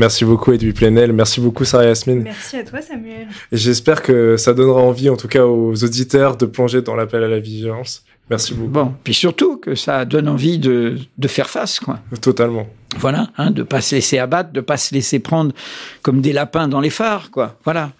Merci 0.00 0.24
beaucoup 0.24 0.50
Edwy 0.54 0.72
Plenel, 0.72 1.12
merci 1.12 1.42
beaucoup 1.42 1.66
Sarah 1.66 1.84
Yasmine. 1.84 2.22
Merci 2.22 2.56
à 2.56 2.64
toi 2.64 2.80
Samuel. 2.80 3.28
Et 3.52 3.56
j'espère 3.58 4.00
que 4.00 4.38
ça 4.38 4.54
donnera 4.54 4.80
envie 4.80 5.10
en 5.10 5.16
tout 5.18 5.28
cas 5.28 5.44
aux 5.44 5.84
auditeurs 5.84 6.38
de 6.38 6.46
plonger 6.46 6.80
dans 6.80 6.96
l'appel 6.96 7.22
à 7.22 7.28
la 7.28 7.38
vigilance. 7.38 8.02
Merci 8.30 8.54
beaucoup. 8.54 8.70
Bon, 8.70 8.94
puis 9.04 9.12
surtout 9.12 9.58
que 9.58 9.74
ça 9.74 10.06
donne 10.06 10.26
envie 10.26 10.58
de, 10.58 10.96
de 11.18 11.28
faire 11.28 11.50
face, 11.50 11.80
quoi. 11.80 11.98
Totalement. 12.22 12.66
Voilà, 12.96 13.28
hein, 13.36 13.50
de 13.50 13.62
pas 13.62 13.82
se 13.82 13.94
laisser 13.94 14.16
abattre, 14.16 14.54
de 14.54 14.62
pas 14.62 14.78
se 14.78 14.94
laisser 14.94 15.18
prendre 15.18 15.52
comme 16.00 16.22
des 16.22 16.32
lapins 16.32 16.66
dans 16.66 16.80
les 16.80 16.88
phares, 16.88 17.30
quoi. 17.30 17.58
Voilà. 17.64 17.92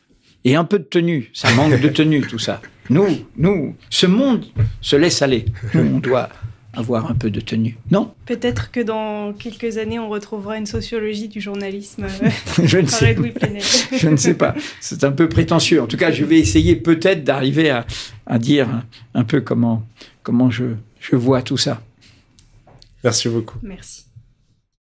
Et 0.46 0.56
un 0.56 0.64
peu 0.64 0.78
de 0.78 0.84
tenue, 0.84 1.30
ça 1.34 1.50
manque 1.52 1.78
de 1.78 1.88
tenue 1.88 2.22
tout 2.22 2.38
ça. 2.38 2.62
Nous, 2.88 3.08
nous, 3.36 3.76
ce 3.90 4.06
monde 4.06 4.46
se 4.80 4.96
laisse 4.96 5.20
aller. 5.20 5.44
Nous, 5.74 5.96
on 5.96 5.98
doit 5.98 6.30
avoir 6.72 7.10
un 7.10 7.14
peu 7.14 7.30
de 7.30 7.40
tenue. 7.40 7.76
Non 7.90 8.14
Peut-être 8.26 8.70
que 8.70 8.80
dans 8.80 9.32
quelques 9.32 9.78
années, 9.78 9.98
on 9.98 10.08
retrouvera 10.08 10.56
une 10.56 10.66
sociologie 10.66 11.28
du 11.28 11.40
journalisme 11.40 12.06
je, 12.64 12.78
ne 12.78 12.86
sais, 12.86 13.16
je 13.96 14.08
ne 14.08 14.16
sais 14.16 14.34
pas. 14.34 14.54
C'est 14.80 15.04
un 15.04 15.12
peu 15.12 15.28
prétentieux. 15.28 15.82
En 15.82 15.86
tout 15.86 15.96
cas, 15.96 16.10
je 16.10 16.24
vais 16.24 16.38
essayer 16.38 16.76
peut-être 16.76 17.24
d'arriver 17.24 17.70
à, 17.70 17.86
à, 18.26 18.38
dire 18.38 18.68
un 19.14 19.24
peu 19.24 19.40
comment, 19.40 19.82
comment 20.22 20.50
je, 20.50 20.66
je 21.00 21.16
vois 21.16 21.42
tout 21.42 21.56
ça. 21.56 21.82
Merci 23.02 23.28
beaucoup. 23.28 23.58
Merci. 23.62 24.04